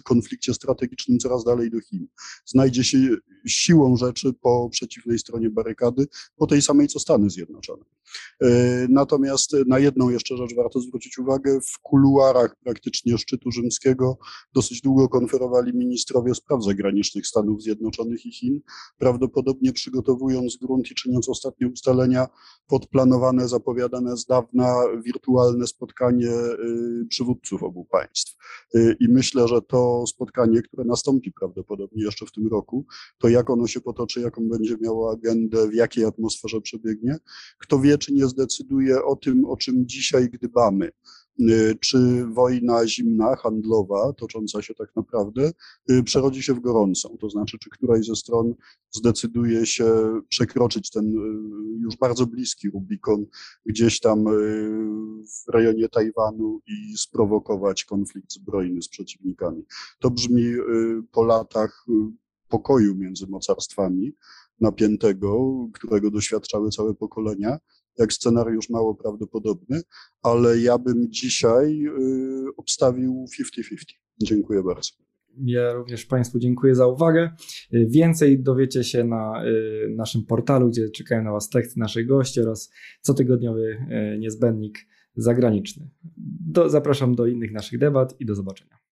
konflikcie 0.04 0.54
strategicznym 0.54 1.18
coraz 1.18 1.44
dalej 1.44 1.70
do 1.70 1.80
Chin. 1.80 2.06
Znajdzie 2.44 2.84
się 2.84 2.98
siłą 3.46 3.96
rzeczy 3.96 4.32
po 4.32 4.68
przeciwnej 4.70 5.18
stronie 5.18 5.50
barykady, 5.50 6.06
po 6.36 6.46
tej 6.46 6.62
samej 6.62 6.88
co 6.88 6.98
Stany 7.00 7.30
Zjednoczone. 7.30 7.84
E, 8.42 8.48
natomiast 8.88 9.56
na 9.66 9.78
jedną 9.78 10.08
jeszcze 10.08 10.36
rzecz 10.36 10.54
warto 10.56 10.80
zwrócić 10.80 11.18
uwagę. 11.18 11.60
W 11.60 11.78
kuluarach 11.82 12.56
praktycznie 12.64 13.18
szczytu 13.18 13.50
rzymskiego 13.50 14.18
dosyć 14.54 14.80
długo 14.80 15.08
konferowali 15.08 15.72
ministrowie 15.74 16.34
spraw 16.34 16.64
zagranicznych 16.64 17.26
Stanów 17.26 17.62
Zjednoczonych 17.62 18.26
i 18.26 18.32
Chin, 18.32 18.60
prawdopodobnie 18.98 19.72
przygotowując 19.72 20.56
grunt 20.56 20.90
i 20.90 20.94
czyniąc 20.94 21.28
ostatnie 21.28 21.68
ustalenia 21.68 22.26
pod 22.66 22.86
planowane, 22.86 23.48
zapowiadane 23.48 24.16
z 24.16 24.26
dawna 24.26 24.74
wirtualne 25.04 25.66
spotkanie 25.66 26.30
y, 26.30 27.06
przywódców 27.08 27.62
obu 27.62 27.84
państw. 27.84 28.36
Y, 28.74 28.96
I 29.00 29.08
myślę, 29.08 29.48
że 29.48 29.62
to 29.62 30.06
spotkanie, 30.06 30.62
które 30.62 30.84
nastąpi 30.84 31.32
prawdopodobnie 31.32 32.04
jeszcze 32.04 32.26
w 32.26 32.32
tym 32.32 32.48
roku, 32.48 32.86
to 33.18 33.28
jak 33.28 33.50
ono 33.50 33.66
się 33.66 33.80
potoczy, 33.80 34.20
jaką 34.20 34.48
będzie 34.48 34.76
miało 34.80 35.12
agendę, 35.12 35.68
w 35.68 35.74
jakiej 35.74 36.04
atmosferze 36.04 36.60
przebiegnie, 36.60 37.16
kto 37.58 37.80
wie, 37.80 37.95
czy 37.98 38.12
nie 38.12 38.26
zdecyduje 38.26 39.04
o 39.04 39.16
tym, 39.16 39.44
o 39.44 39.56
czym 39.56 39.86
dzisiaj 39.86 40.30
gdybamy. 40.30 40.90
Y, 41.40 41.74
Czy 41.80 42.26
wojna 42.26 42.86
zimna, 42.86 43.36
handlowa, 43.36 44.12
tocząca 44.12 44.62
się 44.62 44.74
tak 44.74 44.96
naprawdę, 44.96 45.52
y, 45.90 46.02
przerodzi 46.02 46.42
się 46.42 46.54
w 46.54 46.60
gorącą? 46.60 47.16
To 47.20 47.30
znaczy, 47.30 47.58
czy 47.58 47.70
któraś 47.70 48.06
ze 48.06 48.16
stron 48.16 48.54
zdecyduje 48.90 49.66
się 49.66 50.20
przekroczyć 50.28 50.90
ten 50.90 51.04
y, 51.04 51.80
już 51.80 51.96
bardzo 51.96 52.26
bliski 52.26 52.70
Rubikon 52.70 53.26
gdzieś 53.66 54.00
tam 54.00 54.24
w 55.46 55.52
rejonie 55.52 55.88
Tajwanu 55.88 56.60
i 56.66 56.98
sprowokować 56.98 57.84
konflikt 57.84 58.32
zbrojny 58.32 58.82
z 58.82 58.88
przeciwnikami? 58.88 59.64
To 59.98 60.10
brzmi 60.10 60.44
po 61.12 61.24
latach 61.24 61.86
pokoju 62.48 62.94
między 62.94 63.26
mocarstwami 63.26 64.12
napiętego, 64.60 65.54
którego 65.72 66.10
doświadczały 66.10 66.70
całe 66.70 66.94
pokolenia, 66.94 67.58
jak 67.98 68.12
scenariusz 68.12 68.70
mało 68.70 68.94
prawdopodobny, 68.94 69.80
ale 70.22 70.58
ja 70.58 70.78
bym 70.78 71.10
dzisiaj 71.10 71.86
y, 71.86 72.56
obstawił 72.56 73.24
50-50. 73.40 73.62
Dziękuję 74.22 74.62
bardzo. 74.62 74.90
Ja 75.44 75.72
również 75.72 76.06
Państwu 76.06 76.38
dziękuję 76.38 76.74
za 76.74 76.86
uwagę. 76.86 77.30
Więcej 77.72 78.42
dowiecie 78.42 78.84
się 78.84 79.04
na 79.04 79.44
y, 79.46 79.94
naszym 79.96 80.24
portalu, 80.24 80.68
gdzie 80.68 80.90
czekają 80.90 81.24
na 81.24 81.32
Was 81.32 81.48
teksty 81.48 81.80
naszych 81.80 82.06
gości 82.06 82.40
oraz 82.40 82.70
cotygodniowy 83.00 83.86
y, 84.14 84.18
niezbędnik 84.18 84.78
zagraniczny. 85.16 85.90
Do, 86.46 86.70
zapraszam 86.70 87.14
do 87.14 87.26
innych 87.26 87.52
naszych 87.52 87.78
debat 87.78 88.20
i 88.20 88.26
do 88.26 88.34
zobaczenia. 88.34 88.85